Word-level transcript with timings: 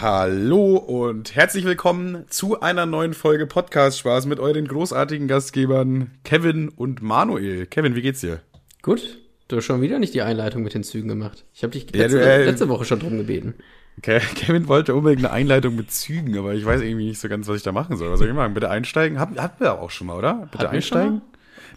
Hallo 0.00 0.76
und 0.76 1.34
herzlich 1.34 1.64
willkommen 1.64 2.24
zu 2.28 2.60
einer 2.60 2.84
neuen 2.84 3.14
Folge 3.14 3.46
Podcast 3.46 3.98
Spaß 4.00 4.26
mit 4.26 4.40
euren 4.40 4.66
großartigen 4.66 5.28
Gastgebern 5.28 6.10
Kevin 6.24 6.68
und 6.68 7.00
Manuel. 7.00 7.66
Kevin, 7.66 7.94
wie 7.94 8.02
geht's 8.02 8.20
dir? 8.20 8.40
Gut. 8.82 9.18
Du 9.48 9.56
hast 9.56 9.64
schon 9.66 9.82
wieder 9.82 9.98
nicht 9.98 10.14
die 10.14 10.22
Einleitung 10.22 10.62
mit 10.62 10.74
den 10.74 10.82
Zügen 10.84 11.08
gemacht. 11.08 11.44
Ich 11.54 11.62
habe 11.62 11.70
dich 11.72 11.86
Ja, 11.94 12.02
letzte, 12.02 12.18
du, 12.18 12.24
äh, 12.24 12.44
letzte 12.44 12.68
Woche 12.68 12.84
schon 12.84 12.98
drum 12.98 13.16
gebeten. 13.18 13.54
Ke- 14.02 14.20
Kevin 14.34 14.66
wollte 14.68 14.94
unbedingt 14.94 15.24
eine 15.24 15.32
Einleitung 15.32 15.76
mit 15.76 15.90
Zügen, 15.92 16.36
aber 16.38 16.54
ich 16.54 16.64
weiß 16.64 16.80
irgendwie 16.80 17.06
nicht 17.08 17.20
so 17.20 17.28
ganz, 17.28 17.46
was 17.46 17.58
ich 17.58 17.62
da 17.62 17.70
machen 17.72 17.96
soll. 17.96 18.10
Was 18.10 18.18
soll 18.18 18.28
ich 18.28 18.34
machen? 18.34 18.54
Bitte 18.54 18.70
einsteigen? 18.70 19.20
Hatten, 19.20 19.40
hatten 19.40 19.62
wir 19.62 19.78
auch 19.80 19.90
schon 19.90 20.08
mal, 20.08 20.16
oder? 20.16 20.48
Bitte 20.50 20.64
Hatten 20.64 20.74
einsteigen? 20.76 21.22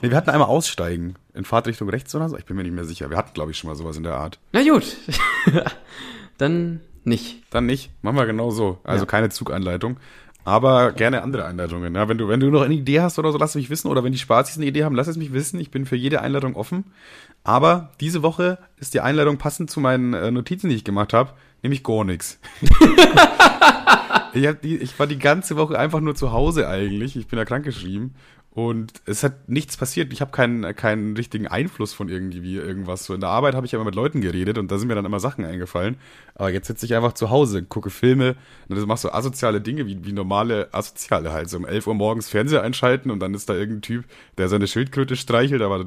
Nee, 0.02 0.10
wir 0.10 0.18
hatten 0.18 0.30
einmal 0.30 0.48
aussteigen. 0.48 1.16
In 1.34 1.44
Fahrtrichtung 1.46 1.90
rechts 1.90 2.16
oder 2.16 2.30
so? 2.30 2.38
Ich 2.38 2.46
bin 2.46 2.56
mir 2.56 2.64
nicht 2.64 2.74
mehr 2.74 2.86
sicher. 2.86 3.10
Wir 3.10 3.18
hatten, 3.18 3.34
glaube 3.34 3.52
ich, 3.52 3.58
schon 3.58 3.70
mal 3.70 3.76
sowas 3.76 3.98
in 3.98 4.04
der 4.04 4.16
Art. 4.16 4.40
Na 4.54 4.64
gut. 4.64 4.98
Dann 6.38 6.82
nicht. 7.08 7.42
Dann 7.50 7.66
nicht. 7.66 7.92
Machen 8.04 8.18
wir 8.18 8.26
genau 8.26 8.52
so. 8.52 8.80
Also 8.84 9.06
Ja. 9.06 9.10
keine 9.10 9.30
Zuganleitung. 9.30 9.98
Aber 10.44 10.94
gerne 10.94 11.24
andere 11.24 11.44
Einleitungen. 11.44 11.94
Ja, 11.94 12.08
wenn, 12.08 12.18
du, 12.18 12.30
wenn 12.30 12.40
du 12.40 12.50
noch 12.50 12.62
eine 12.62 12.74
Idee 12.74 13.02
hast 13.02 13.20
oder 13.20 13.34
so, 13.34 13.38
lass 13.38 13.56
mich 13.56 13.70
wissen. 13.70 13.90
Oder 13.90 14.04
wenn 14.06 14.14
die 14.14 14.18
Spazis 14.18 14.56
eine 14.56 14.66
Idee 14.66 14.86
haben, 14.86 14.96
lass 14.96 15.08
es 15.08 15.18
mich 15.18 15.34
wissen. 15.34 15.60
Ich 15.60 15.72
bin 15.72 15.86
für 15.86 15.98
jede 15.98 16.22
Einleitung 16.22 16.56
offen. 16.56 16.86
Aber 17.44 17.90
diese 18.00 18.24
Woche 18.24 18.58
ist 18.78 18.94
die 18.94 19.02
Einleitung 19.02 19.38
passend 19.38 19.70
zu 19.70 19.82
meinen 19.82 20.14
äh, 20.14 20.32
Notizen, 20.32 20.70
die 20.70 20.76
ich 20.76 20.86
gemacht 20.86 21.12
habe. 21.12 21.32
Nämlich 21.64 21.84
gar 21.84 22.06
nichts. 22.06 22.40
ich, 24.34 24.48
hab 24.48 24.62
die, 24.62 24.78
ich 24.78 24.98
war 25.00 25.08
die 25.08 25.20
ganze 25.20 25.58
Woche 25.58 25.78
einfach 25.78 26.00
nur 26.00 26.16
zu 26.16 26.32
Hause 26.32 26.68
eigentlich. 26.68 27.18
Ich 27.18 27.28
bin 27.28 27.40
ja 27.40 27.46
krankgeschrieben. 27.46 28.16
Und 28.58 29.04
es 29.06 29.22
hat 29.22 29.48
nichts 29.48 29.78
passiert. 29.78 30.12
Ich 30.12 30.20
habe 30.20 30.32
keinen, 30.32 30.76
keinen 30.76 31.16
richtigen 31.16 31.48
Einfluss 31.48 31.94
von 31.94 32.10
irgendwie 32.10 32.56
irgendwas. 32.56 33.06
So 33.06 33.14
in 33.14 33.20
der 33.20 33.30
Arbeit 33.30 33.54
habe 33.54 33.68
ich 33.68 33.76
aber 33.76 33.84
mit 33.84 33.94
Leuten 33.94 34.20
geredet 34.20 34.58
und 34.58 34.72
da 34.72 34.80
sind 34.80 34.88
mir 34.88 34.96
dann 34.96 35.06
immer 35.06 35.20
Sachen 35.20 35.46
eingefallen. 35.46 35.98
Aber 36.34 36.50
jetzt 36.50 36.66
sitze 36.66 36.88
ich 36.88 36.96
einfach 36.96 37.14
zu 37.14 37.30
Hause, 37.30 37.62
gucke 37.62 37.92
Filme 37.92 38.36
und 38.68 38.88
machst 38.88 39.04
so 39.04 39.12
asoziale 39.12 39.62
Dinge 39.62 39.86
wie, 39.86 40.04
wie 40.04 40.12
normale 40.12 40.70
Asoziale 40.74 41.32
halt. 41.32 41.52
So 41.52 41.58
um 41.58 41.68
11 41.68 41.86
Uhr 41.86 41.94
morgens 41.94 42.30
Fernseher 42.30 42.64
einschalten 42.64 43.12
und 43.12 43.20
dann 43.20 43.36
ist 43.36 43.48
da 43.48 43.54
irgendein 43.54 43.84
Typ, 43.84 44.06
der 44.40 44.50
seine 44.50 44.66
Schildkröte 44.66 45.18
streichelt, 45.18 45.62
aber 45.62 45.86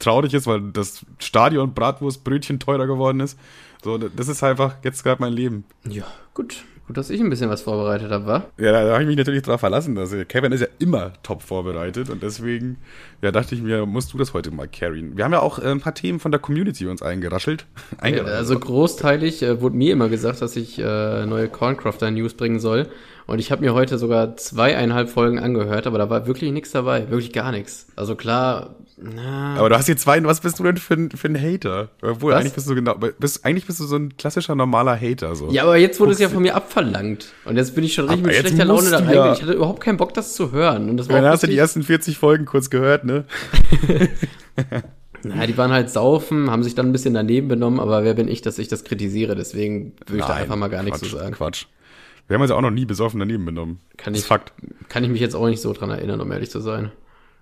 traurig 0.00 0.34
ist, 0.34 0.48
weil 0.48 0.72
das 0.72 1.06
Stadion 1.20 1.72
Bratwurstbrötchen 1.72 2.58
teurer 2.58 2.88
geworden 2.88 3.20
ist. 3.20 3.38
So, 3.84 3.96
das 3.96 4.26
ist 4.26 4.42
einfach 4.42 4.74
jetzt 4.82 5.04
gerade 5.04 5.22
mein 5.22 5.32
Leben. 5.32 5.64
Ja, 5.88 6.08
gut. 6.34 6.64
Gut, 6.86 6.96
dass 6.96 7.10
ich 7.10 7.20
ein 7.20 7.28
bisschen 7.30 7.50
was 7.50 7.62
vorbereitet 7.62 8.12
habe, 8.12 8.26
wa? 8.26 8.44
Ja, 8.58 8.70
da 8.70 8.92
habe 8.92 9.02
ich 9.02 9.08
mich 9.08 9.16
natürlich 9.16 9.42
drauf 9.42 9.58
verlassen. 9.58 9.96
Dass, 9.96 10.14
Kevin 10.28 10.52
ist 10.52 10.60
ja 10.60 10.68
immer 10.78 11.12
top 11.24 11.42
vorbereitet 11.42 12.10
und 12.10 12.22
deswegen 12.22 12.76
ja, 13.22 13.32
dachte 13.32 13.56
ich 13.56 13.62
mir, 13.62 13.86
musst 13.86 14.12
du 14.12 14.18
das 14.18 14.34
heute 14.34 14.52
mal 14.52 14.68
carryen. 14.68 15.16
Wir 15.16 15.24
haben 15.24 15.32
ja 15.32 15.40
auch 15.40 15.58
äh, 15.58 15.68
ein 15.68 15.80
paar 15.80 15.94
Themen 15.94 16.20
von 16.20 16.30
der 16.30 16.40
Community 16.40 16.86
uns 16.86 17.02
eingeraschelt. 17.02 17.66
Ja, 17.96 18.02
Eingeraschelt. 18.02 18.36
also 18.36 18.58
großteilig 18.58 19.42
äh, 19.42 19.60
wurde 19.60 19.76
mir 19.76 19.92
immer 19.92 20.08
gesagt, 20.08 20.42
dass 20.42 20.54
ich 20.54 20.78
äh, 20.78 21.26
neue 21.26 21.48
Corncrafter 21.48 22.10
News 22.10 22.34
bringen 22.34 22.60
soll. 22.60 22.88
Und 23.26 23.40
ich 23.40 23.50
habe 23.50 23.64
mir 23.64 23.74
heute 23.74 23.98
sogar 23.98 24.36
zweieinhalb 24.36 25.08
Folgen 25.08 25.38
angehört, 25.38 25.86
aber 25.86 25.98
da 25.98 26.08
war 26.10 26.26
wirklich 26.26 26.52
nichts 26.52 26.70
dabei. 26.70 27.10
Wirklich 27.10 27.32
gar 27.32 27.50
nichts. 27.50 27.88
Also 27.96 28.14
klar, 28.14 28.76
na, 28.98 29.56
aber 29.56 29.68
du 29.68 29.76
hast 29.76 29.86
hier 29.86 29.96
zwei, 29.98 30.22
was 30.24 30.40
bist 30.40 30.58
du 30.58 30.62
denn 30.62 30.78
für 30.78 30.94
ein, 30.94 31.10
für 31.10 31.28
ein 31.28 31.38
Hater? 31.40 31.90
Obwohl, 32.00 32.32
Was? 32.32 32.40
eigentlich 32.40 32.54
bist 32.54 32.68
du 32.68 32.74
genau, 32.74 32.94
bist, 32.94 33.44
eigentlich 33.44 33.66
bist 33.66 33.78
du 33.78 33.84
so 33.84 33.96
ein 33.96 34.16
klassischer 34.16 34.54
normaler 34.54 34.98
Hater. 34.98 35.34
So. 35.36 35.50
Ja, 35.50 35.64
aber 35.64 35.76
jetzt 35.76 36.00
wurde 36.00 36.12
es 36.12 36.18
ja 36.18 36.28
Guckst- 36.28 36.34
von 36.34 36.42
mir 36.42 36.54
abverlangt. 36.54 37.32
Und 37.44 37.56
jetzt 37.56 37.74
bin 37.74 37.84
ich 37.84 37.92
schon 37.92 38.06
richtig 38.08 38.24
Aber 38.24 38.32
mit 38.32 38.40
schlechter 38.40 38.64
Laune 38.64 38.88
da 38.90 38.96
reingegangen. 38.98 39.26
ja. 39.26 39.32
Ich 39.34 39.42
hatte 39.42 39.52
überhaupt 39.52 39.82
keinen 39.82 39.98
Bock, 39.98 40.14
das 40.14 40.32
zu 40.34 40.50
hören. 40.52 40.88
Und 40.88 40.96
das 40.96 41.08
war 41.10 41.16
Dann 41.16 41.26
auch 41.26 41.32
hast 41.32 41.42
du 41.42 41.46
die 41.46 41.58
ersten 41.58 41.82
40 41.82 42.16
Folgen 42.16 42.46
kurz 42.46 42.70
gehört, 42.70 43.04
ne? 43.04 43.24
Na, 45.22 45.46
die 45.46 45.56
waren 45.58 45.72
halt 45.72 45.90
saufen, 45.90 46.50
haben 46.50 46.62
sich 46.62 46.74
dann 46.74 46.86
ein 46.86 46.92
bisschen 46.92 47.14
daneben 47.14 47.48
benommen, 47.48 47.80
aber 47.80 48.04
wer 48.04 48.14
bin 48.14 48.28
ich, 48.28 48.42
dass 48.42 48.58
ich 48.58 48.68
das 48.68 48.84
kritisiere? 48.84 49.34
Deswegen 49.34 49.92
würde 50.06 50.18
ich 50.18 50.24
da 50.24 50.28
Nein, 50.34 50.42
einfach 50.42 50.56
mal 50.56 50.68
gar 50.68 50.82
nichts 50.82 51.00
Quatsch, 51.00 51.10
zu 51.10 51.16
sagen. 51.16 51.34
Quatsch. 51.34 51.66
Wir 52.28 52.34
haben 52.34 52.42
uns 52.42 52.50
ja 52.50 52.56
auch 52.56 52.60
noch 52.62 52.70
nie 52.70 52.84
besoffen 52.86 53.20
daneben 53.20 53.44
benommen. 53.44 53.80
Kann 53.96 54.12
das 54.12 54.22
ich- 54.22 54.28
Fakt. 54.28 54.52
Kann 54.88 55.04
ich 55.04 55.10
mich 55.10 55.20
jetzt 55.20 55.34
auch 55.34 55.46
nicht 55.46 55.60
so 55.60 55.72
dran 55.72 55.90
erinnern, 55.90 56.20
um 56.20 56.30
ehrlich 56.32 56.50
zu 56.50 56.60
sein. 56.60 56.92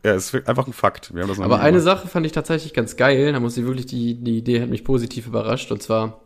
Ja, 0.05 0.14
es 0.14 0.34
ist 0.34 0.47
einfach 0.47 0.66
ein 0.66 0.74
Fakt. 0.74 1.14
Wir 1.14 1.23
haben 1.23 1.28
das 1.30 1.39
noch 1.39 1.46
Aber 1.46 1.61
eine. 1.61 1.80
Sache 1.80 2.06
fand 2.08 2.27
ich 2.27 2.33
tatsächlich 2.33 2.74
ganz 2.74 2.96
geil. 2.96 3.33
Da 3.33 3.40
muss 3.40 3.56
ich 3.56 3.64
wirklich, 3.64 3.86
die, 3.86 4.14
die 4.14 4.39
Idee 4.39 4.61
hat 4.61 4.68
mich 4.68 4.84
positiv 4.84 5.27
überrascht. 5.27 5.73
Und 5.73 5.83
zwar, 5.83 6.20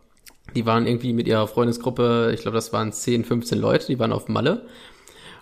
die 0.53 0.65
waren 0.65 0.85
irgendwie 0.85 1.13
mit 1.13 1.27
ihrer 1.27 1.47
Freundesgruppe, 1.47 2.31
ich 2.33 2.41
glaube, 2.41 2.55
das 2.55 2.73
waren 2.73 2.91
10, 2.91 3.23
15 3.23 3.57
Leute, 3.57 3.87
die 3.87 3.97
waren 3.97 4.11
auf 4.11 4.27
Malle. 4.27 4.65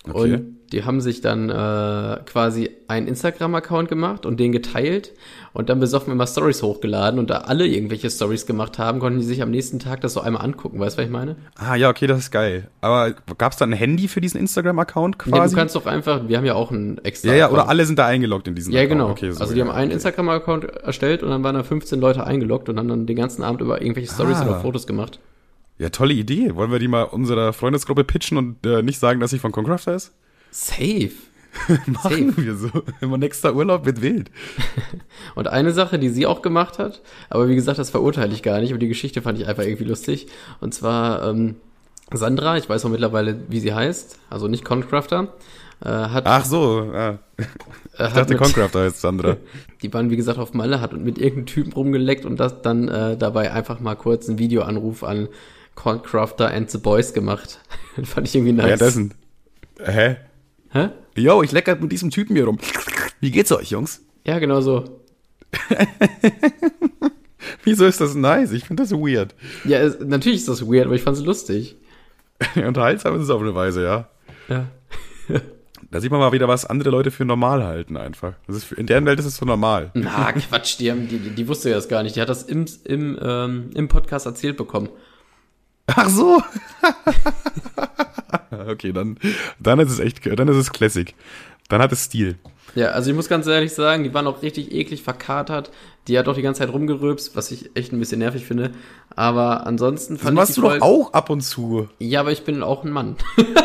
Okay. 0.10 0.34
Und 0.36 0.58
die 0.74 0.84
haben 0.84 1.00
sich 1.00 1.22
dann 1.22 1.50
äh, 1.50 2.18
quasi 2.26 2.70
einen 2.90 3.08
Instagram-Account 3.08 3.88
gemacht 3.88 4.26
und 4.26 4.38
den 4.38 4.52
geteilt 4.52 5.14
und 5.54 5.70
dann 5.70 5.80
besoffen 5.80 6.12
immer 6.12 6.28
Stories 6.28 6.62
hochgeladen. 6.62 7.20
Und 7.20 7.30
da 7.30 7.38
alle 7.40 7.66
irgendwelche 7.66 8.10
Stories 8.10 8.46
gemacht 8.46 8.78
haben, 8.78 9.00
konnten 9.00 9.20
die 9.20 9.26
sich 9.26 9.42
am 9.42 9.50
nächsten 9.50 9.80
Tag 9.80 10.02
das 10.02 10.12
so 10.14 10.20
einmal 10.22 10.44
angucken. 10.44 10.78
Weißt 10.80 10.98
du, 10.98 11.02
was 11.02 11.06
ich 11.06 11.12
meine? 11.12 11.38
Ah, 11.56 11.76
ja, 11.76 11.90
okay, 11.90 12.06
das 12.08 12.20
ist 12.20 12.32
geil. 12.32 12.68
Aber 12.82 13.14
gab 13.38 13.54
es 13.54 13.58
da 13.58 13.66
ein 13.66 13.72
Handy 13.72 14.10
für 14.10 14.20
diesen 14.20 14.40
Instagram-Account 14.42 15.16
Ja, 15.26 15.32
quasi? 15.32 15.56
du 15.56 15.60
kannst 15.60 15.76
doch 15.76 15.86
einfach, 15.86 16.28
wir 16.28 16.38
haben 16.38 16.46
ja 16.46 16.56
auch 16.56 16.72
einen 16.72 16.98
extra. 17.00 17.30
ja, 17.30 17.36
ja, 17.36 17.50
oder 17.50 17.70
alle 17.70 17.86
sind 17.86 17.98
da 17.98 18.06
eingeloggt 18.06 18.48
in 18.50 18.56
diesen 18.56 18.74
Ja, 18.74 18.82
Account. 18.82 18.92
genau. 19.00 19.10
Okay, 19.12 19.32
so, 19.32 19.40
also 19.40 19.54
die 19.54 19.60
ja, 19.60 19.66
haben 19.66 19.72
einen 19.74 19.88
okay. 19.90 19.94
Instagram-Account 19.96 20.66
erstellt 20.66 21.24
und 21.24 21.30
dann 21.30 21.44
waren 21.44 21.56
da 21.56 21.64
15 21.64 22.00
Leute 22.02 22.26
eingeloggt 22.28 22.68
und 22.68 22.78
haben 22.78 22.90
dann 22.90 23.06
den 23.06 23.16
ganzen 23.16 23.44
Abend 23.44 23.62
über 23.62 23.82
irgendwelche 23.82 24.12
Stories 24.14 24.38
Ah. 24.40 24.46
oder 24.46 24.60
Fotos 24.60 24.86
gemacht. 24.86 25.20
Ja, 25.78 25.90
tolle 25.90 26.14
Idee. 26.14 26.56
Wollen 26.56 26.72
wir 26.72 26.80
die 26.80 26.88
mal 26.88 27.04
unserer 27.04 27.54
Freundesgruppe 27.54 28.04
pitchen 28.04 28.38
und 28.38 28.66
äh, 28.66 28.82
nicht 28.82 29.00
sagen, 29.00 29.20
dass 29.20 29.32
sie 29.32 29.40
von 29.40 29.52
Concrafter 29.52 29.96
ist? 29.96 30.14
Safe. 30.52 31.12
Machen 31.88 32.36
wir 32.38 32.56
so. 32.56 32.70
Immer 33.02 33.18
nächster 33.18 33.56
Urlaub 33.56 33.86
wird 33.86 34.02
wild. 34.02 34.32
Und 35.36 35.48
eine 35.48 35.72
Sache, 35.72 35.98
die 35.98 36.10
sie 36.10 36.26
auch 36.26 36.42
gemacht 36.42 36.78
hat, 36.78 37.02
aber 37.30 37.48
wie 37.48 37.56
gesagt, 37.56 37.80
das 37.80 37.90
verurteile 37.90 38.34
ich 38.34 38.44
gar 38.44 38.60
nicht, 38.60 38.72
aber 38.72 38.80
die 38.80 38.88
Geschichte 38.88 39.22
fand 39.22 39.40
ich 39.40 39.48
einfach 39.48 39.64
irgendwie 39.64 39.86
lustig. 39.86 40.28
Und 40.62 40.74
zwar 40.74 41.28
ähm, 41.28 41.56
Sandra, 42.12 42.58
ich 42.58 42.70
weiß 42.70 42.86
auch 42.86 42.90
mittlerweile, 42.90 43.40
wie 43.50 43.60
sie 43.60 43.74
heißt, 43.74 44.20
also 44.30 44.48
nicht 44.48 44.66
Concrafter, 44.66 45.34
äh, 45.84 45.90
hat, 45.90 46.26
Ach 46.26 46.46
so. 46.46 46.92
Ah. 46.94 47.20
äh, 47.38 47.44
Ich 48.00 48.14
dachte, 48.14 48.34
mit, 48.34 48.38
Concrafter 48.38 48.82
heißt 48.82 49.02
Sandra. 49.02 49.38
die 49.82 49.92
waren 49.92 50.12
wie 50.12 50.18
gesagt 50.18 50.38
auf 50.38 50.54
Malle, 50.54 50.82
hat 50.82 50.94
mit 50.94 51.18
irgendeinem 51.18 51.48
Typen 51.48 51.74
rumgeleckt 51.74 52.26
und 52.26 52.40
das 52.40 52.62
dann 52.62 52.88
äh, 52.88 53.18
dabei 53.18 53.52
einfach 53.52 53.80
mal 53.80 53.96
kurz 53.96 54.30
einen 54.30 54.38
Videoanruf 54.38 55.04
an 55.04 55.30
Concrafter 55.78 56.52
and 56.52 56.70
the 56.70 56.80
Boys 56.80 57.14
gemacht. 57.14 57.60
fand 58.04 58.28
ich 58.28 58.36
irgendwie 58.36 58.52
nice. 58.52 58.66
Währenddessen. 58.66 59.14
Hä? 59.80 60.18
Hä? 60.72 60.90
Yo, 61.16 61.44
ich 61.44 61.52
lecker 61.52 61.76
mit 61.78 61.92
diesem 61.92 62.10
Typen 62.10 62.36
hier 62.36 62.46
rum. 62.46 62.58
Wie 63.22 63.32
geht's 63.32 63.52
euch, 63.52 63.70
Jungs? 63.70 64.02
Ja, 64.26 64.40
genau 64.40 64.60
so. 64.60 65.02
Wieso 67.64 67.86
ist 67.86 68.02
das 68.02 68.16
nice? 68.16 68.52
Ich 68.52 68.66
finde 68.66 68.84
das 68.84 68.92
weird. 68.92 69.36
Ja, 69.66 69.78
es, 69.80 70.00
natürlich 70.00 70.40
ist 70.40 70.50
das 70.50 70.66
weird, 70.68 70.88
aber 70.88 70.96
ich 70.96 71.04
fand's 71.04 71.22
lustig. 71.22 71.78
Unterhaltsam 72.56 73.16
ist 73.16 73.24
es 73.24 73.30
auf 73.30 73.42
eine 73.42 73.56
Weise, 73.56 73.84
ja. 73.84 74.10
Ja. 74.50 74.66
Da 75.92 76.02
sieht 76.02 76.12
man 76.12 76.20
mal 76.20 76.32
wieder, 76.32 76.48
was 76.48 76.66
andere 76.66 76.90
Leute 76.90 77.12
für 77.12 77.24
normal 77.24 77.64
halten 77.64 77.98
einfach. 77.98 78.34
Das 78.48 78.58
ist, 78.58 78.64
für- 78.66 78.76
in 78.76 78.88
deren 78.88 79.06
Welt 79.06 79.20
ist 79.20 79.26
es 79.26 79.38
so 79.38 79.46
normal. 79.46 79.92
Na, 79.94 80.32
Quatsch, 80.34 80.80
die, 80.80 80.92
haben, 80.92 81.08
die, 81.08 81.20
die, 81.20 81.30
die 81.30 81.48
wusste 81.48 81.70
ja 81.70 81.76
das 81.76 81.88
gar 81.88 82.04
nicht. 82.04 82.16
Die 82.16 82.22
hat 82.22 82.30
das 82.30 82.44
im, 82.44 82.66
im, 82.84 83.18
ähm, 83.22 83.70
im 83.74 83.88
Podcast 83.88 84.26
erzählt 84.26 84.58
bekommen. 84.58 84.90
Ach 85.88 86.10
so. 86.10 86.42
okay, 88.68 88.92
dann, 88.92 89.18
dann 89.60 89.80
ist 89.80 89.92
es 89.92 90.00
echt, 90.00 90.26
dann 90.26 90.48
ist 90.48 90.58
es 90.58 90.72
Classic. 90.72 91.14
Dann 91.70 91.82
hat 91.82 91.92
es 91.92 92.04
Stil. 92.06 92.36
Ja, 92.76 92.88
also 92.90 93.10
ich 93.10 93.16
muss 93.16 93.30
ganz 93.30 93.48
ehrlich 93.48 93.74
sagen, 93.74 94.04
die 94.04 94.14
waren 94.14 94.28
auch 94.28 94.42
richtig 94.42 94.72
eklig 94.72 95.02
verkatert. 95.02 95.72
Die 96.08 96.18
hat 96.18 96.28
auch 96.28 96.36
die 96.36 96.42
ganze 96.42 96.60
Zeit 96.60 96.72
rumgerülpst, 96.72 97.36
was 97.36 97.52
ich 97.52 97.72
echt 97.76 97.92
ein 97.92 98.00
bisschen 98.00 98.20
nervig 98.20 98.46
finde. 98.46 98.72
Aber 99.16 99.66
ansonsten 99.66 100.14
Das 100.16 100.24
fand 100.24 100.36
machst 100.36 100.50
ich 100.52 100.56
du 100.56 100.62
die 100.62 100.68
doch 100.68 100.72
Folge- 100.80 100.86
auch 100.86 101.14
ab 101.14 101.30
und 101.30 101.42
zu. 101.42 101.90
Ja, 102.00 102.20
aber 102.22 102.32
ich 102.32 102.44
bin 102.44 102.64
auch 102.64 102.84
ein 102.84 102.92
Mann. 102.92 103.16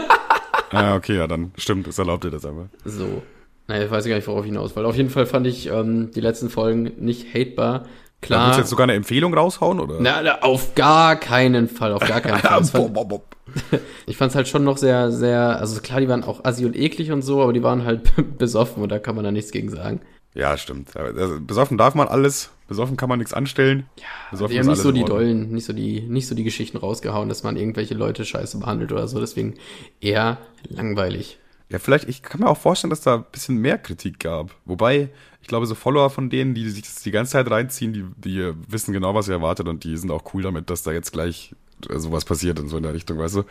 Ah, 0.74 0.94
okay, 0.94 1.18
ja, 1.18 1.26
dann 1.26 1.52
stimmt, 1.58 1.86
das 1.86 1.98
erlaubt 1.98 2.24
dir 2.24 2.30
das 2.30 2.46
aber. 2.46 2.70
so. 2.86 3.20
Naja, 3.68 3.84
ich 3.84 3.90
weiß 3.90 4.06
gar 4.06 4.14
nicht, 4.16 4.26
worauf 4.26 4.46
ich 4.46 4.50
hinaus 4.52 4.74
will. 4.74 4.86
Auf 4.86 4.96
jeden 4.96 5.10
Fall 5.10 5.26
fand 5.26 5.46
ich 5.46 5.66
ähm, 5.66 6.10
die 6.12 6.22
letzten 6.22 6.48
Folgen 6.48 6.92
nicht 6.98 7.34
hatebar. 7.34 7.84
Klar. 8.22 8.46
willst 8.46 8.58
du 8.58 8.60
jetzt 8.62 8.70
sogar 8.70 8.84
eine 8.84 8.94
Empfehlung 8.94 9.34
raushauen, 9.34 9.80
oder? 9.80 9.96
na, 10.00 10.22
na, 10.22 10.42
auf 10.42 10.74
gar 10.74 11.16
keinen 11.16 11.68
Fall, 11.68 11.92
auf 11.92 12.06
gar 12.06 12.20
keinen 12.20 12.38
Fall. 12.38 12.64
Fand, 12.64 12.94
Bob, 12.94 13.08
bob. 13.08 13.36
Ich 14.06 14.16
fand's 14.16 14.34
halt 14.34 14.48
schon 14.48 14.64
noch 14.64 14.78
sehr, 14.78 15.10
sehr, 15.10 15.58
also 15.58 15.80
klar, 15.80 16.00
die 16.00 16.08
waren 16.08 16.24
auch 16.24 16.44
assi 16.44 16.64
und 16.64 16.76
eklig 16.76 17.12
und 17.12 17.22
so, 17.22 17.42
aber 17.42 17.52
die 17.52 17.62
waren 17.62 17.84
halt 17.84 18.12
besoffen 18.38 18.82
und 18.82 18.90
da 18.90 18.98
kann 18.98 19.16
man 19.16 19.24
da 19.24 19.32
nichts 19.32 19.50
gegen 19.50 19.68
sagen. 19.68 20.00
Ja, 20.34 20.56
stimmt. 20.56 20.96
Also, 20.96 21.40
besoffen 21.40 21.76
darf 21.76 21.94
man 21.94 22.08
alles, 22.08 22.50
besoffen 22.66 22.96
kann 22.96 23.10
man 23.10 23.18
nichts 23.18 23.34
anstellen. 23.34 23.84
Ja, 23.98 24.04
besoffen 24.30 24.52
Die 24.52 24.60
haben 24.60 24.68
nicht 24.68 24.80
so 24.80 24.92
die 24.92 25.04
dollen, 25.04 25.50
nicht 25.50 25.66
so 25.66 25.74
die, 25.74 26.00
nicht 26.00 26.26
so 26.26 26.34
die 26.34 26.44
Geschichten 26.44 26.78
rausgehauen, 26.78 27.28
dass 27.28 27.42
man 27.42 27.56
irgendwelche 27.56 27.94
Leute 27.94 28.24
scheiße 28.24 28.58
behandelt 28.58 28.92
oder 28.92 29.08
so, 29.08 29.20
deswegen 29.20 29.56
eher 30.00 30.38
langweilig. 30.68 31.38
Ja, 31.72 31.78
vielleicht, 31.78 32.06
ich 32.06 32.22
kann 32.22 32.42
mir 32.42 32.48
auch 32.48 32.58
vorstellen, 32.58 32.90
dass 32.90 33.00
da 33.00 33.14
ein 33.14 33.24
bisschen 33.32 33.56
mehr 33.56 33.78
Kritik 33.78 34.18
gab. 34.20 34.54
Wobei, 34.66 35.08
ich 35.40 35.48
glaube, 35.48 35.64
so 35.64 35.74
Follower 35.74 36.10
von 36.10 36.28
denen, 36.28 36.54
die 36.54 36.68
sich 36.68 36.82
das 36.82 36.96
die 36.96 37.10
ganze 37.10 37.32
Zeit 37.32 37.50
reinziehen, 37.50 37.94
die, 37.94 38.04
die 38.18 38.52
wissen 38.68 38.92
genau, 38.92 39.14
was 39.14 39.24
sie 39.24 39.32
erwartet 39.32 39.66
und 39.66 39.82
die 39.82 39.96
sind 39.96 40.10
auch 40.10 40.34
cool 40.34 40.42
damit, 40.42 40.68
dass 40.68 40.82
da 40.82 40.92
jetzt 40.92 41.12
gleich 41.12 41.54
äh, 41.88 41.98
sowas 41.98 42.26
passiert 42.26 42.58
in 42.58 42.68
so 42.68 42.76
in 42.76 42.82
der 42.82 42.92
Richtung, 42.92 43.16
weißt 43.18 43.36
du? 43.36 43.44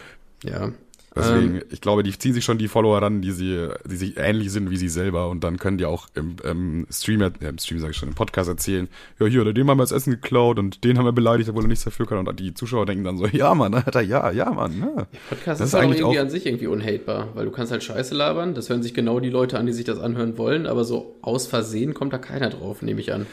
Ja. 0.44 0.71
Deswegen, 1.13 1.56
ähm, 1.56 1.63
ich 1.69 1.81
glaube, 1.81 2.04
die 2.04 2.18
ziehen 2.18 2.34
sich 2.34 2.46
schon 2.46 2.58
die 2.58 2.69
Follower 2.69 3.02
ran, 3.02 3.22
die 3.22 3.31
sie, 3.31 3.68
die 3.86 3.96
sich 3.98 4.18
ähnlich 4.18 4.50
sind 4.52 4.69
wie 4.69 4.78
sie 4.78 4.88
selber 4.88 5.30
und 5.30 5.44
dann 5.44 5.58
können 5.58 5.78
die 5.78 5.86
auch 5.86 6.08
im, 6.16 6.38
im 6.44 6.88
Stream, 6.90 7.19
ja, 7.19 7.30
im 7.42 7.58
Stream 7.58 7.80
sage 7.80 7.92
ich 7.92 7.98
schon, 7.98 8.08
im 8.08 8.16
Podcast 8.16 8.48
erzählen, 8.48 8.88
ja 9.19 9.25
hier, 9.25 9.44
dem 9.52 9.69
haben 9.69 9.78
wir 9.78 9.84
das 9.84 9.92
Essen 9.92 10.12
geklaut 10.12 10.58
und 10.58 10.86
den 10.86 10.98
haben 10.98 11.04
wir 11.04 11.12
beleidigt, 11.12 11.50
obwohl 11.50 11.66
er 11.66 11.68
nichts 11.68 11.84
dafür 11.84 12.06
kann 12.06 12.25
und 12.25 12.40
die 12.40 12.54
Zuschauer 12.54 12.86
denken 12.86 13.04
dann 13.04 13.18
so, 13.18 13.25
ja 13.31 13.54
Mann, 13.54 13.74
Alter, 13.74 14.02
ja, 14.02 14.31
ja 14.31 14.52
Mann, 14.52 14.80
ja. 14.80 15.08
Podcast 15.30 15.60
das 15.60 15.60
ist, 15.60 15.66
ist 15.68 15.75
eigentlich 15.75 16.00
irgendwie 16.00 16.19
auch, 16.19 16.24
an 16.24 16.30
sich 16.30 16.46
irgendwie 16.46 16.68
unhatebar, 16.68 17.28
weil 17.34 17.44
du 17.44 17.52
kannst 17.52 17.74
halt 17.74 17.84
Scheiße 17.84 18.16
labern, 18.16 18.54
das 18.54 18.69
hören 18.69 18.81
sich 18.81 18.94
genau 18.94 19.19
die 19.19 19.30
Leute 19.30 19.60
an, 19.60 19.66
die 19.66 19.74
sich 19.74 19.86
das 19.86 20.00
anhören 20.00 20.38
wollen, 20.38 20.66
aber 20.66 20.86
so 20.86 21.18
aus 21.22 21.46
Versehen 21.46 21.94
kommt 21.94 22.13
da 22.13 22.19
keiner 22.19 22.50
drauf, 22.50 22.81
nehme 22.81 23.02
ich 23.02 23.12
an. 23.12 23.25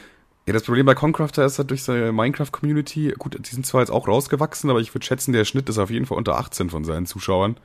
Ja, 0.49 0.53
das 0.53 0.63
Problem 0.63 0.87
bei 0.87 0.95
Concrafter 0.95 1.45
ist 1.45 1.59
halt 1.59 1.69
durch 1.69 1.83
seine 1.83 2.11
Minecraft-Community, 2.11 3.13
gut, 3.19 3.37
die 3.39 3.53
sind 3.53 3.67
zwar 3.67 3.81
jetzt 3.81 3.91
auch 3.91 4.07
rausgewachsen, 4.07 4.71
aber 4.71 4.79
ich 4.79 4.95
würde 4.95 5.05
schätzen, 5.05 5.31
der 5.31 5.45
Schnitt 5.45 5.69
ist 5.69 5.77
auf 5.77 5.91
jeden 5.91 6.07
Fall 6.07 6.17
unter 6.17 6.39
18 6.39 6.71
von 6.71 6.83
seinen 6.83 7.05
Zuschauern. 7.05 7.57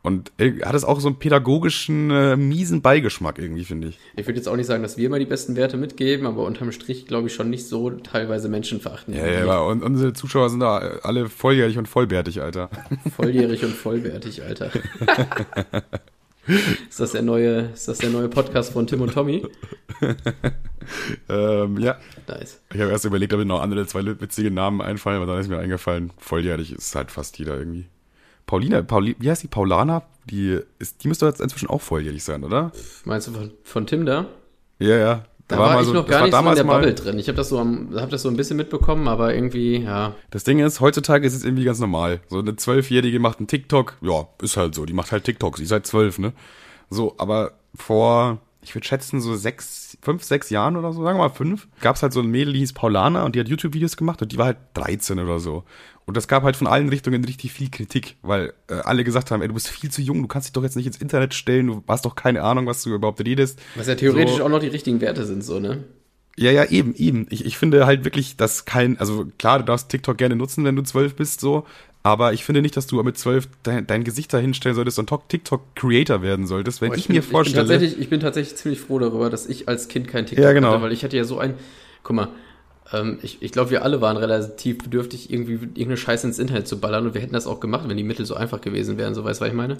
Und 0.00 0.32
er 0.38 0.66
hat 0.66 0.74
es 0.74 0.82
auch 0.82 0.98
so 0.98 1.08
einen 1.08 1.18
pädagogischen, 1.18 2.10
äh, 2.10 2.36
miesen 2.36 2.80
Beigeschmack 2.80 3.38
irgendwie, 3.38 3.66
finde 3.66 3.88
ich. 3.88 3.98
Ich 4.16 4.26
würde 4.26 4.38
jetzt 4.38 4.48
auch 4.48 4.56
nicht 4.56 4.64
sagen, 4.64 4.82
dass 4.82 4.96
wir 4.96 5.08
immer 5.08 5.18
die 5.18 5.26
besten 5.26 5.56
Werte 5.56 5.76
mitgeben, 5.76 6.26
aber 6.26 6.46
unterm 6.46 6.72
Strich 6.72 7.04
glaube 7.04 7.26
ich 7.26 7.34
schon 7.34 7.50
nicht 7.50 7.68
so 7.68 7.90
teilweise 7.90 8.48
menschenverachtend. 8.48 9.14
Ja, 9.14 9.26
ja, 9.26 9.60
und 9.60 9.82
unsere 9.82 10.14
Zuschauer 10.14 10.48
sind 10.48 10.60
da 10.60 10.78
alle 11.02 11.28
volljährig 11.28 11.76
und 11.76 11.86
vollbärtig, 11.86 12.40
Alter. 12.40 12.70
Volljährig 13.14 13.62
und 13.62 13.74
vollbärtig, 13.74 14.42
Alter. 14.42 14.70
ist, 16.46 17.00
das 17.00 17.12
der 17.12 17.22
neue, 17.22 17.70
ist 17.72 17.88
das 17.88 17.98
der 17.98 18.10
neue 18.10 18.28
Podcast 18.28 18.72
von 18.72 18.86
Tim 18.86 19.00
und 19.00 19.12
Tommy? 19.12 19.46
ähm, 21.28 21.78
ja. 21.78 21.98
Nice. 22.26 22.60
Ich 22.72 22.80
habe 22.80 22.90
erst 22.90 23.04
überlegt, 23.04 23.32
ob 23.32 23.38
mir 23.38 23.46
noch 23.46 23.62
andere 23.62 23.86
zwei 23.86 24.04
witzige 24.04 24.50
Namen 24.50 24.80
einfallen, 24.80 25.16
aber 25.16 25.26
dann 25.26 25.40
ist 25.40 25.48
mir 25.48 25.58
eingefallen, 25.58 26.12
volljährig 26.18 26.72
ist 26.72 26.94
halt 26.94 27.10
fast 27.10 27.38
jeder 27.38 27.56
irgendwie. 27.56 27.86
Paulina, 28.46 28.82
Pauli, 28.82 29.16
wie 29.18 29.30
heißt 29.30 29.42
die? 29.42 29.48
Paulana? 29.48 30.02
Die, 30.30 30.58
ist, 30.78 31.02
die 31.02 31.08
müsste 31.08 31.26
jetzt 31.26 31.40
inzwischen 31.40 31.68
auch 31.68 31.80
volljährig 31.80 32.22
sein, 32.22 32.44
oder? 32.44 32.72
Meinst 33.04 33.28
du 33.28 33.32
von, 33.32 33.52
von 33.62 33.86
Tim 33.86 34.06
da? 34.06 34.26
Ja, 34.78 34.96
ja. 34.96 35.24
Da, 35.52 35.58
war, 35.58 35.74
war 35.74 35.80
ich 35.80 35.86
so, 35.86 35.92
noch 35.92 36.06
gar 36.06 36.24
nicht 36.24 36.34
so 36.34 36.48
in 36.48 36.54
der 36.54 36.64
Bubble 36.64 36.94
drin. 36.94 37.18
Ich 37.18 37.28
habe 37.28 37.36
das, 37.36 37.48
so 37.48 37.60
hab 37.60 38.10
das 38.10 38.22
so 38.22 38.28
ein 38.28 38.36
bisschen 38.36 38.56
mitbekommen, 38.56 39.08
aber 39.08 39.34
irgendwie, 39.34 39.78
ja. 39.78 40.14
Das 40.30 40.44
Ding 40.44 40.58
ist, 40.58 40.80
heutzutage 40.80 41.26
ist 41.26 41.34
es 41.34 41.44
irgendwie 41.44 41.64
ganz 41.64 41.78
normal. 41.78 42.20
So 42.28 42.38
eine 42.38 42.56
Zwölfjährige 42.56 43.18
macht 43.18 43.38
einen 43.38 43.46
TikTok. 43.46 43.98
Ja, 44.00 44.28
ist 44.42 44.56
halt 44.56 44.74
so. 44.74 44.84
Die 44.84 44.92
macht 44.92 45.12
halt 45.12 45.24
TikToks. 45.24 45.58
Sie 45.58 45.64
ist 45.64 45.72
halt 45.72 45.86
zwölf, 45.86 46.18
ne? 46.18 46.32
So, 46.90 47.14
aber 47.18 47.52
vor, 47.74 48.38
ich 48.62 48.74
würde 48.74 48.86
schätzen, 48.86 49.20
so 49.20 49.34
sechs, 49.34 49.96
fünf, 50.02 50.22
sechs 50.22 50.50
Jahren 50.50 50.76
oder 50.76 50.92
so, 50.92 51.02
sagen 51.02 51.18
wir 51.18 51.28
mal 51.28 51.34
fünf, 51.34 51.68
gab 51.80 51.96
es 51.96 52.02
halt 52.02 52.12
so 52.12 52.20
ein 52.20 52.26
Mädel, 52.26 52.52
die 52.52 52.60
hieß 52.60 52.72
Paulana 52.72 53.24
und 53.24 53.34
die 53.34 53.40
hat 53.40 53.48
YouTube-Videos 53.48 53.96
gemacht 53.96 54.22
und 54.22 54.32
die 54.32 54.38
war 54.38 54.46
halt 54.46 54.58
13 54.74 55.18
oder 55.18 55.38
so. 55.38 55.64
Und 56.04 56.16
das 56.16 56.26
gab 56.28 56.42
halt 56.42 56.56
von 56.56 56.66
allen 56.66 56.88
Richtungen 56.88 57.24
richtig 57.24 57.52
viel 57.52 57.70
Kritik, 57.70 58.16
weil 58.22 58.52
äh, 58.68 58.74
alle 58.74 59.04
gesagt 59.04 59.30
haben, 59.30 59.40
ey, 59.40 59.48
du 59.48 59.54
bist 59.54 59.68
viel 59.68 59.90
zu 59.90 60.02
jung, 60.02 60.20
du 60.22 60.28
kannst 60.28 60.48
dich 60.48 60.52
doch 60.52 60.62
jetzt 60.62 60.76
nicht 60.76 60.86
ins 60.86 60.96
Internet 60.96 61.32
stellen, 61.34 61.68
du 61.68 61.84
hast 61.86 62.04
doch 62.04 62.16
keine 62.16 62.42
Ahnung, 62.42 62.66
was 62.66 62.82
du 62.82 62.94
überhaupt 62.94 63.24
redest. 63.24 63.60
Was 63.76 63.86
ja 63.86 63.94
theoretisch 63.94 64.36
so. 64.36 64.44
auch 64.44 64.48
noch 64.48 64.60
die 64.60 64.68
richtigen 64.68 65.00
Werte 65.00 65.24
sind, 65.24 65.44
so, 65.44 65.60
ne? 65.60 65.84
Ja, 66.36 66.50
ja, 66.50 66.64
eben, 66.64 66.94
eben. 66.94 67.26
Ich, 67.30 67.44
ich 67.44 67.58
finde 67.58 67.86
halt 67.86 68.04
wirklich, 68.04 68.36
dass 68.36 68.64
kein, 68.64 68.98
also 68.98 69.26
klar, 69.38 69.58
du 69.58 69.66
darfst 69.66 69.90
TikTok 69.90 70.16
gerne 70.16 70.34
nutzen, 70.34 70.64
wenn 70.64 70.76
du 70.76 70.82
zwölf 70.82 71.14
bist, 71.14 71.40
so, 71.40 71.66
aber 72.02 72.32
ich 72.32 72.44
finde 72.44 72.62
nicht, 72.62 72.76
dass 72.76 72.86
du 72.86 73.00
mit 73.02 73.16
zwölf 73.16 73.48
dein, 73.62 73.86
dein 73.86 74.02
Gesicht 74.02 74.32
dahinstellen 74.32 74.74
solltest 74.74 74.98
und 74.98 75.08
TikTok-Creator 75.28 76.22
werden 76.22 76.46
solltest. 76.46 76.80
Wenn 76.80 76.90
oh, 76.90 76.94
ich, 76.94 77.02
ich 77.02 77.06
bin, 77.06 77.16
mir 77.16 77.22
vorstelle. 77.22 77.62
Ich 77.62 77.68
bin, 77.68 77.74
tatsächlich, 77.74 78.00
ich 78.02 78.10
bin 78.10 78.20
tatsächlich 78.20 78.56
ziemlich 78.56 78.80
froh 78.80 78.98
darüber, 78.98 79.30
dass 79.30 79.46
ich 79.46 79.68
als 79.68 79.88
Kind 79.88 80.08
kein 80.08 80.26
TikTok 80.26 80.44
ja, 80.44 80.52
genau. 80.52 80.72
hatte, 80.72 80.82
weil 80.82 80.92
ich 80.92 81.04
hatte 81.04 81.16
ja 81.16 81.24
so 81.24 81.38
ein, 81.38 81.54
guck 82.02 82.16
mal, 82.16 82.28
ähm, 82.92 83.18
ich, 83.22 83.42
ich 83.42 83.52
glaube, 83.52 83.70
wir 83.70 83.82
alle 83.82 84.00
waren 84.00 84.16
relativ 84.16 84.78
bedürftig, 84.78 85.32
irgendwie 85.32 85.54
irgendeine 85.54 85.96
Scheiße 85.96 86.26
ins 86.26 86.38
Internet 86.38 86.68
zu 86.68 86.80
ballern 86.80 87.06
und 87.06 87.14
wir 87.14 87.20
hätten 87.20 87.34
das 87.34 87.46
auch 87.46 87.60
gemacht, 87.60 87.88
wenn 87.88 87.96
die 87.96 88.04
Mittel 88.04 88.26
so 88.26 88.34
einfach 88.34 88.60
gewesen 88.60 88.98
wären, 88.98 89.14
so 89.14 89.24
weißt 89.24 89.40
du, 89.40 89.44
was 89.44 89.50
ich 89.50 89.56
meine? 89.56 89.78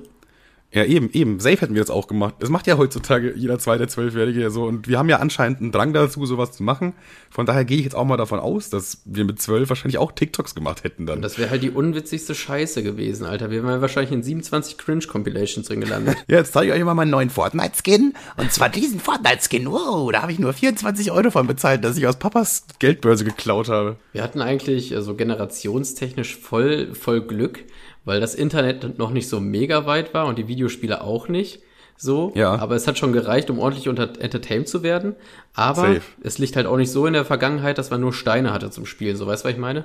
Ja, 0.72 0.84
eben, 0.84 1.10
eben. 1.12 1.38
Safe 1.38 1.60
hätten 1.60 1.74
wir 1.74 1.82
das 1.82 1.90
auch 1.90 2.06
gemacht. 2.06 2.36
Das 2.38 2.48
macht 2.48 2.66
ja 2.66 2.78
heutzutage 2.78 3.34
jeder 3.36 3.58
zweite 3.58 3.86
Zwölfjährige 3.88 4.50
so. 4.50 4.64
Und 4.64 4.88
wir 4.88 4.98
haben 4.98 5.10
ja 5.10 5.19
anscheinend 5.19 5.60
einen 5.60 5.70
Drang 5.70 5.92
dazu, 5.92 6.24
sowas 6.24 6.52
zu 6.52 6.62
machen. 6.62 6.94
Von 7.30 7.44
daher 7.44 7.66
gehe 7.66 7.76
ich 7.76 7.84
jetzt 7.84 7.94
auch 7.94 8.06
mal 8.06 8.16
davon 8.16 8.40
aus, 8.40 8.70
dass 8.70 9.02
wir 9.04 9.26
mit 9.26 9.40
zwölf 9.40 9.69
wahrscheinlich 9.69 9.98
auch 9.98 10.12
TikToks 10.12 10.54
gemacht 10.54 10.82
hätten 10.82 11.04
dann. 11.04 11.16
Und 11.16 11.22
das 11.22 11.38
wäre 11.38 11.50
halt 11.50 11.62
die 11.62 11.70
unwitzigste 11.70 12.34
Scheiße 12.34 12.82
gewesen, 12.82 13.26
Alter. 13.26 13.50
Wir 13.50 13.62
wären 13.62 13.82
wahrscheinlich 13.82 14.12
in 14.12 14.22
27 14.22 14.78
Cringe-Compilations 14.78 15.69
drin 15.69 15.82
gelandet. 15.82 16.16
ja, 16.26 16.38
jetzt 16.38 16.54
zeige 16.54 16.72
ich 16.72 16.78
euch 16.78 16.84
mal 16.84 16.94
meinen 16.94 17.10
neuen 17.10 17.28
Fortnite-Skin. 17.28 18.14
Und 18.38 18.52
zwar 18.52 18.70
diesen 18.70 18.98
Fortnite-Skin. 18.98 19.70
Wow, 19.70 20.10
da 20.10 20.22
habe 20.22 20.32
ich 20.32 20.38
nur 20.38 20.54
24 20.54 21.12
Euro 21.12 21.30
von 21.30 21.46
bezahlt, 21.46 21.84
dass 21.84 21.98
ich 21.98 22.06
aus 22.06 22.16
Papas 22.16 22.64
Geldbörse 22.78 23.24
geklaut 23.24 23.69
habe. 23.69 23.96
Wir 24.12 24.22
hatten 24.22 24.40
eigentlich 24.40 24.94
also 24.94 25.14
generationstechnisch 25.14 26.36
voll, 26.38 26.94
voll 26.94 27.20
Glück 27.20 27.64
weil 28.04 28.20
das 28.20 28.34
Internet 28.34 28.99
noch 28.99 29.10
nicht 29.10 29.28
so 29.28 29.40
mega 29.40 29.87
weit 29.87 30.14
war 30.14 30.26
und 30.26 30.38
die 30.38 30.49
Videospiele 30.49 31.02
auch 31.02 31.28
nicht. 31.28 31.60
So, 31.96 32.32
ja. 32.34 32.56
aber 32.56 32.75
es 32.75 32.88
hat 32.88 32.99
schon 32.99 33.12
gereicht, 33.12 33.49
um 33.49 33.60
ordentlich 33.60 33.88
unter 33.88 34.20
entertained 34.20 34.66
zu 34.66 34.82
werden. 34.82 35.14
Aber 35.54 35.82
Safe. 35.82 36.02
es 36.22 36.38
liegt 36.38 36.56
halt 36.56 36.66
auch 36.66 36.76
nicht 36.76 36.90
so 36.90 37.06
in 37.06 37.12
der 37.12 37.25
Vergangenheit, 37.25 37.78
dass 37.78 37.90
man 37.90 38.00
nur 38.00 38.12
Steine 38.12 38.52
hatte 38.52 38.70
zum 38.70 38.87
Spielen. 38.87 39.16
So, 39.16 39.26
weißt 39.26 39.44
du, 39.44 39.49
was 39.49 39.54
ich 39.54 39.60
meine? 39.60 39.84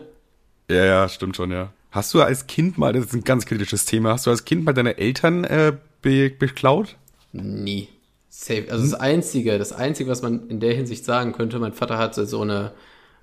Ja, 0.70 0.84
ja, 0.84 1.10
stimmt 1.10 1.36
schon, 1.36 1.52
ja. 1.52 1.72
Hast 1.92 2.14
du 2.14 2.22
als 2.22 2.48
Kind 2.48 2.78
mal, 2.78 2.94
das 2.94 3.06
ist 3.06 3.14
ein 3.14 3.24
ganz 3.24 3.46
kritisches 3.46 3.86
Thema, 3.86 4.14
hast 4.14 4.26
du 4.26 4.32
als 4.32 4.46
Kind 4.46 4.66
mal 4.66 4.74
deine 4.74 4.98
Eltern 4.98 5.44
äh, 5.44 5.74
be 6.02 6.30
beklaut? 6.30 6.96
Nie. 7.34 7.90
Safe. 8.30 8.66
Also 8.70 8.84
hm? 8.84 8.92
das 8.92 9.00
Einzige, 9.00 9.58
das 9.58 9.74
Einzige, 9.74 10.10
was 10.10 10.22
man 10.22 10.48
in 10.50 10.60
der 10.60 10.74
Hinsicht 10.74 11.06
sagen 11.06 11.34
könnte, 11.34 11.60
mein 11.60 11.74
Vater 11.74 11.98
hatte 11.98 12.26
so 12.26 12.42
eine 12.42 12.72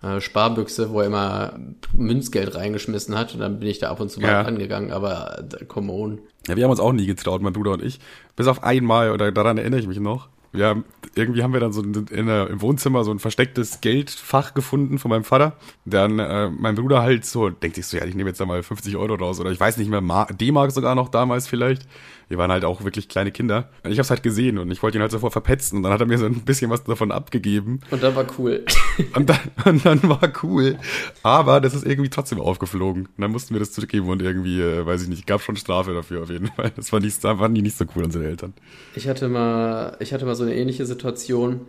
äh, 0.04 0.20
Sparbüchse, 0.20 0.90
wo 0.90 1.00
er 1.00 1.06
immer 1.06 1.58
Münzgeld 1.96 2.54
reingeschmissen 2.54 3.16
hat 3.16 3.34
und 3.34 3.40
dann 3.40 3.58
bin 3.58 3.68
ich 3.68 3.78
da 3.78 3.90
ab 3.90 4.00
und 4.00 4.10
zu 4.10 4.20
mal 4.20 4.28
ja. 4.28 4.42
angegangen, 4.42 4.92
aber 4.92 5.44
äh, 5.60 5.64
come 5.64 5.92
on. 5.92 6.20
Ja, 6.46 6.56
wir 6.56 6.64
haben 6.64 6.70
uns 6.70 6.80
auch 6.80 6.92
nie 6.92 7.06
getraut, 7.06 7.40
mein 7.40 7.52
Bruder 7.52 7.72
und 7.72 7.82
ich. 7.82 8.00
Bis 8.36 8.46
auf 8.46 8.62
einmal, 8.62 9.12
oder 9.12 9.32
daran 9.32 9.58
erinnere 9.58 9.80
ich 9.80 9.86
mich 9.86 10.00
noch. 10.00 10.28
Haben, 10.62 10.84
irgendwie 11.14 11.42
haben 11.42 11.52
wir 11.52 11.60
dann 11.60 11.72
so 11.72 11.82
in, 11.82 12.06
in, 12.10 12.28
im 12.28 12.60
Wohnzimmer 12.60 13.04
so 13.04 13.10
ein 13.10 13.18
verstecktes 13.18 13.80
Geldfach 13.80 14.54
gefunden 14.54 14.98
von 14.98 15.10
meinem 15.10 15.24
Vater. 15.24 15.56
Dann 15.84 16.18
äh, 16.18 16.50
mein 16.50 16.74
Bruder 16.76 17.02
halt 17.02 17.24
so, 17.24 17.50
denkt 17.50 17.76
sich 17.76 17.86
so, 17.86 17.96
ja, 17.96 18.04
ich 18.04 18.14
nehme 18.14 18.30
jetzt 18.30 18.40
da 18.40 18.46
mal 18.46 18.62
50 18.62 18.96
Euro 18.96 19.14
raus 19.14 19.40
oder 19.40 19.50
ich 19.50 19.60
weiß 19.60 19.76
nicht 19.78 19.88
mehr, 19.88 20.26
D-Mark 20.30 20.70
sogar 20.70 20.94
noch 20.94 21.08
damals 21.08 21.48
vielleicht 21.48 21.86
wir 22.28 22.38
waren 22.38 22.50
halt 22.50 22.64
auch 22.64 22.84
wirklich 22.84 23.08
kleine 23.08 23.32
Kinder. 23.32 23.70
Und 23.82 23.92
ich 23.92 23.98
hab's 23.98 24.10
halt 24.10 24.22
gesehen 24.22 24.58
und 24.58 24.70
ich 24.70 24.82
wollte 24.82 24.98
ihn 24.98 25.02
halt 25.02 25.10
sofort 25.10 25.32
verpetzen 25.32 25.78
und 25.78 25.82
dann 25.82 25.92
hat 25.92 26.00
er 26.00 26.06
mir 26.06 26.18
so 26.18 26.26
ein 26.26 26.44
bisschen 26.44 26.70
was 26.70 26.84
davon 26.84 27.12
abgegeben. 27.12 27.80
Und 27.90 28.02
dann 28.02 28.14
war 28.14 28.26
cool. 28.38 28.64
Und 29.14 29.28
dann, 29.28 29.38
und 29.64 29.84
dann 29.84 30.02
war 30.04 30.32
cool. 30.44 30.78
Aber 31.24 31.60
das 31.60 31.74
ist 31.74 31.84
irgendwie 31.84 32.10
trotzdem 32.10 32.40
aufgeflogen. 32.40 33.06
Und 33.06 33.20
dann 33.20 33.32
mussten 33.32 33.52
wir 33.54 33.58
das 33.58 33.72
zurückgeben 33.72 34.08
und 34.08 34.22
irgendwie, 34.22 34.60
äh, 34.60 34.86
weiß 34.86 35.02
ich 35.02 35.08
nicht, 35.08 35.26
gab 35.26 35.42
schon 35.42 35.56
Strafe 35.56 35.92
dafür 35.94 36.22
auf 36.22 36.30
jeden 36.30 36.46
Fall. 36.46 36.70
Das 36.76 36.92
war 36.92 37.00
nicht, 37.00 37.22
waren 37.24 37.54
die 37.54 37.62
nicht 37.62 37.76
so 37.76 37.84
cool, 37.94 38.04
unsere 38.04 38.24
Eltern. 38.24 38.54
Ich 38.94 39.08
hatte 39.08 39.28
mal, 39.28 39.96
ich 39.98 40.12
hatte 40.12 40.24
mal 40.26 40.36
so 40.36 40.43
eine 40.44 40.54
ähnliche 40.54 40.86
Situation. 40.86 41.60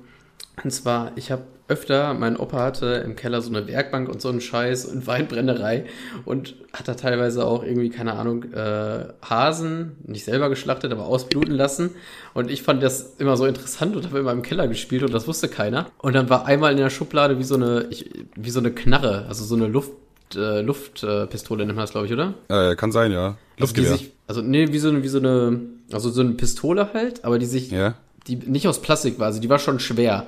Und 0.64 0.72
zwar, 0.72 1.12
ich 1.16 1.32
habe 1.32 1.44
öfter, 1.68 2.14
mein 2.14 2.38
Opa 2.38 2.60
hatte 2.60 3.02
im 3.06 3.16
Keller 3.16 3.42
so 3.42 3.50
eine 3.50 3.68
Werkbank 3.68 4.08
und 4.08 4.22
so 4.22 4.30
einen 4.30 4.40
Scheiß 4.40 4.86
und 4.86 5.08
Weinbrennerei 5.08 5.86
und 6.24 6.56
hat 6.74 6.88
da 6.88 6.94
teilweise 6.94 7.46
auch 7.46 7.64
irgendwie, 7.64 7.90
keine 7.90 8.14
Ahnung, 8.14 8.44
äh, 8.54 9.06
Hasen, 9.24 9.94
nicht 10.06 10.26
selber 10.26 10.50
geschlachtet, 10.50 10.92
aber 10.92 11.06
ausbluten 11.06 11.56
lassen. 11.56 11.92
Und 12.36 12.52
ich 12.52 12.62
fand 12.62 12.84
das 12.84 13.16
immer 13.18 13.36
so 13.36 13.46
interessant 13.46 13.96
und 13.96 14.06
habe 14.06 14.20
immer 14.20 14.32
im 14.32 14.44
Keller 14.44 14.68
gespielt 14.68 15.04
und 15.04 15.14
das 15.14 15.28
wusste 15.28 15.48
keiner. 15.48 15.88
Und 15.98 16.14
dann 16.14 16.30
war 16.30 16.46
einmal 16.46 16.72
in 16.72 16.78
der 16.78 16.92
Schublade 16.92 17.40
wie 17.40 17.44
so 17.44 17.56
eine, 17.56 17.88
ich, 17.90 18.12
wie 18.36 18.52
so 18.52 18.60
eine 18.60 18.72
Knarre, 18.72 19.26
also 19.28 19.44
so 19.44 19.56
eine 19.56 19.68
Luft, 19.68 19.94
äh, 20.36 20.62
Luftpistole 20.62 21.66
nennt 21.66 21.78
man 21.78 21.84
das, 21.84 21.92
glaube 21.92 22.06
ich, 22.06 22.14
oder? 22.14 22.36
Äh, 22.48 22.76
kann 22.76 22.92
sein, 22.92 23.12
ja. 23.12 23.38
Luftgewehr. 23.58 23.92
Also, 23.92 24.04
sich, 24.04 24.14
also 24.28 24.42
nee, 24.42 24.72
wie 24.72 24.80
so, 24.80 24.90
eine, 24.90 25.02
wie 25.02 25.08
so 25.08 25.18
eine, 25.18 25.62
also 25.92 26.10
so 26.10 26.22
eine 26.22 26.32
Pistole 26.34 26.90
halt, 26.94 27.26
aber 27.26 27.40
die 27.40 27.46
sich, 27.48 27.72
ja. 27.72 27.96
Die 28.28 28.36
nicht 28.36 28.68
aus 28.68 28.82
Plastik 28.82 29.20
war, 29.20 29.28
also 29.28 29.40
die 29.40 29.50
war 29.50 29.60
schon 29.60 29.80
schwer. 29.80 30.28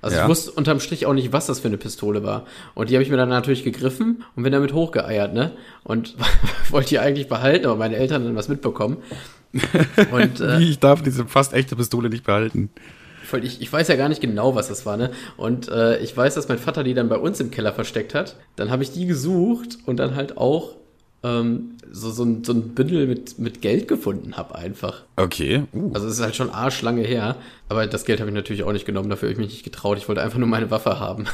Also 0.00 0.16
ja. 0.16 0.22
ich 0.22 0.28
wusste 0.28 0.52
unterm 0.52 0.78
Strich 0.80 1.06
auch 1.06 1.12
nicht, 1.12 1.32
was 1.32 1.46
das 1.46 1.58
für 1.60 1.68
eine 1.68 1.76
Pistole 1.76 2.22
war. 2.22 2.46
Und 2.74 2.88
die 2.88 2.94
habe 2.94 3.02
ich 3.02 3.10
mir 3.10 3.16
dann 3.16 3.28
natürlich 3.28 3.64
gegriffen 3.64 4.24
und 4.36 4.44
bin 4.44 4.52
damit 4.52 4.72
hochgeeiert, 4.72 5.34
ne? 5.34 5.52
Und 5.82 6.14
wollte 6.70 6.90
die 6.90 6.98
eigentlich 7.00 7.28
behalten, 7.28 7.66
aber 7.66 7.76
meine 7.76 7.96
Eltern 7.96 8.24
haben 8.24 8.36
was 8.36 8.48
mitbekommen. 8.48 8.98
Und, 10.12 10.40
äh, 10.40 10.60
ich 10.60 10.78
darf 10.78 11.02
diese 11.02 11.26
fast 11.26 11.52
echte 11.52 11.74
Pistole 11.74 12.10
nicht 12.10 12.24
behalten. 12.24 12.70
Ich, 13.42 13.60
ich 13.60 13.70
weiß 13.70 13.88
ja 13.88 13.96
gar 13.96 14.08
nicht 14.08 14.22
genau, 14.22 14.54
was 14.54 14.68
das 14.68 14.86
war, 14.86 14.96
ne? 14.96 15.10
Und 15.36 15.68
äh, 15.68 15.98
ich 15.98 16.16
weiß, 16.16 16.34
dass 16.34 16.48
mein 16.48 16.58
Vater 16.58 16.84
die 16.84 16.94
dann 16.94 17.08
bei 17.08 17.18
uns 17.18 17.40
im 17.40 17.50
Keller 17.50 17.72
versteckt 17.72 18.14
hat. 18.14 18.36
Dann 18.56 18.70
habe 18.70 18.82
ich 18.82 18.92
die 18.92 19.06
gesucht 19.06 19.78
und 19.84 19.98
dann 19.98 20.14
halt 20.14 20.38
auch 20.38 20.76
ähm, 21.22 21.76
so, 21.90 22.10
so, 22.10 22.24
ein, 22.24 22.44
so 22.44 22.52
ein 22.52 22.74
Bündel 22.74 23.06
mit, 23.06 23.38
mit 23.38 23.60
Geld 23.60 23.88
gefunden 23.88 24.36
habe 24.36 24.54
einfach. 24.54 25.02
Okay. 25.16 25.64
Uh. 25.72 25.90
Also 25.92 26.06
es 26.06 26.14
ist 26.14 26.20
halt 26.20 26.36
schon 26.36 26.50
arschlange 26.50 27.02
her. 27.02 27.36
Aber 27.68 27.86
das 27.86 28.04
Geld 28.04 28.20
habe 28.20 28.30
ich 28.30 28.34
natürlich 28.34 28.62
auch 28.62 28.72
nicht 28.72 28.86
genommen, 28.86 29.10
dafür 29.10 29.28
habe 29.28 29.32
ich 29.32 29.38
mich 29.38 29.48
nicht 29.48 29.64
getraut. 29.64 29.98
Ich 29.98 30.08
wollte 30.08 30.22
einfach 30.22 30.38
nur 30.38 30.48
meine 30.48 30.70
Waffe 30.70 31.00
haben. 31.00 31.26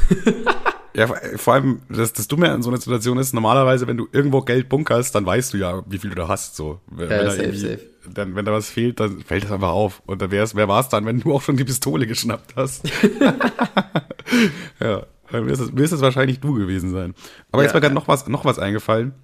ja, 0.95 1.07
vor 1.37 1.55
allem, 1.55 1.81
das, 1.91 2.13
das 2.13 2.29
Dumme 2.29 2.51
an 2.51 2.63
so 2.63 2.71
einer 2.71 2.79
Situation 2.79 3.19
ist, 3.19 3.35
normalerweise, 3.35 3.87
wenn 3.87 3.97
du 3.97 4.09
irgendwo 4.11 4.41
Geld 4.41 4.69
bunkerst, 4.69 5.15
dann 5.15 5.27
weißt 5.27 5.53
du 5.53 5.59
ja, 5.59 5.83
wie 5.87 5.99
viel 5.99 6.11
du 6.11 6.17
da 6.17 6.29
hast. 6.29 6.57
So. 6.57 6.81
Wenn, 6.87 7.11
ja, 7.11 7.21
wenn 7.21 7.31
safe, 7.31 7.57
safe. 7.57 7.81
Dann, 8.13 8.35
wenn 8.37 8.45
da 8.45 8.53
was 8.53 8.69
fehlt, 8.69 9.01
dann 9.01 9.21
fällt 9.21 9.45
das 9.45 9.53
einfach 9.53 9.71
auf. 9.71 10.03
Und 10.07 10.23
dann 10.23 10.31
wär's, 10.31 10.55
wer 10.55 10.69
war 10.69 10.81
es 10.81 10.89
dann, 10.89 11.05
wenn 11.05 11.21
du 11.21 11.33
auch 11.35 11.43
schon 11.43 11.57
die 11.57 11.65
Pistole 11.65 12.07
geschnappt 12.07 12.57
hast? 12.57 12.85
ja. 14.81 15.07
Es, 15.33 15.73
mir 15.73 15.83
ist 15.83 15.93
es 15.93 16.01
wahrscheinlich 16.01 16.41
du 16.41 16.55
gewesen 16.55 16.93
sein. 16.93 17.15
Aber 17.51 17.63
ja, 17.63 17.67
jetzt 17.67 17.75
war 17.75 17.81
gerade 17.81 17.95
noch 17.95 18.09
was, 18.09 18.29
noch 18.29 18.45
was 18.45 18.59
eingefallen. 18.59 19.15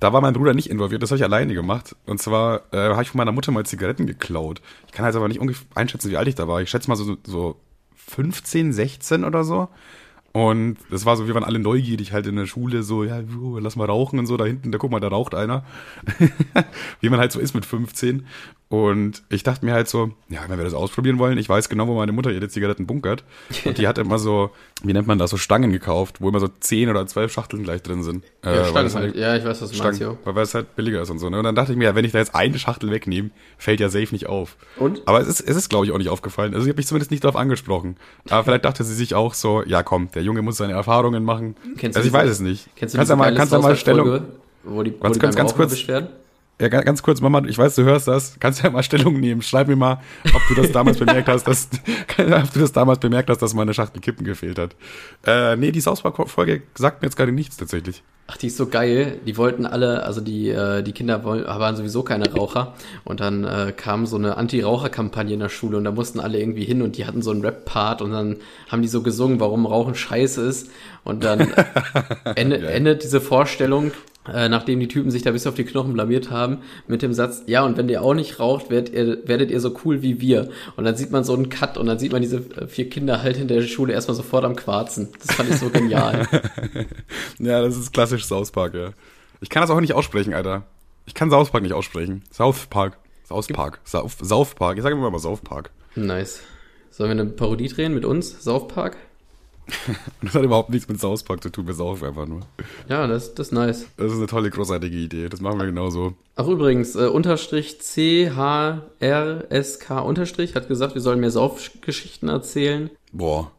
Da 0.00 0.12
war 0.12 0.20
mein 0.20 0.34
Bruder 0.34 0.54
nicht 0.54 0.70
involviert, 0.70 1.02
das 1.02 1.10
habe 1.10 1.18
ich 1.18 1.24
alleine 1.24 1.54
gemacht. 1.54 1.96
Und 2.06 2.20
zwar 2.20 2.62
äh, 2.72 2.90
habe 2.90 3.02
ich 3.02 3.10
von 3.10 3.18
meiner 3.18 3.32
Mutter 3.32 3.52
mal 3.52 3.64
Zigaretten 3.64 4.06
geklaut. 4.06 4.60
Ich 4.86 4.92
kann 4.92 5.04
halt 5.04 5.16
aber 5.16 5.28
nicht 5.28 5.40
einschätzen, 5.74 6.10
wie 6.10 6.16
alt 6.16 6.28
ich 6.28 6.34
da 6.34 6.48
war. 6.48 6.60
Ich 6.60 6.70
schätze 6.70 6.88
mal 6.88 6.96
so, 6.96 7.16
so 7.24 7.56
15, 7.96 8.72
16 8.72 9.24
oder 9.24 9.44
so. 9.44 9.68
Und 10.32 10.78
das 10.90 11.06
war 11.06 11.16
so, 11.16 11.28
wir 11.28 11.34
waren 11.34 11.44
alle 11.44 11.60
neugierig 11.60 12.12
halt 12.12 12.26
in 12.26 12.34
der 12.34 12.46
Schule, 12.46 12.82
so, 12.82 13.04
ja, 13.04 13.22
lass 13.60 13.76
mal 13.76 13.84
rauchen 13.86 14.18
und 14.18 14.26
so, 14.26 14.36
da 14.36 14.44
hinten, 14.44 14.72
da 14.72 14.78
guck 14.78 14.90
mal, 14.90 14.98
da 14.98 15.06
raucht 15.06 15.32
einer. 15.32 15.64
Wie 17.00 17.08
man 17.08 17.20
halt 17.20 17.30
so 17.30 17.38
ist 17.38 17.54
mit 17.54 17.64
15. 17.64 18.26
Und 18.82 19.22
ich 19.28 19.42
dachte 19.42 19.64
mir 19.64 19.72
halt 19.72 19.88
so, 19.88 20.10
ja, 20.28 20.40
wenn 20.48 20.58
wir 20.58 20.64
das 20.64 20.74
ausprobieren 20.74 21.18
wollen, 21.18 21.38
ich 21.38 21.48
weiß 21.48 21.68
genau, 21.68 21.86
wo 21.86 21.94
meine 21.94 22.12
Mutter 22.12 22.30
ihre 22.30 22.48
Zigaretten 22.48 22.86
bunkert. 22.86 23.24
Und 23.64 23.78
die 23.78 23.86
hat 23.86 23.98
immer 23.98 24.18
so, 24.18 24.50
wie 24.82 24.92
nennt 24.92 25.06
man 25.06 25.18
das, 25.18 25.30
so 25.30 25.36
Stangen 25.36 25.72
gekauft, 25.72 26.20
wo 26.20 26.28
immer 26.28 26.40
so 26.40 26.48
10 26.48 26.88
oder 26.90 27.06
12 27.06 27.32
Schachteln 27.32 27.62
gleich 27.62 27.82
drin 27.82 28.02
sind. 28.02 28.24
Ja, 28.44 28.62
äh, 28.62 28.64
Stangen 28.64 28.94
halt. 28.94 29.16
Ja, 29.16 29.36
ich 29.36 29.44
weiß, 29.44 29.62
was 29.62 29.70
du 29.70 29.76
Stangen, 29.76 29.98
meinst, 29.98 30.00
ja. 30.24 30.32
Weil 30.32 30.42
es 30.42 30.54
halt 30.54 30.76
billiger 30.76 31.02
ist 31.02 31.10
und 31.10 31.18
so. 31.18 31.30
Ne? 31.30 31.38
Und 31.38 31.44
dann 31.44 31.54
dachte 31.54 31.72
ich 31.72 31.78
mir, 31.78 31.84
ja, 31.84 31.94
wenn 31.94 32.04
ich 32.04 32.12
da 32.12 32.18
jetzt 32.18 32.34
eine 32.34 32.58
Schachtel 32.58 32.90
wegnehme, 32.90 33.30
fällt 33.58 33.80
ja 33.80 33.88
safe 33.88 34.08
nicht 34.12 34.26
auf. 34.26 34.56
Und? 34.76 35.02
Aber 35.06 35.20
es 35.20 35.28
ist, 35.28 35.40
es 35.40 35.56
ist 35.56 35.68
glaube 35.68 35.86
ich, 35.86 35.92
auch 35.92 35.98
nicht 35.98 36.08
aufgefallen. 36.08 36.54
Also 36.54 36.66
ich 36.66 36.70
habe 36.70 36.78
mich 36.78 36.86
zumindest 36.86 37.10
nicht 37.10 37.24
darauf 37.24 37.36
angesprochen. 37.36 37.96
Aber 38.30 38.44
vielleicht 38.44 38.64
dachte 38.64 38.84
sie 38.84 38.94
sich 38.94 39.14
auch 39.14 39.34
so, 39.34 39.62
ja 39.64 39.82
komm, 39.82 40.10
der 40.14 40.22
Junge 40.22 40.42
muss 40.42 40.56
seine 40.56 40.72
Erfahrungen 40.72 41.24
machen. 41.24 41.56
Kennst 41.76 41.96
du 41.96 42.00
also 42.00 42.08
ich 42.08 42.12
weiß 42.12 42.30
es 42.30 42.40
nicht. 42.40 42.68
Kennst 42.76 42.94
du 42.94 42.98
kannst 42.98 43.10
ja 43.10 43.16
mal, 43.16 43.34
kannst 43.34 43.52
ja 43.52 43.58
mal 43.58 43.76
Stellung. 43.76 44.22
Wo 44.64 44.82
die, 44.82 44.94
wo 44.98 45.08
die 45.08 45.18
ganz, 45.18 45.36
ganz 45.36 45.54
kurz 45.54 45.72
beschweren? 45.72 46.08
Ja, 46.60 46.68
ganz 46.68 47.02
kurz, 47.02 47.20
Mama, 47.20 47.42
ich 47.48 47.58
weiß, 47.58 47.74
du 47.74 47.82
hörst 47.82 48.06
das. 48.06 48.36
Kannst 48.38 48.62
ja 48.62 48.70
mal 48.70 48.84
Stellung 48.84 49.18
nehmen. 49.18 49.42
Schreib 49.42 49.66
mir 49.66 49.74
mal, 49.74 50.00
ob 50.32 50.40
du 50.48 50.54
das 50.54 50.70
damals 50.70 50.98
bemerkt 50.98 51.28
hast, 51.28 51.48
dass, 51.48 51.68
ob 52.18 52.52
du 52.52 52.60
das 52.60 52.70
damals 52.70 53.00
bemerkt 53.00 53.28
hast, 53.28 53.42
dass 53.42 53.54
meine 53.54 53.74
Schachtel 53.74 54.00
Kippen 54.00 54.24
gefehlt 54.24 54.60
hat. 54.60 54.76
Äh, 55.26 55.56
nee, 55.56 55.72
die 55.72 55.80
Sauspark-Folge 55.80 56.62
sagt 56.76 57.02
mir 57.02 57.06
jetzt 57.06 57.16
gerade 57.16 57.32
nichts 57.32 57.56
tatsächlich. 57.56 58.04
Ach, 58.28 58.36
die 58.36 58.46
ist 58.46 58.56
so 58.56 58.68
geil. 58.68 59.18
Die 59.26 59.36
wollten 59.36 59.66
alle, 59.66 60.04
also 60.04 60.20
die, 60.20 60.48
äh, 60.48 60.82
die 60.82 60.92
Kinder 60.92 61.24
waren 61.24 61.76
sowieso 61.76 62.04
keine 62.04 62.32
Raucher. 62.32 62.74
Und 63.04 63.18
dann 63.18 63.42
äh, 63.42 63.72
kam 63.76 64.06
so 64.06 64.16
eine 64.16 64.36
Anti-Raucher-Kampagne 64.36 65.34
in 65.34 65.40
der 65.40 65.48
Schule 65.48 65.76
und 65.76 65.84
da 65.84 65.90
mussten 65.90 66.20
alle 66.20 66.38
irgendwie 66.38 66.64
hin 66.64 66.82
und 66.82 66.96
die 66.96 67.04
hatten 67.04 67.20
so 67.20 67.32
einen 67.32 67.42
Rap-Part 67.42 68.00
und 68.00 68.12
dann 68.12 68.36
haben 68.70 68.80
die 68.80 68.88
so 68.88 69.02
gesungen, 69.02 69.40
warum 69.40 69.66
Rauchen 69.66 69.96
scheiße 69.96 70.40
ist. 70.40 70.70
Und 71.02 71.24
dann 71.24 71.52
endet, 72.36 72.62
endet 72.62 73.02
diese 73.02 73.20
Vorstellung 73.20 73.90
äh, 74.32 74.48
nachdem 74.48 74.80
die 74.80 74.88
Typen 74.88 75.10
sich 75.10 75.22
da 75.22 75.32
bis 75.32 75.46
auf 75.46 75.54
die 75.54 75.64
Knochen 75.64 75.92
blamiert 75.92 76.30
haben, 76.30 76.58
mit 76.86 77.02
dem 77.02 77.12
Satz, 77.12 77.42
ja, 77.46 77.64
und 77.64 77.76
wenn 77.76 77.88
ihr 77.88 78.02
auch 78.02 78.14
nicht 78.14 78.40
raucht, 78.40 78.70
werdet 78.70 78.94
ihr, 78.94 79.26
werdet 79.28 79.50
ihr 79.50 79.60
so 79.60 79.74
cool 79.84 80.02
wie 80.02 80.20
wir. 80.20 80.48
Und 80.76 80.84
dann 80.84 80.96
sieht 80.96 81.10
man 81.10 81.24
so 81.24 81.34
einen 81.34 81.50
Cut 81.50 81.76
und 81.76 81.86
dann 81.86 81.98
sieht 81.98 82.12
man 82.12 82.22
diese 82.22 82.38
äh, 82.38 82.66
vier 82.66 82.88
Kinder 82.88 83.22
halt 83.22 83.36
hinter 83.36 83.56
der 83.56 83.62
Schule 83.62 83.92
erstmal 83.92 84.16
sofort 84.16 84.44
am 84.44 84.56
Quarzen. 84.56 85.08
Das 85.24 85.36
fand 85.36 85.50
ich 85.50 85.56
so 85.56 85.68
genial. 85.70 86.26
ja, 87.38 87.60
das 87.62 87.76
ist 87.76 87.92
klassisch 87.92 88.24
South 88.24 88.50
Park, 88.50 88.74
ja. 88.74 88.90
Ich 89.40 89.50
kann 89.50 89.60
das 89.60 89.70
auch 89.70 89.80
nicht 89.80 89.94
aussprechen, 89.94 90.32
Alter. 90.32 90.64
Ich 91.06 91.14
kann 91.14 91.30
South 91.30 91.50
Park 91.50 91.62
nicht 91.62 91.74
aussprechen. 91.74 92.22
South 92.32 92.66
Park. 92.70 92.98
South 93.28 93.48
Park. 93.48 93.80
South, 93.84 94.16
South 94.22 94.54
Park. 94.54 94.76
Ich 94.76 94.82
sage 94.82 94.94
immer 94.94 95.10
mal 95.10 95.18
South 95.18 95.40
Park. 95.42 95.70
Nice. 95.96 96.40
Sollen 96.90 97.16
wir 97.16 97.22
eine 97.22 97.30
Parodie 97.30 97.68
drehen 97.68 97.94
mit 97.94 98.04
uns? 98.04 98.42
South 98.42 98.68
Park? 98.68 98.96
Das 100.22 100.34
hat 100.34 100.42
überhaupt 100.42 100.70
nichts 100.70 100.88
mit 100.88 101.00
South 101.00 101.22
Park 101.22 101.42
zu 101.42 101.50
tun, 101.50 101.66
wir 101.66 101.74
saufen 101.74 102.06
einfach 102.06 102.26
nur. 102.26 102.40
Ja, 102.88 103.06
das, 103.06 103.34
das 103.34 103.48
ist 103.48 103.52
nice. 103.52 103.86
Das 103.96 104.12
ist 104.12 104.18
eine 104.18 104.26
tolle, 104.26 104.50
großartige 104.50 104.96
Idee. 104.96 105.28
Das 105.28 105.40
machen 105.40 105.58
wir 105.58 105.66
genauso. 105.66 106.14
Ach 106.36 106.46
übrigens, 106.46 106.96
äh, 106.96 107.06
Unterstrich 107.06 107.80
C 107.80 108.30
H 108.30 108.82
R 109.00 109.44
S 109.50 109.78
K 109.78 110.00
Unterstrich 110.00 110.54
hat 110.54 110.68
gesagt, 110.68 110.94
wir 110.94 111.02
sollen 111.02 111.20
mehr 111.20 111.30
Saufgeschichten 111.30 112.28
erzählen. 112.28 112.90
Boah. 113.12 113.50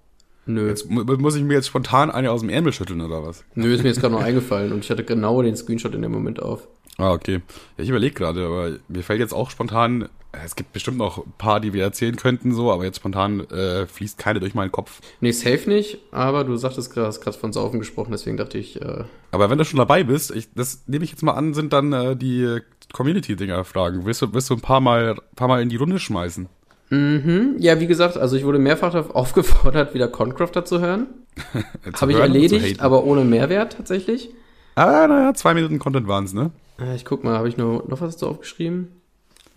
Nö. 0.48 0.68
Jetzt, 0.68 0.90
muss 0.90 1.36
ich 1.36 1.44
mir 1.44 1.56
jetzt 1.56 1.68
spontan 1.68 2.12
eine 2.12 2.32
aus 2.32 2.42
dem 2.42 2.50
Ärmel 2.50 2.72
schütteln 2.72 3.02
oder 3.02 3.26
was? 3.26 3.44
Nö, 3.56 3.74
ist 3.74 3.82
mir 3.82 3.90
jetzt 3.90 4.00
gerade 4.00 4.14
noch 4.14 4.22
eingefallen 4.24 4.74
und 4.74 4.84
ich 4.84 4.92
hatte 4.92 5.04
genau 5.04 5.42
den 5.42 5.56
Screenshot 5.56 5.96
in 5.96 6.02
dem 6.02 6.12
Moment 6.12 6.42
auf. 6.42 6.68
Ah, 6.98 7.12
okay. 7.12 7.42
Ja, 7.78 7.84
ich 7.84 7.90
überlege 7.90 8.14
gerade, 8.14 8.46
aber 8.46 8.78
mir 8.88 9.04
fällt 9.04 9.20
jetzt 9.20 9.34
auch 9.34 9.50
spontan, 9.50 10.08
es 10.44 10.56
gibt 10.56 10.74
bestimmt 10.74 10.98
noch 10.98 11.26
ein 11.26 11.34
paar, 11.38 11.60
die 11.60 11.74
wir 11.74 11.84
erzählen 11.84 12.16
könnten, 12.16 12.54
so, 12.54 12.72
aber 12.72 12.84
jetzt 12.84 12.98
spontan 12.98 13.42
äh, 13.50 13.86
fließt 13.86 14.18
keine 14.18 14.40
durch 14.40 14.54
meinen 14.54 14.72
Kopf. 14.72 15.02
Nee, 15.22 15.32
safe 15.32 15.70
nicht, 15.70 16.00
aber 16.12 16.44
du 16.44 16.56
sagtest 16.58 16.94
gerade, 16.94 17.08
hast 17.08 17.22
gerade 17.22 17.38
von 17.38 17.54
Saufen 17.54 17.80
gesprochen, 17.80 18.12
deswegen 18.12 18.38
dachte 18.38 18.58
ich. 18.58 18.82
Äh 18.82 19.04
aber 19.32 19.50
wenn 19.50 19.58
du 19.58 19.66
schon 19.66 19.78
dabei 19.78 20.04
bist, 20.04 20.32
ich, 20.32 20.50
das 20.54 20.84
nehme 20.88 21.06
ich 21.06 21.12
jetzt 21.12 21.24
mal 21.24 21.34
an, 21.34 21.54
sind 21.54 21.74
dann 21.74 21.94
äh, 21.94 22.16
die 22.16 22.60
Community-Dinger-Fragen. 22.94 24.06
Willst 24.06 24.22
du, 24.22 24.34
willst 24.34 24.50
du 24.50 24.56
ein 24.56 24.62
paar 24.62 24.82
Mal, 24.82 25.16
paar 25.36 25.48
Mal 25.48 25.62
in 25.62 25.70
die 25.70 25.76
Runde 25.76 26.00
schmeißen? 26.00 26.48
Mhm. 26.90 27.56
Ja, 27.60 27.80
wie 27.80 27.88
gesagt, 27.88 28.18
also 28.18 28.36
ich 28.36 28.46
wurde 28.46 28.60
mehrfach 28.60 29.10
aufgefordert, 29.14 29.94
wieder 29.94 30.08
Concrafter 30.08 30.66
zu 30.66 30.80
hören. 30.80 31.08
Habe 32.00 32.12
ich 32.12 32.18
erledigt, 32.18 32.80
aber 32.80 33.04
ohne 33.04 33.24
Mehrwert 33.24 33.74
tatsächlich. 33.78 34.30
Ah, 34.76 35.08
naja, 35.08 35.34
zwei 35.34 35.54
Minuten 35.54 35.80
Content 35.80 36.08
waren's, 36.08 36.34
ne? 36.34 36.52
Äh, 36.80 36.96
ich 36.96 37.06
guck 37.06 37.24
mal, 37.24 37.38
habe 37.38 37.48
ich 37.48 37.58
noch, 37.58 37.88
noch 37.88 38.02
was 38.02 38.16
dazu 38.16 38.28
aufgeschrieben? 38.28 38.90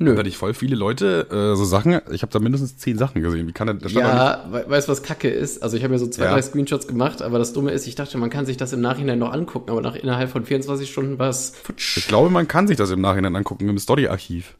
Nö. 0.00 0.12
Da 0.12 0.20
hatte 0.20 0.28
ich 0.28 0.36
voll 0.36 0.54
viele 0.54 0.76
Leute, 0.76 1.26
äh, 1.30 1.56
so 1.56 1.64
Sachen, 1.64 2.00
ich 2.12 2.22
habe 2.22 2.32
da 2.32 2.38
mindestens 2.38 2.78
zehn 2.78 2.96
Sachen 2.96 3.20
gesehen. 3.20 3.48
Wie 3.48 3.52
kann 3.52 3.80
das 3.80 3.92
Ja, 3.92 4.46
we 4.50 4.64
weißt 4.68 4.86
du, 4.86 4.92
was 4.92 5.02
Kacke 5.02 5.28
ist? 5.28 5.60
Also 5.60 5.76
ich 5.76 5.82
habe 5.82 5.92
mir 5.92 5.98
so 5.98 6.06
zwei, 6.06 6.24
ja. 6.24 6.32
drei 6.32 6.42
Screenshots 6.42 6.86
gemacht, 6.86 7.20
aber 7.20 7.38
das 7.38 7.52
Dumme 7.52 7.72
ist, 7.72 7.86
ich 7.88 7.96
dachte, 7.96 8.16
man 8.16 8.30
kann 8.30 8.46
sich 8.46 8.56
das 8.56 8.72
im 8.72 8.80
Nachhinein 8.80 9.18
noch 9.18 9.32
angucken, 9.32 9.70
aber 9.70 9.80
nach 9.80 9.96
innerhalb 9.96 10.30
von 10.30 10.44
24 10.44 10.88
Stunden 10.88 11.18
war 11.18 11.30
es 11.30 11.52
futsch. 11.64 11.96
Ich 11.96 12.06
glaube, 12.06 12.30
man 12.30 12.46
kann 12.46 12.68
sich 12.68 12.76
das 12.76 12.90
im 12.90 13.00
Nachhinein 13.00 13.34
angucken, 13.34 13.68
im 13.68 13.78
Story-Archiv. 13.78 14.54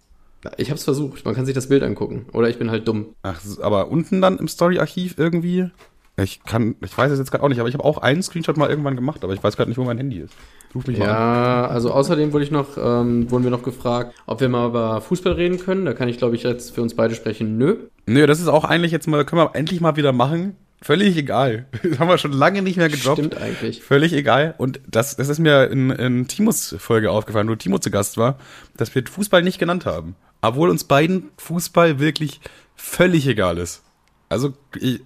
Ich 0.56 0.70
habe 0.70 0.78
es 0.78 0.84
versucht, 0.84 1.24
man 1.24 1.34
kann 1.34 1.46
sich 1.46 1.54
das 1.54 1.68
Bild 1.68 1.82
angucken. 1.82 2.26
Oder 2.32 2.48
ich 2.48 2.58
bin 2.58 2.70
halt 2.70 2.88
dumm. 2.88 3.14
Ach, 3.22 3.40
aber 3.60 3.90
unten 3.90 4.20
dann 4.20 4.38
im 4.38 4.48
Story-Archiv 4.48 5.14
irgendwie? 5.18 5.70
Ich 6.22 6.42
kann, 6.42 6.74
ich 6.84 6.96
weiß 6.96 7.12
es 7.12 7.18
jetzt 7.18 7.30
gerade 7.30 7.44
auch 7.44 7.48
nicht, 7.48 7.60
aber 7.60 7.68
ich 7.68 7.74
habe 7.74 7.84
auch 7.84 7.98
einen 7.98 8.22
Screenshot 8.22 8.56
mal 8.56 8.68
irgendwann 8.68 8.96
gemacht, 8.96 9.22
aber 9.22 9.34
ich 9.34 9.42
weiß 9.42 9.56
gerade 9.56 9.70
nicht, 9.70 9.78
wo 9.78 9.84
mein 9.84 9.98
Handy 9.98 10.18
ist. 10.18 10.34
Ruf 10.74 10.86
mich 10.86 10.98
ja, 10.98 11.04
mal 11.04 11.10
an. 11.10 11.16
Ja, 11.16 11.66
also 11.68 11.92
außerdem 11.92 12.32
wurde 12.32 12.44
ich 12.44 12.50
noch, 12.50 12.76
ähm, 12.76 13.30
wurden 13.30 13.44
wir 13.44 13.50
noch 13.50 13.62
gefragt, 13.62 14.14
ob 14.26 14.40
wir 14.40 14.48
mal 14.48 14.68
über 14.68 15.00
Fußball 15.00 15.34
reden 15.34 15.58
können. 15.58 15.84
Da 15.84 15.94
kann 15.94 16.08
ich, 16.08 16.18
glaube 16.18 16.34
ich, 16.34 16.42
jetzt 16.42 16.74
für 16.74 16.82
uns 16.82 16.94
beide 16.94 17.14
sprechen. 17.14 17.56
Nö. 17.56 17.76
Nö, 18.06 18.26
das 18.26 18.40
ist 18.40 18.48
auch 18.48 18.64
eigentlich 18.64 18.90
jetzt 18.90 19.06
mal, 19.06 19.24
können 19.24 19.42
wir 19.42 19.54
endlich 19.54 19.80
mal 19.80 19.96
wieder 19.96 20.12
machen. 20.12 20.56
Völlig 20.80 21.16
egal. 21.16 21.66
Das 21.82 21.98
haben 21.98 22.08
wir 22.08 22.18
schon 22.18 22.32
lange 22.32 22.62
nicht 22.62 22.76
mehr 22.76 22.88
gedroppt. 22.88 23.18
Stimmt 23.18 23.36
eigentlich. 23.36 23.82
Völlig 23.82 24.12
egal. 24.12 24.54
Und 24.58 24.80
das, 24.88 25.16
das 25.16 25.28
ist 25.28 25.38
mir 25.38 25.70
in, 25.70 25.90
in 25.90 26.28
Timos 26.28 26.74
Folge 26.78 27.10
aufgefallen, 27.10 27.48
wo 27.48 27.54
Timo 27.54 27.78
zu 27.78 27.90
Gast 27.90 28.16
war, 28.16 28.38
dass 28.76 28.94
wir 28.94 29.04
Fußball 29.06 29.42
nicht 29.42 29.58
genannt 29.58 29.86
haben. 29.86 30.16
Obwohl 30.40 30.70
uns 30.70 30.84
beiden 30.84 31.30
Fußball 31.36 31.98
wirklich 31.98 32.40
völlig 32.76 33.26
egal 33.26 33.58
ist. 33.58 33.82
Also 34.30 34.52
die, 34.74 35.00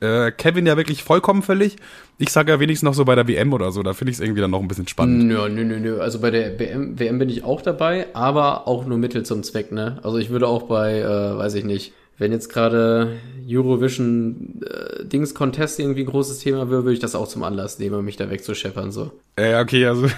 äh, 0.00 0.30
Kevin 0.30 0.66
ja 0.66 0.76
wirklich 0.76 1.02
vollkommen 1.02 1.42
völlig. 1.42 1.76
Ich 2.18 2.30
sage 2.30 2.52
ja 2.52 2.60
wenigstens 2.60 2.86
noch 2.86 2.94
so 2.94 3.04
bei 3.04 3.14
der 3.14 3.26
WM 3.26 3.52
oder 3.52 3.72
so, 3.72 3.82
da 3.82 3.94
finde 3.94 4.10
ich 4.10 4.18
es 4.18 4.20
irgendwie 4.20 4.42
dann 4.42 4.50
noch 4.50 4.60
ein 4.60 4.68
bisschen 4.68 4.88
spannend. 4.88 5.24
Nö, 5.24 5.48
nö, 5.48 5.64
nö, 5.64 5.80
nö. 5.80 6.00
Also 6.00 6.20
bei 6.20 6.30
der 6.30 6.58
WM, 6.58 6.98
WM 6.98 7.18
bin 7.18 7.30
ich 7.30 7.44
auch 7.44 7.62
dabei, 7.62 8.08
aber 8.14 8.68
auch 8.68 8.84
nur 8.84 8.98
Mittel 8.98 9.24
zum 9.24 9.42
Zweck, 9.42 9.72
ne? 9.72 9.98
Also 10.02 10.18
ich 10.18 10.28
würde 10.28 10.48
auch 10.48 10.64
bei, 10.64 11.00
äh, 11.00 11.38
weiß 11.38 11.54
ich 11.54 11.64
nicht, 11.64 11.94
wenn 12.18 12.32
jetzt 12.32 12.48
gerade 12.52 13.16
Eurovision 13.48 14.60
äh, 14.66 15.04
Dings 15.04 15.34
Contest 15.34 15.78
irgendwie 15.78 16.02
ein 16.02 16.06
großes 16.06 16.40
Thema 16.40 16.68
wäre, 16.68 16.82
würde 16.82 16.94
ich 16.94 16.98
das 16.98 17.14
auch 17.14 17.28
zum 17.28 17.44
Anlass 17.44 17.78
nehmen, 17.78 18.04
mich 18.04 18.16
da 18.16 18.28
wegzuscheppern 18.28 18.90
so. 18.90 19.12
Ja, 19.38 19.60
okay, 19.60 19.86
also 19.86 20.08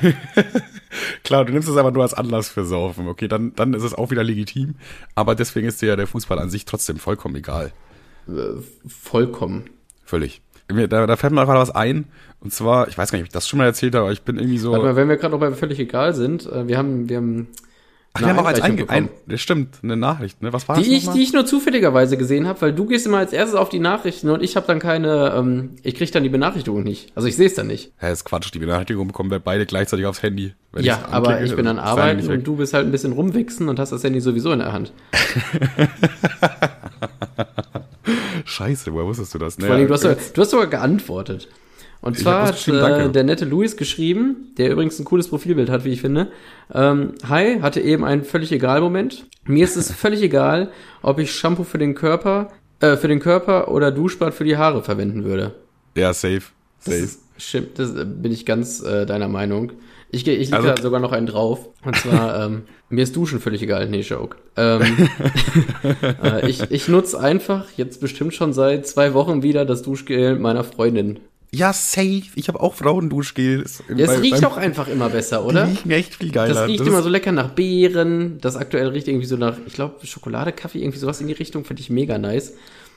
klar, 1.25 1.45
du 1.45 1.52
nimmst 1.52 1.69
es 1.69 1.76
aber 1.76 1.92
nur 1.92 2.02
als 2.02 2.14
Anlass 2.14 2.49
für 2.49 2.64
Saufen. 2.64 3.07
Okay, 3.07 3.28
dann 3.28 3.52
dann 3.54 3.75
ist 3.75 3.85
es 3.85 3.95
auch 3.95 4.11
wieder 4.11 4.25
legitim, 4.25 4.75
aber 5.14 5.35
deswegen 5.35 5.69
ist 5.69 5.83
dir 5.83 5.90
ja 5.90 5.97
der 5.97 6.07
Fußball 6.07 6.38
an 6.38 6.50
sich 6.50 6.64
trotzdem 6.64 6.97
vollkommen 6.97 7.37
egal. 7.37 7.71
Äh, 8.29 8.61
vollkommen. 8.87 9.71
Völlig. 10.05 10.43
Da, 10.69 11.07
da 11.07 11.17
fällt 11.17 11.33
mir 11.33 11.45
gerade 11.45 11.61
was 11.61 11.71
ein. 11.71 12.07
Und 12.41 12.53
zwar, 12.53 12.89
ich 12.89 12.97
weiß 12.97 13.11
gar 13.11 13.19
nicht, 13.19 13.25
ob 13.25 13.29
ich 13.29 13.33
das 13.33 13.49
schon 13.49 13.59
mal 13.59 13.67
erzählt 13.67 13.95
habe, 13.95 14.05
aber 14.05 14.12
ich 14.12 14.23
bin 14.23 14.39
irgendwie 14.39 14.59
so. 14.59 14.73
Mal, 14.73 14.97
wenn 14.97 15.09
wir 15.09 15.17
gerade 15.17 15.33
noch 15.33 15.41
bei 15.41 15.53
völlig 15.53 15.79
egal 15.79 16.15
sind, 16.15 16.47
äh, 16.47 16.67
wir 16.67 16.79
haben, 16.79 17.09
wir 17.09 17.19
haben. 17.19 17.49
Ach, 18.12 18.23
wir 18.23 18.29
haben 18.29 18.39
auch 18.41 18.47
als 18.47 18.61
einge 18.61 18.91
ein, 18.91 19.09
das 19.29 19.41
stimmt, 19.41 19.77
eine 19.85 19.97
Nachricht, 19.97 20.43
ne? 20.43 20.53
Was 20.53 20.69
war 20.69 20.77
die 20.77 20.83
das? 20.83 20.91
Ich, 20.91 21.09
die 21.11 21.23
ich 21.23 21.33
nur 21.33 21.47
zufälligerweise 21.47 22.17
gesehen 22.17 22.49
habe, 22.49 22.61
weil 22.62 22.73
du 22.73 22.87
gehst 22.87 23.07
immer 23.07 23.19
als 23.19 23.33
erstes 23.33 23.57
auf 23.57 23.69
die 23.69 23.79
Nachrichten 23.79 24.31
und 24.31 24.43
ich 24.43 24.57
habe 24.57 24.67
dann 24.67 24.81
keine, 24.81 25.33
ähm, 25.37 25.77
ich 25.85 25.95
krieg 25.95 26.11
dann 26.11 26.25
die 26.25 26.29
Benachrichtigung 26.29 26.83
nicht. 26.83 27.12
Also 27.15 27.29
ich 27.29 27.37
sehe 27.37 27.47
es 27.47 27.55
dann 27.55 27.69
nicht. 27.69 27.93
Hä, 27.99 28.11
ist 28.11 28.25
Quatsch, 28.25 28.53
die 28.53 28.59
Benachrichtigung 28.59 29.07
bekommen 29.07 29.31
wir 29.31 29.39
beide 29.39 29.65
gleichzeitig 29.65 30.07
aufs 30.07 30.25
Handy. 30.25 30.55
ja, 30.77 31.05
aber 31.09 31.41
ich 31.43 31.55
bin 31.55 31.69
an 31.69 31.79
Arbeit 31.79 32.27
und 32.27 32.45
du 32.45 32.57
bist 32.57 32.75
halt 32.75 32.85
ein 32.85 32.91
bisschen 32.91 33.12
rumwichsen 33.12 33.69
und 33.69 33.79
hast 33.79 33.93
das 33.93 34.03
Handy 34.03 34.21
sowieso 34.21 34.50
in 34.50 34.59
der 34.59 34.73
Hand. 34.73 34.93
Scheiße, 38.50 38.92
woher 38.92 39.07
wusstest 39.07 39.35
du 39.35 39.38
das? 39.38 39.59
Naja, 39.59 39.69
Vor 39.69 39.76
allem, 39.76 39.88
du, 39.88 39.95
hast, 39.95 40.37
du 40.37 40.40
hast 40.40 40.50
sogar 40.50 40.66
geantwortet. 40.66 41.49
Und 42.02 42.19
zwar 42.19 42.47
hat 42.47 42.66
äh, 42.66 43.11
der 43.11 43.25
nette 43.25 43.45
Louis 43.45 43.76
geschrieben, 43.76 44.52
der 44.57 44.71
übrigens 44.71 44.99
ein 44.99 45.04
cooles 45.04 45.28
Profilbild 45.28 45.69
hat, 45.69 45.85
wie 45.85 45.90
ich 45.90 46.00
finde. 46.00 46.33
Ähm, 46.73 47.12
Hi, 47.28 47.61
hatte 47.61 47.80
eben 47.80 48.04
einen 48.04 48.25
völlig 48.25 48.52
egal 48.52 48.80
Moment. 48.80 49.26
Mir 49.45 49.64
ist 49.64 49.76
es 49.76 49.92
völlig 49.92 50.23
egal, 50.23 50.71
ob 51.02 51.19
ich 51.19 51.33
Shampoo 51.33 51.64
für 51.64 51.78
den 51.78 51.95
Körper, 51.95 52.52
äh, 52.80 52.97
für 52.97 53.09
den 53.09 53.21
Körper 53.21 53.71
oder 53.71 53.90
Duschbad 53.90 54.33
für 54.33 54.45
die 54.45 54.57
Haare 54.57 54.83
verwenden 54.83 55.25
würde. 55.25 55.54
Ja, 55.95 56.14
safe. 56.14 56.42
Safe. 56.78 57.00
Das 57.00 57.19
stimmt, 57.37 57.78
das 57.78 57.92
bin 57.95 58.33
ich 58.33 58.47
ganz 58.47 58.83
äh, 58.83 59.04
deiner 59.04 59.28
Meinung. 59.28 59.73
Ich, 60.12 60.26
ich 60.26 60.38
liege 60.38 60.57
also, 60.57 60.69
da 60.69 60.83
sogar 60.83 61.00
noch 61.00 61.12
einen 61.12 61.26
drauf. 61.26 61.69
Und 61.85 61.97
zwar, 61.97 62.45
ähm, 62.45 62.62
mir 62.88 63.02
ist 63.02 63.14
Duschen 63.14 63.40
völlig 63.40 63.62
egal. 63.62 63.88
Nee, 63.88 64.00
Joke. 64.00 64.37
Ähm, 64.57 64.83
äh, 66.23 66.49
ich 66.49 66.71
ich 66.71 66.88
nutze 66.88 67.19
einfach 67.21 67.67
jetzt 67.76 68.00
bestimmt 68.00 68.35
schon 68.35 68.52
seit 68.52 68.87
zwei 68.87 69.14
Wochen 69.14 69.43
wieder 69.43 69.64
das 69.64 69.83
Duschgel 69.83 70.38
meiner 70.38 70.64
Freundin. 70.64 71.21
Ja, 71.52 71.73
safe. 71.73 72.23
Ich 72.37 72.49
habe 72.49 72.61
auch 72.61 72.75
Frauenduschgel. 72.75 73.64
Ja, 73.97 74.05
es 74.05 74.23
riecht 74.23 74.45
auch 74.45 74.57
einfach 74.57 74.87
immer 74.87 75.09
besser, 75.09 75.45
oder? 75.45 75.64
Die 75.64 75.73
riechen 75.73 75.90
echt 75.90 76.14
viel 76.14 76.31
geiler. 76.31 76.55
Das 76.55 76.69
riecht 76.69 76.81
Das 76.81 76.87
immer 76.87 77.02
so 77.02 77.09
lecker 77.09 77.33
nach 77.33 77.50
Beeren. 77.50 78.38
Das 78.40 78.57
aktuell 78.57 78.88
riecht 78.88 79.09
irgendwie 79.09 79.26
so 79.26 79.37
nach, 79.37 79.57
ich 79.67 79.73
glaube, 79.73 80.07
Schokolade, 80.07 80.52
Kaffee, 80.52 80.79
irgendwie 80.79 80.99
sowas 80.99 81.21
in 81.21 81.26
die 81.26 81.33
Richtung, 81.33 81.64
finde 81.64 81.83
ich 81.83 81.90
mega 81.90 82.19
nice. 82.19 82.55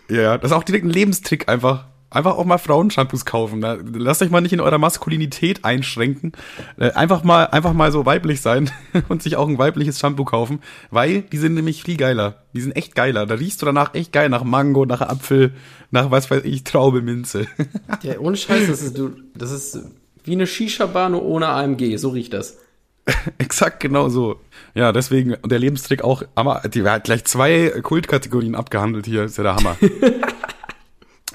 Ja, 0.09 0.37
das 0.37 0.51
ist 0.51 0.57
auch 0.57 0.63
direkt 0.63 0.85
ein 0.85 0.91
Lebenstrick 0.91 1.49
einfach. 1.49 1.87
Einfach 2.13 2.37
auch 2.37 2.45
mal 2.45 2.57
Frauenshampoos 2.57 3.25
kaufen. 3.25 3.61
Da- 3.61 3.77
Lasst 3.93 4.21
euch 4.21 4.29
mal 4.29 4.41
nicht 4.41 4.53
in 4.53 4.59
eurer 4.59 4.77
Maskulinität 4.77 5.65
einschränken. 5.65 6.31
Äh, 6.77 6.91
Einfach 6.91 7.23
mal, 7.23 7.45
einfach 7.45 7.73
mal 7.73 7.91
so 7.91 8.05
weiblich 8.05 8.41
sein 8.41 8.69
und 9.09 9.23
sich 9.23 9.35
auch 9.35 9.47
ein 9.47 9.57
weibliches 9.57 9.99
Shampoo 9.99 10.25
kaufen, 10.25 10.59
weil 10.91 11.21
die 11.23 11.37
sind 11.37 11.53
nämlich 11.55 11.83
viel 11.83 11.97
geiler. 11.97 12.43
Die 12.53 12.61
sind 12.61 12.75
echt 12.75 12.95
geiler. 12.95 13.25
Da 13.25 13.35
riechst 13.35 13.61
du 13.61 13.65
danach 13.65 13.93
echt 13.95 14.11
geil 14.13 14.29
nach 14.29 14.43
Mango, 14.43 14.85
nach 14.85 15.01
Apfel, 15.01 15.53
nach 15.91 16.11
was 16.11 16.29
weiß 16.31 16.43
ich, 16.45 16.63
Traube, 16.63 17.01
Minze. 17.01 17.47
Ja, 18.03 18.19
ohne 18.19 18.35
Scheiß, 18.37 18.67
das 18.67 18.81
ist, 18.81 18.97
du, 18.97 19.11
das 19.35 19.51
ist 19.51 19.79
wie 20.25 20.33
eine 20.33 20.47
Shisha-Bar, 20.47 21.09
nur 21.09 21.23
ohne 21.23 21.47
AMG. 21.47 21.97
So 21.97 22.09
riecht 22.09 22.33
das. 22.33 22.57
Exakt 23.37 23.81
genau 23.81 24.07
so. 24.07 24.39
Ja, 24.75 24.93
deswegen, 24.93 25.35
der 25.45 25.59
Lebenstrick 25.59 26.03
auch, 26.03 26.23
aber 26.35 26.61
die 26.73 26.83
hat 26.83 27.03
gleich 27.03 27.25
zwei 27.25 27.73
Kultkategorien 27.81 28.55
abgehandelt 28.55 29.05
hier, 29.05 29.23
ist 29.23 29.37
ja 29.37 29.43
der 29.43 29.55
Hammer. 29.57 29.75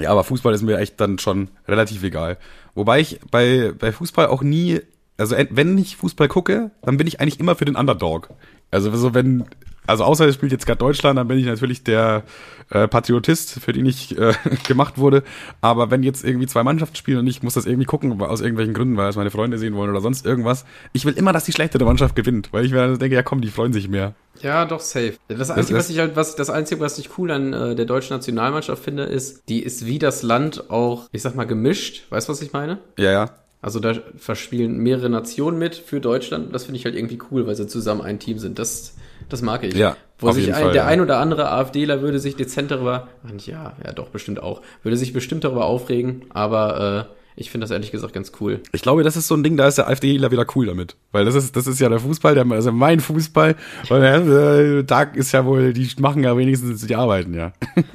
ja, 0.01 0.11
aber 0.11 0.25
Fußball 0.25 0.55
ist 0.55 0.63
mir 0.63 0.79
echt 0.79 1.01
dann 1.01 1.19
schon 1.19 1.49
relativ 1.67 2.03
egal. 2.03 2.39
Wobei 2.75 3.01
ich 3.01 3.21
bei, 3.31 3.73
bei 3.79 3.93
Fußball 3.93 4.27
auch 4.27 4.43
nie, 4.43 4.81
also 5.17 5.37
wenn 5.51 5.77
ich 5.79 5.97
Fußball 5.97 6.29
gucke, 6.29 6.71
dann 6.83 6.97
bin 6.97 7.07
ich 7.07 7.21
eigentlich 7.21 7.41
immer 7.41 7.57
für 7.57 7.65
den 7.65 7.77
Underdog. 7.77 8.31
Also 8.71 8.95
so 8.97 9.15
wenn, 9.15 9.45
also 9.89 10.05
außer 10.05 10.27
es 10.29 10.35
spielt 10.37 10.53
jetzt 10.53 10.67
gerade 10.67 10.79
Deutschland, 10.79 11.19
dann 11.19 11.27
bin 11.29 11.39
ich 11.39 11.47
natürlich 11.47 11.83
der 11.83 12.23
äh, 12.71 12.87
Patriotist, 12.87 13.61
für 13.61 13.73
den 13.73 13.87
ich 13.87 14.17
äh, 14.17 14.33
gemacht 14.69 14.99
wurde. 14.99 15.23
Aber 15.61 15.91
wenn 15.91 16.03
jetzt 16.03 16.25
irgendwie 16.25 16.47
zwei 16.47 16.63
Mannschaften 16.63 16.95
spielen 16.97 17.19
und 17.19 17.27
ich 17.27 17.43
muss 17.43 17.55
das 17.55 17.67
irgendwie 17.67 17.87
gucken, 17.87 18.21
aus 18.23 18.41
irgendwelchen 18.41 18.75
Gründen, 18.75 18.97
weil 18.97 19.09
es 19.09 19.17
meine 19.17 19.31
Freunde 19.31 19.59
sehen 19.59 19.75
wollen 19.75 19.91
oder 19.91 20.01
sonst 20.01 20.25
irgendwas, 20.27 20.65
ich 20.93 21.05
will 21.05 21.15
immer, 21.15 21.33
dass 21.33 21.45
die 21.45 21.53
schlechtere 21.53 21.85
Mannschaft 21.85 22.15
gewinnt, 22.15 22.53
weil 22.53 22.65
ich 22.65 22.71
mir 22.73 22.79
dann 22.79 22.99
denke, 22.99 23.17
ja 23.17 23.23
komm, 23.23 23.41
die 23.41 23.49
freuen 23.49 23.73
sich 23.73 23.89
mehr. 23.89 24.15
Ja, 24.43 24.65
doch, 24.67 24.81
safe. 24.81 25.15
Das 25.27 25.51
Einzige, 25.51 25.77
das- 25.79 25.87
was 25.87 25.91
ich 25.91 25.99
halt, 25.99 26.15
was, 26.15 26.37
das 26.37 26.51
Einzige, 26.51 26.81
was 26.81 26.99
ich 26.99 27.19
cool 27.19 27.31
an 27.33 27.53
äh, 27.53 27.75
der 27.75 27.87
deutschen 27.87 28.15
Nationalmannschaft 28.15 28.85
finde, 28.85 29.03
ist, 29.05 29.49
die 29.49 29.63
ist 29.63 29.87
wie 29.87 29.99
das 29.99 30.23
Land 30.23 30.71
auch, 30.71 31.09
ich 31.11 31.23
sag 31.23 31.35
mal, 31.35 31.45
gemischt. 31.45 32.05
Weißt 32.11 32.29
du, 32.29 32.33
was 32.33 32.43
ich 32.43 32.53
meine? 32.53 32.79
Ja, 32.99 33.11
ja. 33.11 33.31
Also 33.61 33.81
da 33.81 33.95
verspielen 34.17 34.79
mehrere 34.79 35.11
Nationen 35.11 35.59
mit 35.59 35.75
für 35.75 36.01
Deutschland. 36.01 36.55
Das 36.55 36.65
finde 36.67 36.79
ich 36.79 36.85
halt 36.85 36.95
irgendwie 36.95 37.19
cool, 37.33 37.47
weil 37.49 37.57
sie 37.57 37.67
zusammen 37.67 38.03
ein 38.03 38.21
Team 38.21 38.39
sind. 38.39 38.61
Das, 38.61 38.95
das 39.29 39.43
mag 39.43 39.65
ich. 39.65 39.75
Ja, 39.75 39.97
Wo 40.19 40.33
sich 40.33 40.49
ein, 40.49 40.63
Fall, 40.63 40.73
der 40.73 40.83
ja. 40.83 40.87
ein 40.87 41.01
oder 41.01 41.19
andere 41.19 41.51
AfDler 41.51 42.03
würde 42.03 42.19
sich 42.19 42.37
dezent 42.37 42.71
darüber, 42.71 43.09
ja, 43.45 43.75
ja 43.85 43.93
doch, 43.93 44.09
bestimmt 44.09 44.43
auch, 44.43 44.63
würde 44.83 44.97
sich 44.97 45.13
bestimmt 45.13 45.45
darüber 45.45 45.67
aufregen, 45.67 46.25
aber 46.31 47.09
äh, 47.09 47.15
ich 47.41 47.51
finde 47.51 47.65
das 47.65 47.71
ehrlich 47.71 47.93
gesagt 47.93 48.13
ganz 48.13 48.33
cool. 48.41 48.61
Ich 48.73 48.83
glaube, 48.83 49.05
das 49.05 49.17
ist 49.17 49.29
so 49.29 49.37
ein 49.37 49.45
Ding, 49.45 49.57
da 49.57 49.69
ist 49.69 49.79
der 49.79 49.89
AfDler 49.89 50.33
wieder 50.33 50.45
cool 50.57 50.67
damit. 50.67 50.97
Weil 51.13 51.25
das 51.25 51.37
ist, 51.37 51.55
das 51.55 51.69
ist 51.69 51.79
ja 51.79 51.89
der 51.89 52.01
Fußball, 52.01 52.35
der, 52.35 52.45
also 52.51 52.73
mein 52.73 52.99
Fußball. 52.99 53.55
Weil 53.89 54.81
äh, 54.81 54.85
da 54.85 55.03
ist 55.03 55.31
ja 55.31 55.45
wohl, 55.47 55.73
die 55.73 55.89
machen 56.01 56.25
ja 56.25 56.37
wenigstens 56.37 56.85
die 56.85 56.97
arbeiten, 56.97 57.35
ja. 57.35 57.53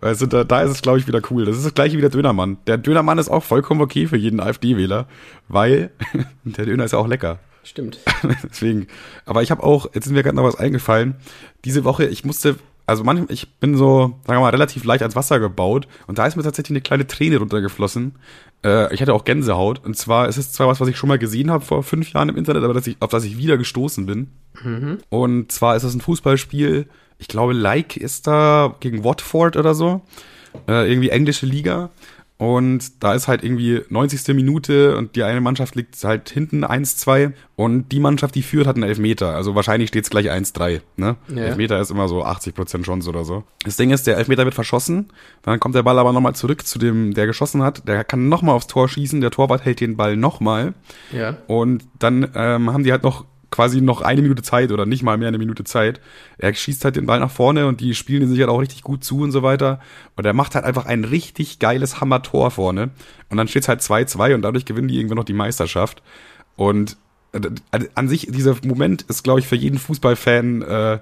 Also 0.00 0.26
da, 0.26 0.44
da 0.44 0.62
ist 0.62 0.70
es, 0.70 0.82
glaube 0.82 0.98
ich, 0.98 1.06
wieder 1.06 1.22
cool. 1.30 1.46
Das 1.46 1.56
ist 1.56 1.64
das 1.64 1.74
gleiche 1.74 1.96
wie 1.96 2.02
der 2.02 2.10
Dönermann. 2.10 2.58
Der 2.66 2.76
Dönermann 2.76 3.18
ist 3.18 3.30
auch 3.30 3.42
vollkommen 3.42 3.80
okay 3.80 4.06
für 4.06 4.16
jeden 4.16 4.40
AfD-Wähler, 4.40 5.06
weil 5.48 5.90
der 6.44 6.66
Döner 6.66 6.84
ist 6.84 6.92
ja 6.92 6.98
auch 6.98 7.08
lecker. 7.08 7.38
Stimmt. 7.66 7.98
Deswegen. 8.44 8.86
Aber 9.24 9.42
ich 9.42 9.50
habe 9.50 9.62
auch, 9.62 9.86
jetzt 9.92 10.06
ist 10.06 10.12
mir 10.12 10.22
gerade 10.22 10.36
noch 10.36 10.44
was 10.44 10.56
eingefallen. 10.56 11.16
Diese 11.64 11.82
Woche, 11.82 12.04
ich 12.06 12.24
musste, 12.24 12.56
also 12.86 13.02
manchmal, 13.02 13.30
ich 13.32 13.58
bin 13.58 13.76
so, 13.76 14.14
sagen 14.24 14.38
wir 14.38 14.40
mal, 14.40 14.50
relativ 14.50 14.84
leicht 14.84 15.02
ans 15.02 15.16
Wasser 15.16 15.40
gebaut 15.40 15.88
und 16.06 16.18
da 16.18 16.26
ist 16.26 16.36
mir 16.36 16.44
tatsächlich 16.44 16.70
eine 16.70 16.80
kleine 16.80 17.08
Träne 17.08 17.38
runtergeflossen. 17.38 18.14
Äh, 18.64 18.94
ich 18.94 19.02
hatte 19.02 19.12
auch 19.12 19.24
Gänsehaut. 19.24 19.84
Und 19.84 19.96
zwar, 19.96 20.28
es 20.28 20.38
ist 20.38 20.54
zwar 20.54 20.68
was, 20.68 20.80
was 20.80 20.88
ich 20.88 20.96
schon 20.96 21.08
mal 21.08 21.18
gesehen 21.18 21.50
habe 21.50 21.64
vor 21.64 21.82
fünf 21.82 22.12
Jahren 22.12 22.28
im 22.28 22.36
Internet, 22.36 22.62
aber 22.62 22.74
dass 22.74 22.86
ich, 22.86 22.96
auf 23.00 23.10
das 23.10 23.24
ich 23.24 23.36
wieder 23.36 23.58
gestoßen 23.58 24.06
bin. 24.06 24.30
Und 25.08 25.50
zwar 25.50 25.74
ist 25.74 25.82
das 25.82 25.94
ein 25.94 26.00
Fußballspiel, 26.00 26.86
ich 27.18 27.28
glaube, 27.28 27.52
Like 27.52 27.96
ist 27.96 28.26
da 28.26 28.76
gegen 28.78 29.02
Watford 29.02 29.56
oder 29.56 29.74
so. 29.74 30.02
Äh, 30.68 30.88
irgendwie 30.90 31.10
englische 31.10 31.46
Liga. 31.46 31.90
Und 32.38 33.02
da 33.02 33.14
ist 33.14 33.28
halt 33.28 33.42
irgendwie 33.42 33.82
90. 33.88 34.34
Minute 34.34 34.96
und 34.98 35.16
die 35.16 35.22
eine 35.22 35.40
Mannschaft 35.40 35.74
liegt 35.74 36.02
halt 36.04 36.28
hinten 36.28 36.64
1-2 36.64 37.32
und 37.56 37.90
die 37.92 37.98
Mannschaft, 37.98 38.34
die 38.34 38.42
führt, 38.42 38.66
hat 38.66 38.76
einen 38.76 38.82
Elfmeter. 38.82 39.34
Also 39.34 39.54
wahrscheinlich 39.54 39.88
steht's 39.88 40.10
gleich 40.10 40.30
1-3. 40.30 40.82
Ne? 40.96 41.16
Ja. 41.28 41.44
Elfmeter 41.44 41.80
ist 41.80 41.90
immer 41.90 42.08
so 42.08 42.24
80% 42.26 42.82
Chance 42.82 43.08
oder 43.08 43.24
so. 43.24 43.44
Das 43.64 43.76
Ding 43.76 43.90
ist, 43.90 44.06
der 44.06 44.18
Elfmeter 44.18 44.44
wird 44.44 44.54
verschossen, 44.54 45.08
dann 45.42 45.58
kommt 45.60 45.74
der 45.76 45.82
Ball 45.82 45.98
aber 45.98 46.12
nochmal 46.12 46.34
zurück 46.34 46.66
zu 46.66 46.78
dem, 46.78 47.14
der 47.14 47.26
geschossen 47.26 47.62
hat. 47.62 47.88
Der 47.88 48.04
kann 48.04 48.28
nochmal 48.28 48.54
aufs 48.54 48.66
Tor 48.66 48.86
schießen, 48.86 49.22
der 49.22 49.30
Torwart 49.30 49.64
hält 49.64 49.80
den 49.80 49.96
Ball 49.96 50.18
nochmal. 50.18 50.74
Ja. 51.12 51.38
Und 51.46 51.84
dann 51.98 52.28
ähm, 52.34 52.70
haben 52.70 52.84
die 52.84 52.92
halt 52.92 53.02
noch 53.02 53.24
quasi 53.50 53.80
noch 53.80 54.02
eine 54.02 54.22
Minute 54.22 54.42
Zeit 54.42 54.72
oder 54.72 54.86
nicht 54.86 55.02
mal 55.02 55.16
mehr 55.18 55.28
eine 55.28 55.38
Minute 55.38 55.64
Zeit. 55.64 56.00
Er 56.38 56.52
schießt 56.52 56.84
halt 56.84 56.96
den 56.96 57.06
Ball 57.06 57.20
nach 57.20 57.30
vorne 57.30 57.66
und 57.66 57.80
die 57.80 57.94
spielen 57.94 58.28
sich 58.28 58.40
halt 58.40 58.50
auch 58.50 58.60
richtig 58.60 58.82
gut 58.82 59.04
zu 59.04 59.20
und 59.20 59.32
so 59.32 59.42
weiter. 59.42 59.80
Und 60.16 60.26
er 60.26 60.32
macht 60.32 60.54
halt 60.54 60.64
einfach 60.64 60.86
ein 60.86 61.04
richtig 61.04 61.58
geiles 61.58 62.00
Hammer-Tor 62.00 62.50
vorne. 62.50 62.90
Und 63.30 63.36
dann 63.36 63.48
steht's 63.48 63.68
halt 63.68 63.80
2-2 63.80 64.34
und 64.34 64.42
dadurch 64.42 64.64
gewinnen 64.64 64.88
die 64.88 64.96
irgendwann 64.96 65.18
noch 65.18 65.24
die 65.24 65.32
Meisterschaft. 65.32 66.02
Und 66.56 66.96
an 67.94 68.08
sich, 68.08 68.28
dieser 68.30 68.56
Moment 68.64 69.02
ist, 69.02 69.22
glaube 69.22 69.40
ich, 69.40 69.46
für 69.46 69.56
jeden 69.56 69.78
Fußballfan 69.78 70.62
äh, 70.62 70.98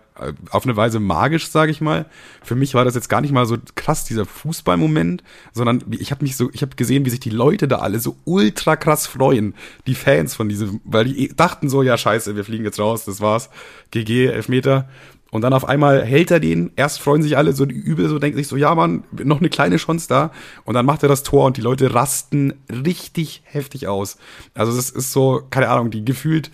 auf 0.50 0.64
eine 0.64 0.76
Weise 0.76 1.00
magisch, 1.00 1.48
sage 1.48 1.70
ich 1.70 1.80
mal. 1.80 2.06
Für 2.42 2.54
mich 2.54 2.74
war 2.74 2.84
das 2.84 2.94
jetzt 2.94 3.08
gar 3.08 3.20
nicht 3.20 3.32
mal 3.32 3.46
so 3.46 3.56
krass, 3.74 4.04
dieser 4.04 4.26
Fußballmoment, 4.26 5.22
sondern 5.52 5.84
ich 5.90 6.10
habe 6.10 6.22
mich 6.22 6.36
so, 6.36 6.50
ich 6.52 6.62
habe 6.62 6.76
gesehen, 6.76 7.04
wie 7.04 7.10
sich 7.10 7.20
die 7.20 7.30
Leute 7.30 7.68
da 7.68 7.78
alle 7.78 7.98
so 7.98 8.16
ultra 8.24 8.76
krass 8.76 9.06
freuen, 9.06 9.54
die 9.86 9.94
Fans 9.94 10.34
von 10.34 10.48
diesem, 10.48 10.80
weil 10.84 11.06
die 11.06 11.28
dachten 11.34 11.68
so, 11.68 11.82
ja 11.82 11.98
scheiße, 11.98 12.36
wir 12.36 12.44
fliegen 12.44 12.64
jetzt 12.64 12.78
raus, 12.78 13.04
das 13.04 13.20
war's, 13.20 13.50
GG, 13.90 14.26
Elfmeter. 14.26 14.88
Und 15.34 15.40
dann 15.40 15.52
auf 15.52 15.68
einmal 15.68 16.04
hält 16.04 16.30
er 16.30 16.38
den, 16.38 16.70
erst 16.76 17.00
freuen 17.00 17.20
sich 17.20 17.36
alle 17.36 17.54
so 17.54 17.66
die 17.66 17.74
übel, 17.74 18.08
so 18.08 18.20
denken 18.20 18.36
sich 18.38 18.46
so, 18.46 18.56
ja 18.56 18.72
Mann, 18.72 19.02
noch 19.10 19.40
eine 19.40 19.48
kleine 19.48 19.78
Chance 19.78 20.06
da. 20.08 20.30
Und 20.64 20.74
dann 20.74 20.86
macht 20.86 21.02
er 21.02 21.08
das 21.08 21.24
Tor 21.24 21.46
und 21.46 21.56
die 21.56 21.60
Leute 21.60 21.92
rasten 21.92 22.54
richtig 22.68 23.42
heftig 23.42 23.88
aus. 23.88 24.16
Also 24.54 24.76
das 24.76 24.90
ist 24.90 25.10
so, 25.10 25.42
keine 25.50 25.70
Ahnung, 25.70 25.90
die 25.90 26.04
gefühlt, 26.04 26.52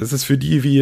es 0.00 0.12
ist 0.12 0.24
für 0.24 0.38
die 0.38 0.62
wie, 0.62 0.80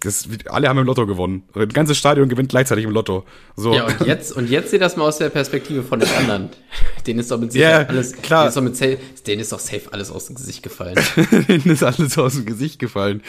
das, 0.00 0.28
alle 0.46 0.68
haben 0.68 0.78
im 0.78 0.86
Lotto 0.86 1.06
gewonnen. 1.06 1.44
Das 1.54 1.68
ganze 1.68 1.94
Stadion 1.94 2.28
gewinnt 2.28 2.50
gleichzeitig 2.50 2.84
im 2.84 2.90
Lotto. 2.90 3.24
So. 3.56 3.74
Ja, 3.74 3.86
und 3.86 4.06
jetzt, 4.06 4.32
und 4.32 4.50
jetzt 4.50 4.70
seht 4.70 4.82
das 4.82 4.96
mal 4.96 5.04
aus 5.08 5.18
der 5.18 5.30
Perspektive 5.30 5.82
von 5.82 6.00
den 6.00 6.08
anderen. 6.10 6.50
Denen 7.06 7.20
ist 7.20 7.30
doch 7.30 7.38
mit 7.38 7.52
Sicherheit 7.52 7.88
alles, 7.88 8.12
klar. 8.12 8.42
Denen 8.42 8.48
ist, 8.48 8.56
doch 8.56 8.62
mit 8.62 8.76
safe, 8.76 8.98
denen 9.26 9.40
ist 9.40 9.52
doch 9.52 9.58
safe 9.58 9.92
alles 9.92 10.10
aus 10.10 10.26
dem 10.26 10.36
Gesicht 10.36 10.62
gefallen. 10.62 10.98
Denen 11.48 11.70
ist 11.70 11.82
alles 11.82 12.18
aus 12.18 12.34
dem 12.34 12.44
Gesicht 12.44 12.78
gefallen. 12.78 13.22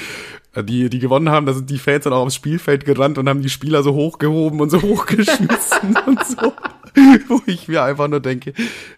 Die, 0.55 0.89
die 0.89 0.99
gewonnen 0.99 1.29
haben, 1.29 1.45
da 1.45 1.53
sind 1.53 1.69
die 1.69 1.77
Fans 1.77 2.03
dann 2.03 2.13
auch 2.13 2.25
aufs 2.25 2.35
Spielfeld 2.35 2.83
gerannt 2.85 3.17
und 3.17 3.29
haben 3.29 3.41
die 3.41 3.49
Spieler 3.49 3.83
so 3.83 3.93
hochgehoben 3.93 4.59
und 4.59 4.69
so 4.69 4.81
hochgeschmissen 4.81 5.97
und 6.05 6.25
so. 6.25 6.53
Wo 7.27 7.41
ich 7.45 7.67
mir 7.67 7.83
einfach 7.83 8.07
nur 8.07 8.19
denke, 8.19 8.53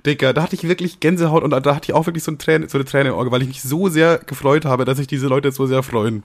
Digga, 0.05 0.33
da 0.33 0.43
hatte 0.43 0.55
ich 0.55 0.67
wirklich 0.67 0.99
Gänsehaut 0.99 1.43
und 1.43 1.51
da, 1.51 1.75
hatte 1.75 1.91
ich 1.91 1.93
auch 1.93 2.05
wirklich 2.05 2.23
so, 2.23 2.31
ein 2.31 2.37
Träne, 2.37 2.67
so 2.69 2.77
eine 2.77 2.85
Träne 2.85 3.09
im 3.09 3.15
Auge, 3.15 3.31
weil 3.31 3.41
ich 3.41 3.47
mich 3.47 3.61
so 3.61 3.89
sehr 3.89 4.17
gefreut 4.19 4.65
habe, 4.65 4.85
dass 4.85 4.97
sich 4.97 5.07
diese 5.07 5.27
Leute 5.27 5.51
so 5.51 5.65
sehr 5.67 5.83
freuen. 5.83 6.23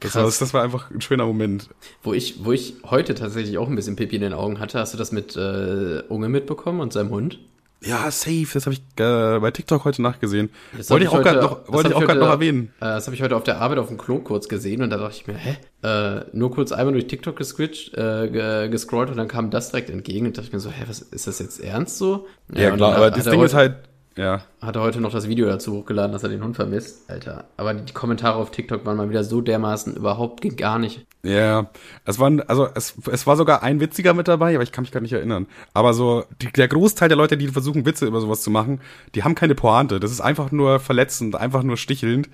Das 0.00 0.14
war, 0.14 0.24
das 0.24 0.54
war 0.54 0.62
einfach 0.62 0.90
ein 0.90 1.00
schöner 1.02 1.26
Moment. 1.26 1.68
Wo 2.02 2.14
ich, 2.14 2.44
wo 2.44 2.52
ich 2.52 2.76
heute 2.84 3.14
tatsächlich 3.14 3.58
auch 3.58 3.68
ein 3.68 3.76
bisschen 3.76 3.96
Pipi 3.96 4.16
in 4.16 4.22
den 4.22 4.32
Augen 4.32 4.58
hatte, 4.58 4.78
hast 4.78 4.94
du 4.94 4.98
das 4.98 5.12
mit 5.12 5.36
äh, 5.36 6.02
Unge 6.08 6.28
mitbekommen 6.28 6.80
und 6.80 6.92
seinem 6.92 7.10
Hund? 7.10 7.38
Ja, 7.82 8.10
safe, 8.10 8.46
das 8.52 8.66
habe 8.66 8.74
ich 8.74 8.80
äh, 9.02 9.38
bei 9.40 9.50
TikTok 9.50 9.84
heute 9.86 10.02
nachgesehen. 10.02 10.50
Das 10.76 10.90
Wollte 10.90 11.06
ich 11.06 11.10
auch 11.10 11.22
gerade 11.22 11.40
heute- 11.42 11.54
noch, 11.64 11.72
wollte 11.72 11.88
ich 11.88 11.94
auch 11.94 12.00
gerade 12.00 12.18
noch 12.20 12.26
heute- 12.26 12.34
erwähnen. 12.44 12.72
Äh, 12.78 12.84
das 12.84 13.06
habe 13.06 13.14
ich 13.16 13.22
heute 13.22 13.34
auf 13.36 13.42
der 13.44 13.58
Arbeit 13.60 13.78
auf 13.78 13.88
dem 13.88 13.96
Klo 13.96 14.18
kurz 14.18 14.48
gesehen 14.48 14.82
und 14.82 14.90
da 14.90 14.98
dachte 14.98 15.16
ich 15.16 15.26
mir, 15.26 15.34
hä? 15.34 15.56
Äh, 15.82 16.24
nur 16.34 16.50
kurz 16.50 16.72
einmal 16.72 16.92
durch 16.92 17.06
TikTok 17.06 17.36
gescritcht, 17.36 17.94
äh, 17.96 18.28
ge- 18.28 18.68
gescrollt 18.68 19.08
und 19.10 19.16
dann 19.16 19.28
kam 19.28 19.50
das 19.50 19.70
direkt 19.70 19.88
entgegen 19.88 20.26
und 20.26 20.36
dachte 20.36 20.48
ich 20.48 20.52
mir 20.52 20.60
so, 20.60 20.68
hä, 20.70 20.84
was 20.86 21.00
ist 21.00 21.26
das 21.26 21.38
jetzt 21.38 21.58
ernst 21.60 21.96
so? 21.96 22.26
Ja, 22.54 22.70
und 22.72 22.76
klar, 22.76 22.96
aber 22.96 23.10
das 23.10 23.24
Ding 23.24 23.34
heute, 23.34 23.46
ist 23.46 23.54
halt, 23.54 23.76
ja. 24.16 24.42
Hat 24.60 24.76
er 24.76 24.82
heute 24.82 25.00
noch 25.00 25.12
das 25.12 25.28
Video 25.28 25.46
dazu 25.46 25.72
hochgeladen, 25.72 26.12
dass 26.12 26.22
er 26.22 26.28
den 26.28 26.42
Hund 26.42 26.56
vermisst. 26.56 27.08
Alter. 27.08 27.44
Aber 27.56 27.74
die 27.74 27.92
Kommentare 27.92 28.36
auf 28.36 28.50
TikTok 28.50 28.84
waren 28.84 28.96
mal 28.96 29.08
wieder 29.08 29.24
so 29.24 29.40
dermaßen 29.40 29.96
überhaupt 29.96 30.40
ging 30.40 30.56
gar 30.56 30.78
nicht. 30.78 31.06
Ja, 31.22 31.70
es 32.04 32.18
waren, 32.18 32.40
also 32.40 32.66
es, 32.74 32.94
es 33.10 33.26
war 33.26 33.36
sogar 33.36 33.62
ein 33.62 33.80
witziger 33.80 34.14
mit 34.14 34.26
dabei, 34.26 34.54
aber 34.54 34.62
ich 34.62 34.72
kann 34.72 34.82
mich 34.82 34.92
gar 34.92 35.00
nicht 35.00 35.12
erinnern. 35.12 35.46
Aber 35.74 35.94
so, 35.94 36.24
die, 36.40 36.50
der 36.50 36.68
Großteil 36.68 37.08
der 37.08 37.18
Leute, 37.18 37.36
die 37.36 37.48
versuchen, 37.48 37.84
Witze 37.86 38.06
über 38.06 38.20
sowas 38.20 38.42
zu 38.42 38.50
machen, 38.50 38.80
die 39.14 39.22
haben 39.22 39.34
keine 39.34 39.54
Pointe. 39.54 40.00
Das 40.00 40.10
ist 40.10 40.20
einfach 40.20 40.50
nur 40.50 40.80
verletzend, 40.80 41.36
einfach 41.36 41.62
nur 41.62 41.76
stichelnd. 41.76 42.28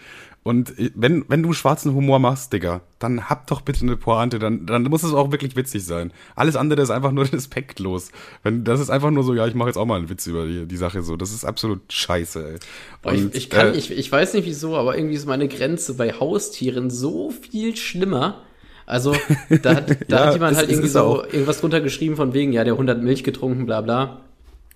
Und 0.46 0.74
wenn, 0.94 1.24
wenn 1.26 1.42
du 1.42 1.52
schwarzen 1.52 1.92
Humor 1.92 2.20
machst, 2.20 2.52
Digga, 2.52 2.80
dann 3.00 3.28
hab 3.28 3.48
doch 3.48 3.62
bitte 3.62 3.80
eine 3.80 3.96
Pointe, 3.96 4.38
dann, 4.38 4.64
dann 4.64 4.85
muss 4.85 5.02
es 5.02 5.12
auch 5.12 5.32
wirklich 5.32 5.56
witzig 5.56 5.85
sein. 5.85 6.12
Alles 6.37 6.54
andere 6.54 6.80
ist 6.82 6.90
einfach 6.90 7.11
nur 7.11 7.24
respektlos. 7.32 8.12
Wenn, 8.44 8.62
das 8.62 8.78
ist 8.78 8.88
einfach 8.88 9.11
nur 9.11 9.24
so, 9.24 9.35
ja, 9.35 9.48
ich 9.48 9.54
mache 9.54 9.70
jetzt 9.70 9.76
auch 9.76 9.87
mal 9.87 9.96
einen 9.96 10.09
Witz 10.09 10.24
über 10.28 10.46
die, 10.46 10.66
die 10.66 10.76
Sache 10.76 11.02
so. 11.02 11.16
Das 11.16 11.32
ist 11.32 11.44
absolut 11.44 11.92
scheiße, 11.92 12.48
ey. 12.48 12.59
Boah, 13.02 13.12
ich, 13.12 13.24
Und, 13.24 13.35
ich 13.35 13.50
kann, 13.50 13.74
äh, 13.74 13.76
ich, 13.76 13.90
ich 13.90 14.12
weiß 14.12 14.35
nicht 14.35 14.46
wieso, 14.46 14.76
aber 14.76 14.96
irgendwie 14.96 15.16
ist 15.16 15.26
meine 15.26 15.48
Grenze 15.48 15.94
bei 15.94 16.12
Haustieren 16.12 16.90
so 16.90 17.32
viel 17.32 17.74
schlimmer. 17.74 18.42
Also, 18.87 19.16
da 19.62 19.74
hat, 19.74 19.96
da 20.09 20.16
Ja, 20.16 20.26
hat 20.26 20.35
jemand 20.35 20.56
halt 20.56 20.70
irgendwie 20.70 20.87
ist 20.87 20.92
so 20.92 21.24
irgendwas 21.24 21.61
drunter 21.61 21.80
geschrieben 21.80 22.14
von 22.14 22.35
wegen, 22.35 22.52
ja, 22.52 22.62
der 22.62 22.76
Hund 22.76 22.88
hat 22.88 23.02
Milch 23.02 23.24
getrunken, 23.24 23.66
bla 23.66 23.80
bla. 23.80 24.20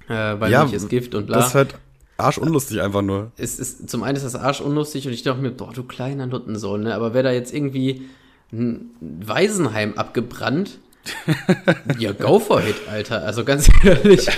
Äh, 0.09 0.41
weil 0.41 0.51
Ja, 0.51 0.63
Milch 0.65 0.75
ist 0.75 0.89
Gift 0.89 1.15
und 1.15 1.27
bla. 1.29 1.37
Das 1.37 1.55
halt 1.55 1.77
arschunlustig 2.21 2.81
einfach 2.81 3.03
nur. 3.03 3.33
Es 3.37 3.59
ist, 3.59 3.91
zum 3.91 4.03
einen 4.03 4.17
ist 4.17 4.25
das 4.25 4.35
arschunlustig 4.35 5.07
und 5.07 5.13
ich 5.13 5.23
dachte 5.23 5.41
mir, 5.41 5.51
boah, 5.51 5.73
du 5.73 5.83
kleiner 5.83 6.27
Nuttensohn, 6.27 6.83
ne? 6.83 6.95
Aber 6.95 7.15
wäre 7.15 7.25
da 7.25 7.33
jetzt 7.33 7.53
irgendwie 7.53 8.09
ein 8.53 8.91
Waisenheim 9.01 9.95
abgebrannt, 9.95 10.79
ja, 11.99 12.13
go 12.13 12.39
for 12.39 12.63
it, 12.63 12.77
Alter. 12.91 13.25
Also 13.25 13.45
ganz 13.45 13.69
ehrlich. 13.85 14.29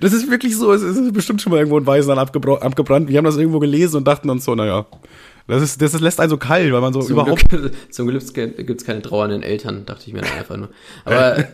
Das 0.00 0.12
ist 0.12 0.30
wirklich 0.30 0.56
so. 0.56 0.72
Es 0.72 0.82
ist 0.82 1.12
bestimmt 1.12 1.42
schon 1.42 1.50
mal 1.50 1.58
irgendwo 1.58 1.78
ein 1.78 1.86
Waisenheim 1.86 2.18
abgebrannt. 2.18 3.08
Wir 3.08 3.18
haben 3.18 3.24
das 3.24 3.36
irgendwo 3.36 3.58
gelesen 3.58 3.96
und 3.96 4.06
dachten 4.06 4.30
uns 4.30 4.44
so, 4.44 4.54
naja. 4.54 4.86
Das, 5.46 5.62
ist, 5.62 5.80
das 5.80 5.98
lässt 6.00 6.20
einen 6.20 6.30
so 6.30 6.36
kalt, 6.36 6.72
weil 6.72 6.80
man 6.80 6.92
so 6.92 7.00
zum 7.00 7.12
überhaupt. 7.12 7.48
Glück, 7.48 7.72
zum 7.90 8.06
Glück 8.06 8.22
gibt's 8.34 8.84
keine 8.84 9.02
trauernden 9.02 9.42
Eltern, 9.42 9.86
dachte 9.86 10.04
ich 10.06 10.12
mir 10.12 10.20
dann 10.20 10.32
einfach 10.32 10.56
nur. 10.56 10.68
Aber. 11.04 11.44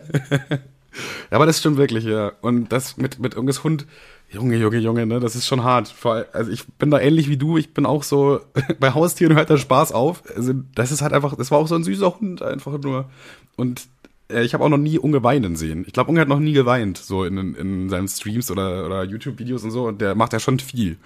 aber 1.31 1.47
das 1.47 1.59
stimmt 1.59 1.77
wirklich, 1.77 2.05
ja. 2.05 2.33
Und 2.41 2.71
das 2.71 2.97
mit, 2.97 3.19
mit 3.19 3.35
irgendwas 3.35 3.65
Hund. 3.65 3.87
Junge, 4.35 4.57
Junge, 4.57 4.79
Junge, 4.79 5.07
ne, 5.07 5.21
das 5.21 5.37
ist 5.37 5.47
schon 5.47 5.63
hart. 5.63 5.95
Also 6.33 6.51
ich 6.51 6.67
bin 6.67 6.91
da 6.91 6.99
ähnlich 6.99 7.29
wie 7.29 7.37
du. 7.37 7.57
Ich 7.57 7.73
bin 7.73 7.87
auch 7.87 8.03
so, 8.03 8.41
bei 8.81 8.93
Haustieren 8.93 9.37
hört 9.37 9.49
der 9.49 9.59
Spaß 9.59 9.93
auf. 9.93 10.23
Also 10.35 10.53
das 10.75 10.91
ist 10.91 11.03
halt 11.03 11.13
einfach, 11.13 11.37
das 11.37 11.51
war 11.51 11.59
auch 11.59 11.69
so 11.69 11.77
ein 11.77 11.85
süßer 11.85 12.19
Hund 12.19 12.43
einfach 12.43 12.79
nur. 12.79 13.09
Und 13.57 13.87
ich 14.29 14.55
habe 14.55 14.65
auch 14.65 14.69
noch 14.71 14.79
nie 14.79 14.99
Unge 14.99 15.23
weinen 15.23 15.55
sehen. 15.55 15.85
Ich 15.87 15.93
glaube, 15.93 16.09
Unge 16.11 16.21
hat 16.21 16.29
noch 16.29 16.39
nie 16.41 16.53
geweint, 16.55 16.97
so 16.97 17.25
in, 17.25 17.55
in 17.55 17.91
seinen 17.91 18.09
Streams 18.09 18.51
oder, 18.51 18.87
oder 18.87 19.05
YouTube-Videos 19.05 19.65
und 19.65 19.71
so. 19.71 19.87
Und 19.87 20.01
der 20.01 20.15
macht 20.15 20.33
ja 20.33 20.41
schon 20.41 20.59
viel. 20.59 20.97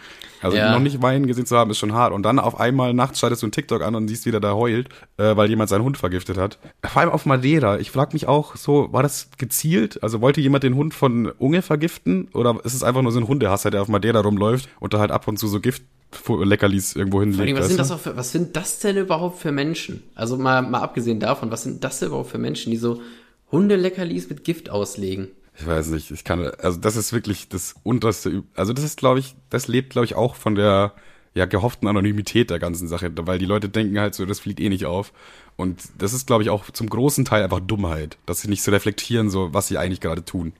Also 0.41 0.57
Ja. 0.57 0.71
noch 0.73 0.79
nicht 0.81 1.03
weinen 1.03 1.27
gesehen 1.27 1.45
zu 1.45 1.57
haben, 1.57 1.71
ist 1.71 1.79
schon 1.79 1.93
hart. 1.95 2.13
Und 2.13 2.23
dann 2.23 2.39
auf 2.39 2.61
einmal 2.61 2.95
nachts 2.95 3.19
schaltest 3.19 3.43
du 3.43 3.47
einen 3.47 3.53
TikTok 3.53 3.83
an 3.83 3.97
und 3.97 4.07
siehst 4.07 4.25
wieder, 4.25 4.39
der 4.41 4.55
heult, 4.57 4.89
äh, 5.17 5.37
weil 5.37 5.49
jemand 5.51 5.69
seinen 5.69 5.83
Hund 5.83 5.99
vergiftet 5.99 6.37
hat. 6.37 6.59
Vor 6.85 7.03
allem 7.03 7.11
auf 7.11 7.27
Madeira. 7.27 7.79
Ich 7.81 7.91
frage 7.91 8.13
mich 8.13 8.29
auch 8.29 8.55
so, 8.55 8.93
war 8.93 9.03
das 9.03 9.31
gezielt? 9.37 10.01
Also 10.03 10.21
wollte 10.21 10.41
jemand 10.41 10.63
den 10.63 10.77
Hund 10.77 10.95
von 10.95 11.27
Unge 11.39 11.63
vergiften? 11.63 12.29
Oder 12.35 12.61
ist 12.65 12.75
es 12.75 12.85
einfach 12.85 13.03
nur 13.03 13.11
so 13.11 13.19
ein 13.19 13.27
Hundehasser, 13.27 13.71
der 13.71 13.83
auf 13.83 13.89
Madeira 13.89 14.21
rumläuft 14.21 14.69
und 14.79 14.95
da 14.95 15.01
halt 15.01 15.11
ab 15.11 15.27
und 15.27 15.39
zu 15.39 15.49
so 15.49 15.61
Gift 15.61 15.83
Leckerlis 16.29 16.97
irgendwo 16.97 17.21
hinlegt? 17.21 17.59
was 17.59 17.69
sind 17.69 17.79
das 17.79 17.91
auch 17.91 18.01
für, 18.01 18.17
was 18.17 18.33
sind 18.33 18.57
das 18.57 18.79
denn 18.79 18.97
überhaupt 18.97 19.39
für 19.39 19.53
Menschen? 19.53 20.03
Also 20.15 20.37
mal, 20.37 20.63
mal 20.63 20.81
abgesehen 20.81 21.21
davon, 21.21 21.51
was 21.51 21.63
sind 21.63 21.85
das 21.85 21.99
denn 21.99 22.09
überhaupt 22.09 22.31
für 22.31 22.39
Menschen, 22.39 22.71
die 22.71 22.77
so 22.77 23.01
Hundeleckerlis 23.53 24.29
mit 24.29 24.45
Gift 24.45 24.71
auslegen? 24.71 25.29
Ich 25.59 25.67
weiß 25.67 25.89
nicht, 25.89 26.11
ich 26.11 26.25
kann, 26.25 26.41
also 26.59 26.79
das 26.79 26.97
ist 26.97 27.13
wirklich 27.13 27.49
das 27.49 27.75
unterste, 27.83 28.45
also 28.55 28.73
das 28.73 28.85
ist, 28.85 28.97
glaube 28.97 29.19
ich, 29.19 29.35
das 29.51 29.67
lebt, 29.67 29.91
glaube 29.91 30.05
ich, 30.05 30.15
auch 30.15 30.37
von 30.37 30.55
der, 30.55 30.95
ja, 31.35 31.47
gehofften 31.47 31.89
Anonymität 31.89 32.51
der 32.51 32.59
ganzen 32.59 32.89
Sache, 32.89 33.11
weil 33.15 33.39
die 33.39 33.47
Leute 33.47 33.69
denken 33.69 33.99
halt 33.99 34.15
so, 34.15 34.25
das 34.25 34.41
fliegt 34.41 34.61
eh 34.61 34.69
nicht 34.69 34.87
auf. 34.87 35.13
Und 35.57 35.83
das 35.99 36.13
ist, 36.13 36.27
glaube 36.27 36.43
ich, 36.43 36.51
auch 36.51 36.71
zum 36.71 36.89
großen 36.89 37.25
Teil 37.25 37.43
einfach 37.43 37.61
Dummheit, 37.61 38.19
dass 38.27 38.41
sie 38.41 38.49
nicht 38.49 38.63
so 38.63 38.71
reflektieren, 38.71 39.31
so, 39.31 39.53
was 39.53 39.69
sie 39.69 39.79
eigentlich 39.79 40.01
gerade 40.01 40.25
tun. 40.25 40.53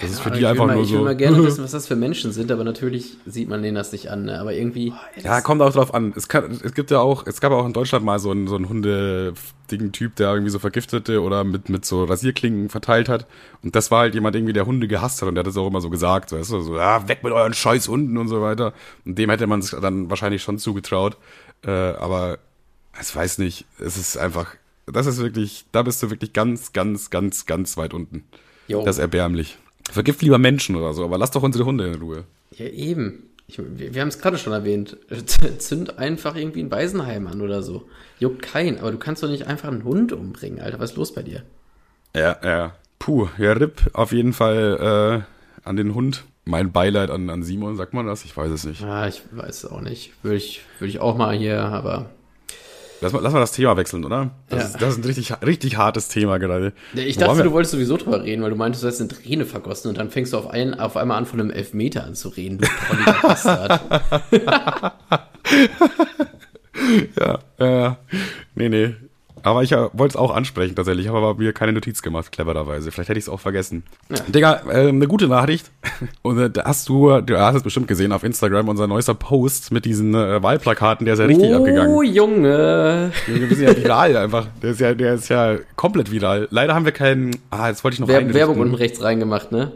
Das 0.00 0.10
ist 0.10 0.20
für 0.20 0.30
die 0.30 0.40
ich 0.40 0.46
einfach 0.46 0.66
mal, 0.66 0.74
nur 0.74 0.84
Ich 0.84 0.90
will 0.90 0.98
so. 0.98 1.04
mal 1.04 1.16
gerne 1.16 1.42
wissen, 1.44 1.62
was 1.62 1.72
das 1.72 1.86
für 1.86 1.96
Menschen 1.96 2.32
sind, 2.32 2.50
aber 2.50 2.64
natürlich 2.64 3.16
sieht 3.26 3.48
man 3.48 3.62
denen 3.62 3.74
das 3.74 3.92
nicht 3.92 4.10
an. 4.10 4.24
Ne? 4.24 4.40
Aber 4.40 4.52
irgendwie. 4.54 4.92
Ja, 5.22 5.40
kommt 5.40 5.62
auch 5.62 5.72
drauf 5.72 5.94
an. 5.94 6.12
Es, 6.16 6.28
kann, 6.28 6.50
es 6.50 6.74
gibt 6.74 6.90
ja 6.90 7.00
auch, 7.00 7.26
es 7.26 7.40
gab 7.40 7.52
auch 7.52 7.66
in 7.66 7.72
Deutschland 7.72 8.04
mal 8.04 8.18
so 8.18 8.30
einen, 8.30 8.48
so 8.48 8.56
einen 8.56 8.68
hundedicken 8.68 9.92
Typ, 9.92 10.16
der 10.16 10.30
irgendwie 10.32 10.50
so 10.50 10.58
vergiftete 10.58 11.20
oder 11.22 11.44
mit, 11.44 11.68
mit 11.68 11.84
so 11.84 12.04
Rasierklingen 12.04 12.68
verteilt 12.68 13.08
hat. 13.08 13.26
Und 13.62 13.76
das 13.76 13.90
war 13.90 14.00
halt 14.00 14.14
jemand 14.14 14.34
irgendwie, 14.36 14.52
der 14.52 14.66
Hunde 14.66 14.88
gehasst 14.88 15.22
hat 15.22 15.28
und 15.28 15.34
der 15.34 15.40
hat 15.40 15.48
das 15.48 15.56
auch 15.56 15.66
immer 15.68 15.80
so 15.80 15.90
gesagt, 15.90 16.32
weißt 16.32 16.50
du, 16.50 16.60
so, 16.60 16.76
ja, 16.76 17.08
weg 17.08 17.22
mit 17.22 17.32
euren 17.32 17.54
scheiß 17.54 17.88
Hunden 17.88 18.16
und 18.16 18.28
so 18.28 18.42
weiter. 18.42 18.72
Und 19.04 19.18
dem 19.18 19.30
hätte 19.30 19.46
man 19.46 19.60
es 19.60 19.70
dann 19.70 20.10
wahrscheinlich 20.10 20.42
schon 20.42 20.58
zugetraut. 20.58 21.16
Äh, 21.64 21.70
aber 21.70 22.38
es 22.98 23.14
weiß 23.14 23.38
nicht, 23.38 23.66
es 23.78 23.96
ist 23.96 24.16
einfach, 24.16 24.54
das 24.86 25.06
ist 25.06 25.18
wirklich, 25.18 25.64
da 25.72 25.82
bist 25.82 26.02
du 26.02 26.10
wirklich 26.10 26.32
ganz, 26.32 26.72
ganz, 26.72 27.10
ganz, 27.10 27.46
ganz 27.46 27.76
weit 27.76 27.94
unten. 27.94 28.24
Jo. 28.68 28.84
Das 28.84 28.96
ist 28.96 29.00
erbärmlich. 29.00 29.58
Vergift 29.90 30.22
lieber 30.22 30.38
Menschen 30.38 30.76
oder 30.76 30.92
so, 30.94 31.04
aber 31.04 31.18
lass 31.18 31.30
doch 31.30 31.42
unsere 31.42 31.64
Hunde 31.64 31.86
in 31.86 32.00
Ruhe. 32.00 32.24
Ja, 32.56 32.66
eben. 32.66 33.28
Ich, 33.48 33.58
wir 33.58 33.94
wir 33.94 34.00
haben 34.00 34.08
es 34.08 34.18
gerade 34.18 34.38
schon 34.38 34.52
erwähnt. 34.52 34.96
Zünd 35.58 35.98
einfach 35.98 36.36
irgendwie 36.36 36.62
ein 36.62 36.70
Waisenheim 36.70 37.26
an 37.26 37.40
oder 37.40 37.62
so. 37.62 37.88
Juckt 38.18 38.42
kein, 38.42 38.78
aber 38.78 38.92
du 38.92 38.98
kannst 38.98 39.22
doch 39.22 39.28
nicht 39.28 39.46
einfach 39.46 39.68
einen 39.68 39.84
Hund 39.84 40.12
umbringen, 40.12 40.60
Alter. 40.60 40.78
Was 40.78 40.92
ist 40.92 40.96
los 40.96 41.12
bei 41.12 41.22
dir? 41.22 41.42
Ja, 42.14 42.36
ja. 42.42 42.76
Puh, 42.98 43.28
ja, 43.36 43.52
RIP 43.52 43.90
auf 43.94 44.12
jeden 44.12 44.32
Fall 44.32 45.24
äh, 45.26 45.68
an 45.68 45.76
den 45.76 45.94
Hund. 45.94 46.24
Mein 46.44 46.72
Beileid 46.72 47.10
an, 47.10 47.30
an 47.30 47.42
Simon, 47.42 47.76
sagt 47.76 47.94
man 47.94 48.06
das? 48.06 48.24
Ich 48.24 48.36
weiß 48.36 48.50
es 48.50 48.64
nicht. 48.64 48.82
Ah, 48.82 49.06
ich 49.06 49.22
weiß 49.30 49.64
es 49.64 49.70
auch 49.70 49.80
nicht. 49.80 50.12
Würde 50.22 50.36
ich, 50.36 50.62
würde 50.78 50.90
ich 50.90 51.00
auch 51.00 51.16
mal 51.16 51.36
hier, 51.36 51.60
aber. 51.60 52.10
Lass 53.02 53.12
mal, 53.12 53.20
lass 53.20 53.32
mal 53.32 53.40
das 53.40 53.52
Thema 53.52 53.76
wechseln, 53.76 54.04
oder? 54.04 54.30
Das, 54.48 54.58
Ja. 54.60 54.66
ist, 54.68 54.80
das 54.82 54.88
ist 54.94 54.98
ein 54.98 55.04
richtig, 55.04 55.32
richtig 55.44 55.76
hartes 55.76 56.08
Thema 56.08 56.38
gerade. 56.38 56.72
Ich 56.94 57.16
dachte, 57.18 57.38
wir? 57.38 57.44
du 57.44 57.52
wolltest 57.52 57.72
sowieso 57.72 57.96
drüber 57.96 58.22
reden, 58.22 58.42
weil 58.42 58.50
du 58.50 58.56
meintest, 58.56 58.84
du 58.84 58.88
hast 58.88 59.00
eine 59.00 59.08
Träne 59.08 59.44
vergossen 59.44 59.88
und 59.88 59.98
dann 59.98 60.10
fängst 60.10 60.32
du 60.32 60.38
auf, 60.38 60.48
ein, 60.48 60.74
auf 60.78 60.96
einmal 60.96 61.18
an, 61.18 61.26
von 61.26 61.40
einem 61.40 61.50
Elfmeter 61.50 62.04
an 62.04 62.14
zu 62.14 62.28
reden, 62.28 62.58
du 62.58 62.66
Bastard. 63.22 63.80
Ja, 67.20 67.38
ja. 67.58 67.98
Nee, 68.54 68.68
nee. 68.68 68.94
Aber 69.42 69.62
ich 69.62 69.72
äh, 69.72 69.88
wollte 69.92 70.12
es 70.12 70.16
auch 70.16 70.34
ansprechen 70.34 70.74
tatsächlich, 70.76 71.08
habe 71.08 71.18
aber 71.18 71.34
mir 71.34 71.52
keine 71.52 71.72
Notiz 71.72 72.02
gemacht, 72.02 72.32
clevererweise. 72.32 72.90
Vielleicht 72.90 73.08
hätte 73.08 73.18
ich 73.18 73.24
es 73.24 73.28
auch 73.28 73.40
vergessen. 73.40 73.82
Ja. 74.08 74.16
Digga, 74.28 74.62
äh, 74.70 74.88
eine 74.88 75.06
gute 75.06 75.28
Nachricht. 75.28 75.70
Und 76.22 76.38
äh, 76.38 76.50
da 76.50 76.64
hast 76.64 76.88
du, 76.88 77.20
du 77.20 77.38
hast 77.38 77.56
es 77.56 77.62
bestimmt 77.62 77.88
gesehen 77.88 78.12
auf 78.12 78.22
Instagram, 78.24 78.68
unser 78.68 78.86
neuester 78.86 79.14
Post 79.14 79.72
mit 79.72 79.84
diesen 79.84 80.14
äh, 80.14 80.42
Wahlplakaten, 80.42 81.04
der 81.04 81.14
ist 81.14 81.20
ja 81.20 81.26
richtig 81.26 81.54
abgegangen. 81.54 81.92
Oh, 81.92 82.02
Junge. 82.02 83.12
Wir 83.26 83.56
sind 83.56 83.68
ja 83.68 83.76
viral 83.76 84.16
einfach. 84.16 84.46
Der 84.62 84.70
ist 84.70 84.80
ja, 84.80 84.94
der 84.94 85.14
ist 85.14 85.28
ja 85.28 85.56
komplett 85.76 86.10
viral. 86.10 86.48
Leider 86.50 86.74
haben 86.74 86.84
wir 86.84 86.92
keinen. 86.92 87.36
Ah, 87.50 87.68
jetzt 87.68 87.84
wollte 87.84 87.94
ich 87.94 88.00
noch 88.00 88.08
Wer. 88.08 88.32
Werbung 88.32 88.60
unten 88.60 88.74
rechts 88.74 89.02
reingemacht, 89.02 89.52
ne? 89.52 89.72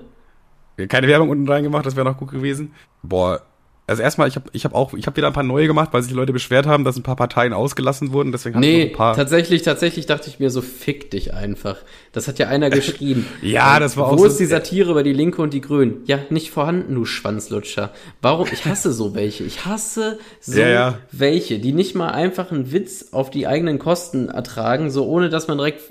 Keine 0.89 1.09
Werbung 1.09 1.31
unten 1.31 1.49
reingemacht, 1.49 1.87
das 1.87 1.97
wäre 1.97 2.07
noch 2.07 2.19
gut 2.19 2.31
gewesen. 2.31 2.73
Boah. 3.03 3.41
Also 3.89 4.03
erstmal, 4.03 4.27
ich 4.27 4.35
habe 4.35 4.47
ich 4.53 4.65
hab 4.65 4.75
auch, 4.75 4.95
ich 4.95 5.07
habe 5.07 5.17
wieder 5.17 5.29
ein 5.29 5.33
paar 5.33 5.45
neue 5.45 5.69
gemacht, 5.69 5.91
weil 5.93 6.03
sich 6.03 6.11
die 6.11 6.17
Leute 6.17 6.33
beschwert 6.33 6.67
haben, 6.67 6.83
dass 6.83 6.97
ein 6.97 7.05
paar 7.05 7.15
Parteien 7.15 7.53
ausgelassen 7.53 8.11
wurden. 8.13 8.33
Deswegen 8.33 8.59
Nee, 8.59 8.87
ein 8.91 8.93
paar. 8.93 9.15
tatsächlich, 9.15 9.63
tatsächlich 9.63 10.07
dachte 10.07 10.29
ich 10.29 10.41
mir 10.41 10.51
so, 10.51 10.61
fick 10.61 11.11
dich 11.13 11.35
einfach. 11.35 11.77
Das 12.11 12.27
hat 12.27 12.41
ja 12.41 12.49
einer 12.49 12.69
geschrieben. 12.71 13.27
Ja, 13.43 13.79
das 13.79 13.97
war 13.97 14.07
auch 14.09 14.13
Wo 14.15 14.19
so- 14.19 14.25
ist 14.27 14.41
die 14.41 14.47
Satire 14.47 14.91
über 14.91 15.05
die 15.05 15.13
Linke 15.13 15.41
und 15.41 15.55
die 15.55 15.61
Grünen? 15.61 16.03
Ja, 16.07 16.19
nicht 16.31 16.51
vorhanden, 16.51 16.97
du 16.97 17.05
Schwanzlutscher. 17.05 17.93
Warum? 18.23 18.49
Ich 18.53 18.65
hasse 18.65 18.93
so 18.93 19.15
welche. 19.15 19.45
Ich 19.45 19.65
hasse 19.67 20.19
so 20.41 20.59
Ja, 20.59 20.69
ja. 20.69 20.99
welche, 21.13 21.61
die 21.61 21.73
nicht 21.73 21.95
mal 21.95 22.09
einfach 22.11 22.51
einen 22.51 22.73
Witz 22.73 23.11
auf 23.13 23.31
die 23.31 23.47
eigenen 23.47 23.79
Kosten 23.79 24.29
ertragen, 24.29 24.91
so 24.91 25.07
ohne 25.07 25.29
dass 25.29 25.47
man 25.47 25.59
direkt 25.59 25.83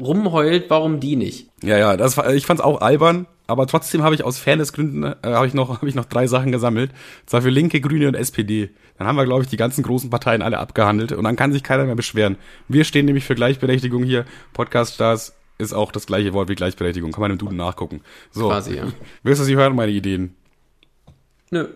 rumheult, 0.00 0.64
warum 0.68 1.00
die 1.00 1.16
nicht? 1.16 1.48
Ja, 1.62 1.76
ja, 1.78 1.96
das 1.96 2.16
war, 2.16 2.32
ich 2.32 2.46
fand's 2.46 2.62
auch 2.62 2.80
albern, 2.80 3.26
aber 3.52 3.66
trotzdem 3.66 4.02
habe 4.02 4.14
ich 4.14 4.24
aus 4.24 4.38
Fairnessgründen 4.38 5.04
äh, 5.04 5.16
habe 5.22 5.46
ich 5.46 5.54
noch 5.54 5.68
habe 5.76 5.88
ich 5.88 5.94
noch 5.94 6.06
drei 6.06 6.26
Sachen 6.26 6.52
gesammelt. 6.52 6.90
Zwar 7.26 7.42
für 7.42 7.50
Linke, 7.50 7.80
Grüne 7.80 8.08
und 8.08 8.14
SPD. 8.14 8.70
Dann 8.98 9.06
haben 9.06 9.16
wir 9.16 9.24
glaube 9.24 9.42
ich 9.42 9.48
die 9.48 9.56
ganzen 9.56 9.82
großen 9.82 10.10
Parteien 10.10 10.42
alle 10.42 10.58
abgehandelt 10.58 11.12
und 11.12 11.24
dann 11.24 11.36
kann 11.36 11.52
sich 11.52 11.62
keiner 11.62 11.84
mehr 11.84 11.94
beschweren. 11.94 12.36
Wir 12.68 12.84
stehen 12.84 13.06
nämlich 13.06 13.24
für 13.24 13.34
Gleichberechtigung 13.34 14.02
hier. 14.02 14.24
Podcast 14.52 14.94
Stars 14.94 15.34
ist 15.58 15.72
auch 15.72 15.92
das 15.92 16.06
gleiche 16.06 16.32
Wort 16.32 16.48
wie 16.48 16.54
Gleichberechtigung. 16.54 17.12
Kann 17.12 17.20
man 17.20 17.30
im 17.30 17.38
Duden 17.38 17.56
nachgucken. 17.56 18.02
So. 18.30 18.48
Quasi, 18.48 18.76
ja. 18.76 18.84
Willst 19.22 19.40
du 19.40 19.44
sie 19.44 19.56
hören, 19.56 19.76
meine 19.76 19.92
Ideen? 19.92 20.34
Nö. 21.50 21.68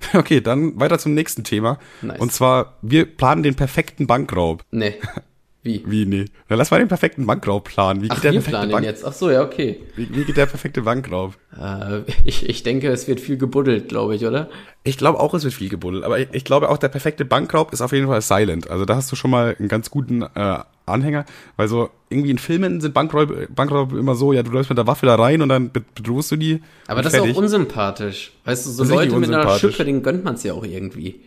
Okay, 0.14 0.40
dann 0.40 0.78
weiter 0.78 0.98
zum 0.98 1.14
nächsten 1.14 1.42
Thema. 1.42 1.78
Nice. 2.02 2.20
Und 2.20 2.32
zwar, 2.32 2.78
wir 2.82 3.04
planen 3.04 3.42
den 3.42 3.56
perfekten 3.56 4.06
Bankraub. 4.06 4.64
Nee. 4.70 4.94
Wie? 5.68 5.82
Wie, 5.86 6.06
nee. 6.06 6.24
Dann 6.48 6.56
lass 6.56 6.70
mal 6.70 6.78
den 6.78 6.88
perfekten 6.88 7.26
Bankraub 7.26 7.64
planen. 7.64 8.00
Wie 8.00 8.08
geht 8.08 8.12
Ach, 8.16 8.20
der 8.20 8.32
wir 8.32 8.38
perfekte 8.40 8.56
planen 8.58 8.72
Bank 8.72 8.84
jetzt. 8.86 9.04
Ach 9.04 9.12
so, 9.12 9.30
ja, 9.30 9.42
okay. 9.42 9.80
Wie, 9.96 10.08
wie 10.16 10.24
geht 10.24 10.36
der 10.38 10.46
perfekte 10.46 10.80
Bankraub? 10.82 11.34
Äh, 11.60 12.00
ich, 12.24 12.48
ich 12.48 12.62
denke, 12.62 12.88
es 12.88 13.06
wird 13.06 13.20
viel 13.20 13.36
gebuddelt, 13.36 13.88
glaube 13.88 14.16
ich, 14.16 14.24
oder? 14.24 14.48
Ich 14.84 14.96
glaube 14.96 15.20
auch, 15.20 15.34
es 15.34 15.44
wird 15.44 15.52
viel 15.52 15.68
gebuddelt, 15.68 16.04
aber 16.04 16.18
ich, 16.18 16.28
ich 16.32 16.44
glaube 16.44 16.70
auch, 16.70 16.78
der 16.78 16.88
perfekte 16.88 17.26
Bankraub 17.26 17.72
ist 17.74 17.82
auf 17.82 17.92
jeden 17.92 18.06
Fall 18.06 18.22
silent. 18.22 18.70
Also 18.70 18.86
da 18.86 18.96
hast 18.96 19.12
du 19.12 19.16
schon 19.16 19.30
mal 19.30 19.54
einen 19.58 19.68
ganz 19.68 19.90
guten 19.90 20.22
äh, 20.22 20.58
Anhänger, 20.86 21.26
weil 21.56 21.68
so 21.68 21.90
irgendwie 22.08 22.30
in 22.30 22.38
Filmen 22.38 22.80
sind 22.80 22.94
Bankraub, 22.94 23.30
Bankraub 23.54 23.92
immer 23.92 24.14
so, 24.14 24.32
ja, 24.32 24.42
du 24.42 24.50
läufst 24.50 24.70
mit 24.70 24.78
der 24.78 24.86
Waffe 24.86 25.04
da 25.04 25.16
rein 25.16 25.42
und 25.42 25.50
dann 25.50 25.70
be- 25.70 25.82
bedrohst 25.94 26.30
du 26.32 26.36
die. 26.36 26.62
Aber 26.86 27.02
das 27.02 27.12
ist 27.12 27.18
fertig. 27.18 27.36
auch 27.36 27.40
unsympathisch. 27.42 28.32
Weißt 28.46 28.64
du, 28.66 28.70
so 28.70 28.82
ist 28.84 28.88
Leute 28.88 29.14
mit 29.18 29.28
einer. 29.32 29.58
Schippe, 29.58 29.84
denen 29.84 30.02
gönnt 30.02 30.24
man 30.24 30.36
es 30.36 30.42
ja 30.44 30.54
auch 30.54 30.64
irgendwie. 30.64 31.20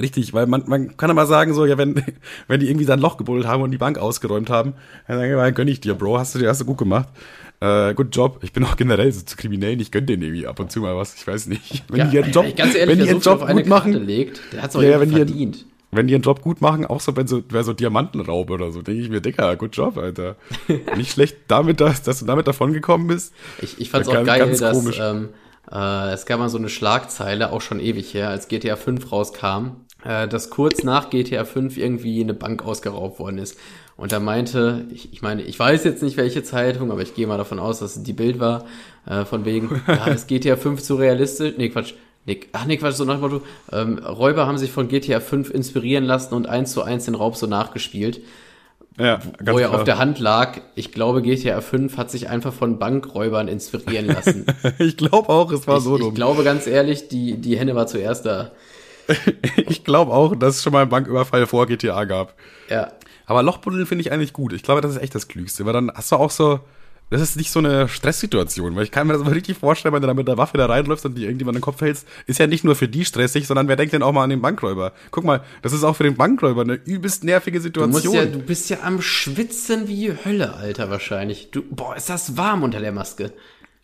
Richtig, 0.00 0.32
weil 0.32 0.46
man, 0.46 0.64
man 0.66 0.96
kann 0.96 1.10
aber 1.10 1.26
sagen, 1.26 1.52
so, 1.54 1.66
ja, 1.66 1.76
wenn, 1.78 2.02
wenn 2.48 2.60
die 2.60 2.66
irgendwie 2.68 2.86
sein 2.86 2.98
Loch 2.98 3.16
gebuddelt 3.18 3.46
haben 3.46 3.62
und 3.62 3.70
die 3.70 3.78
Bank 3.78 3.98
ausgeräumt 3.98 4.48
haben, 4.50 4.72
dann 5.06 5.18
sage 5.18 5.30
ich 5.30 5.36
mal, 5.36 5.52
gönn 5.52 5.68
ich 5.68 5.80
dir, 5.80 5.94
Bro, 5.94 6.18
hast 6.18 6.34
du 6.34 6.38
dir 6.38 6.48
hast 6.48 6.60
du 6.60 6.64
gut 6.64 6.78
gemacht. 6.78 7.08
Äh, 7.60 7.94
gut 7.94 8.14
Job. 8.16 8.40
Ich 8.42 8.52
bin 8.52 8.64
auch 8.64 8.76
generell 8.76 9.12
so 9.12 9.22
zu 9.22 9.36
kriminell, 9.36 9.80
ich 9.80 9.92
gönn 9.92 10.06
denen 10.06 10.22
irgendwie 10.22 10.46
ab 10.46 10.58
und 10.58 10.72
zu 10.72 10.80
mal 10.80 10.96
was, 10.96 11.14
ich 11.14 11.26
weiß 11.26 11.46
nicht. 11.46 11.84
Wenn 11.88 12.10
die 12.10 12.16
ihren 12.16 12.32
Job, 12.32 12.44
ganz 12.56 12.74
ehrlich, 12.74 12.88
wenn 12.88 12.98
die 12.98 13.04
wer 13.04 13.12
ihren 13.12 13.20
Job 13.22 13.46
gut 13.46 13.66
machen, 13.66 13.92
Karte 13.92 14.04
legt, 14.04 14.40
der 14.52 14.62
hat's 14.62 14.74
auch 14.74 14.82
Ja, 14.82 14.90
ja, 14.90 15.00
wenn 15.00 15.10
die- 15.10 15.16
verdient. 15.16 15.66
wenn 15.92 16.06
die 16.08 16.14
ihren 16.14 16.22
Job 16.22 16.40
gut 16.42 16.60
machen, 16.60 16.86
auch 16.86 17.00
so, 17.00 17.14
wenn 17.14 17.28
so, 17.28 17.42
wäre 17.50 17.62
so 17.62 17.72
Diamantenraub 17.72 18.50
oder 18.50 18.72
so, 18.72 18.82
denke 18.82 19.02
ich 19.02 19.10
mir, 19.10 19.20
Dicker, 19.20 19.54
gut 19.56 19.76
Job, 19.76 19.96
Alter. 19.98 20.34
Nicht 20.96 21.12
schlecht 21.12 21.36
damit, 21.48 21.80
dass, 21.80 22.02
dass 22.02 22.18
du 22.18 22.24
damit 22.26 22.48
davon 22.48 22.72
gekommen 22.72 23.06
bist. 23.06 23.32
Ich, 23.60 23.78
ich 23.80 23.90
fand's 23.90 24.08
Ja, 24.08 24.14
auch 24.14 24.24
ganz- 24.24 24.26
geil, 24.26 24.38
ganz 24.40 24.58
dass 24.58 24.98
ähm, 24.98 25.28
äh, 25.72 26.12
es 26.12 26.26
gab 26.26 26.38
mal 26.38 26.48
so 26.48 26.58
eine 26.58 26.68
Schlagzeile, 26.68 27.52
auch 27.52 27.60
schon 27.60 27.80
ewig 27.80 28.12
her, 28.14 28.28
als 28.28 28.48
GTA 28.48 28.76
5 28.76 29.10
rauskam, 29.10 29.86
äh, 30.04 30.28
dass 30.28 30.50
kurz 30.50 30.82
nach 30.84 31.10
GTA 31.10 31.44
5 31.44 31.76
irgendwie 31.76 32.20
eine 32.20 32.34
Bank 32.34 32.64
ausgeraubt 32.64 33.18
worden 33.18 33.38
ist. 33.38 33.56
Und 33.96 34.12
da 34.12 34.20
meinte, 34.20 34.86
ich, 34.90 35.12
ich 35.12 35.22
meine, 35.22 35.42
ich 35.42 35.58
weiß 35.58 35.84
jetzt 35.84 36.02
nicht 36.02 36.16
welche 36.16 36.42
Zeitung, 36.42 36.90
aber 36.90 37.02
ich 37.02 37.14
gehe 37.14 37.26
mal 37.26 37.38
davon 37.38 37.58
aus, 37.58 37.78
dass 37.78 37.96
es 37.96 38.02
die 38.02 38.12
Bild 38.12 38.40
war, 38.40 38.64
äh, 39.06 39.24
von 39.24 39.44
wegen, 39.44 39.82
ja, 39.86 40.06
ist 40.06 40.28
GTA 40.28 40.56
5 40.56 40.82
zu 40.82 40.96
realistisch? 40.96 41.54
Nee, 41.56 41.68
Quatsch. 41.70 41.94
Nick, 42.24 42.50
ach 42.52 42.66
nee, 42.66 42.76
Quatsch, 42.76 42.94
so 42.94 43.04
nach 43.04 43.14
dem 43.14 43.22
Motto, 43.22 43.42
ähm, 43.72 43.98
Räuber 43.98 44.46
haben 44.46 44.58
sich 44.58 44.70
von 44.70 44.86
GTA 44.86 45.18
5 45.18 45.50
inspirieren 45.50 46.04
lassen 46.04 46.34
und 46.34 46.48
eins 46.48 46.72
zu 46.72 46.82
eins 46.82 47.06
den 47.06 47.16
Raub 47.16 47.36
so 47.36 47.46
nachgespielt. 47.46 48.20
Ja, 48.98 49.20
wo 49.40 49.58
er 49.58 49.72
auf 49.72 49.84
der 49.84 49.98
Hand 49.98 50.18
lag. 50.18 50.60
Ich 50.74 50.92
glaube, 50.92 51.22
GTA 51.22 51.60
5 51.60 51.96
hat 51.96 52.10
sich 52.10 52.28
einfach 52.28 52.52
von 52.52 52.78
Bankräubern 52.78 53.48
inspirieren 53.48 54.06
lassen. 54.06 54.46
ich 54.78 54.96
glaube 54.96 55.28
auch, 55.30 55.50
es 55.50 55.66
war 55.66 55.78
ich, 55.78 55.84
so 55.84 55.96
dumm. 55.96 56.08
Ich 56.08 56.14
glaube 56.14 56.44
ganz 56.44 56.66
ehrlich, 56.66 57.08
die, 57.08 57.38
die 57.38 57.58
Henne 57.58 57.74
war 57.74 57.86
zuerst 57.86 58.26
da. 58.26 58.52
ich 59.56 59.84
glaube 59.84 60.12
auch, 60.12 60.36
dass 60.36 60.56
es 60.56 60.62
schon 60.62 60.72
mal 60.72 60.82
einen 60.82 60.90
Banküberfall 60.90 61.46
vor 61.46 61.66
GTA 61.66 62.04
gab. 62.04 62.34
Ja. 62.68 62.92
Aber 63.26 63.42
Lochbuddeln 63.42 63.86
finde 63.86 64.02
ich 64.02 64.12
eigentlich 64.12 64.32
gut. 64.32 64.52
Ich 64.52 64.62
glaube, 64.62 64.80
das 64.80 64.92
ist 64.92 65.02
echt 65.02 65.14
das 65.14 65.28
Klügste, 65.28 65.64
weil 65.64 65.72
dann 65.72 65.90
hast 65.94 66.12
du 66.12 66.16
auch 66.16 66.30
so, 66.30 66.60
das 67.10 67.20
ist 67.20 67.36
nicht 67.36 67.50
so 67.50 67.58
eine 67.58 67.88
Stresssituation, 67.88 68.74
weil 68.74 68.84
ich 68.84 68.90
kann 68.90 69.06
mir 69.06 69.12
das 69.12 69.22
mal 69.22 69.32
richtig 69.32 69.58
vorstellen, 69.58 69.94
wenn 69.94 70.00
du 70.00 70.08
da 70.08 70.14
mit 70.14 70.28
der 70.28 70.38
Waffe 70.38 70.56
da 70.56 70.66
reinläufst 70.66 71.04
und 71.04 71.14
die 71.14 71.24
irgendjemand 71.24 71.56
in 71.56 71.60
den 71.60 71.64
Kopf 71.64 71.80
hältst, 71.80 72.08
ist 72.26 72.38
ja 72.38 72.46
nicht 72.46 72.64
nur 72.64 72.74
für 72.74 72.88
die 72.88 73.04
stressig, 73.04 73.46
sondern 73.46 73.68
wer 73.68 73.76
denkt 73.76 73.92
denn 73.92 74.02
auch 74.02 74.12
mal 74.12 74.24
an 74.24 74.30
den 74.30 74.40
Bankräuber? 74.40 74.92
Guck 75.10 75.24
mal, 75.24 75.42
das 75.60 75.72
ist 75.72 75.84
auch 75.84 75.94
für 75.94 76.04
den 76.04 76.16
Bankräuber 76.16 76.62
eine 76.62 76.74
übelst 76.74 77.24
nervige 77.24 77.60
Situation. 77.60 78.14
Du, 78.14 78.18
ja, 78.18 78.26
du 78.26 78.38
bist 78.38 78.70
ja 78.70 78.78
am 78.82 79.02
Schwitzen 79.02 79.88
wie 79.88 80.12
Hölle, 80.24 80.54
Alter, 80.54 80.90
wahrscheinlich. 80.90 81.50
Du, 81.50 81.62
boah, 81.70 81.96
ist 81.96 82.08
das 82.08 82.36
warm 82.36 82.62
unter 82.62 82.80
der 82.80 82.92
Maske. 82.92 83.32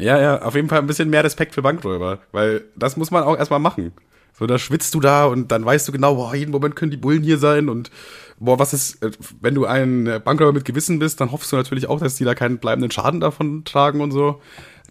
Ja, 0.00 0.20
ja, 0.20 0.42
auf 0.42 0.54
jeden 0.54 0.68
Fall 0.68 0.78
ein 0.78 0.86
bisschen 0.86 1.10
mehr 1.10 1.24
Respekt 1.24 1.54
für 1.54 1.62
Bankräuber, 1.62 2.20
weil 2.32 2.64
das 2.76 2.96
muss 2.96 3.10
man 3.10 3.24
auch 3.24 3.36
erstmal 3.36 3.58
machen. 3.58 3.92
So, 4.38 4.46
da 4.46 4.58
schwitzt 4.58 4.94
du 4.94 5.00
da 5.00 5.26
und 5.26 5.50
dann 5.50 5.64
weißt 5.64 5.88
du 5.88 5.92
genau, 5.92 6.14
boah, 6.14 6.34
jeden 6.34 6.52
Moment 6.52 6.76
können 6.76 6.90
die 6.92 6.96
Bullen 6.96 7.22
hier 7.22 7.38
sein 7.38 7.68
und 7.68 7.90
boah, 8.38 8.58
was 8.58 8.72
ist, 8.72 9.02
äh, 9.02 9.10
wenn 9.40 9.54
du 9.54 9.66
ein 9.66 10.20
Bankräuber 10.24 10.52
mit 10.52 10.64
Gewissen 10.64 10.98
bist, 10.98 11.20
dann 11.20 11.32
hoffst 11.32 11.50
du 11.50 11.56
natürlich 11.56 11.88
auch, 11.88 12.00
dass 12.00 12.14
die 12.14 12.24
da 12.24 12.34
keinen 12.34 12.58
bleibenden 12.58 12.90
Schaden 12.90 13.20
davon 13.20 13.64
tragen 13.64 14.00
und 14.00 14.12
so. 14.12 14.40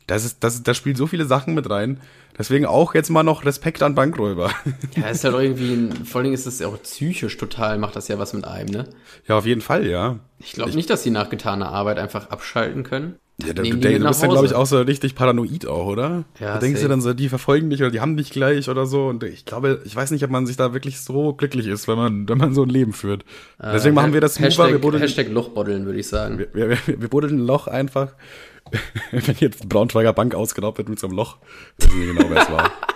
Das 0.06 0.24
ist, 0.24 0.44
das, 0.44 0.64
da 0.64 0.74
spielen 0.74 0.96
so 0.96 1.08
viele 1.08 1.26
Sachen 1.26 1.54
mit 1.54 1.70
rein. 1.70 2.00
Deswegen 2.38 2.66
auch 2.66 2.94
jetzt 2.94 3.10
mal 3.10 3.24
noch 3.24 3.46
Respekt 3.46 3.82
an 3.82 3.96
Bankräuber. 3.96 4.52
Ja, 4.96 5.08
ist 5.08 5.24
halt 5.24 5.36
irgendwie, 5.36 5.74
ein, 5.74 6.06
vor 6.06 6.22
allem 6.22 6.34
ist 6.34 6.46
es 6.46 6.60
ja 6.60 6.68
auch 6.68 6.82
psychisch 6.82 7.38
total, 7.38 7.78
macht 7.78 7.96
das 7.96 8.08
ja 8.08 8.20
was 8.20 8.34
mit 8.34 8.46
einem, 8.46 8.70
ne? 8.70 8.90
Ja, 9.28 9.38
auf 9.38 9.46
jeden 9.46 9.62
Fall, 9.62 9.88
ja. 9.88 10.20
Ich 10.40 10.54
glaube 10.54 10.72
nicht, 10.72 10.90
dass 10.90 11.04
sie 11.04 11.12
nach 11.12 11.30
getaner 11.30 11.70
Arbeit 11.70 12.00
einfach 12.00 12.30
abschalten 12.30 12.84
können. 12.84 13.16
Ja, 13.46 13.54
du, 13.54 13.62
du, 13.62 13.78
du 13.78 13.80
bist 13.80 14.24
dann, 14.24 14.32
glaube 14.32 14.48
ich, 14.48 14.56
auch 14.56 14.66
so 14.66 14.82
richtig 14.82 15.14
paranoid 15.14 15.68
auch, 15.68 15.86
oder? 15.86 16.26
Ja, 16.40 16.54
da 16.54 16.58
denkst 16.58 16.80
safe. 16.80 16.88
du 16.88 16.90
dann 16.90 17.02
so, 17.02 17.14
die 17.14 17.30
verfolgen 17.30 17.70
dich 17.70 17.82
oder 17.82 17.92
die 17.92 18.02
haben 18.02 18.18
dich 18.18 18.32
gleich 18.32 18.68
oder 18.68 18.88
so. 18.88 19.06
Und 19.06 19.24
ich 19.24 19.46
glaube, 19.46 19.82
ich 19.86 19.96
weiß 19.96 20.10
nicht, 20.10 20.24
ob 20.24 20.32
man 20.32 20.48
sich 20.48 20.58
da 20.58 20.74
wirklich 20.74 21.00
so 21.02 21.34
glücklich 21.34 21.68
ist, 21.68 21.88
wenn 21.88 21.98
man, 21.98 22.28
wenn 22.28 22.40
man 22.40 22.56
so 22.56 22.64
ein 22.64 22.70
Leben 22.70 22.94
führt. 22.94 23.26
Deswegen 23.62 23.94
machen 23.94 24.14
wir 24.14 24.22
das 24.22 24.40
Hashtag, 24.40 24.72
wir 24.72 24.82
buddeln, 24.82 25.04
Hashtag 25.04 25.30
Lochboddeln, 25.30 25.86
würde 25.86 26.00
ich 26.00 26.08
sagen. 26.08 26.40
Wir, 26.40 26.48
wir, 26.54 26.70
wir, 26.70 26.80
wir 26.88 27.08
buddeln 27.10 27.38
ein 27.38 27.46
Loch 27.46 27.68
einfach. 27.68 28.16
wenn 29.12 29.36
jetzt 29.40 29.70
Braunschweiger 29.70 30.14
Bank 30.14 30.34
ausgeraubt 30.34 30.80
wird 30.80 30.90
mit 30.90 31.00
so 31.00 31.08
einem 31.08 31.16
Loch, 31.16 31.38
wissen 31.78 32.00
wir 32.00 32.14
genau, 32.14 32.30
wer 32.30 32.42
es 32.42 32.52
war. 32.52 32.72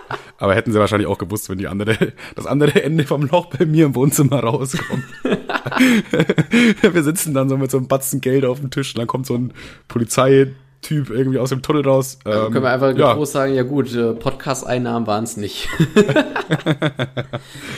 Aber 0.42 0.56
hätten 0.56 0.72
sie 0.72 0.80
wahrscheinlich 0.80 1.06
auch 1.06 1.18
gewusst, 1.18 1.48
wenn 1.50 1.58
die 1.58 1.68
andere, 1.68 1.96
das 2.34 2.46
andere 2.46 2.82
Ende 2.82 3.04
vom 3.04 3.22
Loch 3.22 3.46
bei 3.46 3.64
mir 3.64 3.86
im 3.86 3.94
Wohnzimmer 3.94 4.40
rauskommt. 4.40 5.04
wir 6.82 7.02
sitzen 7.04 7.32
dann 7.32 7.48
so 7.48 7.56
mit 7.56 7.70
so 7.70 7.78
einem 7.78 7.86
Batzen 7.86 8.20
Geld 8.20 8.44
auf 8.44 8.58
dem 8.58 8.70
Tisch 8.70 8.92
und 8.92 8.98
dann 8.98 9.06
kommt 9.06 9.24
so 9.24 9.36
ein 9.36 9.52
Polizeityp 9.86 11.10
irgendwie 11.10 11.38
aus 11.38 11.50
dem 11.50 11.62
Tunnel 11.62 11.84
raus. 11.84 12.18
Also 12.24 12.46
Ähm, 12.46 12.52
können 12.52 12.64
wir 12.64 12.72
einfach 12.72 12.98
ja, 12.98 13.14
groß 13.14 13.30
sagen, 13.30 13.54
ja 13.54 13.62
gut, 13.62 13.94
äh, 13.94 14.14
Podcast-Einnahmen 14.14 15.06
waren 15.06 15.22
es 15.22 15.36
nicht. 15.36 15.68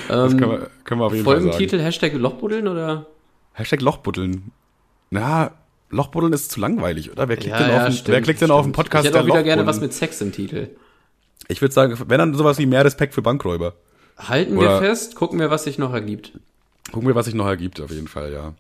das 0.09 0.35
können 0.35 0.51
wir, 0.51 0.71
können 0.85 1.01
wir 1.03 1.05
auf 1.05 1.13
jeden 1.13 1.27
Fall 1.27 1.35
sagen. 1.35 1.51
Folgentitel 1.51 1.81
Hashtag 1.81 2.15
Lochbuddeln 2.15 2.67
oder? 2.67 3.09
Hashtag 3.53 3.83
Lochbuddeln. 3.83 4.53
Na, 5.11 5.51
Lochbuddeln 5.91 6.33
ist 6.33 6.51
zu 6.51 6.61
langweilig, 6.61 7.13
oder? 7.13 7.29
Wer 7.29 7.37
klickt, 7.37 7.57
Ja, 7.57 7.59
denn, 7.59 7.69
ja, 7.69 7.77
auf, 7.77 7.85
den, 7.85 7.93
stimmt, 7.93 8.09
wer 8.09 8.23
klickt 8.23 8.41
denn 8.41 8.51
auf. 8.51 8.73
Podcast 8.73 9.05
Ich 9.05 9.11
hätte 9.11 9.21
auch 9.21 9.27
der 9.27 9.35
wieder 9.35 9.43
gerne 9.43 9.67
was 9.67 9.83
mit 9.83 9.93
Sex 9.93 10.23
im 10.23 10.33
Titel. 10.33 10.69
Ich 11.49 11.61
würde 11.61 11.75
sagen, 11.75 11.97
wenn 12.09 12.19
dann 12.19 12.35
sowas 12.35 12.59
wie 12.59 12.67
mehr 12.67 12.85
Respekt 12.85 13.15
für 13.15 13.23
Bankräuber. 13.23 13.75
Halten 14.17 14.57
Oder- 14.57 14.81
wir 14.81 14.89
fest, 14.89 15.15
gucken 15.17 15.39
wir, 15.39 15.51
was 15.51 15.65
sich 15.65 15.79
noch 15.79 15.93
ergibt. 15.93 16.33
Gucken 16.93 17.09
wir, 17.09 17.15
was 17.15 17.27
sich 17.27 17.35
noch 17.35 17.47
ergibt, 17.47 17.81
auf 17.81 17.91
jeden 17.91 18.09
Fall, 18.09 18.33
ja. 18.33 18.55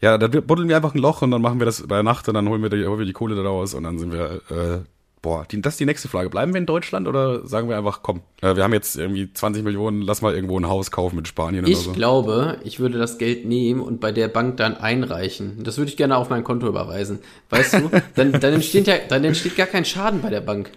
Ja, 0.00 0.18
da 0.18 0.28
buddeln 0.28 0.68
wir 0.68 0.76
einfach 0.76 0.94
ein 0.94 0.98
Loch 1.00 1.22
und 1.22 1.30
dann 1.30 1.40
machen 1.40 1.58
wir 1.58 1.64
das 1.64 1.86
bei 1.86 2.02
Nacht 2.02 2.28
und 2.28 2.34
dann 2.34 2.48
holen 2.48 2.62
wir 2.62 2.68
die, 2.68 2.86
holen 2.86 2.98
wir 2.98 3.06
die 3.06 3.14
Kohle 3.14 3.34
da 3.34 3.42
raus 3.42 3.72
und 3.74 3.84
dann 3.84 3.98
sind 3.98 4.12
wir, 4.12 4.42
äh, 4.50 4.78
boah, 5.22 5.46
die, 5.50 5.62
das 5.62 5.74
ist 5.74 5.80
die 5.80 5.86
nächste 5.86 6.08
Frage. 6.08 6.28
Bleiben 6.28 6.52
wir 6.52 6.58
in 6.58 6.66
Deutschland 6.66 7.08
oder 7.08 7.46
sagen 7.46 7.70
wir 7.70 7.78
einfach, 7.78 8.00
komm, 8.02 8.20
äh, 8.42 8.54
wir 8.54 8.64
haben 8.64 8.74
jetzt 8.74 8.96
irgendwie 8.96 9.32
20 9.32 9.64
Millionen, 9.64 10.02
lass 10.02 10.20
mal 10.20 10.34
irgendwo 10.34 10.58
ein 10.60 10.68
Haus 10.68 10.90
kaufen 10.90 11.16
mit 11.16 11.26
Spanien 11.26 11.64
oder 11.64 11.72
Ich 11.72 11.78
so. 11.78 11.92
glaube, 11.92 12.58
ich 12.64 12.80
würde 12.80 12.98
das 12.98 13.16
Geld 13.16 13.46
nehmen 13.46 13.80
und 13.80 13.98
bei 14.00 14.12
der 14.12 14.28
Bank 14.28 14.58
dann 14.58 14.76
einreichen. 14.76 15.64
Das 15.64 15.78
würde 15.78 15.90
ich 15.90 15.96
gerne 15.96 16.18
auf 16.18 16.28
mein 16.28 16.44
Konto 16.44 16.68
überweisen. 16.68 17.20
Weißt 17.48 17.72
du? 17.74 17.90
Dann, 18.14 18.32
dann, 18.32 18.52
entsteht 18.52 18.86
ja, 18.86 18.96
dann 19.08 19.24
entsteht 19.24 19.56
gar 19.56 19.66
kein 19.66 19.86
Schaden 19.86 20.20
bei 20.20 20.28
der 20.28 20.42
Bank. 20.42 20.70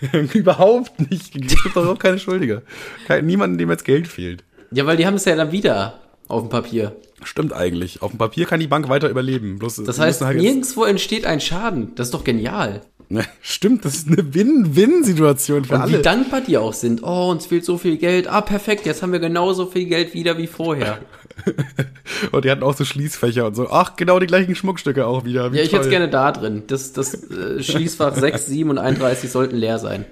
Überhaupt 0.34 1.10
nicht. 1.10 1.34
Es 1.36 1.62
gibt 1.62 1.76
doch 1.76 1.86
auch 1.86 1.98
keine 1.98 2.18
Schuldige. 2.18 2.62
Kein, 3.06 3.26
niemanden, 3.26 3.58
dem 3.58 3.70
jetzt 3.70 3.84
Geld 3.84 4.08
fehlt. 4.08 4.44
Ja, 4.70 4.86
weil 4.86 4.96
die 4.96 5.06
haben 5.06 5.14
es 5.14 5.24
ja 5.24 5.34
dann 5.36 5.52
wieder 5.52 5.98
auf 6.28 6.42
dem 6.42 6.48
Papier. 6.48 6.96
Stimmt 7.22 7.52
eigentlich. 7.52 8.02
Auf 8.02 8.12
dem 8.12 8.18
Papier 8.18 8.46
kann 8.46 8.60
die 8.60 8.66
Bank 8.68 8.88
weiter 8.88 9.08
überleben. 9.10 9.58
Bloß, 9.58 9.82
Das 9.84 9.98
heißt, 9.98 10.22
halt 10.22 10.38
nirgendwo 10.38 10.84
entsteht 10.84 11.26
ein 11.26 11.40
Schaden. 11.40 11.92
Das 11.96 12.08
ist 12.08 12.14
doch 12.14 12.24
genial. 12.24 12.80
Ne, 13.12 13.24
Stimmt, 13.42 13.84
das 13.84 13.96
ist 13.96 14.06
eine 14.06 14.32
Win-Win-Situation 14.34 15.64
für 15.64 15.74
Und 15.74 15.80
alle. 15.80 15.98
wie 15.98 16.02
dankbar 16.02 16.42
die 16.42 16.56
auch 16.56 16.72
sind. 16.72 17.02
Oh, 17.02 17.28
uns 17.30 17.46
fehlt 17.46 17.64
so 17.64 17.76
viel 17.76 17.96
Geld. 17.96 18.28
Ah, 18.28 18.40
perfekt, 18.40 18.86
jetzt 18.86 19.02
haben 19.02 19.10
wir 19.12 19.18
genauso 19.18 19.66
viel 19.66 19.86
Geld 19.86 20.14
wieder 20.14 20.38
wie 20.38 20.46
vorher. 20.46 20.98
Und 22.32 22.44
die 22.44 22.50
hatten 22.50 22.62
auch 22.62 22.74
so 22.76 22.84
Schließfächer 22.84 23.46
und 23.46 23.54
so. 23.54 23.70
Ach, 23.70 23.96
genau 23.96 24.18
die 24.18 24.26
gleichen 24.26 24.54
Schmuckstücke 24.54 25.06
auch 25.06 25.24
wieder. 25.24 25.52
Wie 25.52 25.58
Ja, 25.58 25.62
ich 25.62 25.72
hätte 25.72 25.82
toll. 25.82 25.90
gerne 25.90 26.08
da 26.08 26.32
drin. 26.32 26.64
Das, 26.66 26.92
das 26.92 27.14
äh, 27.14 27.62
Schließfach 27.62 28.14
6, 28.14 28.46
7 28.46 28.70
und 28.70 28.78
31 28.78 29.30
sollten 29.30 29.56
leer 29.56 29.78
sein. 29.78 30.04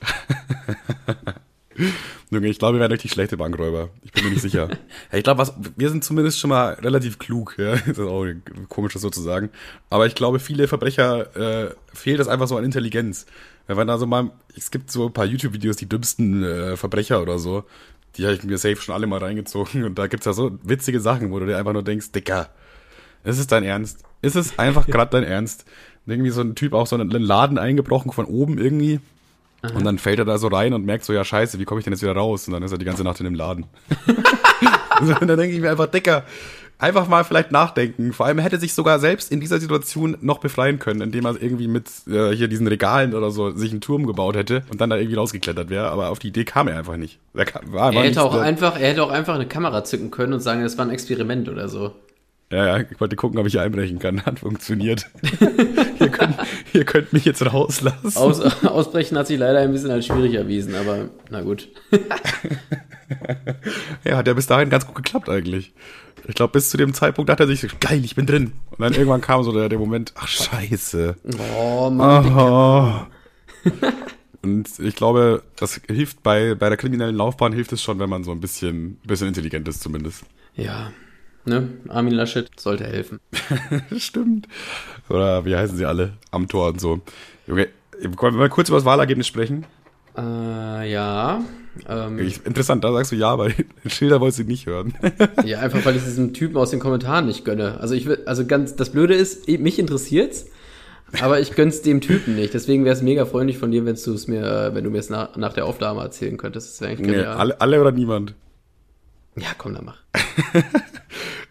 Junge, 2.30 2.48
ich 2.48 2.58
glaube, 2.58 2.76
wir 2.76 2.80
werden 2.80 2.92
richtig 2.92 3.10
schlechte 3.10 3.36
Bankräuber. 3.36 3.90
Ich 4.02 4.12
bin 4.12 4.24
mir 4.24 4.30
nicht 4.30 4.42
sicher. 4.42 4.68
ich 5.12 5.24
glaube, 5.24 5.38
was, 5.38 5.54
wir 5.76 5.90
sind 5.90 6.04
zumindest 6.04 6.38
schon 6.38 6.50
mal 6.50 6.74
relativ 6.74 7.18
klug, 7.18 7.56
ja. 7.58 7.72
Das 7.72 7.88
ist 7.88 7.98
auch 7.98 8.24
komisch, 8.68 8.92
das 8.92 9.02
so 9.02 9.10
zu 9.10 9.20
sagen. 9.20 9.50
Aber 9.88 10.06
ich 10.06 10.14
glaube, 10.14 10.38
viele 10.38 10.68
Verbrecher 10.68 11.36
äh, 11.36 11.74
fehlt 11.92 12.20
es 12.20 12.28
einfach 12.28 12.46
so 12.46 12.56
an 12.56 12.64
Intelligenz. 12.64 13.26
Wenn 13.66 13.76
man 13.76 13.88
da 13.88 13.98
so 13.98 14.06
mal, 14.06 14.30
es 14.56 14.70
gibt 14.70 14.90
so 14.90 15.06
ein 15.06 15.12
paar 15.12 15.26
YouTube-Videos, 15.26 15.76
die 15.76 15.88
dümmsten 15.88 16.44
äh, 16.44 16.76
Verbrecher 16.76 17.20
oder 17.22 17.38
so, 17.38 17.64
die 18.16 18.24
habe 18.24 18.34
ich 18.34 18.42
mir 18.42 18.58
safe 18.58 18.76
schon 18.76 18.94
alle 18.94 19.06
mal 19.06 19.18
reingezogen. 19.18 19.84
Und 19.84 19.98
da 19.98 20.06
gibt's 20.06 20.26
ja 20.26 20.32
so 20.32 20.58
witzige 20.62 21.00
Sachen, 21.00 21.30
wo 21.30 21.38
du 21.38 21.46
dir 21.46 21.56
einfach 21.56 21.72
nur 21.72 21.84
denkst, 21.84 22.12
Dicker, 22.12 22.50
ist 23.24 23.38
es 23.38 23.46
dein 23.46 23.64
Ernst? 23.64 24.02
Ist 24.22 24.36
es 24.36 24.58
einfach 24.58 24.86
gerade 24.88 25.10
dein 25.10 25.24
Ernst? 25.24 25.64
Und 26.06 26.12
irgendwie 26.12 26.30
so 26.30 26.40
ein 26.40 26.54
Typ 26.54 26.72
auch 26.72 26.86
so 26.86 26.96
einen 26.96 27.10
Laden 27.10 27.58
eingebrochen 27.58 28.12
von 28.12 28.24
oben 28.24 28.58
irgendwie. 28.58 29.00
Und 29.74 29.84
dann 29.84 29.98
fällt 29.98 30.18
er 30.18 30.24
da 30.24 30.38
so 30.38 30.48
rein 30.48 30.72
und 30.72 30.86
merkt 30.86 31.04
so, 31.04 31.12
ja 31.12 31.22
scheiße, 31.22 31.58
wie 31.58 31.66
komme 31.66 31.80
ich 31.80 31.84
denn 31.84 31.92
jetzt 31.92 32.02
wieder 32.02 32.16
raus? 32.16 32.46
Und 32.46 32.54
dann 32.54 32.62
ist 32.62 32.72
er 32.72 32.78
die 32.78 32.86
ganze 32.86 33.04
Nacht 33.04 33.20
in 33.20 33.24
dem 33.24 33.34
Laden. 33.34 33.66
und 35.00 35.28
dann 35.28 35.38
denke 35.38 35.54
ich 35.54 35.60
mir 35.60 35.70
einfach, 35.70 35.86
Dicker, 35.86 36.24
einfach 36.80 37.08
mal 37.08 37.24
vielleicht 37.24 37.52
nachdenken. 37.52 38.12
Vor 38.12 38.26
allem 38.26 38.38
er 38.38 38.44
hätte 38.44 38.58
sich 38.58 38.74
sogar 38.74 38.98
selbst 38.98 39.30
in 39.30 39.40
dieser 39.40 39.60
Situation 39.60 40.16
noch 40.20 40.38
befreien 40.38 40.78
können, 40.78 41.00
indem 41.00 41.26
er 41.26 41.40
irgendwie 41.40 41.68
mit 41.68 41.86
äh, 42.08 42.30
hier 42.30 42.48
diesen 42.48 42.66
Regalen 42.66 43.14
oder 43.14 43.30
so 43.30 43.50
sich 43.50 43.70
einen 43.70 43.80
Turm 43.80 44.06
gebaut 44.06 44.36
hätte 44.36 44.62
und 44.70 44.80
dann 44.80 44.90
da 44.90 44.96
irgendwie 44.96 45.16
rausgeklettert 45.16 45.70
wäre. 45.70 45.90
Aber 45.90 46.08
auf 46.08 46.18
die 46.18 46.28
Idee 46.28 46.44
kam 46.44 46.68
er 46.68 46.78
einfach 46.78 46.96
nicht. 46.96 47.18
Er, 47.34 47.44
kam, 47.44 47.72
war, 47.72 47.90
Er 47.90 47.94
war 47.94 48.02
hätte 48.02 48.08
nicht, 48.08 48.18
auch 48.18 48.34
einfach, 48.34 48.80
er 48.80 48.88
hätte 48.88 49.02
auch 49.02 49.10
einfach 49.10 49.34
eine 49.34 49.46
Kamera 49.46 49.84
zücken 49.84 50.10
können 50.10 50.32
und 50.32 50.40
sagen, 50.40 50.62
das 50.62 50.78
war 50.78 50.86
ein 50.86 50.90
Experiment 50.90 51.48
oder 51.48 51.68
so. 51.68 51.92
Ja, 52.52 52.66
ja, 52.66 52.84
ich 52.90 53.00
wollte 53.00 53.14
gucken, 53.14 53.38
ob 53.38 53.46
ich 53.46 53.52
hier 53.52 53.62
einbrechen 53.62 54.00
kann. 54.00 54.26
Hat 54.26 54.40
funktioniert. 54.40 55.06
ihr, 56.00 56.08
könnt, 56.08 56.34
ihr 56.72 56.84
könnt 56.84 57.12
mich 57.12 57.24
jetzt 57.24 57.44
rauslassen. 57.46 58.16
Aus, 58.16 58.40
ausbrechen 58.64 59.16
hat 59.16 59.28
sich 59.28 59.38
leider 59.38 59.60
ein 59.60 59.70
bisschen 59.70 59.92
als 59.92 60.06
schwierig 60.06 60.34
erwiesen, 60.34 60.74
aber 60.74 61.10
na 61.30 61.42
gut. 61.42 61.68
Ja, 64.04 64.16
hat 64.16 64.26
ja 64.28 64.34
bis 64.34 64.46
dahin 64.46 64.70
ganz 64.70 64.86
gut 64.86 64.94
geklappt 64.94 65.28
eigentlich. 65.28 65.72
Ich 66.30 66.36
glaube, 66.36 66.52
bis 66.52 66.70
zu 66.70 66.76
dem 66.76 66.94
Zeitpunkt 66.94 67.28
dachte 67.28 67.42
er 67.42 67.48
sich, 67.48 67.80
geil, 67.80 68.04
ich 68.04 68.14
bin 68.14 68.24
drin. 68.24 68.52
Und 68.70 68.80
dann 68.80 68.92
irgendwann 68.92 69.20
kam 69.20 69.42
so 69.42 69.52
der, 69.52 69.68
der 69.68 69.80
Moment, 69.80 70.12
ach 70.14 70.28
scheiße. 70.28 71.16
Oh 71.58 71.90
Mann. 71.90 72.24
Aha. 72.24 73.08
Und 74.42 74.78
ich 74.78 74.94
glaube, 74.94 75.42
das 75.56 75.80
hilft 75.88 76.22
bei, 76.22 76.54
bei 76.54 76.68
der 76.68 76.78
kriminellen 76.78 77.16
Laufbahn 77.16 77.52
hilft 77.52 77.72
es 77.72 77.82
schon, 77.82 77.98
wenn 77.98 78.08
man 78.08 78.22
so 78.22 78.30
ein 78.30 78.40
bisschen, 78.40 78.98
bisschen 79.04 79.26
intelligent 79.26 79.66
ist 79.66 79.82
zumindest. 79.82 80.24
Ja. 80.54 80.92
Ne? 81.46 81.68
Armin 81.88 82.14
Laschet 82.14 82.48
sollte 82.58 82.84
helfen. 82.84 83.18
Stimmt. 83.96 84.46
Oder 85.08 85.44
wie 85.44 85.56
heißen 85.56 85.76
sie 85.76 85.84
alle? 85.84 86.12
Am 86.30 86.46
Tor 86.46 86.68
und 86.68 86.80
so. 86.80 87.00
Junge, 87.48 87.68
wollen 88.02 88.34
wir 88.34 88.38
mal 88.38 88.48
kurz 88.48 88.68
über 88.68 88.78
das 88.78 88.84
Wahlergebnis 88.84 89.26
sprechen? 89.26 89.66
Äh, 90.16 90.90
ja. 90.90 91.42
Ähm, 91.88 92.18
Ich, 92.18 92.44
interessant, 92.44 92.84
da 92.84 92.92
sagst 92.92 93.12
du 93.12 93.16
ja, 93.16 93.28
aber 93.28 93.48
den 93.84 93.90
Schilder 93.90 94.20
wolltest 94.20 94.40
du 94.40 94.44
nicht 94.44 94.66
hören. 94.66 94.94
ja, 95.44 95.60
einfach 95.60 95.84
weil 95.84 95.96
ich 95.96 96.02
diesem 96.02 96.32
Typen 96.32 96.56
aus 96.56 96.70
den 96.70 96.80
Kommentaren 96.80 97.26
nicht 97.26 97.44
gönne. 97.44 97.78
Also 97.80 97.94
ich 97.94 98.06
will, 98.06 98.22
also 98.26 98.46
ganz, 98.46 98.76
das 98.76 98.90
Blöde 98.90 99.14
ist, 99.14 99.48
eh, 99.48 99.58
mich 99.58 99.78
interessiert's, 99.78 100.46
aber 101.20 101.40
ich 101.40 101.54
gönn's 101.54 101.82
dem 101.82 102.00
Typen 102.00 102.36
nicht. 102.36 102.54
Deswegen 102.54 102.84
wäre 102.84 102.94
es 102.94 103.02
mega 103.02 103.24
freundlich 103.24 103.58
von 103.58 103.70
dir, 103.70 103.84
wenn 103.84 103.96
du 103.96 104.12
es 104.12 104.28
mir, 104.28 104.42
äh, 104.42 104.74
wenn 104.74 104.84
du 104.84 104.90
mir 104.90 104.98
es 104.98 105.10
nach, 105.10 105.36
nach 105.36 105.52
der 105.52 105.66
Aufnahme 105.66 106.02
erzählen 106.02 106.36
könntest. 106.36 106.68
Das 106.68 106.80
wäre 106.80 106.90
eigentlich 106.90 107.06
nee, 107.06 107.16
genial. 107.16 107.36
alle, 107.36 107.60
alle 107.60 107.80
oder 107.80 107.92
niemand. 107.92 108.34
Ja, 109.36 109.48
komm, 109.56 109.74
dann 109.74 109.84
mach. 109.84 109.98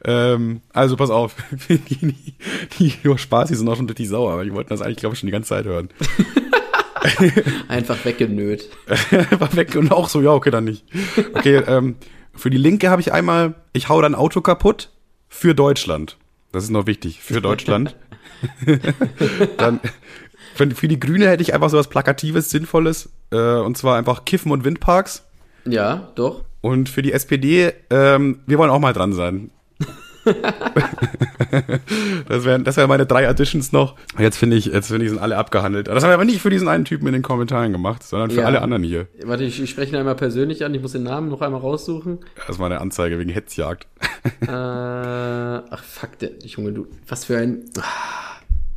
Ähm, 0.06 0.62
also 0.72 0.96
pass 0.96 1.10
auf, 1.10 1.36
die, 1.70 1.78
die, 1.78 2.16
die 2.80 3.18
Spaß, 3.18 3.50
die 3.50 3.56
sind 3.56 3.68
auch 3.68 3.76
schon 3.76 3.88
richtig 3.88 4.08
sauer, 4.08 4.34
aber 4.34 4.46
die 4.46 4.54
wollten 4.54 4.70
das 4.70 4.82
eigentlich, 4.82 4.98
glaube 4.98 5.14
ich, 5.14 5.20
schon 5.20 5.28
die 5.28 5.34
ganze 5.34 5.50
Zeit 5.50 5.66
hören. 5.66 5.90
Einfach 7.68 8.04
weggenöt. 8.06 8.70
War 9.40 9.54
weg 9.56 9.76
und 9.76 9.92
auch 9.92 10.10
so, 10.10 10.22
ja, 10.22 10.32
okay, 10.32 10.52
dann 10.52 10.66
nicht. 10.66 10.86
Okay, 11.34 11.58
ähm, 11.68 11.96
für 12.34 12.50
die 12.50 12.58
Linke 12.58 12.90
habe 12.90 13.02
ich 13.02 13.14
einmal, 13.14 13.56
ich 13.74 13.90
hau 13.90 14.02
dein 14.02 14.16
Auto 14.16 14.42
kaputt 14.42 14.90
für 15.28 15.54
Deutschland. 15.54 16.18
Das 16.52 16.64
ist 16.64 16.72
noch 16.72 16.88
wichtig, 16.88 17.22
für 17.22 17.42
Deutschland. 17.42 17.96
dann 19.58 19.80
für, 20.56 20.70
für 20.72 20.88
die 20.88 21.00
Grüne 21.00 21.28
hätte 21.30 21.44
ich 21.44 21.54
einfach 21.54 21.70
so 21.70 21.78
was 21.78 21.90
Plakatives, 21.90 22.50
Sinnvolles, 22.50 23.10
äh, 23.32 23.38
und 23.38 23.78
zwar 23.78 23.98
einfach 23.98 24.26
Kiffen 24.26 24.52
und 24.52 24.64
Windparks. 24.64 25.26
Ja, 25.66 26.12
doch. 26.16 26.44
Und 26.62 26.90
für 26.90 27.02
die 27.02 27.14
SPD, 27.14 27.74
ähm, 27.90 28.42
wir 28.46 28.58
wollen 28.58 28.72
auch 28.72 28.80
mal 28.80 28.94
dran 28.94 29.14
sein. 29.14 29.52
das 32.28 32.46
wären 32.46 32.64
das 32.64 32.78
wären 32.78 32.90
meine 32.90 33.06
drei 33.06 33.28
Additions 33.28 33.72
noch. 33.72 33.96
Jetzt 34.18 34.38
finde 34.38 34.58
ich, 34.58 34.66
jetzt 34.66 34.88
finde 34.88 35.06
ich, 35.06 35.12
sind 35.12 35.20
alle 35.20 35.38
abgehandelt. 35.38 35.88
Das 35.88 36.04
haben 36.04 36.10
wir 36.10 36.16
aber 36.16 36.26
nicht 36.26 36.42
für 36.42 36.50
diesen 36.50 36.68
einen 36.68 36.86
Typen 36.86 37.08
in 37.08 37.14
den 37.14 37.22
Kommentaren 37.22 37.72
gemacht, 37.72 38.04
sondern 38.04 38.30
für 38.32 38.42
Ja. 38.42 38.46
alle 38.46 38.62
anderen 38.62 38.84
hier. 38.84 39.08
Warte, 39.24 39.44
ich, 39.44 39.62
ich 39.62 39.70
spreche 39.70 39.92
ihn 39.94 39.98
einmal 39.98 40.16
persönlich 40.16 40.64
an. 40.66 40.74
Ich 40.74 40.82
muss 40.82 40.92
den 40.94 41.04
Namen 41.04 41.30
noch 41.30 41.42
einmal 41.42 41.62
raussuchen. 41.62 42.20
Das 42.48 42.60
war 42.60 42.66
eine 42.68 42.82
Anzeige 42.82 43.18
wegen 43.20 43.30
Hetzjagd. 43.30 43.88
äh, 44.42 44.48
ach, 44.50 45.84
fuck, 45.84 46.18
der, 46.20 46.32
Junge, 46.46 46.74
du, 46.74 46.88
was 47.08 47.26
für 47.26 47.38
ein, 47.38 47.66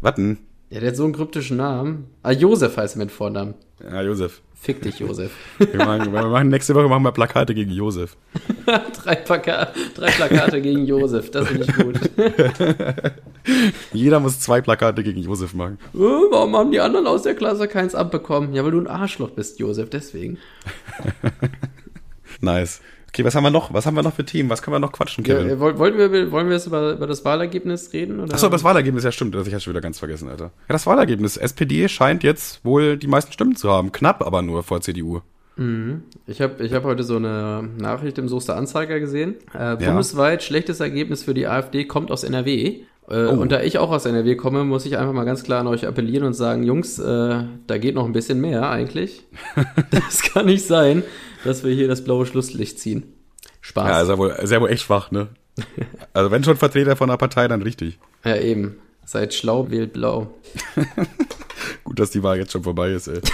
Warten. 0.00 0.38
ja, 0.70 0.80
der 0.80 0.90
hat 0.90 0.96
so 0.96 1.04
einen 1.04 1.12
kryptischen 1.14 1.56
Namen. 1.56 2.06
Ah, 2.22 2.32
Josef 2.32 2.76
heißt 2.76 2.96
er 2.96 2.98
mit 2.98 3.10
Vornamen. 3.12 3.54
Ja, 3.82 4.02
Josef. 4.02 4.40
Fick 4.62 4.80
dich, 4.80 5.00
Josef. 5.00 5.32
Wir 5.58 5.84
machen, 5.84 6.12
wir 6.12 6.22
machen 6.28 6.48
nächste 6.48 6.72
Woche 6.76 6.88
machen 6.88 7.02
wir 7.02 7.10
Plakate 7.10 7.52
gegen 7.52 7.72
Josef. 7.72 8.16
drei, 8.64 9.16
Plaka 9.16 9.72
drei 9.96 10.12
Plakate 10.12 10.62
gegen 10.62 10.86
Josef, 10.86 11.32
das 11.32 11.48
finde 11.48 11.64
ich 11.64 11.74
gut. 11.74 11.98
Jeder 13.92 14.20
muss 14.20 14.38
zwei 14.38 14.60
Plakate 14.60 15.02
gegen 15.02 15.20
Josef 15.20 15.52
machen. 15.52 15.78
Äh, 15.94 15.98
warum 15.98 16.54
haben 16.54 16.70
die 16.70 16.78
anderen 16.78 17.08
aus 17.08 17.22
der 17.22 17.34
Klasse 17.34 17.66
keins 17.66 17.96
abbekommen? 17.96 18.54
Ja, 18.54 18.62
weil 18.62 18.70
du 18.70 18.78
ein 18.78 18.86
Arschloch 18.86 19.30
bist, 19.30 19.58
Josef, 19.58 19.90
deswegen. 19.90 20.38
Nice. 22.40 22.80
Okay, 23.14 23.24
was 23.24 23.34
haben 23.34 23.42
wir 23.44 23.50
noch? 23.50 23.74
Was 23.74 23.84
haben 23.84 23.94
wir 23.94 24.02
noch 24.02 24.14
für 24.14 24.24
Themen? 24.24 24.48
Was 24.48 24.62
können 24.62 24.74
wir 24.74 24.78
noch 24.78 24.92
quatschen, 24.92 25.22
Ja, 25.24 25.34
Kevin? 25.34 25.50
äh, 25.50 25.60
woll- 25.60 25.78
wollen, 25.78 25.98
wir, 25.98 26.32
wollen 26.32 26.46
wir 26.48 26.54
jetzt 26.54 26.66
über, 26.66 26.92
über 26.92 27.06
das 27.06 27.24
Wahlergebnis 27.26 27.92
reden? 27.92 28.20
Oder? 28.20 28.32
Achso, 28.32 28.48
das 28.48 28.64
Wahlergebnis, 28.64 29.04
ja 29.04 29.12
stimmt, 29.12 29.34
das 29.34 29.46
ich 29.46 29.52
hatte 29.52 29.64
schon 29.64 29.74
wieder 29.74 29.82
ganz 29.82 29.98
vergessen, 29.98 30.28
Alter. 30.28 30.44
Ja, 30.44 30.50
das 30.68 30.86
Wahlergebnis. 30.86 31.36
SPD 31.36 31.88
scheint 31.88 32.22
jetzt 32.22 32.64
wohl 32.64 32.96
die 32.96 33.06
meisten 33.08 33.30
Stimmen 33.32 33.54
zu 33.54 33.70
haben. 33.70 33.92
Knapp 33.92 34.22
aber 34.22 34.40
nur 34.40 34.62
vor 34.62 34.80
CDU. 34.80 35.20
Ich 36.26 36.40
habe 36.40 36.64
ich 36.64 36.72
hab 36.72 36.84
heute 36.84 37.02
so 37.02 37.16
eine 37.16 37.68
Nachricht 37.78 38.16
im 38.16 38.26
Soester 38.26 38.56
Anzeiger 38.56 38.98
gesehen. 38.98 39.34
Äh, 39.52 39.76
Bundesweit 39.76 40.42
schlechtes 40.42 40.80
Ergebnis 40.80 41.22
für 41.22 41.34
die 41.34 41.46
AfD 41.46 41.84
kommt 41.84 42.10
aus 42.10 42.24
NRW. 42.24 42.66
Äh, 42.66 42.82
Oh. 43.08 43.30
Und 43.32 43.52
da 43.52 43.60
ich 43.60 43.76
auch 43.78 43.90
aus 43.90 44.06
NRW 44.06 44.36
komme, 44.36 44.64
muss 44.64 44.86
ich 44.86 44.96
einfach 44.96 45.12
mal 45.12 45.24
ganz 45.24 45.42
klar 45.42 45.60
an 45.60 45.66
euch 45.66 45.86
appellieren 45.86 46.24
und 46.24 46.32
sagen, 46.34 46.62
Jungs, 46.62 46.98
äh, 47.00 47.42
da 47.66 47.78
geht 47.78 47.94
noch 47.96 48.06
ein 48.06 48.12
bisschen 48.12 48.40
mehr 48.40 48.70
eigentlich. 48.70 49.24
das 49.90 50.22
kann 50.22 50.46
nicht 50.46 50.64
sein, 50.66 51.02
dass 51.44 51.64
wir 51.64 51.72
hier 51.72 51.88
das 51.88 52.04
blaue 52.04 52.26
Schlusslicht 52.26 52.78
ziehen. 52.78 53.04
Spaß. 53.60 53.88
Ja, 53.88 54.02
ist 54.02 54.08
ja 54.08 54.18
wohl, 54.18 54.30
ist 54.30 54.50
ja 54.50 54.60
wohl 54.60 54.70
echt 54.70 54.82
schwach, 54.84 55.10
ne? 55.10 55.28
Also 56.12 56.30
wenn 56.30 56.44
schon 56.44 56.56
Vertreter 56.56 56.96
von 56.96 57.10
einer 57.10 57.18
Partei, 57.18 57.48
dann 57.48 57.62
richtig. 57.62 57.98
ja 58.24 58.36
eben. 58.36 58.76
Seid 59.04 59.34
schlau, 59.34 59.70
wählt 59.70 59.92
blau. 59.92 60.32
Gut, 61.84 61.98
dass 61.98 62.10
die 62.10 62.22
Wahl 62.22 62.38
jetzt 62.38 62.52
schon 62.52 62.62
vorbei 62.62 62.90
ist, 62.92 63.08
ey. 63.08 63.20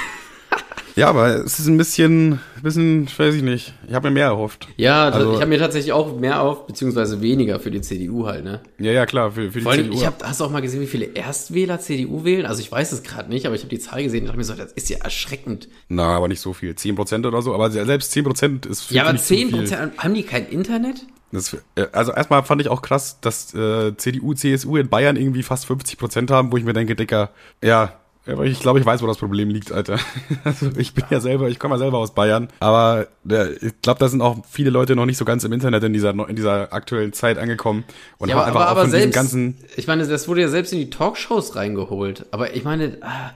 ja, 0.98 1.08
aber 1.08 1.28
es 1.44 1.58
ist 1.58 1.66
ein 1.68 1.76
bisschen, 1.78 2.32
ein 2.32 2.62
bisschen, 2.62 3.08
weiß 3.16 3.34
ich 3.34 3.42
nicht. 3.42 3.72
Ich 3.87 3.94
habe 3.94 4.08
mir 4.08 4.14
mehr 4.14 4.26
erhofft. 4.26 4.68
Ja, 4.76 5.04
Also- 5.08 5.32
ich 5.32 5.37
habe 5.37 5.46
mir 5.46 5.58
tatsächlich 5.58 5.92
auch 5.92 6.18
mehr 6.18 6.40
auf, 6.42 6.66
beziehungsweise 6.66 7.20
weniger 7.20 7.61
für 7.61 7.70
die 7.70 7.80
CDU 7.80 8.26
halt, 8.26 8.44
ne? 8.44 8.61
Ja, 8.78 8.92
ja, 8.92 9.06
klar, 9.06 9.30
für, 9.32 9.50
für 9.52 9.58
die 9.58 9.62
Vor 9.62 9.72
allem, 9.72 9.84
CDU. 9.84 9.96
ich 9.98 10.06
hab, 10.06 10.22
hast 10.24 10.40
du 10.40 10.44
auch 10.44 10.50
mal 10.50 10.61
gesehen, 10.61 10.80
wie 10.80 10.87
viele 10.87 11.06
Erstwähler 11.06 11.78
CDU 11.80 12.24
wählen? 12.24 12.46
Also 12.46 12.61
ich 12.61 12.70
weiß 12.72 12.92
es 12.92 13.02
gerade 13.02 13.28
nicht, 13.28 13.46
aber 13.46 13.54
ich 13.54 13.62
habe 13.62 13.70
die 13.70 13.78
Zahl 13.78 14.02
gesehen 14.02 14.20
und 14.22 14.26
dachte 14.26 14.38
mir 14.38 14.44
so, 14.44 14.54
das 14.54 14.72
ist 14.72 14.88
ja 14.90 14.98
erschreckend. 14.98 15.68
Na, 15.88 16.16
aber 16.16 16.28
nicht 16.28 16.40
so 16.40 16.52
viel. 16.52 16.72
10% 16.74 17.26
oder 17.26 17.40
so. 17.42 17.54
Aber 17.54 17.70
selbst 17.70 18.12
10% 18.12 18.66
ist 18.66 18.90
Ja, 18.90 19.02
aber 19.02 19.11
finde 19.11 19.22
ich 19.22 19.26
zu 19.28 19.34
10 19.34 19.48
viel. 19.48 19.58
Prozent, 19.58 19.92
haben 19.98 20.14
die 20.14 20.22
kein 20.24 20.46
Internet? 20.48 21.06
Das, 21.30 21.54
äh, 21.74 21.87
also 21.92 22.12
erstmal 22.12 22.42
fand 22.42 22.61
ich 22.62 22.68
auch 22.68 22.80
krass, 22.80 23.18
dass 23.20 23.52
äh, 23.54 23.94
CDU, 23.96 24.32
CSU 24.34 24.76
in 24.78 24.88
Bayern 24.88 25.16
irgendwie 25.16 25.42
fast 25.42 25.66
50 25.66 25.98
Prozent 25.98 26.30
haben, 26.30 26.50
wo 26.52 26.56
ich 26.56 26.64
mir 26.64 26.72
denke, 26.72 26.96
Dicker, 26.96 27.30
ja, 27.62 27.92
aber 28.28 28.44
ich 28.44 28.60
glaube, 28.60 28.78
ich 28.78 28.86
weiß, 28.86 29.02
wo 29.02 29.06
das 29.06 29.16
Problem 29.18 29.48
liegt, 29.50 29.72
Alter. 29.72 29.98
Also 30.44 30.70
ich 30.76 30.94
bin 30.94 31.04
ja 31.10 31.20
selber, 31.20 31.48
ich 31.48 31.58
komme 31.58 31.74
ja 31.74 31.78
selber 31.78 31.98
aus 31.98 32.14
Bayern, 32.14 32.48
aber 32.60 33.08
ich 33.24 33.80
glaube, 33.82 33.98
da 33.98 34.08
sind 34.08 34.20
auch 34.20 34.38
viele 34.48 34.70
Leute 34.70 34.96
noch 34.96 35.06
nicht 35.06 35.16
so 35.16 35.24
ganz 35.24 35.44
im 35.44 35.52
Internet 35.52 35.82
in 35.84 35.92
dieser 35.92 36.10
in 36.28 36.36
dieser 36.36 36.72
aktuellen 36.72 37.12
Zeit 37.12 37.38
angekommen 37.38 37.84
und 38.18 38.28
Ja, 38.28 38.36
haben 38.36 38.40
aber, 38.40 38.48
einfach 38.48 38.70
aber, 38.70 38.80
auch 38.80 38.84
von 38.84 38.90
selbst, 38.90 39.14
ganzen, 39.14 39.56
ich 39.76 39.86
meine, 39.86 40.06
das 40.06 40.28
wurde 40.28 40.40
ja 40.42 40.48
selbst 40.48 40.72
in 40.72 40.78
die 40.78 40.90
Talkshows 40.90 41.56
reingeholt. 41.56 42.26
Aber 42.30 42.54
ich 42.54 42.64
meine, 42.64 42.98
ah, 43.02 43.32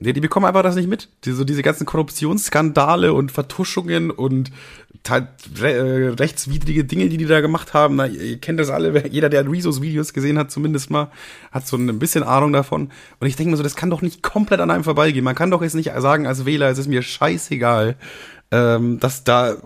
nee, 0.00 0.12
die 0.12 0.20
bekommen 0.20 0.46
einfach 0.46 0.62
das 0.62 0.76
nicht 0.76 0.88
mit. 0.88 1.08
Die, 1.24 1.32
so 1.32 1.44
diese 1.44 1.62
ganzen 1.62 1.86
Korruptionsskandale 1.86 3.12
und 3.12 3.32
Vertuschungen 3.32 4.10
und 4.10 4.50
re, 5.10 5.72
äh, 5.72 6.08
rechtswidrige 6.08 6.84
Dinge, 6.84 7.08
die 7.08 7.16
die 7.16 7.26
da 7.26 7.40
gemacht 7.40 7.74
haben. 7.74 7.96
Na, 7.96 8.06
ihr 8.06 8.38
kennt 8.38 8.60
das 8.60 8.70
alle. 8.70 9.06
Jeder, 9.08 9.28
der 9.28 9.50
Rezos 9.50 9.82
Videos 9.82 10.12
gesehen 10.12 10.38
hat, 10.38 10.50
zumindest 10.50 10.90
mal, 10.90 11.10
hat 11.50 11.66
so 11.66 11.76
ein 11.76 11.98
bisschen 11.98 12.22
Ahnung 12.22 12.52
davon. 12.52 12.90
Und 13.20 13.26
ich 13.26 13.36
denke 13.36 13.50
mir 13.50 13.56
so, 13.56 13.62
das 13.62 13.76
kann 13.76 13.90
doch 13.90 14.02
nicht 14.02 14.22
komplett 14.22 14.60
an 14.60 14.70
einem 14.70 14.84
vorbeigehen. 14.84 15.24
Man 15.24 15.34
kann 15.34 15.50
doch 15.50 15.62
jetzt 15.62 15.74
nicht 15.74 15.92
sagen 15.96 16.26
als 16.26 16.46
Wähler, 16.46 16.70
es 16.70 16.78
ist 16.78 16.88
mir 16.88 17.02
scheißegal, 17.02 17.96
ähm, 18.50 19.00
dass 19.00 19.24
da, 19.24 19.52
äh, 19.52 19.56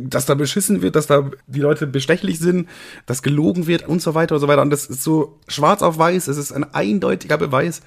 dass 0.00 0.26
da 0.26 0.34
beschissen 0.34 0.82
wird, 0.82 0.96
dass 0.96 1.06
da 1.06 1.30
die 1.46 1.60
Leute 1.60 1.86
bestechlich 1.86 2.38
sind, 2.38 2.68
dass 3.06 3.22
gelogen 3.22 3.66
wird 3.66 3.86
und 3.86 4.00
so 4.00 4.14
weiter 4.14 4.36
und 4.36 4.40
so 4.40 4.48
weiter. 4.48 4.62
Und 4.62 4.70
das 4.70 4.86
ist 4.86 5.02
so 5.02 5.38
schwarz 5.48 5.82
auf 5.82 5.98
weiß. 5.98 6.28
Es 6.28 6.38
ist 6.38 6.52
ein 6.52 6.72
eindeutiger 6.74 7.38
Beweis. 7.38 7.82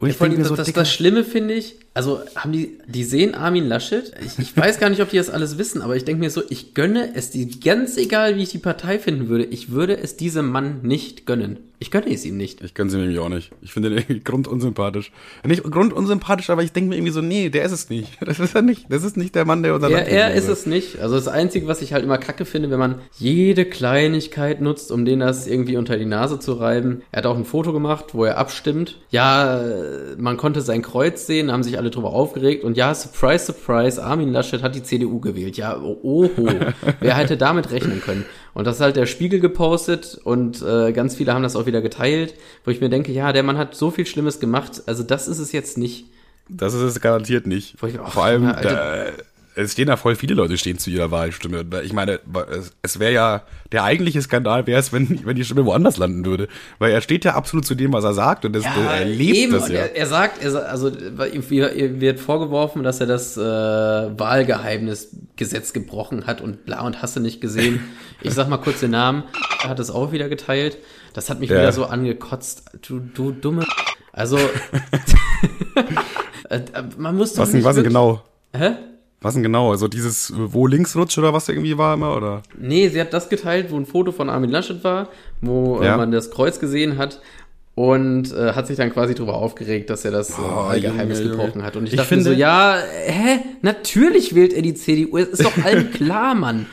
Und 0.00 0.08
ich 0.08 0.18
allem, 0.18 0.30
denke 0.30 0.36
mir 0.36 0.42
das, 0.44 0.48
so, 0.48 0.56
das, 0.56 0.66
Dicker, 0.66 0.80
das 0.80 0.92
Schlimme 0.92 1.24
finde 1.24 1.54
ich, 1.54 1.76
also 1.92 2.20
haben 2.34 2.52
die, 2.52 2.78
die 2.86 3.04
sehen 3.04 3.34
Armin 3.34 3.68
Laschet. 3.68 4.12
Ich, 4.24 4.38
ich 4.38 4.56
weiß 4.56 4.80
gar 4.80 4.88
nicht, 4.88 5.02
ob 5.02 5.10
die 5.10 5.18
das 5.18 5.28
alles 5.28 5.58
wissen, 5.58 5.82
aber 5.82 5.94
ich 5.94 6.06
denke 6.06 6.20
mir 6.20 6.30
so, 6.30 6.42
ich 6.48 6.72
gönne 6.72 7.14
es 7.14 7.30
die, 7.30 7.60
ganz 7.60 7.98
egal, 7.98 8.36
wie 8.36 8.42
ich 8.42 8.48
die 8.48 8.58
Partei 8.58 8.98
finden 8.98 9.28
würde, 9.28 9.44
ich 9.44 9.70
würde 9.70 9.98
es 9.98 10.16
diesem 10.16 10.48
Mann 10.48 10.80
nicht 10.82 11.26
gönnen. 11.26 11.58
Ich 11.82 11.90
gönne 11.90 12.12
es 12.12 12.26
ihm 12.26 12.36
nicht. 12.36 12.60
Ich 12.60 12.74
gönn's 12.74 12.92
ihm 12.92 13.00
irgendwie 13.00 13.18
auch 13.20 13.30
nicht. 13.30 13.52
Ich 13.62 13.72
finde 13.72 13.88
den 13.88 13.98
irgendwie 14.00 14.20
grundunsympathisch. 14.20 15.12
Nicht 15.46 15.62
grundunsympathisch, 15.62 16.50
aber 16.50 16.62
ich 16.62 16.72
denke 16.72 16.90
mir 16.90 16.96
irgendwie 16.96 17.12
so, 17.12 17.22
nee, 17.22 17.48
der 17.48 17.64
ist 17.64 17.72
es 17.72 17.88
nicht. 17.88 18.18
Das 18.20 18.38
ist 18.38 18.54
er 18.54 18.60
nicht. 18.60 18.84
Das 18.90 19.02
ist 19.02 19.16
nicht 19.16 19.34
der 19.34 19.46
Mann, 19.46 19.62
der 19.62 19.74
unser 19.74 19.88
Er, 19.88 19.96
Land 19.96 20.08
er 20.08 20.26
regieren 20.26 20.38
ist 20.38 20.48
es 20.48 20.66
nicht. 20.66 21.00
Also 21.00 21.14
das 21.14 21.26
Einzige, 21.26 21.66
was 21.68 21.80
ich 21.80 21.94
halt 21.94 22.04
immer 22.04 22.18
kacke 22.18 22.44
finde, 22.44 22.70
wenn 22.70 22.78
man 22.78 22.96
jede 23.18 23.64
Kleinigkeit 23.64 24.60
nutzt, 24.60 24.92
um 24.92 25.06
denen 25.06 25.20
das 25.20 25.46
irgendwie 25.46 25.78
unter 25.78 25.96
die 25.96 26.04
Nase 26.04 26.38
zu 26.38 26.52
reiben. 26.52 27.00
Er 27.12 27.18
hat 27.18 27.26
auch 27.26 27.36
ein 27.36 27.46
Foto 27.46 27.72
gemacht, 27.72 28.12
wo 28.12 28.26
er 28.26 28.36
abstimmt. 28.36 28.98
Ja, 29.08 29.62
äh, 29.62 30.16
man 30.18 30.36
konnte 30.36 30.60
sein 30.60 30.82
Kreuz 30.82 31.26
sehen, 31.26 31.50
haben 31.50 31.62
sich 31.62 31.78
alle 31.78 31.88
drüber 31.88 32.12
aufgeregt. 32.12 32.62
Und 32.62 32.76
ja, 32.76 32.94
surprise, 32.94 33.46
surprise, 33.46 34.04
Armin 34.04 34.32
Laschet 34.32 34.62
hat 34.62 34.74
die 34.74 34.82
CDU 34.82 35.18
gewählt. 35.18 35.56
Ja, 35.56 35.80
oh, 35.80 35.98
oho. 36.02 36.50
Wer 37.00 37.16
hätte 37.16 37.38
damit 37.38 37.70
rechnen 37.70 38.02
können? 38.02 38.26
Und 38.54 38.66
das 38.66 38.76
hat 38.80 38.84
halt 38.86 38.96
der 38.96 39.06
Spiegel 39.06 39.40
gepostet 39.40 40.18
und 40.24 40.60
äh, 40.62 40.92
ganz 40.92 41.14
viele 41.14 41.32
haben 41.34 41.42
das 41.42 41.54
auch 41.56 41.66
wieder 41.66 41.80
geteilt, 41.82 42.34
wo 42.64 42.70
ich 42.70 42.80
mir 42.80 42.88
denke, 42.88 43.12
ja, 43.12 43.32
der 43.32 43.42
Mann 43.42 43.58
hat 43.58 43.74
so 43.74 43.90
viel 43.90 44.06
Schlimmes 44.06 44.40
gemacht. 44.40 44.82
Also 44.86 45.02
das 45.02 45.28
ist 45.28 45.38
es 45.38 45.52
jetzt 45.52 45.78
nicht. 45.78 46.06
Das 46.48 46.74
ist 46.74 46.82
es 46.82 47.00
garantiert 47.00 47.46
nicht. 47.46 47.76
Ich- 47.86 48.00
ach, 48.00 48.12
Vor 48.12 48.24
allem, 48.24 48.42
ja, 48.44 48.50
Alter. 48.52 48.70
da, 48.70 49.22
es 49.56 49.72
stehen 49.72 49.88
da 49.88 49.96
voll 49.96 50.14
viele 50.16 50.34
Leute 50.34 50.56
stehen 50.56 50.78
zu 50.78 50.90
ihrer 50.90 51.10
Wahlstimme. 51.10 51.64
Ich 51.84 51.92
meine, 51.92 52.20
es, 52.50 52.72
es 52.82 52.98
wäre 53.00 53.12
ja, 53.12 53.42
der 53.72 53.84
eigentliche 53.84 54.22
Skandal 54.22 54.66
wäre 54.66 54.78
es, 54.80 54.92
wenn, 54.92 55.24
wenn 55.26 55.36
die 55.36 55.44
Stimme 55.44 55.64
woanders 55.66 55.96
landen 55.96 56.24
würde. 56.24 56.48
Weil 56.78 56.92
er 56.92 57.00
steht 57.00 57.24
ja 57.24 57.34
absolut 57.34 57.66
zu 57.66 57.74
dem, 57.74 57.92
was 57.92 58.04
er 58.04 58.14
sagt 58.14 58.44
und 58.44 58.52
das, 58.54 58.64
er 58.64 59.04
lebt 59.04 59.36
eben. 59.36 59.52
das 59.52 59.68
ja. 59.68 59.80
Er, 59.80 59.96
er 59.96 60.06
sagt, 60.06 60.42
er, 60.42 60.68
also 60.70 60.88
ihm 60.88 61.50
wir- 61.50 61.72
ihm 61.74 62.00
wird 62.00 62.20
vorgeworfen, 62.20 62.82
dass 62.82 63.00
er 63.00 63.06
das 63.06 63.36
äh, 63.36 63.40
Wahlgeheimnisgesetz 63.40 65.72
gebrochen 65.72 66.26
hat 66.26 66.40
und 66.40 66.64
bla 66.64 66.80
und 66.82 67.02
hast 67.02 67.16
du 67.16 67.20
nicht 67.20 67.40
gesehen. 67.40 67.80
Ich 68.22 68.34
sag 68.34 68.50
mal 68.50 68.58
kurz 68.58 68.80
den 68.80 68.90
Namen. 68.90 69.22
Er 69.62 69.70
hat 69.70 69.80
es 69.80 69.90
auch 69.90 70.12
wieder 70.12 70.28
geteilt. 70.28 70.76
Das 71.14 71.30
hat 71.30 71.40
mich 71.40 71.48
Ja. 71.48 71.56
wieder 71.56 71.72
so 71.72 71.86
angekotzt. 71.86 72.64
Du, 72.86 72.98
du 73.00 73.32
dumme. 73.32 73.64
Also 74.12 74.36
äh, 76.50 76.60
man 76.98 77.16
muss 77.16 77.32
doch 77.32 77.42
Was 77.42 77.48
denn, 77.50 77.58
nicht 77.58 77.64
was 77.64 77.76
denn 77.76 77.84
wirklich- 77.86 77.94
genau? 77.94 78.22
Hä? 78.54 78.72
Was 79.22 79.34
denn 79.34 79.42
genau? 79.42 79.70
Also 79.70 79.86
dieses, 79.86 80.32
wo 80.34 80.66
links 80.66 80.96
rutscht 80.96 81.18
oder 81.18 81.32
was 81.34 81.48
irgendwie 81.48 81.76
war 81.76 81.94
immer, 81.94 82.16
oder? 82.16 82.42
Nee, 82.58 82.88
sie 82.88 83.00
hat 83.00 83.12
das 83.12 83.28
geteilt, 83.28 83.70
wo 83.70 83.76
ein 83.76 83.84
Foto 83.86 84.12
von 84.12 84.30
Armin 84.30 84.48
Laschet 84.50 84.82
war, 84.82 85.08
wo 85.42 85.82
Ja. 85.82 85.94
äh, 85.94 85.96
man 85.98 86.10
das 86.10 86.30
Kreuz 86.30 86.58
gesehen 86.58 86.96
hat 86.96 87.20
und 87.74 88.32
äh, 88.32 88.52
hat 88.54 88.66
sich 88.66 88.76
dann 88.78 88.90
quasi 88.92 89.14
drüber 89.14 89.34
aufgeregt, 89.34 89.90
dass 89.90 90.04
er 90.04 90.10
das 90.10 90.30
äh, 90.30 90.34
Oh, 90.40 90.56
Wahlgeheimnis 90.68 91.18
Junge, 91.18 91.30
Junge. 91.32 91.42
gebrochen 91.44 91.62
hat. 91.62 91.76
Und 91.76 91.84
ich, 91.84 91.92
Ich 91.92 91.96
dachte 91.98 92.16
mir 92.16 92.22
so, 92.22 92.30
finde- 92.30 92.40
ja, 92.40 92.76
hä? 93.06 93.40
Natürlich 93.62 94.34
wählt 94.34 94.52
er 94.54 94.62
die 94.62 94.74
CDU. 94.74 95.18
Es 95.18 95.28
ist 95.28 95.44
doch 95.44 95.56
allen 95.64 95.90
klar, 95.92 96.34
Mann. 96.34 96.66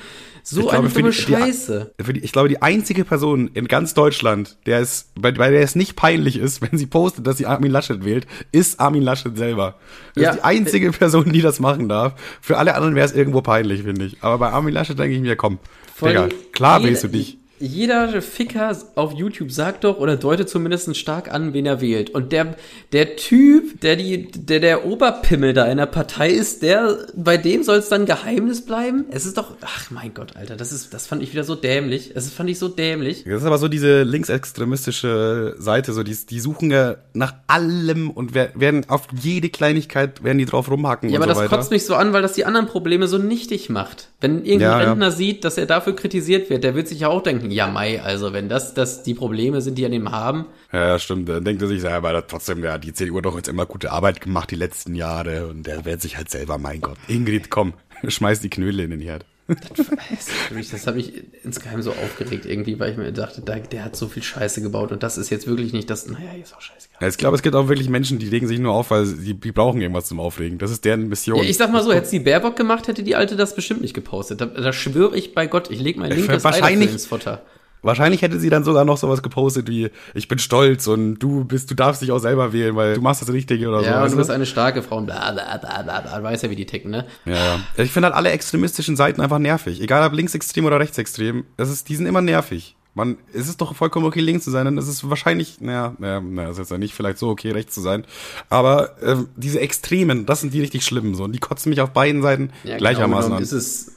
So 0.49 0.61
Ich 0.61 0.67
glaube, 0.69 0.77
eine 0.85 0.89
für 0.89 0.99
dumme 1.01 1.11
die- 1.11 1.17
die- 1.17 1.31
Scheiße. 1.33 1.93
Für 2.01 2.13
die, 2.13 2.21
ich 2.21 2.31
glaube, 2.31 2.47
die 2.47 2.61
einzige 2.61 3.03
Person 3.03 3.49
in 3.53 3.67
ganz 3.67 3.93
Deutschland, 3.93 4.57
der 4.65 4.79
es, 4.79 5.09
bei, 5.19 5.33
bei 5.33 5.49
der 5.51 5.59
es 5.61 5.75
nicht 5.75 5.97
peinlich 5.97 6.37
ist, 6.37 6.61
wenn 6.71 6.77
sie 6.77 6.85
postet, 6.85 7.27
dass 7.27 7.37
sie 7.37 7.45
Armin 7.45 7.69
Laschet 7.69 8.05
wählt, 8.05 8.25
ist 8.53 8.79
Armin 8.79 9.03
Laschet 9.03 9.37
selber. 9.37 9.75
Das 10.15 10.23
Ja. 10.23 10.29
ist 10.31 10.35
die 10.37 10.43
einzige 10.43 10.91
Person, 10.93 11.33
die 11.33 11.41
das 11.41 11.59
machen 11.59 11.89
darf. 11.89 12.13
Für 12.39 12.57
alle 12.59 12.75
anderen 12.75 12.95
wäre 12.95 13.05
es 13.05 13.13
irgendwo 13.13 13.41
peinlich, 13.41 13.83
finde 13.83 14.05
ich. 14.05 14.23
Aber 14.23 14.37
bei 14.37 14.49
Armin 14.49 14.73
Laschet 14.73 14.97
denke 14.97 15.15
ich 15.15 15.21
mir, 15.21 15.35
komm, 15.35 15.59
Vor 15.93 16.07
Digga, 16.07 16.29
klar 16.53 16.81
wählst 16.81 17.03
du 17.03 17.09
dich. 17.09 17.37
Jeder 17.60 18.22
Ficker 18.22 18.78
auf 18.95 19.14
YouTube 19.14 19.51
sagt 19.51 19.84
doch 19.84 19.97
oder 19.97 20.16
deutet 20.16 20.49
zumindest 20.49 20.95
stark 20.95 21.34
an, 21.34 21.53
wen 21.53 21.66
er 21.66 21.82
wählt. 21.82 22.10
Und 22.12 22.32
der, 22.32 22.55
der 22.93 23.16
Typ, 23.16 23.82
der 23.82 23.95
die, 23.95 24.32
der, 24.32 24.60
der 24.60 24.86
Oberpimmel 24.86 25.53
da 25.53 25.66
in 25.66 25.78
der 25.78 25.86
Partei 25.86 26.30
ist, 26.30 26.62
der, 26.62 26.97
bei 27.16 27.38
dem 27.38 27.64
soll 27.64 27.78
es 27.78 27.89
dann 27.89 28.05
Geheimnis 28.05 28.66
bleiben? 28.66 29.05
Es 29.12 29.26
ist 29.26 29.38
doch, 29.38 29.55
ach 29.62 29.91
mein 29.91 30.14
Gott, 30.14 30.36
Alter, 30.36 30.55
das 30.55 30.72
ist, 30.72 30.93
das 30.93 31.08
fand 31.08 31.24
ich 31.24 31.34
wieder 31.34 31.43
so 31.43 31.55
dämlich. 31.55 32.12
Das 32.14 32.30
fand 32.30 32.49
ich 32.49 32.60
so 32.60 32.68
dämlich. 32.68 33.24
Das 33.26 33.41
ist 33.41 33.47
aber 33.47 33.58
so 33.58 33.68
diese 33.68 34.03
linksextremistische 34.03 35.55
Seite, 35.58 35.93
so 35.93 36.03
die, 36.03 36.16
die 36.30 36.39
suchen 36.39 36.72
ja 36.72 36.95
nach 37.14 37.34
allem 37.47 38.10
und 38.10 38.34
werden 38.36 38.86
auf 38.88 39.08
jede 39.20 39.49
Kleinigkeit 39.49 40.24
werden 40.24 40.38
die 40.38 40.45
drauf 40.45 40.70
rumhacken. 40.70 41.10
Ja, 41.10 41.18
aber 41.18 41.26
so 41.26 41.30
das 41.30 41.38
weiter. 41.39 41.58
kotzt 41.58 41.72
mich 41.72 41.86
so 41.86 41.95
an, 41.95 42.14
weil 42.14 42.22
das 42.22 42.34
die 42.34 42.45
anderen 42.45 42.68
Probleme 42.68 43.08
so 43.08 43.18
nichtig 43.18 43.70
macht. 43.70 44.10
Wenn 44.20 44.45
irgendein 44.45 44.60
Ja, 44.60 44.82
ja. 44.82 44.89
Rentner 44.89 45.12
sieht, 45.12 45.43
dass 45.43 45.58
er 45.58 45.66
dafür 45.66 45.95
kritisiert 45.95 46.49
wird, 46.49 46.64
der 46.64 46.76
wird 46.76 46.88
sich 46.88 46.99
ja 47.01 47.08
auch 47.08 47.24
denken, 47.24 47.46
ja, 47.51 47.67
Mai, 47.67 48.01
also 48.01 48.33
wenn 48.33 48.49
das, 48.49 48.73
das 48.73 49.03
die 49.03 49.13
Probleme 49.13 49.61
sind, 49.61 49.77
die 49.77 49.85
an 49.85 49.93
ihm 49.93 50.11
haben, 50.11 50.45
Ja, 50.71 50.87
ja, 50.87 50.99
stimmt. 50.99 51.29
Dann 51.29 51.43
denkt 51.43 51.61
er 51.61 51.67
sich, 51.67 51.83
ja, 51.83 51.97
aber 51.97 52.25
trotzdem, 52.27 52.63
ja, 52.63 52.77
die 52.77 52.93
CDU 52.93 53.17
hat 53.17 53.25
doch 53.25 53.35
jetzt 53.35 53.47
immer 53.47 53.65
gute 53.65 53.91
Arbeit 53.91 54.21
gemacht 54.21 54.51
die 54.51 54.55
letzten 54.55 54.95
Jahre 54.95 55.47
und 55.47 55.65
der 55.65 55.85
wird 55.85 56.01
sich 56.01 56.17
halt 56.17 56.29
selber, 56.29 56.57
mein 56.57 56.81
Gott. 56.81 56.97
Ingrid, 57.07 57.49
komm, 57.49 57.73
schmeiß 58.07 58.41
die 58.41 58.49
Knödel 58.49 58.81
in 58.81 58.91
den 58.91 59.01
Herd. 59.01 59.25
Das, 59.47 60.69
das 60.71 60.87
hat 60.87 60.95
mich 60.95 61.13
insgeheim 61.43 61.81
so 61.81 61.91
aufgeregt 61.91 62.45
irgendwie, 62.45 62.79
weil 62.79 62.91
ich 62.91 62.97
mir 62.97 63.11
dachte, 63.11 63.41
der, 63.41 63.59
der 63.59 63.85
hat 63.85 63.95
so 63.95 64.07
viel 64.07 64.23
Scheiße 64.23 64.61
gebaut 64.61 64.91
und 64.91 65.03
das 65.03 65.17
ist 65.17 65.29
jetzt 65.29 65.47
wirklich 65.47 65.73
nicht 65.73 65.89
das, 65.89 66.07
naja, 66.07 66.31
ist 66.41 66.53
auch 66.55 66.61
scheißegal. 66.61 66.97
Ja, 67.01 67.07
ich 67.07 67.17
glaube, 67.17 67.35
es 67.35 67.41
gibt 67.41 67.55
auch 67.55 67.67
wirklich 67.67 67.89
Menschen, 67.89 68.19
die 68.19 68.27
regen 68.27 68.47
sich 68.47 68.59
nur 68.59 68.73
auf, 68.73 68.91
weil 68.91 69.05
sie 69.05 69.33
die 69.35 69.51
brauchen 69.51 69.79
irgendwas 69.81 70.05
zum 70.05 70.19
Aufregen. 70.19 70.57
Das 70.57 70.71
ist 70.71 70.83
deren 70.85 71.07
Mission. 71.09 71.37
Ja, 71.37 71.43
ich 71.49 71.57
sag 71.57 71.71
mal 71.71 71.83
so, 71.83 71.93
hätte 71.93 72.09
die 72.09 72.19
Baerbock 72.19 72.55
gemacht, 72.55 72.87
hätte 72.87 73.03
die 73.03 73.15
Alte 73.15 73.35
das 73.35 73.55
bestimmt 73.55 73.81
nicht 73.81 73.93
gepostet. 73.93 74.41
Da, 74.41 74.45
da 74.47 74.73
schwöre 74.73 75.15
ich 75.15 75.33
bei 75.33 75.47
Gott, 75.47 75.71
ich 75.71 75.79
leg 75.79 75.97
mein 75.97 76.11
Ich- 76.11 76.17
linkes 76.27 76.43
Ei 76.45 76.73
ins 76.73 77.05
Futter. 77.05 77.43
Wahrscheinlich 77.82 78.21
hätte 78.21 78.39
sie 78.39 78.49
dann 78.49 78.63
sogar 78.63 78.86
noch 78.86 78.97
sowas 78.97 79.21
gepostet 79.21 79.67
wie, 79.67 79.89
ich 80.13 80.28
bin 80.28 80.39
stolz 80.39 80.88
und 80.88 81.19
du 81.19 81.43
bist, 81.45 81.69
du 81.71 81.75
darfst 81.75 82.01
dich 82.01 82.11
auch 82.11 82.19
selber 82.19 82.53
wählen, 82.53 82.75
weil 82.75 82.95
du 82.95 83.01
machst 83.01 83.21
das 83.21 83.32
Richtige 83.32 83.67
oder 83.69 83.80
so. 83.80 83.86
Ja, 83.86 84.03
und 84.03 84.11
du 84.11 84.17
bist 84.17 84.32
eine 84.32 84.45
starke 84.45 84.82
Frau 84.82 84.97
und 84.97 85.05
bla 85.05 85.32
bla 85.32 85.57
bla 85.57 85.82
bla 85.84 86.01
bla, 86.01 86.23
weiß 86.23 86.41
ja, 86.41 86.49
wie 86.49 86.55
die 86.55 86.65
ticken, 86.65 86.91
ne? 86.91 87.05
Ja, 87.25 87.34
ja. 87.34 87.59
Ich 87.78 87.91
finde 87.91 88.07
halt 88.07 88.15
alle 88.15 88.32
extremistischen 88.32 88.95
Seiten 88.95 89.21
einfach 89.21 89.39
nervig. 89.39 89.82
Egal 89.82 90.05
ob 90.07 90.13
linksextrem 90.13 90.65
oder 90.65 90.80
rechtsextrem. 90.80 91.45
Das 91.55 91.69
ist, 91.69 91.89
die 91.89 91.95
sind 91.95 92.05
immer 92.05 92.21
nervig. 92.21 92.75
Man, 92.93 93.17
es 93.32 93.47
ist 93.47 93.61
doch 93.61 93.75
vollkommen 93.75 94.07
okay, 94.07 94.21
links 94.21 94.43
zu 94.43 94.49
sein, 94.49 94.65
dann 94.65 94.80
ist 94.80 94.88
es 94.88 95.07
wahrscheinlich, 95.07 95.61
naja, 95.61 95.93
naja, 95.99 96.19
naja, 96.19 96.49
ist 96.49 96.57
jetzt 96.57 96.71
ja 96.71 96.80
nicht 96.80 96.95
vielleicht 96.95 97.19
so 97.19 97.30
okay, 97.30 97.51
rechts 97.51 97.75
zu 97.75 97.82
sein. 97.82 98.05
Aber 98.49 98.95
ähm, 99.03 99.30
diese 99.36 99.59
Extremen, 99.59 100.25
das 100.25 100.41
sind 100.41 100.51
die 100.51 100.61
richtig 100.61 100.84
schlimmen 100.84 101.13
so. 101.13 101.25
Und 101.25 101.32
die 101.34 101.38
kotzen 101.39 101.69
mich 101.69 101.80
auf 101.82 101.91
beiden 101.91 102.23
Seiten 102.23 102.49
Ja, 102.63 102.78
gleichermaßen 102.78 103.30
genau 103.30 103.38
an. 103.38 103.43
ist 103.43 103.51
es, 103.51 103.96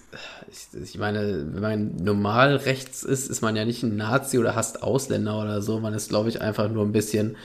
ich, 0.51 0.83
ich 0.83 0.99
meine, 0.99 1.47
wenn 1.53 1.63
man 1.63 1.97
normal 1.97 2.57
rechts 2.57 3.03
ist, 3.03 3.29
ist 3.31 3.43
man 3.43 3.57
ja 3.57 3.65
nicht 3.65 3.83
ein 3.83 3.97
Nazi 3.97 4.39
oder 4.39 4.55
hasst 4.57 4.83
Ausländer 4.83 5.41
oder 5.41 5.63
so. 5.63 5.81
Man 5.81 5.95
ist, 5.95 6.09
glaube 6.09 6.29
ich, 6.29 6.41
einfach 6.41 6.69
nur 6.71 6.85
ein 6.85 6.93
bisschen, 6.93 7.37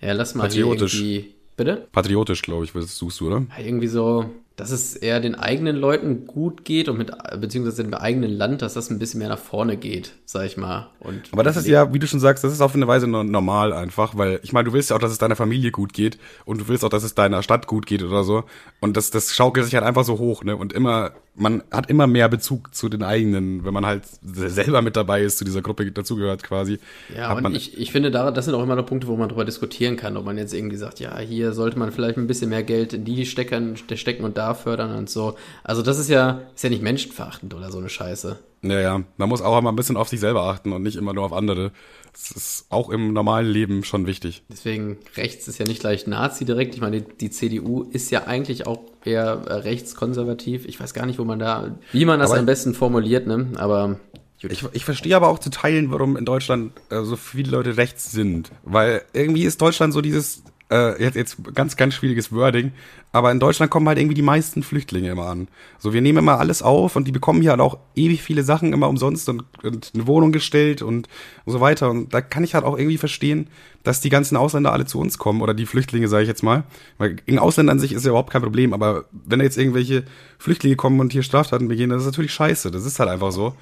ja, 0.00 0.12
lass 0.12 0.34
mal 0.34 0.50
hier 0.50 0.64
Patriotisch. 0.66 0.94
irgendwie, 0.94 1.34
bitte? 1.56 1.86
Patriotisch, 1.92 2.42
glaube 2.42 2.64
ich, 2.64 2.74
was 2.74 2.96
suchst 2.96 3.20
du, 3.20 3.28
oder? 3.28 3.46
Ja, 3.56 3.64
irgendwie 3.64 3.88
so, 3.88 4.30
dass 4.56 4.72
es 4.72 4.96
eher 4.96 5.20
den 5.20 5.36
eigenen 5.36 5.76
Leuten 5.76 6.26
gut 6.26 6.64
geht 6.64 6.88
und 6.88 6.98
mit, 6.98 7.12
beziehungsweise 7.40 7.84
dem 7.84 7.94
eigenen 7.94 8.30
Land, 8.32 8.60
dass 8.62 8.74
das 8.74 8.90
ein 8.90 8.98
bisschen 8.98 9.18
mehr 9.20 9.28
nach 9.28 9.38
vorne 9.38 9.76
geht, 9.76 10.14
sag 10.24 10.46
ich 10.46 10.56
mal. 10.56 10.90
Und 10.98 11.28
Aber 11.30 11.44
das 11.44 11.56
ist 11.56 11.68
ja, 11.68 11.94
wie 11.94 12.00
du 12.00 12.08
schon 12.08 12.18
sagst, 12.18 12.42
das 12.42 12.52
ist 12.52 12.60
auf 12.60 12.74
eine 12.74 12.88
Weise 12.88 13.06
no- 13.06 13.22
normal 13.22 13.72
einfach, 13.72 14.16
weil 14.16 14.40
ich 14.42 14.52
meine, 14.52 14.66
du 14.68 14.72
willst 14.72 14.90
ja 14.90 14.96
auch, 14.96 15.00
dass 15.00 15.12
es 15.12 15.18
deiner 15.18 15.36
Familie 15.36 15.70
gut 15.70 15.92
geht 15.92 16.18
und 16.44 16.60
du 16.60 16.66
willst 16.68 16.84
auch, 16.84 16.88
dass 16.88 17.04
es 17.04 17.14
deiner 17.14 17.44
Stadt 17.44 17.68
gut 17.68 17.86
geht 17.86 18.02
oder 18.02 18.24
so. 18.24 18.42
Und 18.80 18.96
das, 18.96 19.10
das 19.12 19.32
schaukelt 19.32 19.64
sich 19.64 19.76
halt 19.76 19.84
einfach 19.84 20.04
so 20.04 20.18
hoch, 20.18 20.42
ne? 20.42 20.56
Und 20.56 20.72
immer, 20.72 21.12
man 21.38 21.62
hat 21.70 21.88
immer 21.88 22.06
mehr 22.06 22.28
Bezug 22.28 22.74
zu 22.74 22.88
den 22.88 23.02
eigenen, 23.02 23.64
wenn 23.64 23.72
man 23.72 23.86
halt 23.86 24.02
selber 24.22 24.82
mit 24.82 24.96
dabei 24.96 25.22
ist, 25.22 25.38
zu 25.38 25.44
dieser 25.44 25.62
Gruppe 25.62 25.90
dazugehört 25.90 26.42
quasi. 26.42 26.78
Ja, 27.14 27.32
und 27.32 27.54
ich, 27.54 27.78
ich 27.78 27.92
finde, 27.92 28.10
da, 28.10 28.30
das 28.30 28.44
sind 28.44 28.54
auch 28.54 28.62
immer 28.62 28.76
noch 28.76 28.86
Punkte, 28.86 29.06
wo 29.06 29.16
man 29.16 29.28
drüber 29.28 29.44
diskutieren 29.44 29.96
kann, 29.96 30.16
ob 30.16 30.24
man 30.24 30.36
jetzt 30.36 30.52
irgendwie 30.52 30.76
sagt, 30.76 31.00
ja, 31.00 31.16
hier 31.18 31.52
sollte 31.52 31.78
man 31.78 31.92
vielleicht 31.92 32.16
ein 32.16 32.26
bisschen 32.26 32.50
mehr 32.50 32.62
Geld 32.62 32.92
in 32.92 33.04
die 33.04 33.26
stecken, 33.26 33.76
stecken 33.76 34.24
und 34.24 34.36
da 34.36 34.54
fördern 34.54 34.96
und 34.96 35.08
so. 35.08 35.36
Also 35.64 35.82
das 35.82 35.98
ist 35.98 36.08
ja, 36.08 36.42
ist 36.54 36.64
ja 36.64 36.70
nicht 36.70 36.82
menschenverachtend 36.82 37.54
oder 37.54 37.70
so 37.70 37.78
eine 37.78 37.88
Scheiße. 37.88 38.38
Ja, 38.62 38.80
ja, 38.80 39.02
man 39.16 39.28
muss 39.28 39.40
auch 39.42 39.58
immer 39.58 39.70
ein 39.72 39.76
bisschen 39.76 39.96
auf 39.96 40.08
sich 40.08 40.20
selber 40.20 40.42
achten 40.44 40.72
und 40.72 40.82
nicht 40.82 40.96
immer 40.96 41.12
nur 41.12 41.24
auf 41.24 41.32
andere. 41.32 41.72
Das 42.12 42.30
ist 42.32 42.66
auch 42.70 42.90
im 42.90 43.12
normalen 43.12 43.46
Leben 43.46 43.84
schon 43.84 44.06
wichtig. 44.06 44.42
Deswegen, 44.48 44.98
rechts 45.16 45.46
ist 45.46 45.58
ja 45.58 45.66
nicht 45.66 45.80
gleich 45.80 46.06
Nazi 46.06 46.44
direkt. 46.44 46.74
Ich 46.74 46.80
meine, 46.80 47.02
die, 47.02 47.16
die 47.18 47.30
CDU 47.30 47.82
ist 47.92 48.10
ja 48.10 48.24
eigentlich 48.26 48.66
auch 48.66 48.80
eher 49.04 49.42
äh, 49.46 49.52
rechtskonservativ. 49.54 50.66
Ich 50.66 50.80
weiß 50.80 50.94
gar 50.94 51.06
nicht, 51.06 51.18
wo 51.18 51.24
man 51.24 51.38
da, 51.38 51.76
wie 51.92 52.04
man 52.04 52.18
das 52.20 52.30
Aber- 52.30 52.40
am 52.40 52.46
besten 52.46 52.74
formuliert, 52.74 53.26
ne? 53.26 53.48
Aber. 53.56 53.98
Ich, 54.40 54.64
ich 54.72 54.84
verstehe 54.84 55.16
aber 55.16 55.26
auch 55.28 55.40
zu 55.40 55.50
Teilen, 55.50 55.90
warum 55.90 56.16
in 56.16 56.24
Deutschland 56.24 56.72
äh, 56.90 57.02
so 57.02 57.16
viele 57.16 57.50
Leute 57.50 57.76
rechts 57.76 58.12
sind. 58.12 58.52
Weil 58.62 59.02
irgendwie 59.12 59.42
ist 59.42 59.60
Deutschland 59.60 59.92
so 59.92 60.00
dieses, 60.00 60.44
äh, 60.70 61.02
jetzt, 61.02 61.16
jetzt 61.16 61.54
ganz, 61.54 61.76
ganz 61.76 61.94
schwieriges 61.94 62.32
Wording, 62.32 62.72
aber 63.12 63.30
in 63.30 63.40
Deutschland 63.40 63.70
kommen 63.70 63.88
halt 63.88 63.98
irgendwie 63.98 64.14
die 64.14 64.22
meisten 64.22 64.62
Flüchtlinge 64.62 65.10
immer 65.10 65.26
an. 65.26 65.48
So, 65.78 65.92
wir 65.92 66.02
nehmen 66.02 66.18
immer 66.18 66.38
alles 66.38 66.62
auf 66.62 66.94
und 66.96 67.06
die 67.06 67.12
bekommen 67.12 67.40
hier 67.40 67.52
halt 67.52 67.60
auch 67.60 67.78
ewig 67.94 68.22
viele 68.22 68.42
Sachen 68.42 68.72
immer 68.72 68.88
umsonst 68.88 69.28
und, 69.28 69.44
und 69.62 69.92
eine 69.94 70.06
Wohnung 70.06 70.30
gestellt 70.30 70.82
und, 70.82 71.08
und 71.44 71.52
so 71.52 71.60
weiter. 71.60 71.90
Und 71.90 72.12
da 72.12 72.20
kann 72.20 72.44
ich 72.44 72.54
halt 72.54 72.64
auch 72.64 72.76
irgendwie 72.76 72.98
verstehen, 72.98 73.48
dass 73.82 74.00
die 74.02 74.10
ganzen 74.10 74.36
Ausländer 74.36 74.72
alle 74.72 74.84
zu 74.84 75.00
uns 75.00 75.16
kommen 75.16 75.40
oder 75.40 75.54
die 75.54 75.64
Flüchtlinge, 75.64 76.08
sage 76.08 76.24
ich 76.24 76.28
jetzt 76.28 76.42
mal. 76.42 76.64
Weil 76.98 77.14
gegen 77.14 77.38
Ausländer 77.38 77.72
an 77.72 77.78
sich 77.78 77.92
ist 77.92 78.04
ja 78.04 78.10
überhaupt 78.10 78.30
kein 78.30 78.42
Problem, 78.42 78.74
aber 78.74 79.06
wenn 79.12 79.38
da 79.38 79.44
jetzt 79.44 79.56
irgendwelche 79.56 80.04
Flüchtlinge 80.38 80.76
kommen 80.76 81.00
und 81.00 81.12
hier 81.12 81.22
Straftaten 81.22 81.68
begehen, 81.68 81.88
das 81.88 82.02
ist 82.02 82.06
natürlich 82.06 82.32
scheiße. 82.32 82.70
Das 82.70 82.84
ist 82.84 83.00
halt 83.00 83.08
einfach 83.08 83.32
so. 83.32 83.54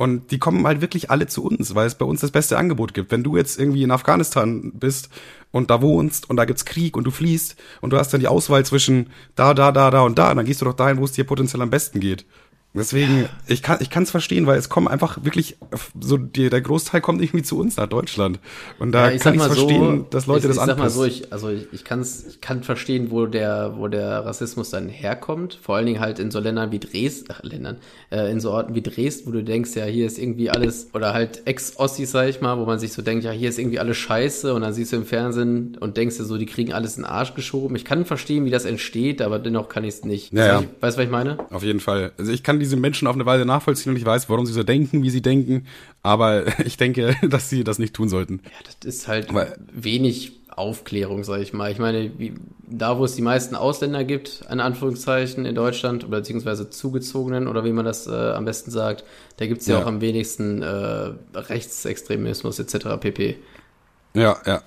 Und 0.00 0.30
die 0.30 0.38
kommen 0.38 0.66
halt 0.66 0.80
wirklich 0.80 1.10
alle 1.10 1.26
zu 1.26 1.44
uns, 1.44 1.74
weil 1.74 1.86
es 1.86 1.94
bei 1.94 2.06
uns 2.06 2.22
das 2.22 2.30
beste 2.30 2.56
Angebot 2.56 2.94
gibt. 2.94 3.10
Wenn 3.10 3.22
du 3.22 3.36
jetzt 3.36 3.60
irgendwie 3.60 3.82
in 3.82 3.90
Afghanistan 3.90 4.72
bist 4.72 5.10
und 5.50 5.68
da 5.68 5.82
wohnst 5.82 6.30
und 6.30 6.38
da 6.38 6.46
gibt's 6.46 6.64
Krieg 6.64 6.96
und 6.96 7.04
du 7.04 7.10
fliehst 7.10 7.56
und 7.82 7.92
du 7.92 7.98
hast 7.98 8.10
dann 8.10 8.22
die 8.22 8.26
Auswahl 8.26 8.64
zwischen 8.64 9.10
da, 9.34 9.52
da, 9.52 9.72
da, 9.72 9.90
da 9.90 10.00
und 10.00 10.18
da, 10.18 10.34
dann 10.34 10.46
gehst 10.46 10.62
du 10.62 10.64
doch 10.64 10.72
dahin, 10.72 10.96
wo 10.96 11.04
es 11.04 11.12
dir 11.12 11.24
potenziell 11.24 11.60
am 11.60 11.68
besten 11.68 12.00
geht. 12.00 12.24
Deswegen, 12.72 13.28
ich 13.48 13.62
kann 13.62 13.78
ich 13.80 13.90
kann's 13.90 14.12
verstehen, 14.12 14.46
weil 14.46 14.56
es 14.56 14.68
kommen 14.68 14.86
einfach 14.86 15.24
wirklich 15.24 15.56
so 16.00 16.16
die, 16.16 16.50
der 16.50 16.60
Großteil 16.60 17.00
kommt 17.00 17.20
irgendwie 17.20 17.42
zu 17.42 17.58
uns 17.58 17.76
nach 17.76 17.88
Deutschland 17.88 18.38
und 18.78 18.92
da 18.92 19.10
Ja, 19.10 19.18
kann 19.18 19.34
ich 19.34 19.42
verstehen, 19.42 20.06
dass 20.10 20.26
Leute 20.26 20.46
ich, 20.46 20.54
das 20.54 20.56
ich 20.56 20.60
sag 20.60 20.66
mal 20.78 20.84
anpassen. 20.84 20.98
so, 21.00 21.04
ich, 21.04 21.32
also 21.32 21.48
ich, 21.48 21.66
ich, 21.72 21.82
kann's, 21.84 22.24
ich 22.28 22.40
kann 22.40 22.62
verstehen, 22.62 23.10
wo 23.10 23.26
der, 23.26 23.74
wo 23.76 23.88
der 23.88 24.24
Rassismus 24.24 24.70
dann 24.70 24.88
herkommt. 24.88 25.58
Vor 25.60 25.74
allen 25.74 25.86
Dingen 25.86 25.98
halt 25.98 26.20
in 26.20 26.30
so 26.30 26.38
Ländern 26.38 26.70
wie 26.70 26.78
Dresden, 26.78 27.26
ach, 27.32 27.42
Ländern, 27.42 27.78
äh, 28.10 28.30
in 28.30 28.38
so 28.38 28.52
Orten 28.52 28.76
wie 28.76 28.82
Dresden, 28.82 29.26
wo 29.26 29.32
du 29.32 29.42
denkst, 29.42 29.74
ja, 29.74 29.84
hier 29.86 30.06
ist 30.06 30.18
irgendwie 30.18 30.50
alles, 30.50 30.90
oder 30.94 31.12
halt 31.12 31.42
Ex-Ossis, 31.46 32.12
sag 32.12 32.28
ich 32.28 32.40
mal, 32.40 32.56
wo 32.56 32.66
man 32.66 32.78
sich 32.78 32.92
so 32.92 33.02
denkt, 33.02 33.24
ja, 33.24 33.32
hier 33.32 33.48
ist 33.48 33.58
irgendwie 33.58 33.80
alles 33.80 33.96
scheiße 33.96 34.54
und 34.54 34.62
dann 34.62 34.72
siehst 34.74 34.92
du 34.92 34.96
im 34.96 35.06
Fernsehen 35.06 35.76
und 35.80 35.96
denkst 35.96 36.18
dir 36.18 36.24
so, 36.24 36.38
die 36.38 36.46
kriegen 36.46 36.72
alles 36.72 36.96
in 36.96 37.02
den 37.02 37.10
Arsch 37.10 37.34
geschoben. 37.34 37.74
Ich 37.74 37.84
kann 37.84 38.04
verstehen, 38.04 38.44
wie 38.44 38.50
das 38.50 38.64
entsteht, 38.64 39.22
aber 39.22 39.40
dennoch 39.40 39.68
kann 39.68 39.82
ich 39.82 39.94
es 39.94 40.04
nicht. 40.04 40.32
Ja, 40.32 40.46
ja. 40.46 40.62
Weißt 40.80 40.96
du, 40.96 41.00
was 41.00 41.04
ich 41.06 41.10
meine? 41.10 41.38
Auf 41.50 41.64
jeden 41.64 41.80
Fall. 41.80 42.12
Also 42.16 42.30
ich 42.30 42.44
kann 42.44 42.59
diese 42.60 42.76
Menschen 42.76 43.08
auf 43.08 43.14
eine 43.14 43.26
Weise 43.26 43.44
nachvollziehen 43.44 43.90
und 43.92 43.96
ich 43.98 44.04
weiß, 44.04 44.28
warum 44.30 44.46
sie 44.46 44.52
so 44.52 44.62
denken, 44.62 45.02
wie 45.02 45.10
sie 45.10 45.22
denken, 45.22 45.66
aber 46.02 46.44
ich 46.64 46.76
denke, 46.76 47.16
dass 47.28 47.50
sie 47.50 47.64
das 47.64 47.78
nicht 47.78 47.94
tun 47.94 48.08
sollten. 48.08 48.40
Ja, 48.44 48.50
das 48.80 48.94
ist 48.94 49.08
halt 49.08 49.32
Weil- 49.34 49.56
wenig 49.72 50.32
Aufklärung, 50.48 51.24
sag 51.24 51.40
ich 51.40 51.52
mal. 51.52 51.70
Ich 51.72 51.78
meine, 51.78 52.10
wie, 52.18 52.34
da 52.68 52.98
wo 52.98 53.04
es 53.04 53.14
die 53.14 53.22
meisten 53.22 53.54
Ausländer 53.54 54.04
gibt, 54.04 54.42
in 54.50 54.60
Anführungszeichen, 54.60 55.46
in 55.46 55.54
Deutschland, 55.54 56.04
oder 56.04 56.18
beziehungsweise 56.18 56.68
zugezogenen, 56.68 57.46
oder 57.48 57.64
wie 57.64 57.72
man 57.72 57.84
das 57.84 58.06
äh, 58.06 58.10
am 58.10 58.44
besten 58.44 58.70
sagt, 58.70 59.04
da 59.38 59.46
gibt's 59.46 59.66
ja, 59.66 59.76
Ja. 59.76 59.82
auch 59.82 59.86
am 59.86 60.00
wenigsten 60.00 60.60
äh, 60.60 61.12
Rechtsextremismus 61.34 62.58
etc. 62.58 62.88
pp. 63.00 63.36
Ja, 64.14 64.36
ja. 64.44 64.62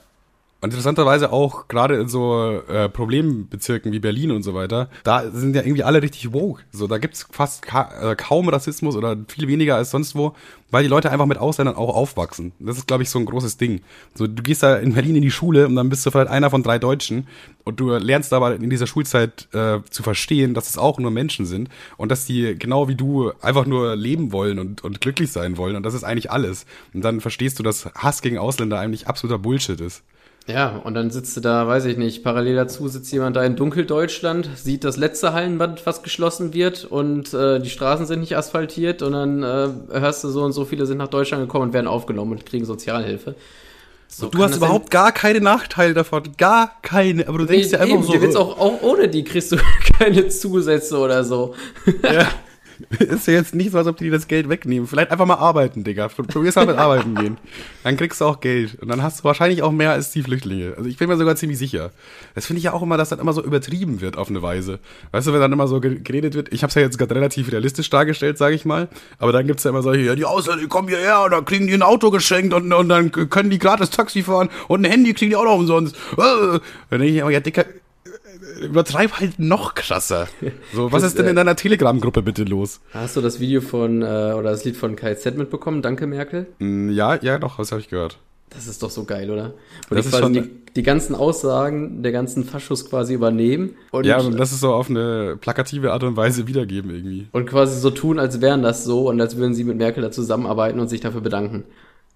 Und 0.64 0.70
interessanterweise 0.70 1.34
auch 1.34 1.68
gerade 1.68 1.98
in 1.98 2.08
so 2.08 2.62
äh, 2.70 2.88
Problembezirken 2.88 3.92
wie 3.92 4.00
Berlin 4.00 4.32
und 4.32 4.44
so 4.44 4.54
weiter, 4.54 4.90
da 5.04 5.30
sind 5.30 5.58
ja 5.58 5.62
irgendwie 5.62 5.84
alle 5.84 6.02
richtig 6.02 6.32
woke. 6.32 6.64
So, 6.72 6.88
da 6.88 7.00
gibt's 7.00 7.28
fast 7.30 7.64
ka 7.64 8.12
äh, 8.12 8.16
kaum 8.16 8.48
Rassismus 8.48 8.96
oder 8.96 9.18
viel 9.28 9.50
weniger 9.50 9.76
als 9.76 9.92
sonst 9.92 10.16
wo, 10.16 10.36
weil 10.72 10.84
die 10.84 10.90
Leute 10.90 11.12
einfach 11.12 11.26
mit 11.26 11.38
Ausländern 11.38 11.76
auch 11.76 11.94
aufwachsen. 11.94 12.54
Das 12.60 12.78
ist, 12.78 12.88
glaube 12.88 13.04
ich, 13.04 13.10
so 13.10 13.20
ein 13.20 13.26
großes 13.26 13.58
Ding. 13.58 13.82
So, 14.16 14.26
du 14.26 14.42
gehst 14.42 14.64
da 14.64 14.78
in 14.78 14.94
Berlin 14.94 15.18
in 15.18 15.22
die 15.22 15.32
Schule 15.32 15.68
und 15.68 15.76
dann 15.76 15.90
bist 15.90 16.06
du 16.06 16.12
vielleicht 16.12 16.32
einer 16.32 16.50
von 16.50 16.64
drei 16.64 16.80
Deutschen 16.80 17.28
und 17.66 17.82
du 17.82 17.98
lernst 17.98 18.32
aber 18.32 18.56
in 18.56 18.70
dieser 18.70 18.88
Schulzeit 18.88 19.50
äh, 19.54 19.80
zu 19.90 20.02
verstehen, 20.02 20.54
dass 20.54 20.70
es 20.70 20.78
auch 20.78 20.98
nur 20.98 21.12
Menschen 21.12 21.46
sind 21.46 21.68
und 21.98 22.10
dass 22.10 22.24
die 22.24 22.58
genau 22.58 22.88
wie 22.88 22.96
du 22.96 23.34
einfach 23.42 23.66
nur 23.66 23.98
leben 23.98 24.32
wollen 24.32 24.60
und, 24.60 24.82
und 24.82 25.02
glücklich 25.02 25.30
sein 25.30 25.58
wollen 25.58 25.76
und 25.76 25.84
das 25.84 25.94
ist 25.94 26.06
eigentlich 26.06 26.32
alles. 26.32 26.66
Und 26.94 27.02
dann 27.02 27.20
verstehst 27.20 27.60
du, 27.60 27.64
dass 27.64 27.88
Hass 27.96 28.22
gegen 28.22 28.38
Ausländer 28.38 28.80
eigentlich 28.80 29.10
absoluter 29.10 29.40
Bullshit 29.40 29.82
ist. 29.82 30.04
Ja, 30.46 30.82
und 30.84 30.94
dann 30.94 31.10
sitzt 31.10 31.38
du 31.38 31.42
da, 31.42 31.68
weiß 31.68 31.86
ich 31.86 31.98
nicht, 31.98 32.22
parallel 32.22 32.56
dazu 32.56 32.90
sitzt 32.90 33.14
jemand 33.14 33.38
da 33.38 33.46
in 33.46 33.56
Dunkeldeutschland, 33.56 34.50
sieht 34.56 34.84
das 34.84 34.98
letzte 34.98 35.32
Hallenband, 35.32 35.86
was 35.86 36.04
geschlossen 36.04 36.54
wird 36.54 36.84
und 36.84 37.34
äh, 37.34 37.62
die 37.62 37.70
Straßen 37.70 38.06
sind 38.06 38.20
nicht 38.20 38.36
asphaltiert 38.36 39.02
und 39.04 39.14
dann 39.14 39.42
äh, 39.42 39.70
hörst 40.00 40.22
du 40.26 40.30
so 40.30 40.44
und 40.44 40.52
so 40.52 40.66
viele 40.66 40.86
sind 40.86 40.98
nach 40.98 41.08
Deutschland 41.08 41.44
gekommen 41.44 41.68
und 41.68 41.74
werden 41.74 41.88
aufgenommen 41.88 42.34
und 42.34 42.46
kriegen 42.46 42.66
Sozialhilfe. 42.66 43.36
So 44.10 44.28
Du 44.28 44.44
hast 44.44 44.58
überhaupt 44.58 44.92
gar 44.92 45.14
keine 45.14 45.40
Nachteile 45.40 45.94
davon, 45.94 46.24
gar 46.38 46.74
keine, 46.82 47.28
aber 47.28 47.38
du 47.40 47.46
denkst 47.46 47.72
ja 47.72 47.82
Eben, 47.84 47.94
einfach 47.94 48.08
so. 48.08 48.14
du 48.14 48.22
willst 48.22 48.38
auch, 48.38 48.60
auch 48.60 48.82
ohne 48.82 49.08
die 49.08 49.24
kriegst 49.24 49.54
du 49.54 49.58
keine 49.98 50.28
Zusätze 50.28 50.98
oder 50.98 51.24
so. 51.24 51.56
ja, 52.04 52.28
ist 53.00 53.28
ja 53.28 53.34
jetzt 53.34 53.56
nicht 53.56 53.72
so, 53.72 53.78
als 53.78 53.88
ob 53.88 53.98
die 53.98 54.10
das 54.10 54.28
Geld 54.28 54.50
wegnehmen. 54.50 54.88
Vielleicht 54.88 55.12
einfach 55.12 55.26
mal 55.26 55.36
arbeiten, 55.36 55.84
Digga. 55.84 56.08
Probier's 56.08 56.56
mal 56.56 56.66
mit 56.66 56.78
arbeiten 56.78 57.16
gehen. 57.16 57.38
Dann 57.84 57.98
kriegst 57.98 58.22
du 58.22 58.26
auch 58.26 58.40
Geld. 58.40 58.82
Und 58.82 58.88
dann 58.90 59.04
hast 59.04 59.20
du 59.20 59.24
wahrscheinlich 59.24 59.62
auch 59.64 59.72
mehr 59.72 59.92
als 59.92 60.12
die 60.12 60.24
Flüchtlinge. 60.24 60.74
Also 60.78 60.90
ich 60.90 60.98
bin 60.98 61.10
mir 61.10 61.18
sogar 61.18 61.36
ziemlich 61.36 61.58
sicher. 61.58 61.92
Das 62.36 62.46
finde 62.46 62.60
ich 62.60 62.66
ja 62.66 62.74
auch 62.74 62.82
immer, 62.82 62.98
dass 62.98 63.10
dann 63.10 63.20
immer 63.20 63.34
so 63.34 63.44
übertrieben 63.44 64.02
wird 64.02 64.18
auf 64.18 64.30
eine 64.30 64.42
Weise. 64.42 64.80
Weißt 65.12 65.28
du, 65.28 65.34
wenn 65.34 65.42
dann 65.42 65.52
immer 65.52 65.68
so 65.68 65.80
geredet 65.80 66.36
wird, 66.36 66.52
ich 66.54 66.64
habe 66.64 66.70
es 66.70 66.76
ja 66.76 66.82
jetzt 66.82 66.98
gerade 66.98 67.16
relativ 67.16 67.52
realistisch 67.52 67.90
dargestellt, 67.90 68.38
sage 68.38 68.56
ich 68.56 68.66
mal. 68.66 68.90
Aber 69.20 69.32
dann 69.32 69.48
gibt's 69.48 69.64
ja 69.64 69.70
immer 69.70 69.82
solche, 69.82 70.04
ja, 70.04 70.16
die 70.16 70.26
Ausländer, 70.26 70.62
die 70.62 70.68
kommen 70.68 70.88
hierher 70.88 71.24
und 71.24 71.32
dann 71.32 71.46
kriegen 71.46 71.68
die 71.68 71.74
ein 71.74 71.82
Auto 71.82 72.12
geschenkt 72.12 72.54
und, 72.54 72.72
und 72.72 72.90
dann 72.90 73.12
können 73.12 73.50
die 73.50 73.60
gratis 73.60 73.90
Taxi 73.90 74.24
fahren 74.24 74.50
und 74.68 74.86
ein 74.86 74.92
Handy 74.92 75.14
kriegen 75.14 75.32
die 75.32 75.36
auch 75.36 75.46
noch 75.46 75.56
umsonst. 75.56 75.96
Äh. 76.18 76.60
Dann 76.90 77.00
denke 77.00 77.08
ich 77.08 77.18
immer, 77.18 77.30
ja, 77.30 77.40
Dicker, 77.40 77.66
übertreib 78.62 79.20
halt 79.20 79.40
noch 79.40 79.76
krasser. 79.76 80.28
So, 80.74 80.92
was 80.92 81.04
ist 81.04 81.18
denn 81.18 81.28
in 81.28 81.36
deiner 81.36 81.56
Telegram-Gruppe 81.56 82.22
bitte 82.22 82.44
los? 82.44 82.82
Hast 82.92 83.16
du 83.16 83.22
das 83.22 83.40
Video 83.40 83.62
von, 83.62 84.02
äh, 84.02 84.06
oder 84.06 84.52
das 84.52 84.66
Lied 84.66 84.78
von 84.78 84.96
KZ 84.96 85.38
mitbekommen? 85.38 85.82
Danke, 85.82 86.08
Merkel? 86.08 86.48
Mm, 86.60 86.90
ja, 86.90 87.16
ja, 87.22 87.38
doch, 87.38 87.58
das 87.58 87.72
habe 87.72 87.82
ich 87.82 87.90
gehört. 87.90 88.18
Das 88.50 88.68
ist 88.68 88.84
doch 88.84 88.90
so 88.90 89.04
geil, 89.04 89.32
oder? 89.32 89.54
Wo 89.90 89.96
das 89.96 90.06
die 90.06 90.12
quasi 90.12 90.32
die, 90.34 90.50
die, 90.76 90.84
ganzen 90.84 91.16
Aussagen 91.16 92.04
der 92.04 92.12
ganzen 92.12 92.44
Faschos 92.44 92.88
quasi 92.88 93.16
übernehmen. 93.16 93.76
Und 93.92 94.06
ja, 94.06 94.20
und 94.20 94.38
das 94.38 94.52
ist 94.52 94.60
so 94.60 94.74
auf 94.74 94.90
eine 94.90 95.38
plakative 95.42 95.92
Art 95.92 96.04
und 96.04 96.16
Weise 96.18 96.48
wiedergeben 96.48 96.92
irgendwie. 96.92 97.28
Und 97.32 97.48
quasi 97.48 97.80
so 97.80 97.90
tun, 97.90 98.20
als 98.20 98.42
wären 98.42 98.62
das 98.62 98.84
so 98.84 99.10
und 99.10 99.20
als 99.20 99.38
würden 99.38 99.56
sie 99.56 99.64
mit 99.64 99.78
Merkel 99.78 100.04
da 100.04 100.12
zusammenarbeiten 100.12 100.80
und 100.80 100.88
sich 100.88 101.02
dafür 101.02 101.22
bedanken. 101.22 101.64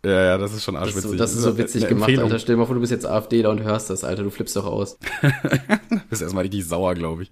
Ja, 0.05 0.23
ja, 0.23 0.37
das 0.37 0.53
ist 0.53 0.63
schon 0.63 0.75
arschwitzig. 0.75 1.01
Das 1.01 1.03
ist 1.03 1.11
so, 1.11 1.17
das 1.17 1.33
ist 1.33 1.41
so 1.41 1.57
witzig 1.57 1.87
gemacht, 1.87 2.09
Empfehlung. 2.09 2.25
Alter. 2.25 2.39
Stell 2.39 2.55
dir 2.55 2.59
mal 2.59 2.65
vor, 2.65 2.75
du 2.75 2.81
bist 2.81 2.91
jetzt 2.91 3.05
AfDler 3.05 3.49
und 3.49 3.63
hörst 3.63 3.89
das, 3.89 4.03
Alter. 4.03 4.23
Du 4.23 4.29
flippst 4.29 4.55
doch 4.55 4.65
aus. 4.65 4.97
bist 6.09 6.21
erstmal 6.21 6.43
richtig 6.43 6.65
sauer, 6.65 6.93
glaube 6.93 7.23
ich. 7.23 7.31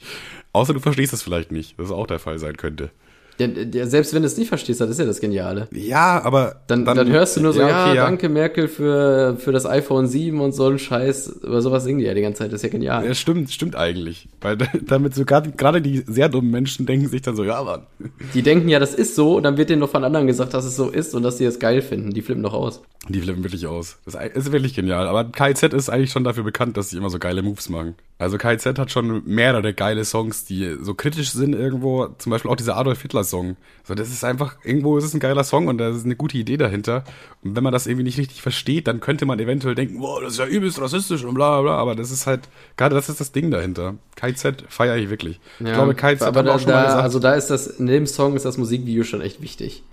Außer 0.51 0.74
du 0.74 0.80
verstehst 0.80 1.13
das 1.13 1.22
vielleicht 1.22 1.51
nicht, 1.51 1.80
das 1.80 1.91
auch 1.91 2.07
der 2.07 2.20
Fall 2.20 2.39
sein 2.39 2.57
könnte. 2.57 2.91
Ja, 3.38 3.47
ja, 3.47 3.86
selbst 3.86 4.13
wenn 4.13 4.21
du 4.21 4.27
es 4.27 4.38
nicht 4.38 4.47
verstehst, 4.47 4.79
das 4.79 4.89
ist 4.89 4.99
ja 4.99 5.05
das 5.05 5.19
Geniale. 5.19 5.67
Ja, 5.71 6.23
aber. 6.23 6.61
Dann, 6.67 6.86
dann, 6.86 6.95
dann 6.95 7.09
hörst 7.09 7.36
du 7.36 7.41
nur 7.41 7.53
so, 7.53 7.59
ja, 7.59 7.86
okay, 7.86 7.95
ja, 7.95 8.05
danke 8.05 8.29
Merkel 8.29 8.67
für, 8.67 9.36
für 9.38 9.51
das 9.51 9.65
iPhone 9.65 10.07
7 10.07 10.39
und 10.39 10.53
so 10.53 10.67
ein 10.67 10.79
Scheiß. 10.79 11.41
Über 11.43 11.61
sowas 11.61 11.83
singen 11.83 11.99
die 11.99 12.05
ja 12.05 12.13
die 12.13 12.21
ganze 12.21 12.39
Zeit, 12.39 12.53
das 12.53 12.59
ist 12.59 12.63
ja 12.63 12.69
genial. 12.69 13.05
Ja, 13.05 13.13
stimmt, 13.13 13.51
stimmt 13.51 13.75
eigentlich. 13.75 14.29
Weil 14.41 14.57
damit 14.88 15.15
so 15.15 15.25
gerade 15.25 15.81
die 15.81 16.03
sehr 16.07 16.29
dummen 16.29 16.51
Menschen 16.51 16.86
denken 16.86 17.09
sich 17.09 17.21
dann 17.21 17.36
so, 17.36 17.43
ja, 17.43 17.61
Mann. 17.61 17.88
Die 18.33 18.41
denken 18.41 18.69
ja, 18.69 18.79
das 18.79 18.93
ist 18.95 19.15
so 19.15 19.36
und 19.36 19.43
dann 19.43 19.57
wird 19.57 19.69
denen 19.69 19.81
noch 19.81 19.89
von 19.89 20.03
anderen 20.03 20.27
gesagt, 20.27 20.53
dass 20.53 20.65
es 20.65 20.75
so 20.75 20.89
ist 20.89 21.13
und 21.13 21.23
dass 21.23 21.38
sie 21.38 21.45
es 21.45 21.59
geil 21.59 21.81
finden. 21.81 22.11
Die 22.11 22.21
flippen 22.21 22.43
doch 22.43 22.53
aus. 22.53 22.81
Die 23.07 23.21
flippen 23.21 23.43
wirklich 23.43 23.67
aus. 23.67 23.97
Das 24.05 24.15
ist 24.15 24.51
wirklich 24.51 24.73
genial. 24.73 25.07
Aber 25.07 25.25
KZ 25.25 25.73
ist 25.73 25.89
eigentlich 25.89 26.11
schon 26.11 26.23
dafür 26.23 26.43
bekannt, 26.43 26.75
dass 26.77 26.89
sie 26.89 26.97
immer 26.97 27.09
so 27.09 27.19
geile 27.19 27.43
Moves 27.43 27.69
machen. 27.69 27.95
Also 28.17 28.38
KZ 28.38 28.79
hat 28.79 28.91
schon 28.91 29.23
mehrere 29.25 29.73
geile 29.73 30.05
Songs, 30.05 30.45
die 30.45 30.77
so 30.81 30.95
kritisch 30.95 31.31
sind 31.31 31.53
irgendwo. 31.53 32.07
Zum 32.17 32.31
Beispiel 32.31 32.49
auch 32.49 32.55
dieser 32.55 32.77
Adolf 32.77 33.01
Hitler 33.01 33.23
Song. 33.26 33.57
So, 33.84 33.95
das 33.95 34.09
ist 34.09 34.23
einfach, 34.23 34.57
irgendwo 34.63 34.97
ist 34.97 35.03
es 35.03 35.13
ein 35.13 35.19
geiler 35.19 35.43
Song 35.43 35.67
und 35.67 35.78
da 35.78 35.89
ist 35.89 36.05
eine 36.05 36.15
gute 36.15 36.38
Idee 36.38 36.57
dahinter. 36.57 37.03
Und 37.43 37.55
wenn 37.55 37.63
man 37.63 37.73
das 37.73 37.88
irgendwie 37.88 38.03
nicht 38.03 38.17
richtig 38.17 38.41
versteht, 38.41 38.88
dann 38.88 38.99
könnte 39.01 39.26
man 39.26 39.39
eventuell 39.39 39.76
denken, 39.76 39.99
wow, 39.99 40.21
das 40.21 40.34
ist 40.34 40.39
ja 40.39 40.45
übelst 40.45 40.80
rassistisch 40.80 41.23
und 41.23 41.34
bla 41.34 41.61
bla. 41.61 41.78
Aber 41.78 41.95
das 41.95 42.11
ist 42.11 42.28
halt, 42.28 42.47
gerade 42.78 42.95
das 42.95 43.09
ist 43.09 43.19
das 43.19 43.32
Ding 43.32 43.51
dahinter. 43.51 43.95
KZ 44.15 44.63
feiere 44.69 44.97
ich 44.97 45.09
wirklich. 45.09 45.39
Ja, 45.59 45.67
ich 45.67 45.73
glaube, 45.73 45.95
KZ 45.95 46.21
aber 46.21 46.39
hat 46.39 46.47
da, 46.47 46.55
auch 46.55 46.59
schon 46.59 46.71
mal 46.71 46.86
gesagt. 46.86 47.03
Also 47.03 47.19
da 47.19 47.34
ist 47.34 47.47
das, 47.47 47.67
in 47.67 47.88
dem 47.88 48.07
Song 48.07 48.36
ist 48.36 48.45
das 48.45 48.57
Musikvideo 48.57 49.03
schon 49.03 49.21
echt 49.21 49.41
wichtig. 49.41 49.84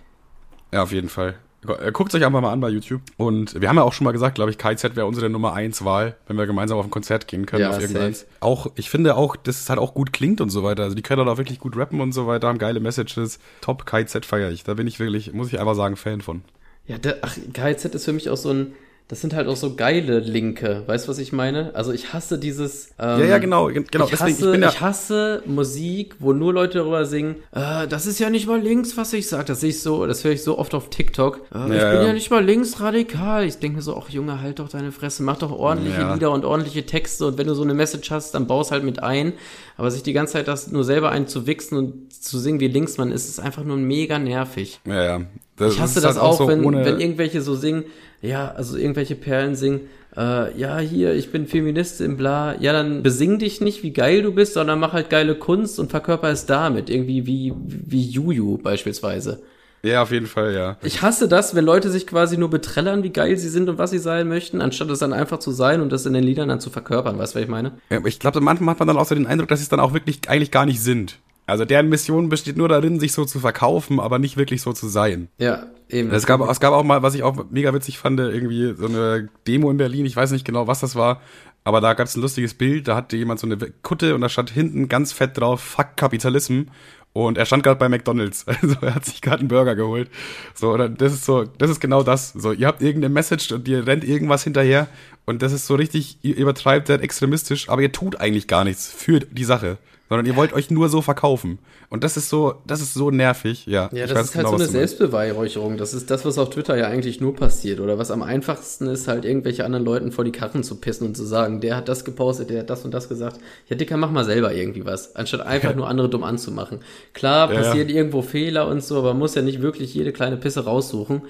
Ja, 0.72 0.82
auf 0.82 0.92
jeden 0.92 1.08
Fall. 1.08 1.34
Äh, 1.66 1.92
guckt 1.92 2.14
euch 2.14 2.24
einfach 2.24 2.40
mal 2.40 2.52
an 2.52 2.60
bei 2.60 2.68
YouTube. 2.68 3.02
Und 3.16 3.60
wir 3.60 3.68
haben 3.68 3.76
ja 3.76 3.82
auch 3.82 3.92
schon 3.92 4.04
mal 4.04 4.12
gesagt, 4.12 4.34
glaube 4.34 4.50
ich, 4.50 4.58
KZ 4.58 4.96
wäre 4.96 5.06
unsere 5.06 5.30
Nummer 5.30 5.52
1 5.52 5.84
Wahl, 5.84 6.16
wenn 6.26 6.36
wir 6.36 6.46
gemeinsam 6.46 6.78
auf 6.78 6.84
ein 6.84 6.90
Konzert 6.90 7.28
gehen 7.28 7.46
können. 7.46 7.62
Ja, 7.62 7.70
auf 7.70 7.80
irgendeins. 7.80 8.26
Auch, 8.40 8.66
ich 8.74 8.90
finde 8.90 9.16
auch, 9.16 9.36
dass 9.36 9.60
es 9.60 9.68
halt 9.68 9.78
auch 9.78 9.94
gut 9.94 10.12
klingt 10.12 10.40
und 10.40 10.50
so 10.50 10.62
weiter. 10.62 10.82
Also 10.82 10.96
die 10.96 11.02
können 11.02 11.20
halt 11.20 11.28
auch 11.28 11.38
wirklich 11.38 11.60
gut 11.60 11.76
rappen 11.76 12.00
und 12.00 12.12
so 12.12 12.26
weiter, 12.26 12.48
haben 12.48 12.58
geile 12.58 12.80
Messages. 12.80 13.38
Top 13.60 13.86
KZ 13.86 14.26
feiere 14.26 14.50
ich. 14.50 14.64
Da 14.64 14.74
bin 14.74 14.86
ich 14.86 14.98
wirklich, 14.98 15.32
muss 15.32 15.48
ich 15.52 15.60
einfach 15.60 15.74
sagen, 15.74 15.96
Fan 15.96 16.20
von. 16.20 16.42
Ja, 16.86 16.98
der, 16.98 17.18
ach, 17.22 17.36
KZ 17.52 17.94
ist 17.94 18.04
für 18.04 18.12
mich 18.12 18.28
auch 18.28 18.36
so 18.36 18.50
ein, 18.50 18.72
das 19.12 19.20
sind 19.20 19.34
halt 19.34 19.46
auch 19.46 19.56
so 19.56 19.74
geile 19.74 20.20
Linke. 20.20 20.84
Weißt 20.86 21.04
du, 21.04 21.10
was 21.10 21.18
ich 21.18 21.32
meine? 21.32 21.74
Also 21.74 21.92
ich 21.92 22.14
hasse 22.14 22.38
dieses. 22.38 22.94
Ähm, 22.98 23.20
ja, 23.20 23.24
ja, 23.26 23.38
genau, 23.38 23.66
genau. 23.66 24.06
Ich, 24.06 24.18
hasse, 24.18 24.30
ich, 24.30 24.40
ja 24.40 24.70
ich 24.70 24.80
hasse 24.80 25.42
Musik, 25.44 26.14
wo 26.18 26.32
nur 26.32 26.54
Leute 26.54 26.78
darüber 26.78 27.04
singen. 27.04 27.36
Äh, 27.54 27.86
das 27.88 28.06
ist 28.06 28.20
ja 28.20 28.30
nicht 28.30 28.46
mal 28.46 28.58
links, 28.58 28.96
was 28.96 29.12
ich 29.12 29.28
sage. 29.28 29.44
Das 29.44 29.60
sehe 29.60 29.68
ich 29.68 29.82
so, 29.82 30.06
das 30.06 30.24
höre 30.24 30.32
ich 30.32 30.42
so 30.42 30.56
oft 30.56 30.74
auf 30.74 30.88
TikTok. 30.88 31.42
Äh, 31.54 31.58
ja, 31.58 31.64
ich 31.64 31.68
bin 31.68 31.78
ja. 31.78 32.04
ja 32.04 32.12
nicht 32.14 32.30
mal 32.30 32.42
linksradikal. 32.42 33.44
Ich 33.44 33.58
denke 33.58 33.82
so, 33.82 33.98
ach 33.98 34.08
Junge, 34.08 34.40
halt 34.40 34.60
doch 34.60 34.70
deine 34.70 34.92
Fresse, 34.92 35.22
mach 35.24 35.36
doch 35.36 35.52
ordentliche. 35.52 36.10
Lieder 36.14 36.30
und 36.30 36.46
ordentliche 36.46 36.86
Texte 36.86 37.26
und 37.26 37.36
wenn 37.36 37.46
du 37.46 37.52
so 37.52 37.64
eine 37.64 37.74
Message 37.74 38.10
hast, 38.10 38.34
dann 38.34 38.46
baust 38.46 38.72
halt 38.72 38.82
mit 38.82 39.02
ein. 39.02 39.34
Aber 39.76 39.90
sich 39.90 40.02
die 40.02 40.14
ganze 40.14 40.32
Zeit 40.32 40.48
das 40.48 40.72
nur 40.72 40.84
selber 40.84 41.10
einzuwichsen 41.10 41.76
und 41.76 42.14
zu 42.14 42.38
singen 42.38 42.60
wie 42.60 42.68
Linksmann 42.68 43.12
ist, 43.12 43.28
ist 43.28 43.40
einfach 43.40 43.62
nur 43.62 43.76
mega 43.76 44.18
nervig. 44.18 44.80
Ja, 44.86 45.04
ja. 45.04 45.20
Das 45.56 45.74
ich 45.74 45.80
hasse 45.80 46.00
das 46.00 46.16
halt 46.16 46.18
auch, 46.18 46.38
so 46.38 46.48
wenn, 46.48 46.64
wenn 46.64 46.98
irgendwelche 46.98 47.42
so 47.42 47.54
singen, 47.54 47.84
ja, 48.22 48.52
also 48.52 48.78
irgendwelche 48.78 49.16
Perlen 49.16 49.56
singen, 49.56 49.80
äh, 50.16 50.58
ja, 50.58 50.78
hier, 50.78 51.14
ich 51.14 51.32
bin 51.32 51.46
Feministin, 51.46 52.16
bla. 52.16 52.54
Ja, 52.60 52.72
dann 52.72 53.02
besing 53.02 53.38
dich 53.38 53.60
nicht, 53.60 53.82
wie 53.82 53.92
geil 53.92 54.22
du 54.22 54.32
bist, 54.32 54.54
sondern 54.54 54.78
mach 54.78 54.92
halt 54.92 55.10
geile 55.10 55.34
Kunst 55.34 55.78
und 55.78 55.90
verkörper 55.90 56.28
es 56.28 56.46
damit. 56.46 56.90
Irgendwie 56.90 57.26
wie, 57.26 57.52
wie 57.56 58.02
Juju 58.02 58.58
beispielsweise. 58.58 59.42
Ja, 59.82 60.02
auf 60.02 60.12
jeden 60.12 60.26
Fall, 60.26 60.54
ja. 60.54 60.76
Ich 60.82 61.02
hasse 61.02 61.26
das, 61.26 61.56
wenn 61.56 61.64
Leute 61.64 61.90
sich 61.90 62.06
quasi 62.06 62.36
nur 62.36 62.50
betrellern, 62.50 63.02
wie 63.02 63.10
geil 63.10 63.36
sie 63.36 63.48
sind 63.48 63.68
und 63.68 63.78
was 63.78 63.90
sie 63.90 63.98
sein 63.98 64.28
möchten, 64.28 64.60
anstatt 64.60 64.90
es 64.90 65.00
dann 65.00 65.12
einfach 65.12 65.40
zu 65.40 65.50
sein 65.50 65.80
und 65.80 65.90
das 65.90 66.06
in 66.06 66.12
den 66.12 66.22
Liedern 66.22 66.48
dann 66.48 66.60
zu 66.60 66.70
verkörpern. 66.70 67.18
Weißt 67.18 67.34
du, 67.34 67.38
was 67.38 67.44
ich 67.44 67.50
meine? 67.50 67.72
Ja, 67.90 67.96
aber 67.96 68.06
ich 68.06 68.20
glaube, 68.20 68.40
manchmal 68.40 68.74
hat 68.74 68.78
man 68.78 68.88
dann 68.88 68.96
auch 68.96 69.06
so 69.06 69.16
den 69.16 69.26
Eindruck, 69.26 69.48
dass 69.48 69.58
sie 69.58 69.64
es 69.64 69.70
dann 69.70 69.80
auch 69.80 69.92
wirklich 69.92 70.20
eigentlich 70.28 70.52
gar 70.52 70.66
nicht 70.66 70.80
sind. 70.80 71.18
Also 71.46 71.64
deren 71.64 71.88
Mission 71.88 72.28
besteht 72.28 72.56
nur 72.56 72.68
darin, 72.68 73.00
sich 73.00 73.12
so 73.12 73.24
zu 73.24 73.40
verkaufen, 73.40 73.98
aber 73.98 74.18
nicht 74.18 74.36
wirklich 74.36 74.62
so 74.62 74.72
zu 74.72 74.88
sein. 74.88 75.28
Ja, 75.38 75.66
eben. 75.88 76.10
Es 76.10 76.26
gab, 76.26 76.40
es 76.48 76.60
gab 76.60 76.72
auch 76.72 76.84
mal, 76.84 77.02
was 77.02 77.14
ich 77.14 77.22
auch 77.22 77.50
mega 77.50 77.74
witzig 77.74 77.98
fand, 77.98 78.20
irgendwie 78.20 78.74
so 78.74 78.86
eine 78.86 79.28
Demo 79.46 79.70
in 79.70 79.76
Berlin, 79.76 80.06
ich 80.06 80.16
weiß 80.16 80.30
nicht 80.30 80.44
genau, 80.44 80.66
was 80.66 80.80
das 80.80 80.94
war, 80.94 81.20
aber 81.64 81.80
da 81.80 81.94
gab 81.94 82.06
es 82.06 82.16
ein 82.16 82.22
lustiges 82.22 82.54
Bild, 82.54 82.88
da 82.88 82.96
hatte 82.96 83.16
jemand 83.16 83.40
so 83.40 83.46
eine 83.46 83.56
Kutte 83.82 84.14
und 84.14 84.20
da 84.20 84.28
stand 84.28 84.50
hinten 84.50 84.88
ganz 84.88 85.12
fett 85.12 85.38
drauf, 85.38 85.60
fuck 85.60 85.96
Kapitalismus. 85.96 86.66
Und 87.14 87.36
er 87.36 87.44
stand 87.44 87.62
gerade 87.62 87.78
bei 87.78 87.88
McDonalds. 87.88 88.46
Also 88.62 88.76
er 88.80 88.94
hat 88.94 89.04
sich 89.04 89.20
gerade 89.20 89.40
einen 89.40 89.48
Burger 89.48 89.74
geholt. 89.74 90.08
So, 90.54 90.72
oder 90.72 90.88
das 90.88 91.12
ist 91.12 91.24
so, 91.24 91.44
das 91.44 91.70
ist 91.70 91.80
genau 91.80 92.02
das. 92.02 92.32
So, 92.32 92.52
ihr 92.52 92.66
habt 92.66 92.80
irgendeine 92.80 93.12
Message 93.12 93.52
und 93.52 93.68
ihr 93.68 93.86
rennt 93.86 94.04
irgendwas 94.04 94.44
hinterher 94.44 94.88
und 95.24 95.42
das 95.42 95.52
ist 95.52 95.66
so 95.66 95.74
richtig, 95.74 96.18
ihr 96.22 96.36
übertreibt 96.36 96.88
das 96.88 97.00
extremistisch, 97.00 97.68
aber 97.68 97.82
ihr 97.82 97.92
tut 97.92 98.20
eigentlich 98.20 98.46
gar 98.48 98.64
nichts 98.64 98.90
für 98.90 99.20
die 99.20 99.44
Sache 99.44 99.78
sondern 100.12 100.26
ihr 100.26 100.36
wollt 100.36 100.52
euch 100.52 100.70
nur 100.70 100.90
so 100.90 101.00
verkaufen. 101.00 101.58
Und 101.88 102.04
das 102.04 102.18
ist 102.18 102.28
so, 102.28 102.56
das 102.66 102.82
ist 102.82 102.92
so 102.92 103.10
nervig, 103.10 103.64
ja. 103.64 103.88
Ja, 103.94 104.06
das 104.06 104.26
ist 104.26 104.34
halt 104.34 104.44
genau, 104.44 104.58
so 104.58 104.62
eine 104.62 104.66
Selbstbeweihräucherung. 104.66 105.78
Das 105.78 105.94
ist 105.94 106.10
das, 106.10 106.26
was 106.26 106.36
auf 106.36 106.50
Twitter 106.50 106.76
ja 106.76 106.88
eigentlich 106.88 107.22
nur 107.22 107.34
passiert. 107.34 107.80
Oder 107.80 107.96
was 107.96 108.10
am 108.10 108.22
einfachsten 108.22 108.88
ist, 108.88 109.08
halt 109.08 109.24
irgendwelche 109.24 109.64
anderen 109.64 109.86
Leuten 109.86 110.12
vor 110.12 110.26
die 110.26 110.30
Karren 110.30 110.64
zu 110.64 110.74
pissen 110.74 111.06
und 111.06 111.16
zu 111.16 111.24
sagen, 111.24 111.62
der 111.62 111.76
hat 111.76 111.88
das 111.88 112.04
gepostet, 112.04 112.50
der 112.50 112.60
hat 112.60 112.68
das 112.68 112.84
und 112.84 112.92
das 112.92 113.08
gesagt. 113.08 113.38
Ja, 113.70 113.76
Dicker, 113.76 113.96
mach 113.96 114.10
mal 114.10 114.26
selber 114.26 114.52
irgendwie 114.52 114.84
was, 114.84 115.16
anstatt 115.16 115.40
einfach 115.40 115.74
nur 115.74 115.88
andere 115.88 116.10
dumm 116.10 116.24
anzumachen. 116.24 116.80
Klar, 117.14 117.48
passiert 117.48 117.88
ja, 117.88 117.94
ja. 117.94 118.02
irgendwo 118.02 118.20
Fehler 118.20 118.68
und 118.68 118.84
so, 118.84 118.98
aber 118.98 119.14
man 119.14 119.20
muss 119.20 119.34
ja 119.34 119.40
nicht 119.40 119.62
wirklich 119.62 119.94
jede 119.94 120.12
kleine 120.12 120.36
Pisse 120.36 120.64
raussuchen, 120.64 121.22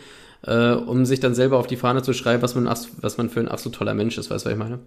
äh, 0.42 0.72
um 0.72 1.04
sich 1.06 1.20
dann 1.20 1.34
selber 1.34 1.58
auf 1.58 1.66
die 1.66 1.76
Fahne 1.76 2.02
zu 2.02 2.12
schreiben, 2.12 2.42
was 2.42 2.54
man, 2.54 2.66
was 2.66 3.16
man 3.16 3.30
für 3.30 3.40
ein 3.40 3.58
so 3.58 3.70
toller 3.70 3.94
Mensch 3.94 4.18
ist, 4.18 4.30
weißt 4.30 4.44
du, 4.44 4.48
was 4.48 4.52
ich 4.52 4.58
meine? 4.58 4.80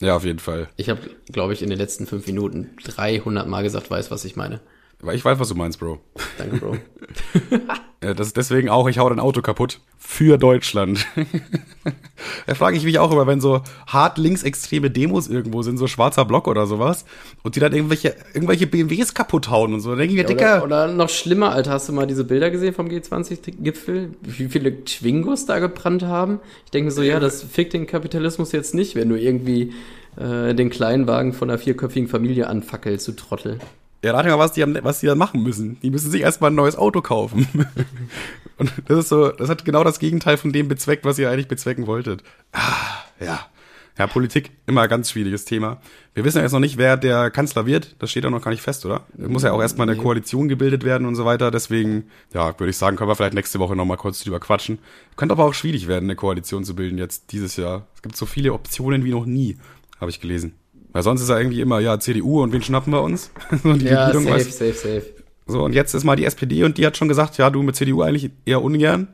Ja, 0.00 0.16
auf 0.16 0.24
jeden 0.24 0.38
Fall. 0.38 0.68
Ich 0.76 0.88
habe, 0.88 1.00
glaube 1.30 1.52
ich, 1.52 1.62
in 1.62 1.68
den 1.68 1.78
letzten 1.78 2.06
fünf 2.06 2.26
Minuten 2.26 2.70
300 2.84 3.46
Mal 3.46 3.62
gesagt, 3.62 3.90
weiß, 3.90 4.10
was 4.10 4.24
ich 4.24 4.34
meine. 4.36 4.60
Weil 5.02 5.16
ich 5.16 5.24
weiß, 5.24 5.38
was 5.38 5.48
du 5.48 5.54
meinst, 5.54 5.78
Bro. 5.78 5.98
Danke, 6.36 6.56
Bro. 6.56 6.76
ja, 8.02 8.12
das 8.12 8.28
ist 8.28 8.36
deswegen 8.36 8.68
auch, 8.68 8.86
ich 8.88 8.98
hau 8.98 9.08
dein 9.08 9.20
Auto 9.20 9.40
kaputt. 9.40 9.80
Für 9.96 10.36
Deutschland. 10.36 11.06
da 12.46 12.54
frage 12.54 12.76
ich 12.76 12.84
mich 12.84 12.98
auch 12.98 13.10
immer, 13.10 13.26
wenn 13.26 13.40
so 13.40 13.62
hart 13.86 14.18
linksextreme 14.18 14.90
Demos 14.90 15.28
irgendwo 15.28 15.62
sind, 15.62 15.78
so 15.78 15.86
schwarzer 15.86 16.26
Block 16.26 16.48
oder 16.48 16.66
sowas, 16.66 17.06
und 17.42 17.56
die 17.56 17.60
dann 17.60 17.72
irgendwelche, 17.72 18.14
irgendwelche 18.34 18.66
BMWs 18.66 19.14
kaputt 19.14 19.48
hauen 19.48 19.72
und 19.72 19.80
so. 19.80 19.96
denke 19.96 20.12
ich 20.12 20.16
mir, 20.16 20.22
ja, 20.22 20.28
Dicker. 20.28 20.64
Oder, 20.64 20.84
oder 20.84 20.92
noch 20.92 21.08
schlimmer, 21.08 21.52
Alter, 21.52 21.70
hast 21.70 21.88
du 21.88 21.94
mal 21.94 22.06
diese 22.06 22.24
Bilder 22.24 22.50
gesehen 22.50 22.74
vom 22.74 22.88
G20-Gipfel? 22.88 24.10
Wie 24.20 24.48
viele 24.48 24.84
Twingos 24.84 25.46
da 25.46 25.60
gebrannt 25.60 26.02
haben? 26.02 26.40
Ich 26.66 26.72
denke 26.72 26.90
so, 26.90 27.00
ja, 27.00 27.20
das 27.20 27.42
fickt 27.42 27.72
den 27.72 27.86
Kapitalismus 27.86 28.52
jetzt 28.52 28.74
nicht, 28.74 28.96
wenn 28.96 29.08
du 29.08 29.16
irgendwie 29.18 29.72
äh, 30.16 30.54
den 30.54 30.68
kleinen 30.68 31.06
Wagen 31.06 31.32
von 31.32 31.48
einer 31.48 31.58
vierköpfigen 31.58 32.08
Familie 32.08 32.48
anfackelst, 32.48 33.08
du 33.08 33.12
Trottel. 33.12 33.60
Ja, 34.02 34.12
rate 34.12 34.28
mal, 34.28 34.38
was 34.38 34.52
die, 34.52 34.64
was 34.82 35.00
die 35.00 35.06
dann 35.06 35.18
machen 35.18 35.42
müssen. 35.42 35.78
Die 35.80 35.90
müssen 35.90 36.10
sich 36.10 36.22
erstmal 36.22 36.50
ein 36.50 36.54
neues 36.54 36.76
Auto 36.76 37.02
kaufen. 37.02 37.46
Und 38.56 38.72
das 38.86 38.98
ist 38.98 39.08
so, 39.08 39.28
das 39.28 39.48
hat 39.48 39.64
genau 39.64 39.84
das 39.84 39.98
Gegenteil 39.98 40.36
von 40.36 40.52
dem 40.52 40.68
bezweckt, 40.68 41.04
was 41.04 41.18
ihr 41.18 41.30
eigentlich 41.30 41.48
bezwecken 41.48 41.86
wolltet. 41.86 42.22
Ah, 42.52 43.04
ja. 43.18 43.46
Ja, 43.98 44.06
Politik, 44.06 44.52
immer 44.66 44.82
ein 44.82 44.88
ganz 44.88 45.10
schwieriges 45.10 45.44
Thema. 45.44 45.82
Wir 46.14 46.24
wissen 46.24 46.38
ja 46.38 46.44
jetzt 46.44 46.52
noch 46.52 46.60
nicht, 46.60 46.78
wer 46.78 46.96
der 46.96 47.30
Kanzler 47.30 47.66
wird. 47.66 47.96
Das 47.98 48.10
steht 48.10 48.24
ja 48.24 48.30
noch 48.30 48.40
gar 48.40 48.50
nicht 48.50 48.62
fest, 48.62 48.86
oder? 48.86 49.06
Es 49.18 49.28
muss 49.28 49.42
ja 49.42 49.52
auch 49.52 49.60
erstmal 49.60 49.86
eine 49.86 50.00
Koalition 50.00 50.48
gebildet 50.48 50.84
werden 50.84 51.06
und 51.06 51.16
so 51.16 51.26
weiter. 51.26 51.50
Deswegen, 51.50 52.04
ja, 52.32 52.58
würde 52.58 52.70
ich 52.70 52.78
sagen, 52.78 52.96
können 52.96 53.10
wir 53.10 53.16
vielleicht 53.16 53.34
nächste 53.34 53.58
Woche 53.58 53.76
nochmal 53.76 53.98
kurz 53.98 54.24
drüber 54.24 54.40
quatschen. 54.40 54.78
Könnte 55.16 55.34
aber 55.34 55.44
auch 55.44 55.52
schwierig 55.52 55.86
werden, 55.86 56.06
eine 56.06 56.16
Koalition 56.16 56.64
zu 56.64 56.74
bilden 56.74 56.96
jetzt 56.96 57.32
dieses 57.32 57.56
Jahr. 57.56 57.88
Es 57.94 58.00
gibt 58.00 58.16
so 58.16 58.24
viele 58.24 58.54
Optionen 58.54 59.04
wie 59.04 59.10
noch 59.10 59.26
nie, 59.26 59.58
habe 60.00 60.10
ich 60.10 60.18
gelesen. 60.18 60.54
Weil 60.92 61.02
sonst 61.02 61.22
ist 61.22 61.28
er 61.28 61.38
irgendwie 61.38 61.60
immer, 61.60 61.78
ja, 61.80 61.98
CDU 61.98 62.42
und 62.42 62.52
wen 62.52 62.62
schnappen 62.62 62.92
wir 62.92 63.02
uns? 63.02 63.30
so 63.62 63.70
ja, 63.72 64.06
Regierung, 64.06 64.26
safe, 64.26 64.50
safe, 64.50 64.74
safe. 64.74 65.06
So, 65.46 65.64
und 65.64 65.72
jetzt 65.72 65.94
ist 65.94 66.04
mal 66.04 66.16
die 66.16 66.24
SPD 66.24 66.64
und 66.64 66.78
die 66.78 66.86
hat 66.86 66.96
schon 66.96 67.08
gesagt, 67.08 67.38
ja, 67.38 67.50
du 67.50 67.62
mit 67.62 67.76
CDU 67.76 68.02
eigentlich 68.02 68.30
eher 68.44 68.62
ungern. 68.62 69.08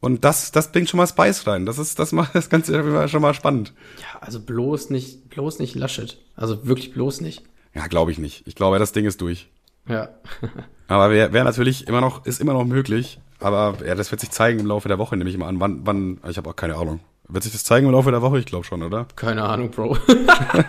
Und 0.00 0.24
das, 0.24 0.50
das 0.50 0.72
bringt 0.72 0.90
schon 0.90 0.98
mal 0.98 1.06
Spice 1.06 1.46
rein. 1.46 1.64
Das 1.64 1.78
ist, 1.78 1.98
das 1.98 2.12
macht 2.12 2.34
das 2.34 2.50
Ganze 2.50 3.08
schon 3.08 3.22
mal 3.22 3.34
spannend. 3.34 3.72
Ja, 4.00 4.20
also 4.20 4.40
bloß 4.40 4.90
nicht, 4.90 5.30
bloß 5.30 5.60
nicht 5.60 5.76
Laschet. 5.76 6.18
Also 6.34 6.66
wirklich 6.66 6.92
bloß 6.92 7.20
nicht. 7.20 7.44
Ja, 7.74 7.86
glaube 7.86 8.10
ich 8.10 8.18
nicht. 8.18 8.42
Ich 8.46 8.54
glaube, 8.54 8.78
das 8.78 8.92
Ding 8.92 9.06
ist 9.06 9.20
durch. 9.20 9.48
Ja. 9.88 10.08
Aber 10.88 11.10
wäre 11.10 11.32
wär 11.32 11.44
natürlich 11.44 11.86
immer 11.86 12.00
noch, 12.00 12.26
ist 12.26 12.40
immer 12.40 12.52
noch 12.52 12.64
möglich. 12.64 13.20
Aber 13.38 13.78
ja, 13.86 13.94
das 13.94 14.10
wird 14.10 14.20
sich 14.20 14.30
zeigen 14.30 14.58
im 14.58 14.66
Laufe 14.66 14.88
der 14.88 14.98
Woche, 14.98 15.16
nehme 15.16 15.30
ich 15.30 15.38
mal 15.38 15.48
an. 15.48 15.60
Wann, 15.60 15.86
wann, 15.86 16.20
ich 16.28 16.36
habe 16.36 16.50
auch 16.50 16.56
keine 16.56 16.76
Ahnung. 16.76 17.00
Wird 17.32 17.44
sich 17.44 17.52
das 17.52 17.64
zeigen 17.64 17.86
im 17.86 17.92
Laufe 17.92 18.10
der 18.10 18.20
Woche? 18.20 18.38
Ich 18.38 18.44
glaube 18.44 18.64
schon, 18.64 18.82
oder? 18.82 19.06
Keine 19.16 19.44
Ahnung, 19.44 19.70
Bro. 19.70 19.96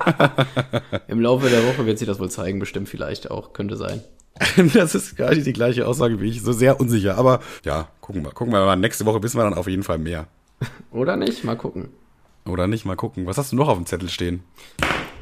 Im 1.09 1.19
Laufe 1.19 1.49
der 1.49 1.67
Woche 1.67 1.85
wird 1.85 1.99
sich 1.99 2.07
das 2.07 2.21
wohl 2.21 2.31
zeigen, 2.31 2.59
bestimmt 2.59 2.87
vielleicht 2.87 3.29
auch. 3.29 3.51
Könnte 3.51 3.75
sein. 3.75 4.01
das 4.73 4.95
ist 4.95 5.17
gar 5.17 5.31
nicht 5.35 5.45
die 5.45 5.51
gleiche 5.51 5.85
Aussage 5.85 6.21
wie 6.21 6.29
ich. 6.29 6.41
So 6.41 6.53
sehr 6.53 6.79
unsicher. 6.79 7.17
Aber 7.17 7.41
ja, 7.65 7.89
gucken 7.99 8.23
wir. 8.23 8.31
Gucken 8.31 8.53
wir 8.53 8.63
mal. 8.63 8.77
Nächste 8.77 9.05
Woche 9.05 9.21
wissen 9.21 9.37
wir 9.37 9.43
dann 9.43 9.55
auf 9.55 9.67
jeden 9.67 9.83
Fall 9.83 9.97
mehr. 9.97 10.27
Oder 10.91 11.17
nicht? 11.17 11.43
Mal 11.43 11.57
gucken. 11.57 11.89
Oder 12.45 12.67
nicht? 12.67 12.85
Mal 12.85 12.95
gucken. 12.95 13.25
Was 13.25 13.37
hast 13.37 13.51
du 13.51 13.57
noch 13.57 13.67
auf 13.67 13.77
dem 13.77 13.85
Zettel 13.85 14.07
stehen? 14.07 14.43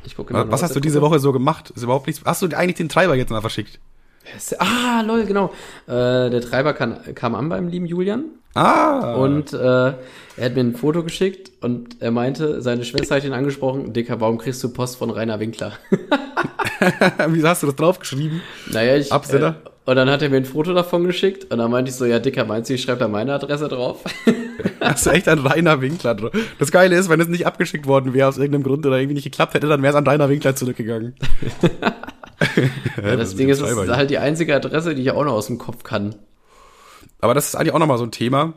Ich 0.04 0.16
gucke 0.16 0.36
Was, 0.36 0.52
was 0.52 0.62
hast 0.62 0.76
du 0.76 0.80
diese 0.80 1.02
Woche 1.02 1.18
so 1.18 1.32
gemacht? 1.32 1.72
Ist 1.72 1.82
überhaupt 1.82 2.06
nichts. 2.06 2.22
Hast 2.24 2.44
du 2.44 2.56
eigentlich 2.56 2.78
den 2.78 2.90
Treiber 2.90 3.16
jetzt 3.16 3.32
mal 3.32 3.42
verschickt? 3.42 3.80
Ah, 4.60 5.02
lol, 5.02 5.26
genau. 5.26 5.52
Äh, 5.88 6.30
der 6.30 6.42
Treiber 6.42 6.74
kam, 6.74 6.98
kam 7.16 7.36
an 7.36 7.50
beim 7.50 7.68
lieben 7.68 7.86
Julian. 7.86 8.26
Ah. 8.54 9.16
Und 9.16 9.54
äh, 9.54 9.58
er 9.58 9.96
hat 10.38 10.56
mir 10.56 10.62
ein 10.62 10.76
Foto 10.76 11.04
geschickt 11.04 11.52
und 11.62 12.02
er 12.02 12.12
meinte, 12.12 12.62
seine 12.62 12.84
Schwester 12.84 13.16
hat 13.16 13.24
ihn 13.24 13.34
angesprochen, 13.34 13.94
Dicker, 13.94 14.20
warum 14.20 14.38
kriegst 14.38 14.62
du 14.64 14.70
Post 14.70 14.98
von 14.98 15.10
Rainer 15.10 15.40
Winkler? 15.40 15.74
Wie 17.30 17.44
hast 17.44 17.64
du 17.64 17.68
das 17.68 17.76
draufgeschrieben? 17.76 18.42
Naja, 18.72 18.96
ich. 18.96 19.12
Absender? 19.12 19.62
Äh, 19.66 19.70
und 19.86 19.96
dann 19.96 20.10
hat 20.10 20.22
er 20.22 20.30
mir 20.30 20.38
ein 20.38 20.46
Foto 20.46 20.74
davon 20.74 21.06
geschickt 21.06 21.52
und 21.52 21.58
dann 21.58 21.72
meinte 21.72 21.90
ich 21.90 21.96
so, 21.96 22.06
ja, 22.06 22.20
Dicker, 22.20 22.46
meinst 22.46 22.70
du, 22.70 22.76
ich 22.76 22.84
schreibe 22.84 23.00
da 23.00 23.08
meine 23.08 23.34
Adresse 23.34 23.68
drauf? 23.68 24.04
Hast 24.80 25.06
du 25.06 25.10
echt 25.10 25.28
an 25.28 25.40
Rainer 25.40 25.82
Winkler 25.82 26.14
drauf? 26.14 26.32
Das 26.60 26.72
Geile 26.72 26.96
ist, 26.96 27.10
wenn 27.10 27.20
es 27.20 27.28
nicht 27.28 27.48
abgeschickt 27.48 27.88
worden 27.88 28.14
wäre 28.14 28.30
aus 28.30 28.38
irgendeinem 28.38 28.64
Grund 28.64 28.86
oder 28.86 28.98
irgendwie 28.98 29.16
nicht 29.16 29.24
geklappt 29.24 29.56
hätte, 29.56 29.68
dann 29.68 29.82
wäre 29.82 29.92
es 29.92 29.98
an 29.98 30.06
Rainer 30.08 30.30
Winkler 30.30 30.56
zurückgegangen. 30.56 31.16
ja, 33.04 33.16
das 33.16 33.36
Ding 33.36 33.50
ist, 33.50 33.62
es 33.62 33.72
ist 33.72 33.90
halt 33.90 34.12
die 34.12 34.20
einzige 34.20 34.56
Adresse, 34.56 34.94
die 34.94 35.02
ich 35.02 35.12
auch 35.12 35.26
noch 35.26 35.34
aus 35.34 35.48
dem 35.48 35.58
Kopf 35.58 35.84
kann. 35.84 36.16
Aber 37.20 37.34
das 37.34 37.48
ist 37.48 37.56
eigentlich 37.56 37.74
auch 37.74 37.80
nochmal 37.80 37.98
so 37.98 38.04
ein 38.04 38.12
Thema. 38.12 38.54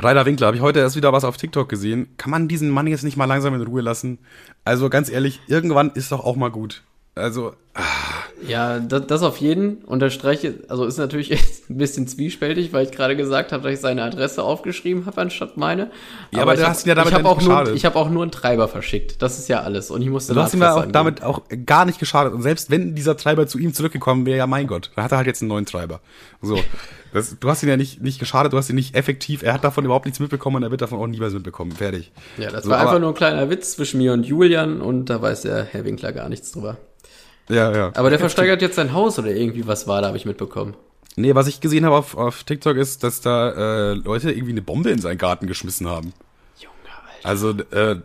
Rainer 0.00 0.24
Winkler, 0.26 0.46
habe 0.46 0.56
ich 0.56 0.62
heute 0.62 0.78
erst 0.78 0.94
wieder 0.94 1.12
was 1.12 1.24
auf 1.24 1.36
TikTok 1.36 1.68
gesehen. 1.68 2.14
Kann 2.16 2.30
man 2.30 2.46
diesen 2.46 2.70
Mann 2.70 2.86
jetzt 2.86 3.02
nicht 3.02 3.16
mal 3.16 3.24
langsam 3.24 3.54
in 3.54 3.62
Ruhe 3.62 3.80
lassen? 3.80 4.18
Also 4.64 4.88
ganz 4.88 5.10
ehrlich, 5.10 5.40
irgendwann 5.48 5.90
ist 5.90 6.12
doch 6.12 6.24
auch 6.24 6.36
mal 6.36 6.50
gut. 6.50 6.84
Also. 7.16 7.54
Ja, 8.46 8.78
das, 8.78 9.06
das 9.06 9.22
auf 9.22 9.38
jeden 9.38 9.78
unterstreiche, 9.84 10.54
also 10.68 10.84
ist 10.84 10.96
natürlich 10.96 11.28
jetzt 11.28 11.68
ein 11.70 11.76
bisschen 11.76 12.06
zwiespältig, 12.06 12.72
weil 12.72 12.84
ich 12.86 12.92
gerade 12.92 13.16
gesagt 13.16 13.52
habe, 13.52 13.64
dass 13.64 13.72
ich 13.72 13.80
seine 13.80 14.02
Adresse 14.02 14.42
aufgeschrieben 14.42 15.06
habe 15.06 15.20
anstatt 15.20 15.56
meine. 15.56 15.90
Ja, 16.30 16.42
aber, 16.42 16.52
aber 16.52 16.56
du 16.56 16.68
hast 16.68 16.86
ihn 16.86 16.90
ja 16.90 16.94
damit 16.94 17.12
ich 17.12 17.18
hab 17.18 17.24
auch 17.24 17.40
nur, 17.40 17.74
Ich 17.74 17.84
habe 17.84 17.96
auch 17.96 18.08
nur 18.08 18.22
einen 18.22 18.30
Treiber 18.30 18.68
verschickt. 18.68 19.20
Das 19.22 19.38
ist 19.38 19.48
ja 19.48 19.62
alles. 19.62 19.90
Und 19.90 20.02
ich 20.02 20.08
musste 20.08 20.34
Du 20.34 20.40
hast 20.40 20.54
ihm 20.54 20.62
ja 20.62 20.74
auch 20.74 20.86
damit 20.86 21.22
auch 21.22 21.42
gar 21.66 21.84
nicht 21.84 21.98
geschadet. 21.98 22.32
Und 22.32 22.42
selbst 22.42 22.70
wenn 22.70 22.94
dieser 22.94 23.16
Treiber 23.16 23.46
zu 23.46 23.58
ihm 23.58 23.74
zurückgekommen 23.74 24.24
wäre, 24.24 24.38
ja 24.38 24.46
mein 24.46 24.66
Gott, 24.66 24.90
dann 24.94 25.04
hat 25.04 25.12
er 25.12 25.18
halt 25.18 25.26
jetzt 25.26 25.42
einen 25.42 25.48
neuen 25.48 25.66
Treiber. 25.66 26.00
So. 26.42 26.58
Das, 27.10 27.38
du 27.40 27.48
hast 27.48 27.62
ihn 27.62 27.70
ja 27.70 27.78
nicht, 27.78 28.02
nicht 28.02 28.18
geschadet, 28.18 28.52
du 28.52 28.58
hast 28.58 28.68
ihn 28.68 28.76
nicht 28.76 28.94
effektiv, 28.94 29.42
er 29.42 29.54
hat 29.54 29.64
davon 29.64 29.82
überhaupt 29.82 30.04
nichts 30.04 30.20
mitbekommen 30.20 30.56
und 30.56 30.62
er 30.62 30.70
wird 30.70 30.82
davon 30.82 30.98
auch 30.98 31.06
nie 31.06 31.18
was 31.20 31.32
mitbekommen. 31.32 31.72
Fertig. 31.72 32.12
Ja, 32.36 32.50
das 32.50 32.64
so, 32.64 32.70
war 32.70 32.80
einfach 32.80 32.98
nur 32.98 33.08
ein 33.08 33.14
kleiner 33.14 33.48
Witz 33.48 33.76
zwischen 33.76 33.96
mir 33.96 34.12
und 34.12 34.26
Julian 34.26 34.82
und 34.82 35.06
da 35.06 35.22
weiß 35.22 35.40
der 35.40 35.64
Herr 35.64 35.86
Winkler 35.86 36.12
gar 36.12 36.28
nichts 36.28 36.52
drüber. 36.52 36.76
Ja, 37.48 37.74
ja. 37.74 37.90
Aber 37.94 38.10
der 38.10 38.18
versteigert 38.18 38.62
jetzt 38.62 38.76
sein 38.76 38.92
Haus 38.92 39.18
oder 39.18 39.30
irgendwie 39.30 39.66
was 39.66 39.86
war, 39.86 40.00
da 40.00 40.08
habe 40.08 40.16
ich 40.16 40.26
mitbekommen. 40.26 40.74
Nee, 41.16 41.34
was 41.34 41.48
ich 41.48 41.60
gesehen 41.60 41.84
habe 41.84 41.96
auf, 41.96 42.16
auf 42.16 42.44
TikTok 42.44 42.76
ist, 42.76 43.02
dass 43.02 43.20
da 43.20 43.90
äh, 43.90 43.94
Leute 43.94 44.30
irgendwie 44.30 44.52
eine 44.52 44.62
Bombe 44.62 44.90
in 44.90 45.00
seinen 45.00 45.18
Garten 45.18 45.46
geschmissen 45.46 45.88
haben. 45.88 46.12
Junge, 46.58 46.74
Alter. 47.16 47.28
Also, 47.28 47.50
äh, 47.50 48.00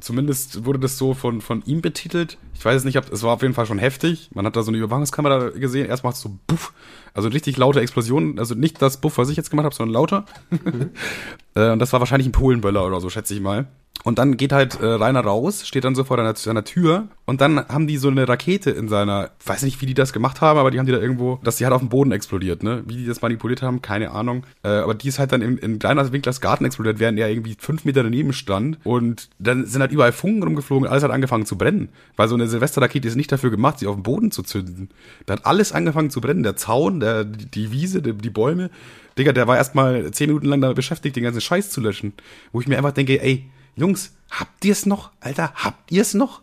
zumindest 0.00 0.64
wurde 0.64 0.78
das 0.78 0.98
so 0.98 1.14
von, 1.14 1.40
von 1.40 1.62
ihm 1.64 1.80
betitelt. 1.80 2.38
Ich 2.54 2.64
weiß 2.64 2.76
es 2.76 2.84
nicht, 2.84 2.98
ob, 2.98 3.10
es 3.10 3.22
war 3.22 3.32
auf 3.32 3.42
jeden 3.42 3.54
Fall 3.54 3.66
schon 3.66 3.78
heftig. 3.78 4.30
Man 4.34 4.44
hat 4.46 4.56
da 4.56 4.62
so 4.62 4.70
eine 4.70 4.78
Überwachungskamera 4.78 5.50
gesehen. 5.50 5.86
Erst 5.86 6.04
macht 6.04 6.16
es 6.16 6.20
so 6.20 6.38
Buff. 6.46 6.72
Also 7.14 7.28
richtig 7.28 7.56
laute 7.56 7.80
Explosionen. 7.80 8.38
Also 8.38 8.54
nicht 8.54 8.80
das 8.82 8.98
Buff, 8.98 9.18
was 9.18 9.28
ich 9.30 9.36
jetzt 9.36 9.50
gemacht 9.50 9.64
habe, 9.64 9.74
sondern 9.74 9.94
lauter. 9.94 10.26
Mhm. 10.50 10.90
äh, 11.54 11.70
und 11.70 11.78
das 11.78 11.92
war 11.92 12.00
wahrscheinlich 12.00 12.28
ein 12.28 12.32
Polenböller 12.32 12.86
oder 12.86 13.00
so, 13.00 13.10
schätze 13.10 13.34
ich 13.34 13.40
mal. 13.40 13.66
Und 14.04 14.18
dann 14.18 14.36
geht 14.36 14.52
halt 14.52 14.80
äh, 14.80 14.86
Rainer 14.86 15.20
raus, 15.20 15.66
steht 15.66 15.84
dann 15.84 15.94
so 15.94 16.04
vor 16.04 16.16
seiner, 16.16 16.34
seiner 16.36 16.64
Tür 16.64 17.08
und 17.26 17.40
dann 17.40 17.68
haben 17.68 17.88
die 17.88 17.96
so 17.96 18.08
eine 18.08 18.28
Rakete 18.28 18.70
in 18.70 18.88
seiner, 18.88 19.32
weiß 19.44 19.62
nicht, 19.62 19.80
wie 19.80 19.86
die 19.86 19.94
das 19.94 20.12
gemacht 20.12 20.40
haben, 20.40 20.58
aber 20.58 20.70
die 20.70 20.78
haben 20.78 20.86
die 20.86 20.92
da 20.92 20.98
irgendwo, 20.98 21.40
dass 21.42 21.56
die 21.56 21.64
halt 21.64 21.74
auf 21.74 21.80
dem 21.80 21.88
Boden 21.88 22.12
explodiert, 22.12 22.62
ne? 22.62 22.84
Wie 22.86 22.96
die 22.96 23.06
das 23.06 23.22
manipuliert 23.22 23.60
haben, 23.60 23.82
keine 23.82 24.12
Ahnung. 24.12 24.44
Äh, 24.62 24.68
aber 24.68 24.94
die 24.94 25.08
ist 25.08 25.18
halt 25.18 25.32
dann 25.32 25.42
in, 25.42 25.58
in 25.58 25.78
Rainer 25.82 26.10
Winklers 26.12 26.40
Garten 26.40 26.64
explodiert, 26.64 27.00
während 27.00 27.18
er 27.18 27.28
irgendwie 27.28 27.56
fünf 27.58 27.84
Meter 27.84 28.04
daneben 28.04 28.32
stand 28.32 28.78
und 28.84 29.30
dann 29.40 29.66
sind 29.66 29.80
halt 29.80 29.90
überall 29.90 30.12
Funken 30.12 30.44
rumgeflogen, 30.44 30.88
alles 30.88 31.02
hat 31.02 31.10
angefangen 31.10 31.44
zu 31.44 31.58
brennen. 31.58 31.88
Weil 32.16 32.28
so 32.28 32.36
eine 32.36 32.46
Silvesterrakete 32.46 33.08
ist 33.08 33.16
nicht 33.16 33.32
dafür 33.32 33.50
gemacht, 33.50 33.80
sie 33.80 33.88
auf 33.88 33.96
dem 33.96 34.04
Boden 34.04 34.30
zu 34.30 34.44
zünden. 34.44 34.90
Da 35.26 35.34
hat 35.34 35.44
alles 35.44 35.72
angefangen 35.72 36.10
zu 36.10 36.20
brennen, 36.20 36.44
der 36.44 36.56
Zaun, 36.56 37.00
der, 37.00 37.24
die 37.24 37.72
Wiese, 37.72 38.00
die, 38.00 38.14
die 38.14 38.30
Bäume. 38.30 38.70
Digga, 39.18 39.32
der 39.32 39.48
war 39.48 39.56
erstmal 39.56 40.12
zehn 40.12 40.28
Minuten 40.28 40.46
lang 40.46 40.60
damit 40.60 40.76
beschäftigt, 40.76 41.16
den 41.16 41.24
ganzen 41.24 41.40
Scheiß 41.40 41.70
zu 41.70 41.80
löschen. 41.80 42.12
Wo 42.52 42.60
ich 42.60 42.68
mir 42.68 42.76
einfach 42.76 42.92
denke, 42.92 43.20
ey, 43.20 43.50
Jungs, 43.78 44.12
habt 44.30 44.64
ihr 44.64 44.72
es 44.72 44.86
noch? 44.86 45.10
Alter, 45.20 45.52
habt 45.54 45.92
ihr 45.92 46.02
es 46.02 46.14
noch? 46.14 46.42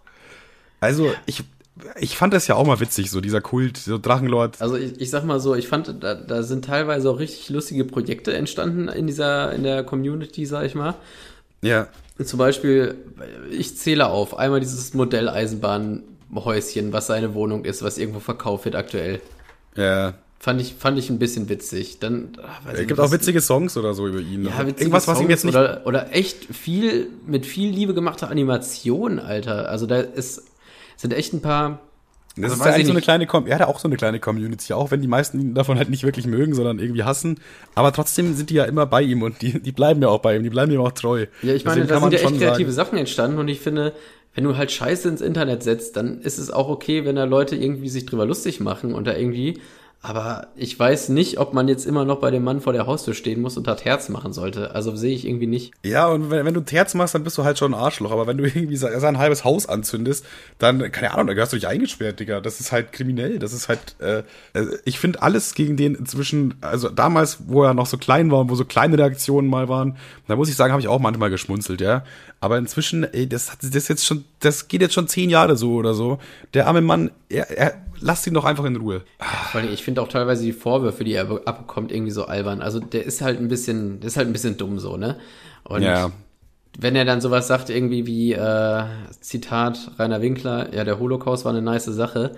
Also, 0.80 1.12
ich, 1.26 1.44
ich 2.00 2.16
fand 2.16 2.34
das 2.34 2.48
ja 2.48 2.56
auch 2.56 2.66
mal 2.66 2.80
witzig, 2.80 3.12
so 3.12 3.20
dieser 3.20 3.42
Kult, 3.42 3.76
so 3.78 3.98
Drachenlord. 3.98 4.62
Also 4.62 4.78
ich, 4.78 5.02
ich 5.02 5.10
sag 5.10 5.26
mal 5.26 5.42
so, 5.42 5.56
ich 5.56 5.68
fand, 5.68 6.02
da, 6.02 6.16
da 6.16 6.44
sind 6.44 6.64
teilweise 6.66 7.10
auch 7.10 7.20
richtig 7.20 7.50
lustige 7.50 7.84
Projekte 7.84 8.34
entstanden 8.34 8.88
in 8.88 9.08
dieser, 9.08 9.52
in 9.52 9.64
der 9.64 9.84
Community, 9.84 10.46
sag 10.46 10.66
ich 10.66 10.76
mal. 10.76 10.96
Ja. 11.62 11.90
Zum 12.24 12.40
Beispiel, 12.40 12.96
ich 13.52 13.76
zähle 13.78 14.08
auf, 14.08 14.38
einmal 14.38 14.62
dieses 14.62 14.94
Modelleisenbahnhäuschen, 14.94 16.94
was 16.94 17.08
seine 17.08 17.34
Wohnung 17.34 17.66
ist, 17.66 17.84
was 17.84 17.98
irgendwo 17.98 18.22
verkauft 18.22 18.64
wird 18.66 18.76
aktuell. 18.76 19.20
Ja. 19.76 20.14
Fand 20.38 20.62
ich, 20.62 20.76
fand 20.76 21.00
ich 21.00 21.10
ein 21.10 21.18
bisschen 21.18 21.50
witzig. 21.50 22.00
Dann, 22.00 22.38
es 22.72 22.86
gibt 22.86 23.00
auch 23.00 23.12
witzige 23.12 23.42
Songs 23.42 23.78
oder 23.78 23.94
so 23.94 24.08
über 24.08 24.20
ihn. 24.20 24.46
Ja, 24.46 24.62
Irgendwas, 24.62 25.08
was 25.08 25.20
ihm 25.22 25.30
jetzt 25.30 25.46
nicht. 25.46 25.56
Oder, 25.56 25.82
oder 25.86 26.14
echt 26.14 26.46
viel, 26.54 27.08
mit 27.26 27.46
viel 27.46 27.72
Liebe 27.72 27.94
gemachte 27.94 28.28
Animationen, 28.28 29.20
Alter. 29.20 29.70
Also 29.70 29.86
da 29.86 30.00
ist, 30.00 30.44
sind 30.98 31.14
echt 31.14 31.34
ein 31.34 31.42
paar. 31.42 31.80
Das 32.36 32.52
also 32.52 32.56
ist 32.56 32.66
ja 32.66 32.74
eigentlich 32.74 32.88
so 32.88 32.92
eine 32.92 33.02
kleine, 33.02 33.28
Com 33.28 33.48
er 33.48 33.60
hat 33.60 33.68
auch 33.68 33.80
so 33.80 33.88
eine 33.88 33.96
kleine 33.96 34.20
Community, 34.20 34.74
auch 34.74 34.92
wenn 34.92 35.02
die 35.02 35.08
meisten 35.08 35.40
ihn 35.40 35.54
davon 35.56 35.78
halt 35.78 35.90
nicht 35.90 36.04
wirklich 36.04 36.28
mögen, 36.28 36.54
sondern 36.54 36.80
irgendwie 36.80 37.04
hassen. 37.04 37.40
Aber 37.76 37.94
trotzdem 37.94 38.36
sind 38.36 38.50
die 38.50 38.56
ja 38.56 38.66
immer 38.66 38.86
bei 38.86 39.02
ihm 39.02 39.22
und 39.22 39.42
die, 39.42 39.62
die 39.62 39.72
bleiben 39.72 40.02
ja 40.02 40.10
auch 40.10 40.20
bei 40.20 40.36
ihm, 40.36 40.44
die 40.44 40.50
bleiben 40.50 40.72
ihm 40.72 40.82
auch 40.82 40.92
treu. 40.92 41.28
Ja, 41.44 41.54
ich 41.54 41.64
meine, 41.64 41.86
da 41.86 42.02
sind 42.02 42.12
ja 42.12 42.20
echt 42.20 42.38
kreative 42.38 42.72
sagen, 42.72 42.88
Sachen 42.88 42.98
entstanden 42.98 43.40
und 43.40 43.48
ich 43.48 43.62
finde, 43.62 43.94
wenn 44.36 44.44
du 44.44 44.58
halt 44.58 44.70
Scheiße 44.70 45.08
ins 45.08 45.22
Internet 45.22 45.64
setzt, 45.64 45.96
dann 45.96 46.20
ist 46.20 46.38
es 46.38 46.52
auch 46.52 46.68
okay, 46.68 47.06
wenn 47.06 47.16
da 47.16 47.24
Leute 47.24 47.56
irgendwie 47.56 47.88
sich 47.88 48.06
drüber 48.06 48.26
lustig 48.26 48.60
machen 48.60 48.94
und 48.94 49.08
da 49.08 49.16
irgendwie 49.16 49.62
aber 50.08 50.50
ich 50.56 50.78
weiß 50.78 51.10
nicht, 51.10 51.40
ob 51.40 51.56
man 51.56 51.68
jetzt 51.68 51.88
immer 51.88 52.06
noch 52.06 52.20
bei 52.20 52.30
dem 52.30 52.44
Mann 52.44 52.62
vor 52.62 52.74
der 52.74 52.86
Haustür 52.86 53.16
stehen 53.16 53.42
muss 53.42 53.58
und 53.58 53.68
hat 53.68 53.86
Herz 53.86 54.08
machen 54.10 54.34
sollte. 54.34 54.76
Also 54.76 54.96
sehe 54.96 55.16
ich 55.16 55.26
irgendwie 55.26 55.48
nicht. 55.48 55.74
Ja, 55.84 56.08
und 56.08 56.30
wenn, 56.30 56.46
wenn 56.46 56.54
du 56.54 56.62
Herz 56.62 56.94
machst, 56.94 57.16
dann 57.16 57.24
bist 57.24 57.40
du 57.40 57.44
halt 57.44 57.58
schon 57.58 57.74
ein 57.74 57.80
Arschloch. 57.80 58.12
Aber 58.12 58.28
wenn 58.28 58.38
du 58.38 58.44
irgendwie 58.46 58.78
sein 58.78 59.18
halbes 59.18 59.44
Haus 59.44 59.68
anzündest, 59.68 60.24
dann, 60.60 60.92
keine 60.92 61.12
Ahnung, 61.14 61.26
dann 61.26 61.36
gehörst 61.36 61.54
du 61.54 61.58
dich 61.58 61.68
eingesperrt, 61.68 62.20
Digga. 62.20 62.40
Das 62.40 62.60
ist 62.60 62.72
halt 62.72 62.92
kriminell. 62.92 63.40
Das 63.40 63.52
ist 63.52 63.68
halt, 63.68 63.96
äh, 64.00 64.20
äh, 64.54 64.78
ich 64.86 65.00
finde 65.00 65.24
alles 65.24 65.56
gegen 65.56 65.76
den 65.76 65.96
inzwischen, 65.96 66.54
also 66.62 66.90
damals, 66.90 67.40
wo 67.48 67.64
er 67.64 67.74
noch 67.74 67.88
so 67.88 67.98
klein 67.98 68.30
war 68.30 68.42
und 68.42 68.52
wo 68.52 68.56
so 68.56 68.66
kleine 68.66 69.00
Reaktionen 69.00 69.48
mal 69.48 69.70
waren, 69.70 69.98
da 70.28 70.36
muss 70.36 70.50
ich 70.50 70.56
sagen, 70.56 70.72
habe 70.72 70.82
ich 70.82 70.88
auch 70.88 71.00
manchmal 71.00 71.32
geschmunzelt, 71.32 71.82
ja. 71.82 72.04
Aber 72.42 72.60
inzwischen, 72.60 73.12
ey, 73.12 73.28
das 73.28 73.52
hat 73.52 73.60
das 73.64 73.88
jetzt 73.88 74.06
schon, 74.06 74.26
das 74.40 74.68
geht 74.68 74.82
jetzt 74.82 74.94
schon 74.94 75.08
zehn 75.08 75.32
Jahre 75.32 75.58
so 75.58 75.74
oder 75.74 75.96
so. 75.96 76.20
Der 76.54 76.68
arme 76.68 76.82
Mann, 76.82 77.10
er, 77.28 77.50
er 77.50 77.74
lasst 78.06 78.28
ihn 78.28 78.36
doch 78.36 78.46
einfach 78.46 78.66
in 78.66 78.76
Ruhe. 78.76 79.02
Allem, 79.54 79.74
ich 79.74 79.84
finde 79.84 80.02
auch 80.02 80.08
teilweise 80.08 80.44
die 80.44 80.54
Vorwürfe, 80.54 81.04
die 81.04 81.14
er 81.14 81.28
abbekommt, 81.46 81.92
irgendwie 81.92 82.12
so 82.12 82.26
albern. 82.26 82.62
Also 82.62 82.80
der 82.80 83.04
ist 83.04 83.22
halt 83.22 83.40
ein 83.40 83.48
bisschen, 83.48 84.00
der 84.00 84.08
ist 84.08 84.18
halt 84.18 84.28
ein 84.28 84.34
bisschen 84.34 84.58
dumm 84.58 84.80
so, 84.80 84.96
ne? 84.96 85.18
Und 85.64 85.82
ja. 85.82 86.12
wenn 86.78 86.96
er 86.96 87.06
dann 87.06 87.20
sowas 87.20 87.48
sagt, 87.48 87.72
irgendwie 87.72 88.06
wie, 88.06 88.34
äh, 88.34 88.84
Zitat 89.20 89.92
Rainer 89.98 90.22
Winkler, 90.22 90.74
ja, 90.74 90.84
der 90.84 91.00
Holocaust 91.00 91.46
war 91.46 91.52
eine 91.52 91.64
nice 91.64 91.86
Sache, 91.86 92.34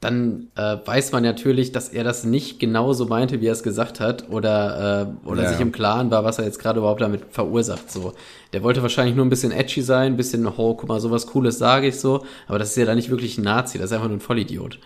dann 0.00 0.48
äh, 0.56 0.78
weiß 0.82 1.12
man 1.12 1.22
natürlich, 1.22 1.72
dass 1.72 1.90
er 1.90 2.02
das 2.02 2.24
nicht 2.24 2.58
genauso 2.58 3.04
meinte, 3.04 3.42
wie 3.42 3.48
er 3.48 3.52
es 3.52 3.62
gesagt 3.62 4.00
hat, 4.00 4.30
oder, 4.30 5.16
äh, 5.24 5.28
oder 5.28 5.42
ja. 5.42 5.50
sich 5.50 5.60
im 5.60 5.72
Klaren 5.72 6.10
war, 6.10 6.24
was 6.24 6.38
er 6.38 6.46
jetzt 6.46 6.58
gerade 6.58 6.78
überhaupt 6.78 7.02
damit 7.02 7.26
verursacht. 7.28 7.90
So, 7.90 8.14
der 8.54 8.62
wollte 8.62 8.80
wahrscheinlich 8.80 9.14
nur 9.14 9.26
ein 9.26 9.30
bisschen 9.30 9.52
edgy 9.52 9.82
sein, 9.82 10.14
ein 10.14 10.16
bisschen, 10.16 10.46
oh, 10.46 10.74
guck 10.74 10.88
mal, 10.88 10.98
sowas 10.98 11.26
Cooles 11.26 11.58
sage 11.58 11.88
ich 11.88 12.00
so, 12.00 12.24
aber 12.48 12.58
das 12.58 12.70
ist 12.70 12.76
ja 12.76 12.86
dann 12.86 12.96
nicht 12.96 13.10
wirklich 13.10 13.36
ein 13.36 13.44
Nazi, 13.44 13.76
das 13.76 13.90
ist 13.90 13.92
einfach 13.92 14.08
nur 14.08 14.16
ein 14.16 14.22
Vollidiot. 14.22 14.78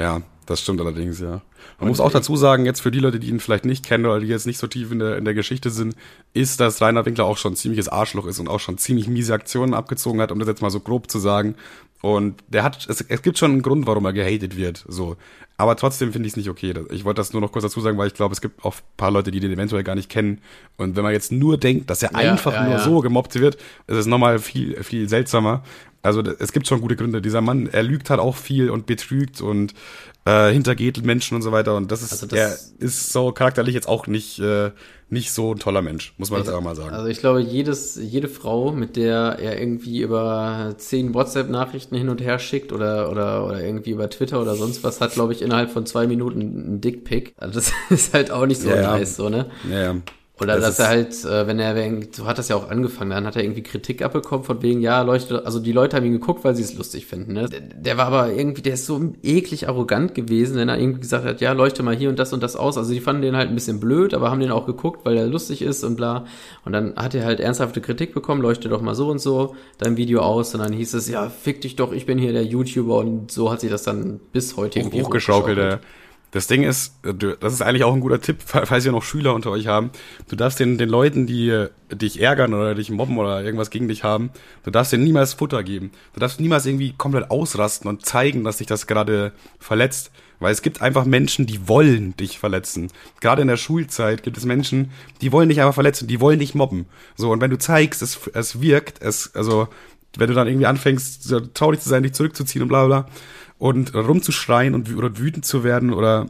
Ja, 0.00 0.22
das 0.46 0.62
stimmt 0.62 0.80
allerdings, 0.80 1.20
ja. 1.20 1.42
Man 1.78 1.88
muss 1.88 2.00
auch 2.00 2.10
dazu 2.10 2.34
sagen, 2.34 2.64
jetzt 2.64 2.80
für 2.80 2.90
die 2.90 3.00
Leute, 3.00 3.20
die 3.20 3.28
ihn 3.28 3.38
vielleicht 3.38 3.66
nicht 3.66 3.84
kennen 3.84 4.06
oder 4.06 4.18
die 4.18 4.28
jetzt 4.28 4.46
nicht 4.46 4.56
so 4.56 4.66
tief 4.66 4.90
in 4.90 4.98
der, 4.98 5.18
in 5.18 5.26
der 5.26 5.34
Geschichte 5.34 5.68
sind, 5.68 5.94
ist, 6.32 6.58
dass 6.58 6.80
Rainer 6.80 7.04
Winkler 7.04 7.26
auch 7.26 7.36
schon 7.36 7.52
ein 7.52 7.56
ziemliches 7.56 7.88
Arschloch 7.88 8.26
ist 8.26 8.38
und 8.38 8.48
auch 8.48 8.60
schon 8.60 8.78
ziemlich 8.78 9.08
miese 9.08 9.34
Aktionen 9.34 9.74
abgezogen 9.74 10.22
hat, 10.22 10.32
um 10.32 10.38
das 10.38 10.48
jetzt 10.48 10.62
mal 10.62 10.70
so 10.70 10.80
grob 10.80 11.10
zu 11.10 11.18
sagen. 11.18 11.54
Und 12.02 12.42
der 12.48 12.62
hat, 12.62 12.86
es, 12.88 13.02
es 13.02 13.22
gibt 13.22 13.36
schon 13.38 13.50
einen 13.52 13.62
Grund, 13.62 13.86
warum 13.86 14.04
er 14.06 14.12
gehatet 14.12 14.56
wird, 14.56 14.84
so. 14.88 15.16
Aber 15.58 15.76
trotzdem 15.76 16.12
finde 16.12 16.26
ich 16.26 16.32
es 16.32 16.36
nicht 16.38 16.48
okay. 16.48 16.72
Ich 16.90 17.04
wollte 17.04 17.20
das 17.20 17.34
nur 17.34 17.42
noch 17.42 17.52
kurz 17.52 17.64
dazu 17.64 17.82
sagen, 17.82 17.98
weil 17.98 18.06
ich 18.06 18.14
glaube, 18.14 18.32
es 18.32 18.40
gibt 18.40 18.64
auch 18.64 18.76
ein 18.76 18.82
paar 18.96 19.10
Leute, 19.10 19.30
die 19.30 19.40
den 19.40 19.52
eventuell 19.52 19.84
gar 19.84 19.94
nicht 19.94 20.08
kennen. 20.08 20.40
Und 20.78 20.96
wenn 20.96 21.02
man 21.02 21.12
jetzt 21.12 21.32
nur 21.32 21.58
denkt, 21.58 21.90
dass 21.90 22.02
er 22.02 22.12
Ja, 22.12 22.18
einfach 22.32 22.54
ja, 22.54 22.64
nur 22.64 22.72
ja. 22.74 22.78
so 22.78 23.00
gemobbt 23.00 23.34
wird, 23.38 23.56
ist 23.86 23.96
es 23.98 24.06
nochmal 24.06 24.38
viel, 24.38 24.82
viel 24.82 25.06
seltsamer. 25.10 25.62
Also 26.00 26.22
es 26.22 26.52
gibt 26.52 26.66
schon 26.66 26.80
gute 26.80 26.96
Gründe. 26.96 27.20
Dieser 27.20 27.42
Mann, 27.42 27.66
er 27.66 27.82
lügt 27.82 28.08
halt 28.08 28.20
auch 28.20 28.36
viel 28.36 28.70
und 28.70 28.86
betrügt 28.86 29.42
und 29.42 29.74
äh, 30.24 30.50
hintergeht 30.50 31.04
Menschen 31.04 31.34
und 31.34 31.42
so 31.42 31.52
weiter. 31.52 31.76
Und 31.76 31.92
das 31.92 32.00
ist, 32.00 32.12
Also 32.12 32.26
das- 32.26 32.38
er 32.38 32.58
ist 32.82 33.12
so 33.12 33.30
charakterlich 33.32 33.74
jetzt 33.74 33.86
auch 33.88 34.06
nicht, 34.06 34.38
äh, 34.38 34.70
nicht 35.10 35.32
so 35.32 35.54
ein 35.54 35.58
toller 35.58 35.82
Mensch, 35.82 36.14
muss 36.18 36.30
man 36.30 36.40
das 36.40 36.48
einfach 36.48 36.62
mal 36.62 36.76
sagen. 36.76 36.94
Also 36.94 37.08
ich 37.08 37.18
glaube, 37.18 37.40
jedes, 37.40 37.96
jede 37.96 38.28
Frau, 38.28 38.70
mit 38.70 38.96
der 38.96 39.38
er 39.40 39.60
irgendwie 39.60 40.00
über 40.00 40.74
zehn 40.78 41.12
WhatsApp-Nachrichten 41.12 41.96
hin 41.96 42.08
und 42.08 42.20
her 42.20 42.38
schickt 42.38 42.72
oder, 42.72 43.10
oder, 43.10 43.44
oder 43.44 43.62
irgendwie 43.62 43.90
über 43.90 44.08
Twitter 44.08 44.40
oder 44.40 44.54
sonst 44.54 44.84
was, 44.84 45.00
hat, 45.00 45.12
glaube 45.12 45.32
ich, 45.32 45.42
innerhalb 45.42 45.70
von 45.70 45.84
zwei 45.84 46.06
Minuten 46.06 46.40
einen 46.40 46.80
Dickpick. 46.80 47.34
Also 47.36 47.54
das 47.58 47.72
ist 47.90 48.14
halt 48.14 48.30
auch 48.30 48.46
nicht 48.46 48.60
so 48.60 48.70
ja. 48.70 48.82
nice, 48.82 49.16
so, 49.16 49.28
ne? 49.28 49.50
ja, 49.68 49.82
ja. 49.82 49.96
Oder 50.40 50.56
Das 50.56 50.76
dass 50.76 50.78
er 50.78 50.88
halt, 50.88 51.24
äh, 51.24 51.46
wenn 51.46 51.58
er, 51.58 51.74
so 52.12 52.26
hat 52.26 52.38
das 52.38 52.48
ja 52.48 52.56
auch 52.56 52.70
angefangen, 52.70 53.10
dann 53.10 53.26
hat 53.26 53.36
er 53.36 53.42
irgendwie 53.42 53.62
Kritik 53.62 54.02
abbekommen 54.02 54.44
von 54.44 54.62
wegen, 54.62 54.80
ja, 54.80 55.02
Leute, 55.02 55.44
also 55.44 55.60
die 55.60 55.72
Leute 55.72 55.96
haben 55.96 56.06
ihn 56.06 56.12
geguckt, 56.12 56.44
weil 56.44 56.54
sie 56.54 56.62
es 56.62 56.74
lustig 56.76 57.06
finden, 57.06 57.34
ne? 57.34 57.48
Der, 57.48 57.60
der 57.60 57.98
war 57.98 58.06
aber 58.06 58.32
irgendwie, 58.32 58.62
der 58.62 58.74
ist 58.74 58.86
so 58.86 59.12
eklig 59.22 59.68
arrogant 59.68 60.14
gewesen, 60.14 60.56
wenn 60.56 60.68
er 60.68 60.78
irgendwie 60.78 61.00
gesagt 61.00 61.26
hat, 61.26 61.40
ja, 61.40 61.52
leuchte 61.52 61.82
mal 61.82 61.94
hier 61.94 62.08
und 62.08 62.18
das 62.18 62.32
und 62.32 62.42
das 62.42 62.56
aus. 62.56 62.78
Also 62.78 62.92
die 62.92 63.00
fanden 63.00 63.22
den 63.22 63.36
halt 63.36 63.48
ein 63.48 63.54
bisschen 63.54 63.80
blöd, 63.80 64.14
aber 64.14 64.30
haben 64.30 64.40
den 64.40 64.50
auch 64.50 64.66
geguckt, 64.66 65.04
weil 65.04 65.16
er 65.16 65.26
lustig 65.26 65.62
ist 65.62 65.84
und 65.84 65.96
bla. 65.96 66.24
Und 66.64 66.72
dann 66.72 66.96
hat 66.96 67.14
er 67.14 67.24
halt 67.24 67.40
ernsthafte 67.40 67.80
Kritik 67.80 68.14
bekommen, 68.14 68.40
leuchte 68.40 68.68
doch 68.68 68.80
mal 68.80 68.94
so 68.94 69.10
und 69.10 69.18
so 69.20 69.54
dein 69.78 69.96
Video 69.96 70.20
aus. 70.20 70.54
Und 70.54 70.60
dann 70.60 70.72
hieß 70.72 70.94
es, 70.94 71.08
ja, 71.08 71.28
fick 71.28 71.60
dich 71.60 71.76
doch, 71.76 71.92
ich 71.92 72.06
bin 72.06 72.18
hier 72.18 72.32
der 72.32 72.44
YouTuber 72.44 72.96
und 72.96 73.30
so 73.30 73.50
hat 73.50 73.60
sich 73.60 73.70
das 73.70 73.82
dann 73.82 74.20
bis 74.32 74.56
heute 74.56 74.78
irgendwie 74.78 75.02
hochgeschaukelt. 75.02 75.58
hochgeschaukelt. 75.58 75.82
Ja. 75.82 75.99
Das 76.32 76.46
Ding 76.46 76.62
ist, 76.62 76.94
äh, 77.04 77.14
das 77.40 77.52
ist 77.52 77.62
eigentlich 77.62 77.84
auch 77.84 77.94
ein 77.94 78.00
guter 78.00 78.20
Tipp, 78.20 78.38
fa- 78.44 78.66
falls 78.66 78.84
ihr 78.86 78.92
noch 78.92 79.02
Schüler 79.02 79.34
unter 79.34 79.50
euch 79.50 79.66
haben. 79.66 79.90
Du 80.28 80.36
darfst 80.36 80.60
den, 80.60 80.78
den 80.78 80.88
Leuten, 80.88 81.26
die 81.26 81.48
äh, 81.50 81.70
dich 81.92 82.20
ärgern 82.20 82.54
oder 82.54 82.74
dich 82.74 82.90
mobben 82.90 83.18
oder 83.18 83.42
irgendwas 83.42 83.70
gegen 83.70 83.88
dich 83.88 84.04
haben, 84.04 84.30
du 84.64 84.70
darfst 84.70 84.92
denen 84.92 85.04
niemals 85.04 85.34
Futter 85.34 85.62
geben. 85.64 85.90
Du 86.14 86.20
darfst 86.20 86.40
niemals 86.40 86.66
irgendwie 86.66 86.92
komplett 86.96 87.30
ausrasten 87.30 87.88
und 87.88 88.06
zeigen, 88.06 88.44
dass 88.44 88.58
dich 88.58 88.66
das 88.66 88.86
gerade 88.86 89.32
verletzt. 89.58 90.10
Weil 90.42 90.52
es 90.52 90.62
gibt 90.62 90.80
einfach 90.80 91.04
Menschen, 91.04 91.44
die 91.44 91.68
wollen 91.68 92.16
dich 92.16 92.38
verletzen. 92.38 92.90
Gerade 93.20 93.42
in 93.42 93.48
der 93.48 93.58
Schulzeit 93.58 94.22
gibt 94.22 94.38
es 94.38 94.46
Menschen, 94.46 94.90
die 95.20 95.32
wollen 95.32 95.50
dich 95.50 95.60
einfach 95.60 95.74
verletzen, 95.74 96.08
die 96.08 96.18
wollen 96.18 96.38
dich 96.38 96.54
mobben. 96.54 96.86
So, 97.14 97.30
und 97.30 97.42
wenn 97.42 97.50
du 97.50 97.58
zeigst, 97.58 98.00
es, 98.00 98.18
es 98.32 98.62
wirkt, 98.62 99.02
es, 99.02 99.34
also, 99.34 99.68
wenn 100.16 100.28
du 100.28 100.34
dann 100.34 100.48
irgendwie 100.48 100.66
anfängst, 100.66 101.24
so 101.24 101.40
traurig 101.40 101.80
zu 101.80 101.88
sein, 101.88 102.02
dich 102.02 102.12
zurückzuziehen 102.12 102.62
und 102.62 102.68
bla 102.68 102.86
bla 102.86 103.06
und 103.58 103.94
rumzuschreien 103.94 104.74
und 104.74 104.94
oder 104.96 105.18
wütend 105.18 105.44
zu 105.44 105.62
werden 105.62 105.92
oder 105.92 106.26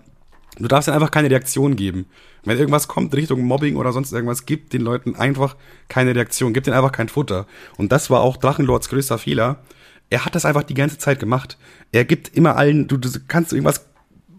du 0.59 0.69
darfst 0.69 0.89
dann 0.89 0.95
einfach 0.95 1.13
keine 1.13 1.31
Reaktion 1.31 1.77
geben. 1.77 2.07
Wenn 2.45 2.59
irgendwas 2.59 2.89
kommt 2.89 3.15
Richtung 3.15 3.43
Mobbing 3.43 3.77
oder 3.77 3.93
sonst 3.93 4.13
irgendwas, 4.13 4.47
gib 4.47 4.71
den 4.71 4.83
Leuten 4.83 5.15
einfach 5.15 5.57
keine 5.89 6.15
Reaktion, 6.15 6.53
gib 6.53 6.65
denen 6.65 6.77
einfach 6.77 6.93
kein 6.93 7.09
Futter. 7.09 7.47
Und 7.77 7.93
das 7.93 8.11
war 8.11 8.21
auch 8.21 8.37
Drachenlords 8.37 8.89
größter 8.89 9.19
Fehler. 9.19 9.63
Er 10.11 10.25
hat 10.25 10.35
das 10.35 10.45
einfach 10.45 10.65
die 10.65 10.75
ganze 10.75 10.99
Zeit 10.99 11.21
gemacht. 11.21 11.57
Er 11.93 12.05
gibt 12.05 12.35
immer 12.37 12.57
allen, 12.57 12.89
du, 12.89 12.97
du 12.97 13.09
kannst 13.29 13.53
irgendwas 13.53 13.87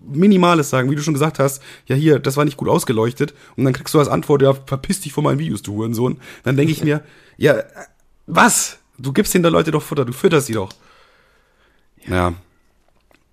Minimales 0.04 0.70
sagen, 0.70 0.92
wie 0.92 0.96
du 0.96 1.02
schon 1.02 1.14
gesagt 1.14 1.39
hast, 1.39 1.62
ja 1.86 1.96
hier, 1.96 2.20
das 2.20 2.36
war 2.36 2.44
nicht 2.44 2.58
gut 2.58 2.68
ausgeleuchtet 2.68 3.34
und 3.56 3.64
dann 3.64 3.74
kriegst 3.74 3.94
du 3.94 4.00
als 4.00 4.10
Antwort, 4.10 4.42
ja, 4.42 4.54
verpiss 4.54 5.00
dich 5.00 5.14
von 5.14 5.24
meinen 5.24 5.39
Videos, 5.39 5.62
du 5.62 5.76
Hurensohn. 5.76 6.20
Dann 6.44 6.58
denke 6.58 6.74
ich 6.74 6.84
mir, 6.84 7.04
ja, 7.38 7.54
äh, 7.54 7.64
was? 8.28 8.80
Du 9.02 9.14
gibst 9.14 9.34
den 9.34 9.41
der 9.41 9.52
Leute 9.52 9.72
doch 9.72 9.82
Futter, 9.82 10.06
du 10.06 10.14
fütterst 10.14 10.47
sie 10.47 10.54
doch. 10.54 10.72
Ja. 12.08 12.34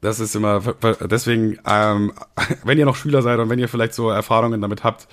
Das 0.00 0.20
ist 0.20 0.36
immer, 0.36 0.60
deswegen, 1.10 1.58
ähm, 1.66 2.12
wenn 2.64 2.78
ihr 2.78 2.84
noch 2.84 2.96
Schüler 2.96 3.22
seid 3.22 3.38
und 3.40 3.50
wenn 3.50 3.58
ihr 3.58 3.68
vielleicht 3.68 3.94
so 3.94 4.10
Erfahrungen 4.10 4.60
damit 4.60 4.84
habt, 4.84 5.08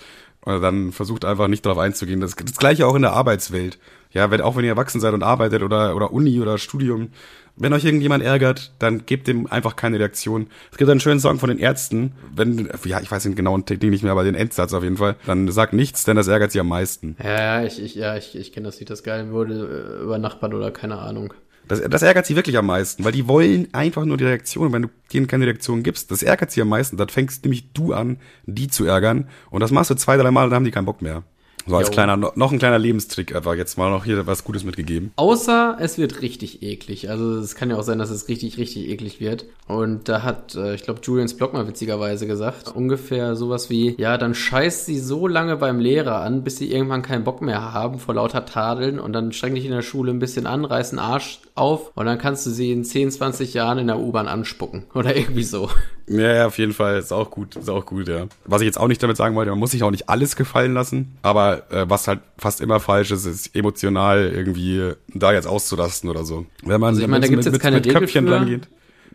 äh, 0.46 0.60
dann 0.60 0.92
versucht 0.92 1.26
einfach 1.26 1.48
nicht 1.48 1.66
darauf 1.66 1.80
einzugehen. 1.80 2.20
Das, 2.22 2.36
das 2.36 2.58
gleiche 2.58 2.86
auch 2.86 2.96
in 2.96 3.02
der 3.02 3.14
Arbeitswelt. 3.14 3.80
Ja, 4.12 4.32
wenn, 4.32 4.42
auch 4.42 4.56
wenn 4.56 4.64
ihr 4.64 4.72
erwachsen 4.72 5.02
seid 5.02 5.14
und 5.14 5.24
arbeitet 5.24 5.64
oder, 5.64 5.96
oder 5.96 6.14
Uni 6.14 6.40
oder 6.40 6.58
Studium, 6.58 7.10
wenn 7.58 7.74
euch 7.74 7.86
irgendjemand 7.86 8.24
ärgert, 8.24 8.74
dann 8.80 9.06
gebt 9.06 9.28
dem 9.28 9.48
einfach 9.48 9.76
keine 9.76 10.00
Reaktion. 10.00 10.48
Es 10.72 10.78
gibt 10.78 10.90
einen 10.90 11.00
schönen 11.00 11.20
Song 11.20 11.40
von 11.40 11.50
den 11.50 11.60
Ärzten, 11.60 12.14
wenn, 12.36 12.70
ja, 12.86 13.00
ich 13.00 13.12
weiß 13.12 13.24
den 13.24 13.36
genauen 13.36 13.66
Ding 13.66 13.90
nicht 13.90 14.04
mehr, 14.04 14.12
aber 14.12 14.24
den 14.24 14.36
Endsatz 14.36 14.74
auf 14.74 14.84
jeden 14.84 14.98
Fall, 14.98 15.16
dann 15.26 15.50
sagt 15.52 15.74
nichts, 15.74 16.04
denn 16.04 16.16
das 16.16 16.28
ärgert 16.28 16.52
sie 16.52 16.60
am 16.60 16.68
meisten. 16.68 17.16
Ja, 17.24 17.64
ich, 17.64 17.82
ich, 17.82 17.96
ja, 17.96 18.18
ich, 18.18 18.36
ich 18.36 18.52
kenne 18.52 18.66
das 18.66 18.80
Lied, 18.80 18.90
das 18.90 19.04
geil 19.04 19.32
wurde, 19.32 19.98
äh, 20.00 20.04
über 20.04 20.18
Nachbarn 20.18 20.54
oder 20.54 20.72
keine 20.72 20.98
Ahnung. 20.98 21.34
Das, 21.68 21.82
das 21.82 22.04
ärgert 22.04 22.26
sie 22.26 22.36
wirklich 22.36 22.58
am 22.58 22.68
meisten, 22.68 23.04
weil 23.04 23.12
die 23.12 23.28
wollen 23.28 23.68
einfach 23.74 24.06
nur 24.06 24.18
die 24.18 24.26
Reaktion. 24.26 24.72
Wenn 24.72 24.84
du 24.84 24.90
denen 25.12 25.28
keine 25.28 25.46
Reaktion 25.46 25.82
gibst, 25.82 26.12
das 26.12 26.22
ärgert 26.22 26.52
sie 26.52 26.62
am 26.62 26.70
meisten. 26.70 26.98
Dann 26.98 27.10
fängst 27.10 27.44
nämlich 27.44 27.74
du 27.74 27.94
an, 27.94 28.18
die 28.46 28.68
zu 28.68 28.86
ärgern. 28.86 29.28
Und 29.50 29.62
das 29.62 29.72
machst 29.72 29.90
du 29.90 29.96
zwei, 29.96 30.18
drei 30.18 30.30
Mal, 30.30 30.50
dann 30.50 30.56
haben 30.56 30.66
die 30.66 30.72
keinen 30.72 30.86
Bock 30.86 31.02
mehr. 31.02 31.24
So 31.68 31.76
als 31.76 31.88
Jo. 31.88 31.94
kleiner, 31.94 32.18
noch 32.18 32.52
ein 32.52 32.60
kleiner 32.60 32.78
Lebenstrick 32.78 33.36
einfach 33.36 33.56
jetzt 33.56 33.78
mal 33.78 33.90
noch 33.90 34.06
hier 34.06 34.28
was 34.28 34.44
Gutes 34.44 34.64
mitgegeben. 34.64 35.12
Außer 35.16 35.78
es 35.80 35.98
wird 35.98 36.22
richtig 36.22 36.62
eklig. 36.62 37.10
Also 37.10 37.40
es 37.40 37.56
kann 37.56 37.70
ja 37.70 37.78
auch 37.78 37.84
sein, 37.84 37.98
dass 37.98 38.10
es 38.10 38.28
richtig, 38.28 38.58
richtig 38.58 38.88
eklig 38.90 39.20
wird. 39.20 39.46
Und 39.68 40.08
da 40.08 40.22
hat, 40.22 40.54
äh, 40.56 40.76
ich 40.76 40.84
glaube, 40.84 41.00
Julians 41.04 41.36
Blog 41.36 41.54
mal 41.54 41.68
witzigerweise 41.68 42.28
gesagt, 42.28 42.76
ungefähr 42.76 43.36
sowas 43.36 43.70
wie, 43.72 43.96
ja, 44.00 44.18
dann 44.18 44.36
scheißt 44.36 44.86
sie 44.86 45.00
so 45.00 45.28
lange 45.28 45.58
beim 45.58 45.80
Lehrer 45.80 46.22
an, 46.22 46.44
bis 46.44 46.58
sie 46.58 46.72
irgendwann 46.72 47.02
keinen 47.02 47.24
Bock 47.24 47.42
mehr 47.42 47.74
haben 47.74 47.98
vor 47.98 48.14
lauter 48.14 48.46
Tadeln 48.46 49.00
und 49.00 49.14
dann 49.14 49.32
streng 49.32 49.56
dich 49.56 49.66
in 49.66 49.72
der 49.72 49.82
Schule 49.82 50.12
ein 50.12 50.20
bisschen 50.20 50.46
an, 50.46 50.66
reiß 50.66 50.92
einen 50.92 51.00
Arsch 51.00 51.40
auf 51.56 51.92
und 51.96 52.06
dann 52.06 52.20
kannst 52.20 52.46
du 52.46 52.52
sie 52.52 52.72
in 52.72 52.84
10, 52.84 53.10
20 53.10 53.56
Jahren 53.56 53.80
in 53.80 53.88
der 53.88 53.98
U-Bahn 53.98 54.28
anspucken. 54.28 54.84
Oder 54.94 55.16
irgendwie 55.16 55.44
so. 55.44 55.70
Ja, 56.08 56.34
ja, 56.36 56.46
auf 56.48 56.60
jeden 56.60 56.74
Fall. 56.74 57.00
Ist 57.00 57.12
auch 57.12 57.32
gut. 57.32 57.56
Ist 57.56 57.70
auch 57.70 57.86
gut, 57.86 58.08
ja. 58.08 58.28
Was 58.46 58.62
ich 58.62 58.68
jetzt 58.68 58.80
auch 58.80 58.88
nicht 58.88 59.02
damit 59.02 59.18
sagen 59.18 59.36
wollte, 59.36 59.50
man 59.50 59.60
muss 59.60 59.72
sich 59.72 59.82
auch 59.82 59.90
nicht 59.90 60.08
alles 60.10 60.36
gefallen 60.36 60.76
lassen. 60.76 61.18
Aber 61.24 61.55
äh, 61.70 61.86
was 61.90 62.08
halt 62.08 62.20
fast 62.38 62.62
immer 62.62 62.80
falsch 62.80 63.12
ist, 63.12 63.26
ist 63.26 63.56
emotional 63.56 64.32
irgendwie 64.34 64.92
da 65.14 65.34
jetzt 65.34 65.48
auszurasten 65.48 66.10
oder 66.10 66.24
so. 66.26 66.46
Wenn 66.64 66.80
man 66.82 66.90
Also 66.90 67.02
ich 67.02 67.08
meine, 67.08 67.22
da 67.26 67.32
mit- 67.32 67.32
gibt's 67.32 67.46
mit, 67.46 67.54
jetzt 67.56 67.62
keine 67.62 67.78
mit 67.78 67.86
Regel 67.88 68.00
Köpfchen 68.02 68.28
für. 68.28 68.34
rangeht. 68.34 68.68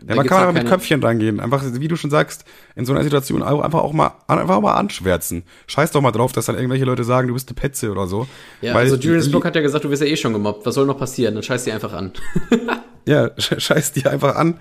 Ja, 0.09 0.15
man 0.15 0.27
kann 0.27 0.43
aber 0.45 0.53
mit 0.53 0.67
Köpfchen 0.67 1.03
rangehen. 1.03 1.41
Einfach, 1.41 1.63
wie 1.75 1.89
du 1.89 1.95
schon 1.97 2.11
sagst, 2.11 2.45
in 2.75 2.87
so 2.87 2.93
einer 2.95 3.03
Situation 3.05 3.43
einfach 3.43 3.81
auch 3.81 3.93
mal, 3.93 4.13
einfach 4.29 4.57
auch 4.57 4.61
mal 4.63 4.75
anschwärzen. 4.75 5.43
Scheiß 5.67 5.91
doch 5.91 6.01
mal 6.01 6.11
drauf, 6.13 6.33
dass 6.33 6.47
dann 6.47 6.55
irgendwelche 6.57 6.87
Leute 6.87 7.05
sagen, 7.05 7.29
du 7.29 7.35
bist 7.35 7.49
eine 7.51 7.57
Petze 7.57 7.91
oder 7.91 8.07
so. 8.07 8.27
Ja, 8.63 8.73
Weil 8.73 8.85
also 8.85 8.97
Julians 8.97 9.25
die- 9.27 9.31
Blog 9.31 9.45
hat 9.45 9.57
ja 9.57 9.61
gesagt, 9.61 9.85
du 9.85 9.91
wirst 9.91 10.01
ja 10.01 10.09
eh 10.09 10.17
schon 10.17 10.33
gemobbt. 10.33 10.65
Was 10.65 10.75
soll 10.77 10.87
noch 10.87 10.97
passieren? 10.99 11.35
Dann 11.35 11.43
scheiß 11.43 11.65
die 11.65 11.73
einfach 11.73 11.93
an. 11.93 12.13
Ja, 13.07 13.27
sch- 13.39 13.59
scheiß 13.61 13.93
die 13.93 14.07
einfach 14.07 14.37
an. 14.37 14.59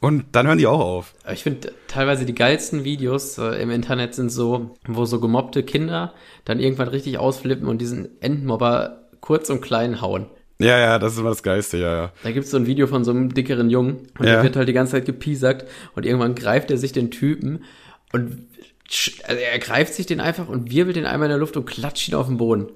Und 0.00 0.24
dann 0.32 0.46
hören 0.46 0.56
die 0.58 0.66
auch 0.66 0.80
auf. 0.80 1.14
Ich 1.30 1.42
finde 1.42 1.72
teilweise 1.86 2.24
die 2.24 2.34
geilsten 2.34 2.84
Videos 2.84 3.36
äh, 3.36 3.60
im 3.62 3.70
Internet 3.70 4.14
sind 4.14 4.30
so, 4.30 4.74
wo 4.86 5.04
so 5.04 5.20
gemobbte 5.20 5.62
Kinder 5.62 6.14
dann 6.46 6.58
irgendwann 6.58 6.88
richtig 6.88 7.18
ausflippen 7.18 7.68
und 7.68 7.78
diesen 7.82 8.20
Endmobber 8.22 9.08
kurz 9.20 9.50
und 9.50 9.60
klein 9.60 10.00
hauen. 10.00 10.26
Ja, 10.58 10.78
ja, 10.78 10.98
das 10.98 11.14
ist 11.14 11.18
immer 11.18 11.28
das 11.30 11.42
Geiste, 11.42 11.76
ja, 11.78 11.94
ja. 11.94 12.12
Da 12.22 12.32
gibt's 12.32 12.50
so 12.50 12.56
ein 12.56 12.66
Video 12.66 12.86
von 12.86 13.04
so 13.04 13.10
einem 13.10 13.32
dickeren 13.34 13.68
Jungen 13.70 14.08
und 14.18 14.26
Ja. 14.26 14.34
der 14.36 14.42
wird 14.42 14.56
halt 14.56 14.68
die 14.68 14.72
ganze 14.74 14.92
Zeit 14.92 15.04
gepiesackt 15.06 15.66
und 15.94 16.04
irgendwann 16.06 16.34
greift 16.34 16.70
er 16.70 16.78
sich 16.78 16.92
den 16.92 17.10
Typen 17.10 17.64
und 18.12 18.46
also 19.26 19.40
er 19.40 19.58
greift 19.58 19.94
sich 19.94 20.06
den 20.06 20.20
einfach 20.20 20.48
und 20.48 20.70
wirbelt 20.70 20.96
den 20.96 21.06
einmal 21.06 21.26
in 21.26 21.30
der 21.30 21.38
Luft 21.38 21.56
und 21.56 21.64
klatscht 21.66 22.08
ihn 22.08 22.14
auf 22.14 22.26
den 22.26 22.38
Boden. 22.38 22.68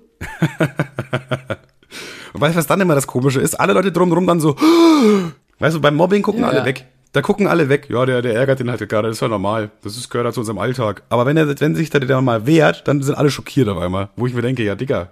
Und 2.32 2.40
weißt 2.40 2.54
du, 2.54 2.58
was 2.58 2.66
dann 2.66 2.80
immer 2.80 2.94
das 2.94 3.06
Komische 3.06 3.40
ist? 3.40 3.54
Alle 3.54 3.72
Leute 3.72 3.92
drumherum 3.92 4.26
dann 4.26 4.40
so, 4.40 4.56
weißt 5.58 5.76
du, 5.76 5.80
beim 5.80 5.94
Mobbing 5.96 6.22
gucken 6.22 6.42
Ja, 6.42 6.48
alle 6.48 6.58
ja. 6.58 6.64
weg. 6.64 6.86
Da 7.14 7.22
gucken 7.22 7.46
alle 7.46 7.68
weg. 7.68 7.86
Ja, 7.90 8.04
der, 8.04 8.22
der 8.22 8.34
ärgert 8.34 8.58
den 8.58 8.68
halt 8.68 8.88
gerade, 8.88 9.06
das 9.06 9.18
ist 9.18 9.20
ja 9.20 9.28
normal. 9.28 9.70
Das 9.84 9.96
ist, 9.96 10.10
gehört 10.10 10.24
halt 10.24 10.34
zu 10.34 10.40
unserem 10.40 10.58
Alltag. 10.58 11.04
Aber 11.10 11.26
wenn 11.26 11.36
er, 11.36 11.60
wenn 11.60 11.76
sich 11.76 11.88
der 11.88 12.00
dann 12.00 12.24
mal 12.24 12.44
wehrt, 12.44 12.88
dann 12.88 13.02
sind 13.02 13.14
alle 13.14 13.30
schockiert 13.30 13.68
auf 13.68 13.78
einmal. 13.78 14.08
Wo 14.16 14.26
ich 14.26 14.34
mir 14.34 14.42
denke, 14.42 14.64
ja, 14.64 14.74
Digga. 14.74 15.10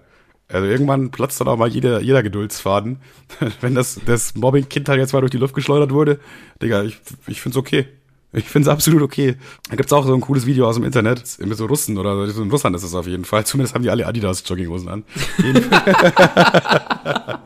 Also 0.49 0.67
irgendwann 0.67 1.13
platzt 1.13 1.41
dann 1.41 1.47
auch 1.47 1.57
mal 1.57 1.69
jeder, 1.69 2.01
jeder 2.01 2.25
Geduldsfaden. 2.25 2.99
wenn 3.61 3.77
das, 3.77 4.01
das 4.05 4.35
Mobbing-Kind 4.35 4.89
halt 4.89 4.99
jetzt 4.99 5.13
mal 5.13 5.21
durch 5.21 5.31
die 5.31 5.39
Luft 5.39 5.55
geschleudert 5.55 5.93
wurde. 5.93 6.19
Digga, 6.61 6.83
ich, 6.83 7.01
ich 7.29 7.41
find's 7.41 7.57
okay. 7.57 7.87
Ich 8.35 8.49
find's 8.49 8.69
absolut 8.69 9.03
okay. 9.03 9.37
Da 9.69 9.77
gibt's 9.77 9.93
auch 9.93 10.07
so 10.07 10.15
ein 10.15 10.23
cooles 10.23 10.47
Video 10.47 10.67
aus 10.67 10.77
dem 10.77 10.85
Internet. 10.85 11.37
Mit 11.39 11.57
so 11.57 11.67
Russen 11.67 11.99
oder 11.99 12.27
so 12.29 12.43
in 12.43 12.51
Russland 12.51 12.75
ist 12.75 12.83
es 12.83 12.95
auf 12.95 13.07
jeden 13.07 13.27
Fall. 13.27 13.45
Zumindest 13.45 13.75
haben 13.75 13.83
die 13.83 13.91
alle 13.91 14.07
Adidas-Jogginghosen 14.07 14.89
an. 14.89 15.05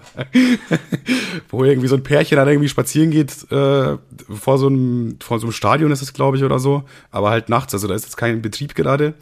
wo 1.51 1.65
irgendwie 1.65 1.89
so 1.89 1.97
ein 1.97 2.03
Pärchen 2.03 2.37
dann 2.37 2.49
irgendwie 2.49 2.69
spazieren 2.69 3.11
geht, 3.11 3.51
äh, 3.51 3.97
vor 4.29 4.59
so 4.59 4.69
einem, 4.69 5.17
vor 5.21 5.39
so 5.39 5.47
einem 5.47 5.53
Stadion 5.53 5.91
ist 5.91 6.03
es, 6.03 6.13
glaube 6.13 6.37
ich, 6.37 6.45
oder 6.45 6.59
so, 6.59 6.85
aber 7.11 7.31
halt 7.31 7.49
nachts, 7.49 7.75
also 7.75 7.89
da 7.89 7.95
ist 7.95 8.05
jetzt 8.05 8.17
kein 8.17 8.43
Betrieb 8.43 8.75
gerade. 8.75 9.15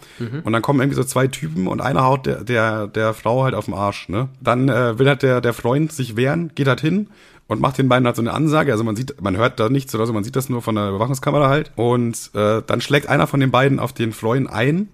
Und 0.45 0.53
dann 0.53 0.62
kommen 0.62 0.81
irgendwie 0.81 0.97
so 0.97 1.05
zwei 1.05 1.27
Typen 1.27 1.67
und 1.67 1.81
einer 1.81 2.05
haut 2.05 2.27
der, 2.27 2.45
der, 2.45 2.87
der 2.87 3.15
Frau 3.15 3.45
halt 3.45 3.55
auf 3.55 3.67
den 3.67 3.75
Arsch, 3.75 4.09
ne? 4.09 4.29
Dann 4.41 4.69
äh, 4.69 4.99
will 4.99 5.09
halt 5.09 5.23
der, 5.23 5.41
der 5.41 5.53
Freund 5.53 5.93
sich 5.93 6.17
wehren, 6.17 6.53
geht 6.55 6.69
halt 6.69 6.81
hin 6.81 7.09
und 7.47 7.61
macht 7.61 7.79
den 7.79 7.89
beiden 7.89 8.07
halt 8.07 8.17
so 8.17 8.23
eine 8.23 8.33
Ansage, 8.33 8.73
also 8.73 8.85
man 8.85 8.97
sieht, 8.97 9.21
man 9.21 9.37
hört 9.37 9.61
da 9.61 9.69
nichts 9.69 9.95
oder 9.95 10.07
so, 10.07 10.13
man 10.13 10.25
sieht 10.25 10.37
das 10.37 10.49
nur 10.49 10.63
von 10.63 10.75
der 10.75 10.89
Überwachungskamera 10.89 11.49
halt. 11.49 11.73
Und 11.77 12.31
äh, 12.35 12.63
dann 12.67 12.81
schlägt 12.81 13.09
einer 13.09 13.27
von 13.27 13.41
den 13.41 13.51
beiden 13.51 13.79
auf 13.79 13.93
den 13.93 14.13
Freund 14.13 14.49
ein 14.51 14.89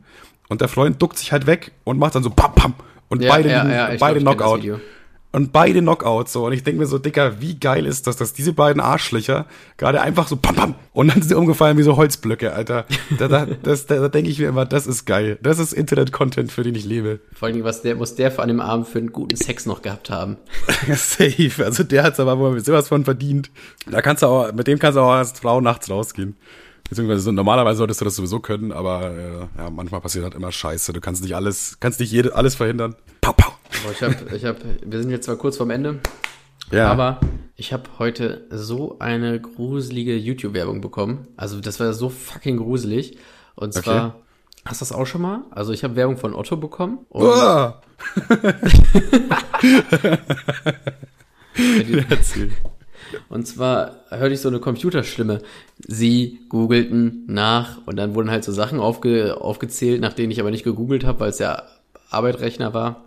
und 0.49 0.61
der 0.61 0.69
Freund 0.69 1.01
duckt 1.01 1.19
sich 1.19 1.33
halt 1.33 1.47
weg 1.47 1.73
und 1.85 1.99
macht 1.99 2.15
dann 2.15 2.23
so 2.23 2.31
pam 2.31 2.55
pam 2.55 2.75
und 3.09 3.23
Ja, 3.23 3.31
beide, 3.33 3.51
ja, 3.51 3.69
ja, 3.69 3.97
beide 3.99 4.21
glaub, 4.21 4.37
Knockout. 4.37 4.81
Und 5.33 5.53
beide 5.53 5.81
Knockouts 5.81 6.33
so. 6.33 6.47
Und 6.47 6.53
ich 6.53 6.65
denke 6.65 6.81
mir 6.81 6.87
so, 6.87 6.99
Dicker, 6.99 7.41
wie 7.41 7.59
geil 7.59 7.87
ist 7.87 8.07
das, 8.07 8.17
dass 8.17 8.33
diese 8.33 8.53
beiden 8.53 8.81
Arschlöcher 8.81 9.47
gerade 9.77 10.01
einfach 10.01 10.27
so 10.27 10.37
pam 10.37 10.57
pam 10.57 10.75
und 10.93 11.09
dann 11.09 11.23
sind 11.23 11.29
sie 11.29 11.37
umgefallen 11.37 11.79
wie 11.79 11.85
so 11.85 11.97
Holzblöcke, 11.97 12.53
Alter. 12.53 12.85
Da, 13.19 13.29
da, 13.29 13.47
das, 13.47 13.87
da, 13.87 13.97
da 13.97 14.09
denke 14.09 14.29
ich 14.29 14.41
mir 14.41 14.49
immer, 14.49 14.67
das 14.67 14.89
ist 14.89 15.05
geil. 15.05 15.39
Das 15.43 15.61
ist 15.61 15.73
Internet-Content, 15.73 16.51
für 16.51 16.65
den 16.65 16.75
ich 16.75 16.85
lebe. 16.85 17.21
Vor 17.33 17.49
allem, 17.49 17.63
was 17.63 17.83
der, 17.83 17.95
muss 17.95 18.17
der 18.17 18.33
vor 18.33 18.43
einem 18.43 18.61
Abend 18.61 18.89
für 18.89 18.99
einen 18.99 19.13
guten 19.13 19.37
Sex 19.37 19.67
noch 19.67 19.83
gehabt 19.83 20.11
haben? 20.11 20.37
Safe. 20.89 21.65
Also 21.65 21.85
der 21.85 22.03
hat's 22.03 22.19
aber 22.19 22.39
wohl 22.39 22.59
sowas 22.61 22.89
von 22.89 23.05
verdient. 23.05 23.51
Da 23.89 24.03
kannst 24.03 24.25
du 24.25 24.27
auch, 24.27 24.53
mit 24.53 24.67
dem 24.67 24.81
kannst 24.81 24.97
du 24.97 25.01
auch 25.01 25.13
als 25.13 25.39
Frau 25.39 25.61
nachts 25.61 25.89
rausgehen. 25.89 26.37
Beziehungsweise 26.89 27.21
so, 27.21 27.31
normalerweise 27.31 27.79
solltest 27.79 28.01
du 28.01 28.05
das 28.05 28.17
sowieso 28.17 28.41
können, 28.41 28.73
aber 28.73 29.13
äh, 29.13 29.61
ja, 29.61 29.71
manchmal 29.71 30.01
passiert 30.01 30.25
halt 30.25 30.35
immer 30.35 30.51
Scheiße. 30.51 30.93
Du 30.93 31.01
kannst 31.01 31.23
nicht 31.23 31.37
alles, 31.37 31.77
kannst 31.79 32.01
nicht 32.01 32.11
jede, 32.11 32.35
alles 32.35 32.57
verhindern. 32.57 32.97
Pau, 33.21 33.33
pau. 33.33 33.60
Boah, 33.85 33.93
ich 33.93 34.03
hab, 34.03 34.33
ich 34.33 34.45
hab, 34.45 34.57
wir 34.85 35.01
sind 35.01 35.11
jetzt 35.11 35.25
zwar 35.27 35.37
kurz 35.37 35.57
vorm 35.57 35.71
Ende, 35.71 36.01
Ja. 36.71 36.91
aber 36.91 37.21
ich 37.57 37.73
habe 37.73 37.85
heute 37.99 38.47
so 38.51 38.97
eine 38.99 39.41
gruselige 39.41 40.17
YouTube-Werbung 40.17 40.81
bekommen. 40.81 41.29
Also 41.37 41.61
das 41.61 41.79
war 41.81 41.93
so 41.93 42.09
fucking 42.09 42.57
gruselig. 42.59 43.19
Und 43.55 43.77
Okay. 43.77 43.85
zwar, 43.85 44.17
hast 44.65 44.81
du 44.81 44.85
das 44.85 44.93
auch 44.93 45.07
schon 45.07 45.23
mal? 45.23 45.43
Also 45.51 45.73
ich 45.73 45.85
habe 45.85 45.97
Werbung 45.97 46.17
von 46.17 46.35
Otto 46.35 46.57
bekommen. 46.57 46.99
Erzähl. 52.09 52.51
Und 53.29 53.47
zwar 53.47 53.97
hörte 54.11 54.35
ich 54.35 54.41
so 54.41 54.49
eine 54.49 54.61
Computerstimme. 54.61 55.43
Sie 55.79 56.41
googelten 56.49 57.25
nach 57.27 57.79
und 57.87 57.97
dann 57.97 58.15
wurden 58.15 58.31
halt 58.31 58.45
so 58.45 58.53
Sachen 58.53 58.79
aufge, 58.79 59.41
aufgezählt, 59.41 60.01
nach 60.01 60.13
denen 60.13 60.31
ich 60.31 60.39
aber 60.41 60.53
nicht 60.53 60.63
gegoogelt 60.63 61.05
habe, 61.05 61.19
weil 61.21 61.31
es 61.31 61.41
ja 61.41 61.65
Arbeitrechner 62.11 62.73
war. 62.73 63.05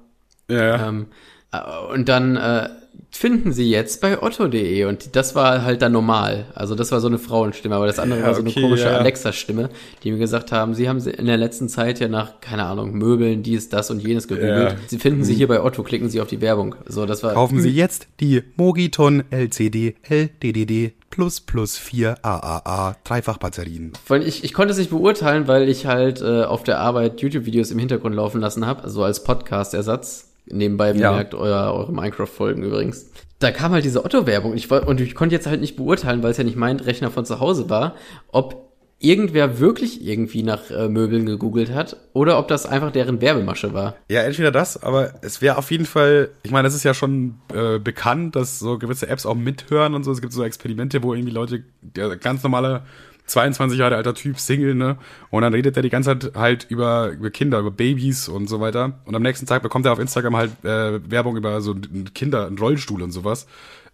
Ja. 0.50 0.88
Ähm, 0.88 1.08
äh, 1.52 1.60
und 1.94 2.10
dann 2.10 2.36
äh, 2.36 2.70
finden 3.10 3.54
sie 3.54 3.70
jetzt 3.70 4.02
bei 4.02 4.22
otto.de 4.22 4.86
und 4.86 5.16
das 5.16 5.36
war 5.36 5.64
halt 5.64 5.82
dann 5.82 5.92
normal. 5.92 6.46
Also 6.56 6.74
das 6.74 6.92
war 6.92 7.00
so 7.00 7.08
eine 7.08 7.20
Frauenstimme, 7.20 7.76
aber 7.76 7.86
das 7.86 8.00
andere 8.00 8.22
Ja, 8.22 8.26
war 8.28 8.34
so 8.34 8.42
eine 8.42 8.50
okay, 8.50 8.62
komische 8.62 8.86
ja. 8.86 8.98
Alexa-Stimme, 8.98 9.70
die 10.04 10.12
mir 10.12 10.18
gesagt 10.18 10.52
haben, 10.52 10.74
sie 10.74 10.90
haben 10.90 11.00
in 11.00 11.28
der 11.28 11.38
letzten 11.38 11.70
Zeit 11.70 12.00
ja 12.00 12.08
nach, 12.08 12.42
keine 12.42 12.64
Ahnung, 12.64 12.94
Möbeln, 12.94 13.44
dies, 13.44 13.70
das 13.70 13.92
und 13.92 14.00
jenes 14.00 14.28
gegoogelt. 14.28 14.72
Ja. 14.72 14.78
Sie 14.88 14.98
finden 14.98 15.24
sie 15.24 15.36
hier 15.36 15.48
bei 15.48 15.62
Otto, 15.62 15.84
klicken 15.84 16.10
sie 16.10 16.22
auf 16.22 16.28
die 16.28 16.42
Werbung. 16.42 16.76
So, 16.88 17.06
das 17.06 17.24
war 17.24 17.34
Kaufen 17.34 17.62
Sie 17.62 17.70
jetzt 17.70 18.08
die 18.20 18.44
Mogiton 18.56 19.24
LCD 19.30 19.96
LDDD 20.10 20.94
plus 21.10 21.40
plus 21.40 21.78
4 21.78 22.18
AAA 22.24 22.96
Dreifachbatterien. 23.04 23.94
Ich, 24.26 24.44
ich 24.44 24.54
konnte 24.54 24.72
es 24.72 24.80
nicht 24.80 24.90
beurteilen, 24.90 25.48
weil 25.48 25.70
ich 25.70 25.86
halt 25.86 26.22
äh, 26.22 26.44
auf 26.44 26.64
der 26.64 26.80
Arbeit 26.80 27.22
YouTube-Videos 27.22 27.70
im 27.70 27.78
Hintergrund 27.78 28.16
laufen 28.16 28.42
lassen 28.42 28.66
habe, 28.66 28.84
also 28.84 29.04
als 29.04 29.24
Podcast-Ersatz. 29.24 30.33
Nebenbei 30.46 30.92
Ja. 30.92 31.12
bemerkt 31.12 31.34
euer, 31.36 31.74
eure 31.74 31.92
Minecraft-Folgen 31.94 32.64
übrigens. 32.64 33.10
Da 33.40 33.52
kam 33.52 33.72
halt 33.72 33.84
diese 33.86 34.04
Otto-Werbung 34.06 34.52
und 34.52 34.58
ich, 34.58 34.72
und 34.72 35.02
ich 35.02 35.16
konnte 35.16 35.36
jetzt 35.36 35.48
halt 35.48 35.62
nicht 35.62 35.76
beurteilen, 35.76 36.24
weil 36.24 36.32
es 36.32 36.38
ja 36.38 36.44
nicht 36.44 36.56
mein 36.58 36.80
Rechner 36.80 37.12
von 37.12 37.26
zu 37.26 37.40
Hause 37.40 37.70
war, 37.70 37.96
ob 38.32 38.64
irgendwer 39.00 39.60
wirklich 39.60 40.06
irgendwie 40.06 40.44
nach 40.44 40.72
äh, 40.72 40.88
Möbeln 40.88 41.26
gegoogelt 41.26 41.74
hat 41.74 41.98
oder 42.14 42.40
ob 42.40 42.48
das 42.48 42.66
einfach 42.66 42.90
deren 42.90 43.20
Werbemasche 43.20 43.74
war. 43.74 43.98
Ja, 44.10 44.22
entweder 44.22 44.50
das, 44.50 44.82
aber 44.82 45.16
es 45.22 45.42
wäre 45.42 45.58
auf 45.58 45.72
jeden 45.72 45.86
Fall, 45.86 46.30
ich 46.44 46.52
meine, 46.52 46.70
es 46.70 46.74
ist 46.74 46.84
ja 46.84 46.94
schon 46.94 47.36
äh, 47.54 47.80
bekannt, 47.80 48.38
dass 48.38 48.60
so 48.60 48.78
gewisse 48.78 49.10
Apps 49.10 49.26
auch 49.26 49.36
mithören 49.36 49.94
und 49.94 50.06
so. 50.06 50.12
Es 50.14 50.22
gibt 50.22 50.32
so 50.32 50.42
Experimente, 50.44 51.04
wo 51.04 51.14
irgendwie 51.14 51.34
Leute, 51.34 51.64
ganz 52.22 52.44
normale 52.44 52.84
22 53.34 53.80
Jahre 53.80 53.96
alter 53.96 54.14
Typ, 54.14 54.40
Single, 54.40 54.76
ne? 54.76 54.98
Und 55.30 55.42
dann 55.42 55.54
redet 55.54 55.76
er 55.76 55.84
die 55.84 55.90
ganze 55.90 56.18
Zeit 56.18 56.36
halt 56.36 56.68
über, 56.70 57.10
über 57.10 57.32
Kinder, 57.32 57.60
über 57.60 57.72
Babys 57.72 58.30
und 58.30 58.48
so 58.48 58.60
weiter. 58.60 59.00
Und 59.06 59.16
am 59.16 59.24
nächsten 59.24 59.46
Tag 59.46 59.64
bekommt 59.64 59.86
er 59.86 59.92
auf 59.92 60.00
Instagram 60.00 60.38
halt 60.38 60.52
äh, 60.64 61.00
Werbung 61.10 61.36
über 61.36 61.60
so 61.62 61.72
einen 61.72 62.14
Kinder, 62.14 62.46
einen 62.46 62.58
Rollstuhl 62.58 63.02
und 63.02 63.12
sowas. 63.12 63.48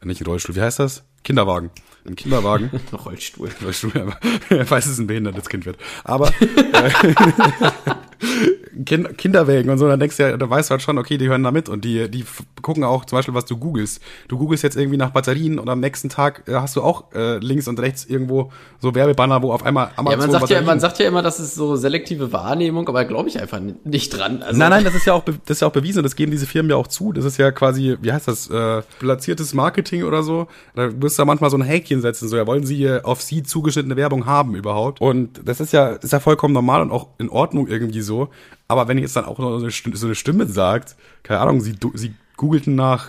Nicht 0.03 0.21
ein 0.21 0.27
Rollstuhl, 0.27 0.55
wie 0.55 0.61
heißt 0.61 0.79
das? 0.79 1.03
Kinderwagen. 1.23 1.71
Ein 2.05 2.15
Kinderwagen. 2.15 2.69
Rollstuhl. 3.05 3.49
Rollstuhl, 3.63 3.91
aber 3.95 4.17
falls 4.65 4.85
es 4.85 4.99
ein 4.99 5.07
behindertes 5.07 5.49
Kind 5.49 5.65
wird. 5.65 5.77
Aber 6.03 6.31
äh, 6.39 6.91
kind, 8.86 9.17
Kinderwägen 9.17 9.71
und 9.71 9.77
so, 9.77 9.88
dann 9.88 9.99
denkst 9.99 10.17
du 10.17 10.23
ja, 10.23 10.38
da 10.38 10.49
weißt 10.49 10.69
du 10.69 10.71
halt 10.71 10.82
schon, 10.82 10.97
okay, 10.97 11.17
die 11.17 11.27
hören 11.30 11.43
da 11.43 11.51
mit 11.51 11.69
und 11.69 11.84
die, 11.86 12.09
die 12.09 12.25
gucken 12.61 12.84
auch 12.84 13.05
zum 13.05 13.17
Beispiel, 13.17 13.34
was 13.34 13.45
du 13.45 13.57
googelst. 13.57 14.01
Du 14.27 14.38
googelst 14.38 14.63
jetzt 14.63 14.77
irgendwie 14.77 14.97
nach 14.97 15.11
Batterien 15.11 15.59
und 15.59 15.69
am 15.69 15.80
nächsten 15.80 16.09
Tag 16.09 16.43
äh, 16.47 16.53
hast 16.55 16.75
du 16.75 16.82
auch 16.82 17.11
äh, 17.13 17.38
links 17.39 17.67
und 17.67 17.80
rechts 17.80 18.05
irgendwo 18.05 18.51
so 18.80 18.95
Werbebanner, 18.95 19.41
wo 19.41 19.51
auf 19.51 19.65
einmal 19.65 19.88
Ja, 19.88 19.91
Amazon 19.97 20.19
man 20.19 20.32
sagt 20.32 20.34
ja, 20.34 20.39
Batterien- 20.39 20.65
man 20.65 20.80
sagt 20.80 20.99
ja 20.99 21.07
immer, 21.07 21.21
das 21.21 21.39
ist 21.39 21.55
so 21.55 21.75
selektive 21.75 22.32
Wahrnehmung, 22.34 22.88
aber 22.88 23.05
glaube 23.05 23.30
ich 23.30 23.39
einfach 23.41 23.59
nicht 23.84 24.09
dran. 24.17 24.41
Also, 24.41 24.59
Nein, 24.59 24.69
nein, 24.69 24.84
das 24.84 24.95
ist 24.95 25.05
ja 25.05 25.13
auch 25.13 25.23
das 25.23 25.36
ist 25.47 25.61
ja 25.61 25.67
auch 25.67 25.71
bewiesen 25.73 25.99
und 25.99 26.03
das 26.03 26.15
geben 26.15 26.32
diese 26.32 26.45
Firmen 26.45 26.69
ja 26.69 26.75
auch 26.75 26.88
zu. 26.88 27.11
Das 27.13 27.25
ist 27.25 27.38
ja 27.38 27.51
quasi, 27.51 27.97
wie 28.01 28.11
heißt 28.11 28.27
das, 28.27 28.49
äh, 28.49 28.82
platziertes 28.99 29.53
Marketing 29.53 30.03
oder 30.03 30.23
so. 30.23 30.47
Da 30.75 30.89
wirst 31.01 31.17
du 31.17 31.21
da 31.21 31.25
manchmal 31.25 31.49
so 31.49 31.57
ein 31.57 31.63
Häkchen 31.63 32.01
setzen, 32.01 32.27
so 32.30 32.38
ja, 32.38 32.47
wollen 32.47 32.65
sie 32.65 32.75
hier 32.75 33.01
auf 33.03 33.21
sie 33.21 33.43
zugeschnittene 33.43 33.95
Werbung 33.95 34.25
haben 34.25 34.55
überhaupt? 34.55 35.01
Und 35.01 35.41
das 35.43 35.59
ist 35.59 35.73
ja 35.73 35.89
ist 35.89 36.13
ja 36.13 36.19
vollkommen 36.19 36.53
normal 36.53 36.82
und 36.82 36.91
auch 36.91 37.07
in 37.17 37.30
Ordnung 37.30 37.67
irgendwie 37.67 38.01
so. 38.01 38.30
Aber 38.70 38.88
wenn 38.88 38.97
jetzt 38.99 39.15
dann 39.15 39.26
auch 39.26 39.39
noch 39.39 39.59
so 39.59 40.05
eine 40.05 40.15
Stimme, 40.15 40.45
sagt, 40.45 40.95
keine 41.24 41.41
Ahnung, 41.41 41.59
sie 41.59 41.76
sie 41.95 42.13
googelten 42.38 42.76
nach 42.76 43.07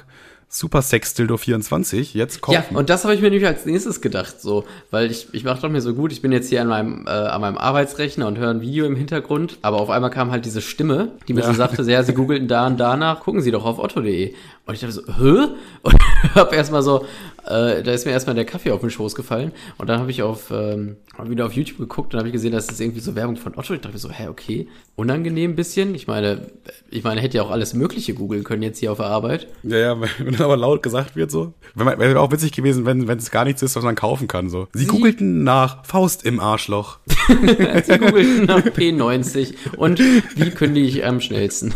Super 0.52 0.82
Sex 0.82 1.14
Dildo 1.14 1.36
24, 1.36 2.12
jetzt 2.14 2.40
kommt 2.40 2.56
Ja, 2.56 2.64
und 2.76 2.90
das 2.90 3.04
habe 3.04 3.14
ich 3.14 3.20
mir 3.20 3.30
nämlich 3.30 3.46
als 3.46 3.66
nächstes 3.66 4.00
gedacht, 4.00 4.40
so, 4.40 4.64
weil 4.90 5.08
ich, 5.08 5.28
ich 5.32 5.44
mache 5.44 5.61
doch 5.62 5.68
mir 5.68 5.80
so 5.80 5.94
gut, 5.94 6.11
ich 6.11 6.22
bin 6.22 6.32
jetzt 6.32 6.48
hier 6.48 6.61
an 6.62 6.66
meinem, 6.66 7.06
äh, 7.06 7.11
an 7.11 7.40
meinem 7.40 7.56
Arbeitsrechner 7.56 8.26
und 8.26 8.36
höre 8.36 8.50
ein 8.50 8.61
Video 8.61 8.84
im 8.84 8.96
Hintergrund, 8.96 9.58
aber 9.62 9.80
auf 9.80 9.90
einmal 9.90 10.11
kam 10.11 10.32
halt 10.32 10.44
diese 10.46 10.61
Stimme, 10.61 11.12
die 11.28 11.34
mir 11.34 11.42
Ja. 11.42 11.46
so 11.46 11.52
sagte, 11.52 11.82
ja, 11.82 12.02
sie 12.02 12.14
googelten 12.14 12.48
da 12.48 12.66
und 12.66 12.80
danach, 12.80 13.20
gucken 13.20 13.42
Sie 13.42 13.52
doch 13.52 13.64
auf 13.64 13.78
otto.de. 13.78 14.34
Und 14.70 14.74
ich 14.74 14.80
dachte 14.80 14.92
so, 14.92 15.02
hä? 15.06 15.48
Und 15.82 15.94
hab 16.34 16.52
erstmal 16.52 16.82
so, 16.82 17.04
äh, 17.46 17.82
da 17.82 17.92
ist 17.92 18.04
mir 18.06 18.12
erstmal 18.12 18.36
der 18.36 18.44
Kaffee 18.44 18.70
auf 18.70 18.80
den 18.82 18.90
Schoß 18.90 19.14
gefallen 19.14 19.52
und 19.78 19.88
dann 19.88 19.98
habe 19.98 20.10
ich 20.10 20.22
auf, 20.22 20.50
ähm, 20.50 20.96
wieder 21.24 21.46
auf 21.46 21.52
YouTube 21.54 21.78
geguckt 21.78 22.12
und 22.12 22.18
habe 22.18 22.28
ich 22.28 22.32
gesehen, 22.34 22.52
dass 22.52 22.66
das 22.66 22.78
irgendwie 22.78 23.00
so 23.00 23.14
Werbung 23.14 23.36
von 23.36 23.56
Otto. 23.56 23.72
Ich 23.74 23.80
dachte 23.80 23.96
so, 23.96 24.10
hä, 24.10 24.28
okay, 24.28 24.68
unangenehm 24.96 25.52
ein 25.52 25.56
bisschen. 25.56 25.94
Ich 25.94 26.06
meine, 26.06 26.42
ich 26.90 27.02
meine, 27.02 27.20
hätte 27.22 27.38
ja 27.38 27.42
auch 27.42 27.50
alles 27.50 27.72
Mögliche 27.72 28.12
googeln 28.12 28.44
können 28.44 28.62
jetzt 28.62 28.78
hier 28.78 28.92
auf 28.92 28.98
der 28.98 29.06
Arbeit. 29.06 29.48
Ja, 29.62 29.78
ja, 29.78 30.00
wenn 30.18 30.32
dann 30.34 30.42
aber 30.42 30.56
laut 30.58 30.82
gesagt 30.82 31.16
wird 31.16 31.30
so. 31.30 31.54
Wenn 31.74 31.86
man- 31.86 31.98
Wäre 31.98 32.20
auch 32.20 32.30
witzig 32.30 32.52
gewesen, 32.52 32.84
wenn 32.84 33.08
wenn 33.08 33.18
es 33.18 33.30
gar 33.30 33.44
nichts 33.44 33.62
ist, 33.62 33.74
was 33.74 33.82
man 33.82 33.94
kaufen 33.94 34.28
kann 34.28 34.50
so. 34.50 34.68
Sie, 34.74 34.80
Sie- 34.84 34.86
googelten 34.86 35.42
nach 35.42 35.84
Faust 35.86 36.24
im 36.24 36.38
Arschloch. 36.38 36.98
Sie 37.08 37.98
googelten 37.98 38.44
nach 38.44 38.60
P90 38.66 39.54
und 39.78 39.98
wie 39.98 40.50
kündige 40.50 40.86
ich 40.86 41.04
am 41.06 41.20
schnellsten? 41.22 41.72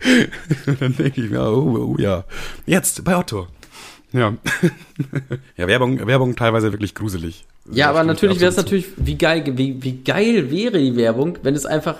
dann 0.80 0.96
denke 0.96 1.22
ich 1.22 1.30
mir, 1.30 1.42
oh, 1.42 1.94
oh 1.96 2.00
ja. 2.00 2.24
Jetzt 2.66 3.04
bei 3.04 3.16
Otto. 3.16 3.46
Ja. 4.12 4.34
ja, 5.56 5.66
Werbung, 5.68 6.04
Werbung 6.06 6.34
teilweise 6.36 6.72
wirklich 6.72 6.94
gruselig. 6.94 7.44
Ja, 7.70 7.90
aber 7.90 8.02
natürlich 8.02 8.40
wäre 8.40 8.50
es 8.50 8.56
natürlich, 8.56 8.86
wie 8.96 9.16
geil, 9.16 9.44
wie, 9.56 9.82
wie 9.82 10.02
geil 10.02 10.50
wäre 10.50 10.78
die 10.78 10.96
Werbung, 10.96 11.38
wenn 11.42 11.54
es 11.54 11.66
einfach 11.66 11.96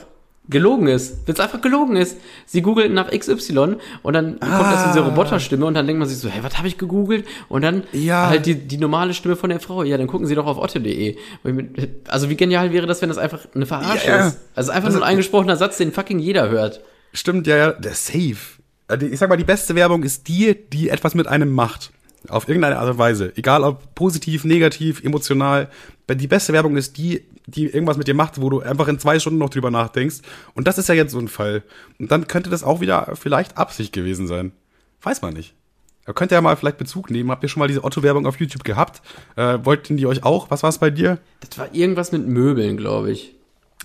gelogen 0.49 0.89
ist. 0.89 1.19
Wenn 1.27 1.35
es 1.35 1.39
einfach 1.41 1.61
gelogen 1.61 1.95
ist. 1.95 2.17
Sie 2.47 2.61
googelten 2.63 2.95
nach 2.95 3.11
XY 3.13 3.77
und 4.03 4.13
dann 4.15 4.41
kommt 4.41 4.53
Ah. 4.53 4.73
erst 4.73 4.87
diese 4.89 5.05
Roboterstimme 5.05 5.65
und 5.65 5.75
dann 5.75 5.87
denkt 5.87 6.01
man 6.01 6.09
sich 6.09 6.19
so, 6.19 6.29
hey, 6.29 6.43
was 6.43 6.59
habe 6.59 6.67
ich 6.67 6.77
gegoogelt? 6.77 7.25
Und 7.49 7.63
dann 7.63 7.85
Ja. 7.93 8.29
halt 8.29 8.47
die, 8.47 8.57
die 8.57 8.79
normale 8.79 9.15
Stimme 9.15 9.37
von 9.37 9.51
der 9.51 9.61
Frau. 9.61 9.85
Ja, 9.85 9.97
dann 9.97 10.09
gucken 10.09 10.27
Sie 10.27 10.35
doch 10.35 10.47
auf 10.47 10.59
mir- 11.45 11.69
Also 12.09 12.29
wie 12.31 12.37
genial 12.37 12.73
wäre 12.73 12.89
das, 12.89 13.01
wenn 13.01 13.11
das 13.11 13.19
einfach 13.19 13.47
eine 13.55 13.67
Verarsche 13.67 14.09
Ja, 14.09 14.27
ist? 14.29 14.39
Also 14.57 14.73
einfach 14.73 14.89
nur 14.91 14.99
ein 14.99 15.09
eingesprochener 15.09 15.55
Satz, 15.55 15.77
den 15.79 15.93
fucking 15.93 16.19
jeder 16.19 16.49
hört. 16.49 16.81
Stimmt, 17.13 17.47
ja, 17.47 17.57
ja, 17.57 17.73
der 17.73 17.95
Safe. 17.95 18.37
Also 18.89 19.07
Ich 19.07 19.19
sag 19.19 19.29
mal, 19.29 19.37
die 19.37 19.45
beste 19.45 19.75
Werbung 19.75 20.03
ist 20.03 20.29
die, 20.29 20.57
die 20.73 20.89
etwas 20.89 21.15
mit 21.15 21.27
einem 21.27 21.53
macht. 21.53 21.93
Auf 22.29 22.49
irgendeine 22.49 22.79
Art 22.79 22.91
und 22.91 22.99
Weise. 22.99 23.33
Egal 23.37 23.65
ob 23.65 23.95
positiv, 23.95 24.45
negativ, 24.45 25.03
emotional. 25.03 25.71
Die 26.11 26.27
beste 26.27 26.53
Werbung 26.53 26.77
ist 26.77 26.99
die, 26.99 27.25
die 27.47 27.67
irgendwas 27.67 27.97
mit 27.97 28.09
dir 28.09 28.15
macht, 28.15 28.41
wo 28.41 28.51
du 28.51 28.61
einfach 28.61 28.89
in 28.89 28.99
zwei 28.99 29.19
Stunden 29.19 29.39
noch 29.39 29.49
drüber 29.49 29.71
nachdenkst. 29.71 30.19
Und 30.55 30.69
das 30.69 30.77
ist 30.77 30.89
ja 30.89 30.95
jetzt 30.95 31.13
so 31.13 31.19
ein 31.19 31.29
Fall. 31.29 31.63
Und 31.99 32.11
dann 32.11 32.27
könnte 32.27 32.51
das 32.51 32.63
auch 32.63 32.81
wieder 32.81 33.13
vielleicht 33.15 33.57
Absicht 33.57 33.93
gewesen 33.93 34.27
sein. 34.27 34.53
Weiß 35.01 35.23
man 35.23 35.33
nicht. 35.33 35.55
Da 36.05 36.13
könnt 36.13 36.33
ihr 36.33 36.37
ja 36.37 36.41
mal 36.41 36.57
vielleicht 36.57 36.79
Bezug 36.79 37.11
nehmen. 37.11 37.31
Habt 37.31 37.43
ihr 37.43 37.49
schon 37.49 37.61
mal 37.61 37.69
diese 37.69 37.85
Otto-Werbung 37.85 38.27
auf 38.27 38.39
YouTube 38.41 38.65
gehabt? 38.65 39.01
Äh, 39.37 39.59
wollten 39.63 39.97
die 39.97 40.07
euch 40.07 40.25
auch? 40.25 40.51
Was 40.51 40.63
war 40.63 40.71
es 40.71 40.79
bei 40.79 40.91
dir? 40.91 41.19
Das 41.41 41.59
war 41.59 41.75
irgendwas 41.75 42.13
mit 42.13 42.27
Möbeln, 42.27 42.77
glaube 42.77 43.13
ich. 43.13 43.35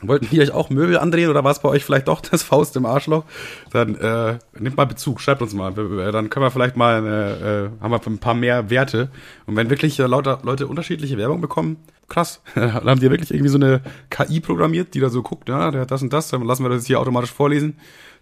Wollten 0.02 0.28
die 0.30 0.42
euch 0.42 0.52
auch 0.52 0.70
Möbel 0.70 1.00
andrehen 1.00 1.30
oder 1.30 1.46
war 1.46 1.52
es 1.52 1.60
bei 1.60 1.70
euch 1.70 1.86
vielleicht 1.86 2.10
doch 2.10 2.20
das 2.20 2.44
Faust 2.44 2.76
im 2.76 2.86
Arschloch? 2.86 3.24
Dann 3.72 3.96
äh, 3.96 4.38
nehmt 4.60 4.76
mal 4.76 4.86
Bezug, 4.86 5.22
schreibt 5.22 5.42
uns 5.42 5.54
mal. 5.54 5.74
Dann 5.74 6.30
können 6.30 6.46
wir 6.46 6.52
vielleicht 6.52 6.76
mal, 6.76 7.06
äh, 7.06 7.66
äh, 7.66 7.70
haben 7.80 7.92
wir 7.92 8.02
ein 8.06 8.18
paar 8.18 8.34
mehr 8.34 8.70
Werte. 8.70 9.10
Und 9.46 9.56
wenn 9.56 9.70
wirklich 9.70 9.98
äh, 10.00 10.06
lauter 10.06 10.40
Leute 10.44 10.68
unterschiedliche 10.68 11.18
Werbung 11.18 11.40
bekommen, 11.40 11.78
krass. 12.10 12.42
dann 12.56 12.84
haben 12.84 13.00
die 13.00 13.10
wirklich 13.10 13.32
irgendwie 13.32 13.50
so 13.50 13.58
eine 13.58 13.82
KI 14.10 14.42
programmiert, 14.42 14.94
die 14.96 15.00
da 15.00 15.10
so 15.10 15.24
guckt, 15.24 15.48
ja, 15.48 15.72
der 15.72 15.82
hat 15.82 15.92
das 15.92 16.02
und 16.02 16.12
das, 16.12 16.30
dann 16.30 16.44
lassen 16.44 16.64
wir 16.64 16.70
das 16.70 16.86
hier 16.86 17.00
automatisch 17.00 17.32
vorlesen. 17.32 17.78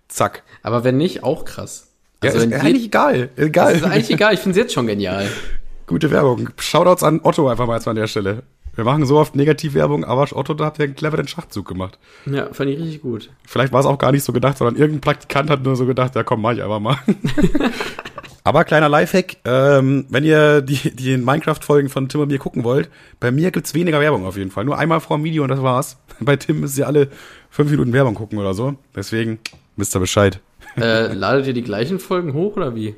Zack. 0.07 0.43
Aber 0.61 0.83
wenn 0.83 0.97
nicht, 0.97 1.23
auch 1.23 1.43
krass. 1.43 1.87
Also 2.21 2.37
ja, 2.37 2.43
ist 2.43 2.53
eigentlich 2.53 2.85
egal. 2.85 3.29
Egal. 3.35 3.73
Das 3.73 3.81
ist 3.81 3.87
eigentlich 3.87 4.11
egal, 4.11 4.35
ich 4.35 4.39
finde 4.39 4.59
es 4.59 4.63
jetzt 4.63 4.73
schon 4.73 4.85
genial. 4.85 5.27
Gute 5.87 6.11
Werbung. 6.11 6.49
Shoutouts 6.57 7.03
an 7.03 7.19
Otto 7.23 7.49
einfach 7.49 7.65
mal 7.65 7.75
jetzt 7.75 7.85
mal 7.87 7.91
an 7.91 7.97
der 7.97 8.07
Stelle. 8.07 8.43
Wir 8.75 8.83
machen 8.83 9.05
so 9.05 9.17
oft 9.17 9.35
Negativwerbung, 9.35 10.03
aber 10.03 10.27
Otto, 10.35 10.53
da 10.55 10.65
habt 10.65 10.79
ihr 10.79 10.85
einen 10.85 10.95
cleveren 10.95 11.27
Schachzug 11.27 11.67
gemacht. 11.67 11.99
Ja, 12.25 12.51
fand 12.53 12.71
ich 12.71 12.79
richtig 12.79 13.01
gut. 13.01 13.29
Vielleicht 13.45 13.71
war 13.71 13.79
es 13.79 13.85
auch 13.85 13.99
gar 13.99 14.11
nicht 14.11 14.23
so 14.23 14.33
gedacht, 14.33 14.57
sondern 14.57 14.75
irgendein 14.75 15.01
Praktikant 15.01 15.49
hat 15.49 15.63
nur 15.63 15.75
so 15.75 15.85
gedacht, 15.85 16.15
ja 16.15 16.23
komm, 16.23 16.41
mach 16.41 16.53
ich 16.53 16.63
einfach 16.63 16.79
mal. 16.79 16.97
Aber 18.45 18.65
kleiner 18.65 18.89
Lifehack, 18.89 19.37
ähm, 19.45 20.05
wenn 20.09 20.25
ihr 20.25 20.61
die, 20.61 20.93
die 20.93 21.15
Minecraft-Folgen 21.17 21.89
von 21.89 22.09
Tim 22.09 22.21
und 22.21 22.27
mir 22.27 22.39
gucken 22.39 22.63
wollt, 22.65 22.89
bei 23.21 23.31
mir 23.31 23.51
gibt's 23.51 23.73
weniger 23.73 24.01
Werbung 24.01 24.25
auf 24.25 24.35
jeden 24.35 24.51
Fall. 24.51 24.65
Nur 24.65 24.77
einmal 24.77 24.99
vor 24.99 25.17
dem 25.17 25.23
Video 25.23 25.43
und 25.43 25.49
das 25.49 25.61
war's. 25.61 25.97
Bei 26.19 26.35
Tim 26.35 26.59
müsst 26.59 26.77
ihr 26.77 26.85
alle 26.87 27.07
fünf 27.49 27.71
Minuten 27.71 27.93
Werbung 27.93 28.15
gucken 28.15 28.37
oder 28.39 28.53
so. 28.53 28.75
Deswegen 28.95 29.39
wisst 29.77 29.95
ihr 29.95 29.99
Bescheid. 29.99 30.39
Äh, 30.75 31.13
ladet 31.13 31.47
ihr 31.47 31.53
die 31.53 31.63
gleichen 31.63 31.99
Folgen 31.99 32.33
hoch 32.33 32.57
oder 32.57 32.75
wie? 32.75 32.95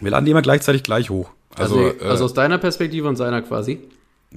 Wir 0.00 0.10
laden 0.12 0.24
die 0.26 0.30
immer 0.30 0.42
gleichzeitig 0.42 0.82
gleich 0.84 1.10
hoch. 1.10 1.30
Also, 1.56 1.76
Also, 1.78 2.04
also, 2.04 2.22
äh, 2.22 2.24
aus 2.26 2.34
deiner 2.34 2.58
Perspektive 2.58 3.08
und 3.08 3.16
seiner 3.16 3.42
quasi. 3.42 3.80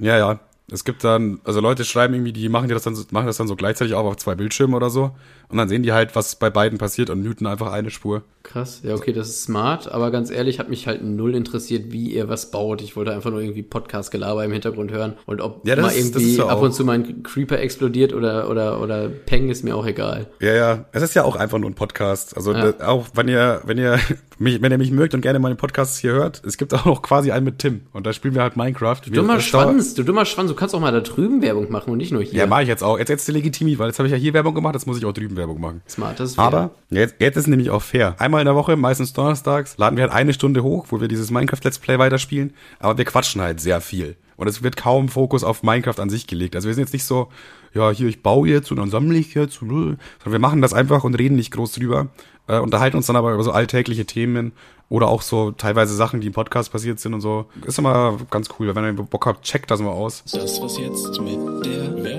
ja, 0.00 0.18
ja. 0.18 0.40
Es 0.70 0.84
gibt 0.84 1.02
dann, 1.02 1.40
also 1.44 1.60
Leute 1.60 1.84
schreiben 1.84 2.14
irgendwie, 2.14 2.32
die 2.32 2.48
machen, 2.48 2.68
das 2.68 2.82
dann, 2.82 2.94
machen 3.10 3.26
das 3.26 3.38
dann 3.38 3.48
so 3.48 3.56
gleichzeitig 3.56 3.94
auch 3.94 4.04
auf 4.04 4.16
zwei 4.16 4.34
Bildschirmen 4.34 4.74
oder 4.74 4.90
so. 4.90 5.16
Und 5.50 5.56
dann 5.58 5.68
sehen 5.68 5.82
die 5.82 5.92
halt, 5.92 6.14
was 6.14 6.36
bei 6.36 6.50
beiden 6.50 6.78
passiert 6.78 7.08
und 7.10 7.24
muten 7.24 7.46
einfach 7.46 7.72
eine 7.72 7.90
Spur. 7.90 8.22
Krass, 8.42 8.80
ja, 8.82 8.94
okay, 8.94 9.12
das 9.12 9.28
ist 9.28 9.42
smart, 9.42 9.90
aber 9.92 10.10
ganz 10.10 10.30
ehrlich, 10.30 10.58
hat 10.58 10.70
mich 10.70 10.86
halt 10.86 11.02
null 11.04 11.34
interessiert, 11.34 11.90
wie 11.92 12.12
ihr 12.14 12.28
was 12.28 12.50
baut. 12.50 12.80
Ich 12.80 12.96
wollte 12.96 13.12
einfach 13.12 13.30
nur 13.30 13.40
irgendwie 13.40 13.62
Podcast-Gelaber 13.62 14.44
im 14.44 14.52
Hintergrund 14.52 14.90
hören 14.90 15.14
und 15.26 15.40
ob 15.42 15.66
Ja, 15.66 15.74
das 15.76 15.82
mal 15.84 15.88
das 15.88 15.98
irgendwie 15.98 16.36
ja 16.36 16.46
ab 16.46 16.62
und 16.62 16.72
zu 16.72 16.84
mein 16.84 17.22
Creeper 17.22 17.58
explodiert 17.58 18.12
oder, 18.14 18.48
oder, 18.48 18.80
oder 18.80 19.08
Peng 19.08 19.48
ist 19.50 19.64
mir 19.64 19.76
auch 19.76 19.84
egal. 19.86 20.26
Ja, 20.40 20.54
ja. 20.54 20.84
Es 20.92 21.02
ist 21.02 21.14
ja 21.14 21.24
auch 21.24 21.36
einfach 21.36 21.58
nur 21.58 21.68
ein 21.68 21.74
Podcast. 21.74 22.36
Also 22.36 22.52
Ja. 22.52 22.72
da- 22.72 22.88
auch 22.88 23.06
wenn 23.14 23.28
ihr, 23.28 23.60
wenn 23.64 23.76
ihr 23.76 23.98
mich, 24.38 24.62
wenn 24.62 24.72
ihr 24.72 24.78
mich 24.78 24.90
mögt 24.92 25.12
und 25.14 25.20
gerne 25.20 25.38
meine 25.40 25.56
Podcasts 25.56 25.98
hier 25.98 26.12
hört, 26.12 26.42
es 26.46 26.56
gibt 26.56 26.72
auch 26.74 26.84
noch 26.86 27.02
quasi 27.02 27.30
einen 27.32 27.44
mit 27.44 27.58
Tim. 27.58 27.82
Und 27.92 28.06
da 28.06 28.12
spielen 28.14 28.34
wir 28.34 28.42
halt 28.42 28.56
Minecraft. 28.56 29.00
Du 29.04 29.10
dummer 29.10 29.34
das 29.36 29.44
Schwanz, 29.44 29.94
du 29.94 30.02
dummer 30.04 30.24
Schwanz, 30.24 30.50
du 30.50 30.56
kannst 30.56 30.74
auch 30.74 30.80
mal 30.80 30.92
da 30.92 31.00
drüben 31.00 31.42
Werbung 31.42 31.70
machen 31.70 31.90
und 31.92 31.98
nicht 31.98 32.12
nur 32.12 32.22
hier. 32.22 32.38
Ja, 32.38 32.46
mache 32.46 32.62
ich 32.62 32.68
jetzt 32.68 32.82
auch. 32.84 32.98
Jetzt 32.98 33.08
jetzt 33.10 33.28
legitimi, 33.28 33.78
weil 33.78 33.88
jetzt 33.88 33.98
habe 33.98 34.06
ich 34.08 34.12
ja 34.12 34.18
hier 34.18 34.32
Werbung 34.34 34.54
gemacht, 34.54 34.74
jetzt 34.74 34.86
muss 34.86 34.96
ich 34.96 35.04
auch 35.04 35.12
drüben 35.12 35.36
Werbung 35.38 35.60
machen. 35.60 35.80
Smart, 35.88 36.20
das 36.20 36.30
ist 36.30 36.36
fair. 36.36 36.44
Aber 36.44 36.70
jetzt, 36.90 37.14
jetzt 37.18 37.36
ist 37.36 37.46
nämlich 37.46 37.70
auch 37.70 37.82
fair. 37.82 38.14
Einmal 38.18 38.42
in 38.42 38.46
der 38.46 38.54
Woche, 38.54 38.76
meistens 38.76 39.14
donnerstags, 39.14 39.78
laden 39.78 39.96
wir 39.96 40.02
halt 40.02 40.12
eine 40.12 40.34
Stunde 40.34 40.62
hoch, 40.62 40.86
wo 40.90 41.00
wir 41.00 41.08
dieses 41.08 41.30
Minecraft 41.30 41.60
Let's 41.64 41.78
Play 41.78 41.98
weiterspielen. 41.98 42.52
Aber 42.78 42.98
wir 42.98 43.04
quatschen 43.06 43.40
halt 43.40 43.60
sehr 43.60 43.80
viel. 43.80 44.16
Und 44.36 44.46
es 44.46 44.62
wird 44.62 44.76
kaum 44.76 45.08
Fokus 45.08 45.42
auf 45.42 45.62
Minecraft 45.62 45.98
an 45.98 46.10
sich 46.10 46.26
gelegt. 46.26 46.54
Also 46.54 46.68
wir 46.68 46.74
sind 46.74 46.84
jetzt 46.84 46.92
nicht 46.92 47.04
so, 47.04 47.28
ja, 47.74 47.90
hier, 47.90 48.08
ich 48.08 48.22
baue 48.22 48.48
jetzt 48.48 48.70
und 48.70 48.76
dann 48.76 48.90
sammle 48.90 49.18
ich 49.18 49.34
jetzt. 49.34 49.60
und, 49.62 49.70
äh, 49.70 49.96
Sondern 50.22 50.32
wir 50.32 50.38
machen 50.38 50.62
das 50.62 50.72
einfach 50.72 51.02
und 51.04 51.14
reden 51.14 51.36
nicht 51.36 51.50
groß 51.52 51.72
drüber. 51.72 52.08
Äh, 52.46 52.58
unterhalten 52.60 52.96
uns 52.96 53.06
dann 53.06 53.16
aber 53.16 53.34
über 53.34 53.42
so 53.42 53.52
alltägliche 53.52 54.06
Themen 54.06 54.52
oder 54.88 55.08
auch 55.08 55.22
so 55.22 55.50
teilweise 55.50 55.94
Sachen, 55.94 56.20
die 56.20 56.28
im 56.28 56.32
Podcast 56.32 56.72
passiert 56.72 56.98
sind 56.98 57.14
und 57.14 57.20
so. 57.20 57.46
Ist 57.66 57.78
immer 57.78 58.16
ganz 58.30 58.48
cool. 58.58 58.74
Wenn 58.74 58.84
ihr 58.84 58.92
Bock 58.92 59.26
habt, 59.26 59.44
checkt 59.44 59.70
das 59.70 59.80
mal 59.80 59.90
aus. 59.90 60.22
Das 60.32 60.60
was 60.62 60.78
jetzt 60.78 61.20
mit 61.20 61.66
der 61.66 62.04
Werbung. 62.04 62.17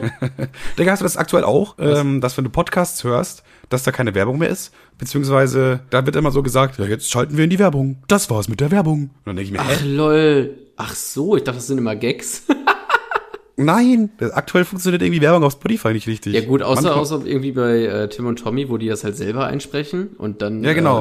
Digga, 0.78 0.92
hast 0.92 1.00
du 1.00 1.04
das 1.04 1.16
aktuell 1.16 1.44
auch, 1.44 1.76
ähm, 1.78 2.20
dass 2.20 2.36
wenn 2.36 2.44
du 2.44 2.50
Podcasts 2.50 3.04
hörst, 3.04 3.42
dass 3.68 3.82
da 3.82 3.90
keine 3.92 4.14
Werbung 4.14 4.38
mehr 4.38 4.48
ist? 4.48 4.72
Beziehungsweise, 4.98 5.80
da 5.90 6.04
wird 6.06 6.16
immer 6.16 6.30
so 6.30 6.42
gesagt, 6.42 6.78
ja, 6.78 6.84
jetzt 6.86 7.10
schalten 7.10 7.36
wir 7.36 7.44
in 7.44 7.50
die 7.50 7.58
Werbung. 7.58 8.02
Das 8.08 8.30
war's 8.30 8.48
mit 8.48 8.60
der 8.60 8.70
Werbung. 8.70 9.02
Und 9.02 9.10
dann 9.26 9.36
denke 9.36 9.44
ich 9.46 9.52
mir, 9.52 9.60
Ach 9.60 9.80
hä? 9.80 9.86
lol. 9.86 10.58
Ach 10.76 10.94
so, 10.94 11.36
ich 11.36 11.44
dachte, 11.44 11.58
das 11.58 11.66
sind 11.66 11.78
immer 11.78 11.96
Gags. 11.96 12.44
Nein, 13.56 14.10
aktuell 14.32 14.64
funktioniert 14.64 15.02
irgendwie 15.02 15.20
Werbung 15.20 15.42
auf 15.42 15.54
Spotify 15.54 15.92
nicht 15.92 16.06
richtig. 16.06 16.32
ja 16.34 16.42
gut, 16.42 16.62
außer, 16.62 16.82
Manchmal- 16.82 17.00
außer 17.00 17.26
irgendwie 17.26 17.50
bei 17.52 17.84
äh, 17.86 18.08
Tim 18.08 18.26
und 18.26 18.38
Tommy, 18.38 18.68
wo 18.70 18.76
die 18.76 18.86
das 18.86 19.02
halt 19.02 19.16
selber 19.16 19.46
einsprechen 19.46 20.10
und 20.16 20.42
dann. 20.42 20.62
Ja, 20.62 20.74
genau. 20.74 21.00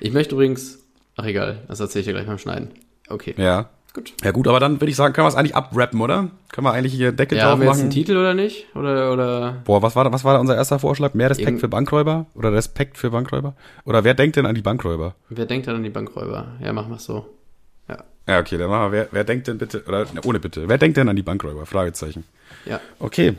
Äh, 0.00 0.06
ich 0.06 0.12
möchte 0.12 0.34
übrigens. 0.34 0.80
Ach 1.16 1.24
egal, 1.24 1.62
das 1.68 1.80
erzähle 1.80 2.00
ich 2.00 2.06
dir 2.06 2.12
gleich 2.12 2.26
beim 2.26 2.38
Schneiden. 2.38 2.68
Okay. 3.08 3.34
Ja. 3.38 3.70
Gut. 3.94 4.12
Ja 4.24 4.32
gut, 4.32 4.48
aber 4.48 4.58
dann 4.58 4.80
würde 4.80 4.90
ich 4.90 4.96
sagen, 4.96 5.14
können 5.14 5.24
wir 5.24 5.28
es 5.28 5.36
eigentlich 5.36 5.54
abrappen, 5.54 6.00
oder? 6.00 6.28
Können 6.52 6.66
wir 6.66 6.72
eigentlich 6.72 6.92
hier 6.92 7.12
Deckel 7.12 7.38
Ja, 7.38 7.50
drauf 7.50 7.60
wir 7.60 7.66
jetzt 7.66 7.74
einen 7.76 7.82
machen? 7.84 7.90
Titel 7.90 8.16
oder 8.16 8.34
nicht? 8.34 8.66
Oder, 8.74 9.12
oder. 9.12 9.62
Boah, 9.64 9.82
was 9.82 9.94
war, 9.94 10.02
da- 10.02 10.12
was 10.12 10.24
war 10.24 10.34
da 10.34 10.40
unser 10.40 10.56
erster 10.56 10.80
Vorschlag? 10.80 11.14
Mehr 11.14 11.30
Respekt 11.30 11.46
Irgend- 11.48 11.60
für 11.60 11.68
Bankräuber? 11.68 12.26
Oder 12.34 12.52
Respekt 12.52 12.98
für 12.98 13.10
Bankräuber? 13.10 13.54
Oder 13.84 14.02
wer 14.02 14.14
denkt 14.14 14.34
denn 14.34 14.46
an 14.46 14.54
die 14.56 14.62
Bankräuber? 14.62 15.14
Wer 15.28 15.46
denkt 15.46 15.68
dann 15.68 15.76
an 15.76 15.84
die 15.84 15.90
Bankräuber? 15.90 16.48
Ja, 16.60 16.72
machen 16.72 16.90
wir 16.90 16.98
so. 16.98 17.24
Ja. 17.88 17.98
Ja, 18.26 18.40
okay, 18.40 18.58
dann 18.58 18.68
machen 18.68 18.90
wir, 18.90 18.98
wer, 18.98 19.08
wer 19.12 19.22
denkt 19.24 19.46
denn 19.46 19.58
bitte, 19.58 19.84
oder 19.86 20.00
ne, 20.12 20.20
ohne 20.24 20.40
bitte, 20.40 20.68
wer 20.68 20.78
denkt 20.78 20.96
denn 20.96 21.08
an 21.08 21.14
die 21.14 21.22
Bankräuber? 21.22 21.64
Fragezeichen. 21.64 22.24
Ja. 22.66 22.80
Okay. 22.98 23.34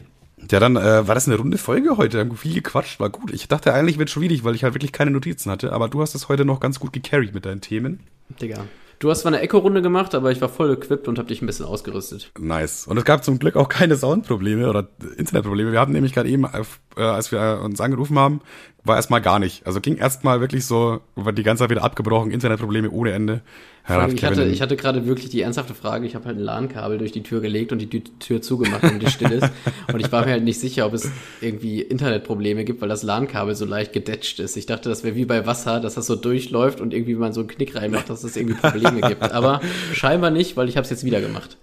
Ja, 0.51 0.59
dann 0.61 0.77
äh, 0.77 1.05
war 1.07 1.15
das 1.15 1.27
eine 1.27 1.37
runde 1.37 1.57
Folge 1.57 1.97
heute. 1.97 2.19
Haben 2.19 2.37
viel 2.37 2.53
gequatscht, 2.53 2.99
war 3.01 3.09
gut. 3.09 3.33
Ich 3.33 3.47
dachte 3.49 3.73
eigentlich 3.73 3.97
wird 3.99 4.09
schwierig, 4.09 4.45
weil 4.45 4.55
ich 4.55 4.63
halt 4.63 4.73
wirklich 4.73 4.91
keine 4.93 5.11
Notizen 5.11 5.51
hatte, 5.51 5.73
aber 5.73 5.89
du 5.89 6.01
hast 6.01 6.15
es 6.15 6.29
heute 6.29 6.45
noch 6.45 6.61
ganz 6.61 6.79
gut 6.79 6.93
gecarried 6.93 7.33
mit 7.33 7.45
deinen 7.45 7.59
Themen. 7.61 8.01
Digga. 8.41 8.65
Du 8.99 9.09
hast 9.09 9.21
zwar 9.21 9.33
eine 9.33 9.41
Echo-Runde 9.41 9.81
gemacht, 9.81 10.15
aber 10.15 10.31
ich 10.31 10.41
war 10.41 10.49
voll 10.49 10.71
equipped 10.71 11.07
und 11.07 11.19
hab 11.19 11.27
dich 11.27 11.41
ein 11.41 11.45
bisschen 11.45 11.65
ausgerüstet. 11.65 12.31
Nice. 12.39 12.87
Und 12.87 12.97
es 12.97 13.03
gab 13.03 13.23
zum 13.23 13.39
Glück 13.39 13.55
auch 13.55 13.69
keine 13.69 13.95
Soundprobleme 13.95 14.69
oder 14.69 14.87
Internetprobleme. 15.17 15.71
Wir 15.71 15.79
hatten 15.79 15.91
nämlich 15.91 16.13
gerade 16.13 16.29
eben, 16.29 16.45
äh, 16.45 17.01
als 17.01 17.31
wir 17.31 17.61
uns 17.63 17.81
angerufen 17.81 18.17
haben, 18.17 18.41
war 18.83 18.95
erstmal 18.95 19.21
gar 19.21 19.39
nicht. 19.39 19.65
Also 19.67 19.81
ging 19.81 19.97
erstmal 19.97 20.39
wirklich 20.39 20.65
so, 20.65 21.01
war 21.15 21.33
die 21.33 21.43
ganze 21.43 21.63
Zeit 21.63 21.71
wieder 21.71 21.83
abgebrochen, 21.83 22.31
Internetprobleme 22.31 22.89
ohne 22.89 23.11
Ende. 23.11 23.41
Hat 23.87 24.11
ich 24.13 24.23
hatte, 24.23 24.43
ich 24.45 24.61
hatte 24.63 24.75
gerade 24.75 25.05
wirklich 25.05 25.29
die 25.29 25.41
ernsthafte 25.41 25.75
Frage, 25.75 26.07
ich 26.07 26.15
habe 26.15 26.25
halt 26.25 26.37
ein 26.37 26.43
LAN-Kabel 26.43 26.97
durch 26.97 27.11
die 27.11 27.21
Tür 27.21 27.39
gelegt 27.39 27.71
und 27.71 27.77
die 27.79 27.87
Tü- 27.87 28.09
Tür 28.19 28.41
zugemacht, 28.41 28.83
damit 28.83 29.03
die 29.03 29.11
still 29.11 29.31
ist. 29.31 29.47
Und 29.93 29.99
ich 29.99 30.11
war 30.11 30.25
mir 30.25 30.31
halt 30.31 30.43
nicht 30.43 30.59
sicher, 30.59 30.87
ob 30.87 30.93
es 30.95 31.11
irgendwie 31.39 31.81
Internetprobleme 31.81 32.65
gibt, 32.65 32.81
weil 32.81 32.89
das 32.89 33.03
LAN-Kabel 33.03 33.53
so 33.55 33.65
leicht 33.65 33.93
gedetscht 33.93 34.39
ist. 34.39 34.57
Ich 34.57 34.65
dachte, 34.65 34.89
das 34.89 35.03
wäre 35.03 35.15
wie 35.15 35.25
bei 35.25 35.45
Wasser, 35.45 35.79
dass 35.79 35.93
das 35.93 36.07
so 36.07 36.15
durchläuft 36.15 36.81
und 36.81 36.93
irgendwie 36.95 37.13
man 37.13 37.31
so 37.31 37.41
einen 37.41 37.47
Knick 37.47 37.75
reinmacht, 37.75 38.09
dass 38.09 38.23
es 38.23 38.35
irgendwie 38.35 38.55
Probleme 38.59 39.01
gibt. 39.01 39.21
Aber 39.21 39.61
scheinbar 39.93 40.31
nicht, 40.31 40.57
weil 40.57 40.67
ich 40.67 40.77
habe 40.77 40.85
es 40.85 40.89
jetzt 40.89 41.03
wieder 41.03 41.21
gemacht. 41.21 41.57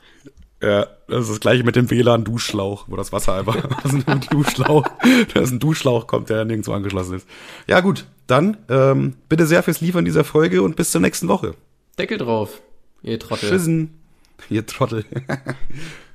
Ja, 0.63 0.87
das 1.09 1.23
ist 1.25 1.31
das 1.31 1.41
gleiche 1.41 1.65
mit 1.65 1.75
dem 1.75 1.91
WLAN-Duschschlauch, 1.91 2.85
wo 2.87 2.95
das 2.95 3.13
Wasser 3.13 3.35
einfach 3.35 3.57
aus 3.85 3.93
einem 4.07 4.21
Duschschlauch, 4.31 4.87
da 5.35 5.41
ist 5.41 5.51
ein 5.51 5.59
Duschschlauch 5.59 6.07
kommt, 6.07 6.31
der 6.31 6.45
nirgendwo 6.45 6.73
angeschlossen 6.73 7.17
ist. 7.17 7.27
Ja 7.67 7.81
gut, 7.81 8.05
dann 8.29 8.59
ähm, 8.69 9.15
bitte 9.29 9.47
sehr 9.47 9.65
fürs 9.65 9.81
Liefern 9.81 10.05
dieser 10.05 10.23
Folge 10.23 10.63
und 10.63 10.77
bis 10.77 10.93
zur 10.93 11.01
nächsten 11.01 11.27
Woche. 11.27 11.55
Deckel 11.99 12.19
drauf, 12.19 12.63
ihr 13.03 13.19
Trottel. 13.19 13.51
Tschüssen, 13.51 14.01
ihr 14.49 14.67
Trottel. 14.67 15.05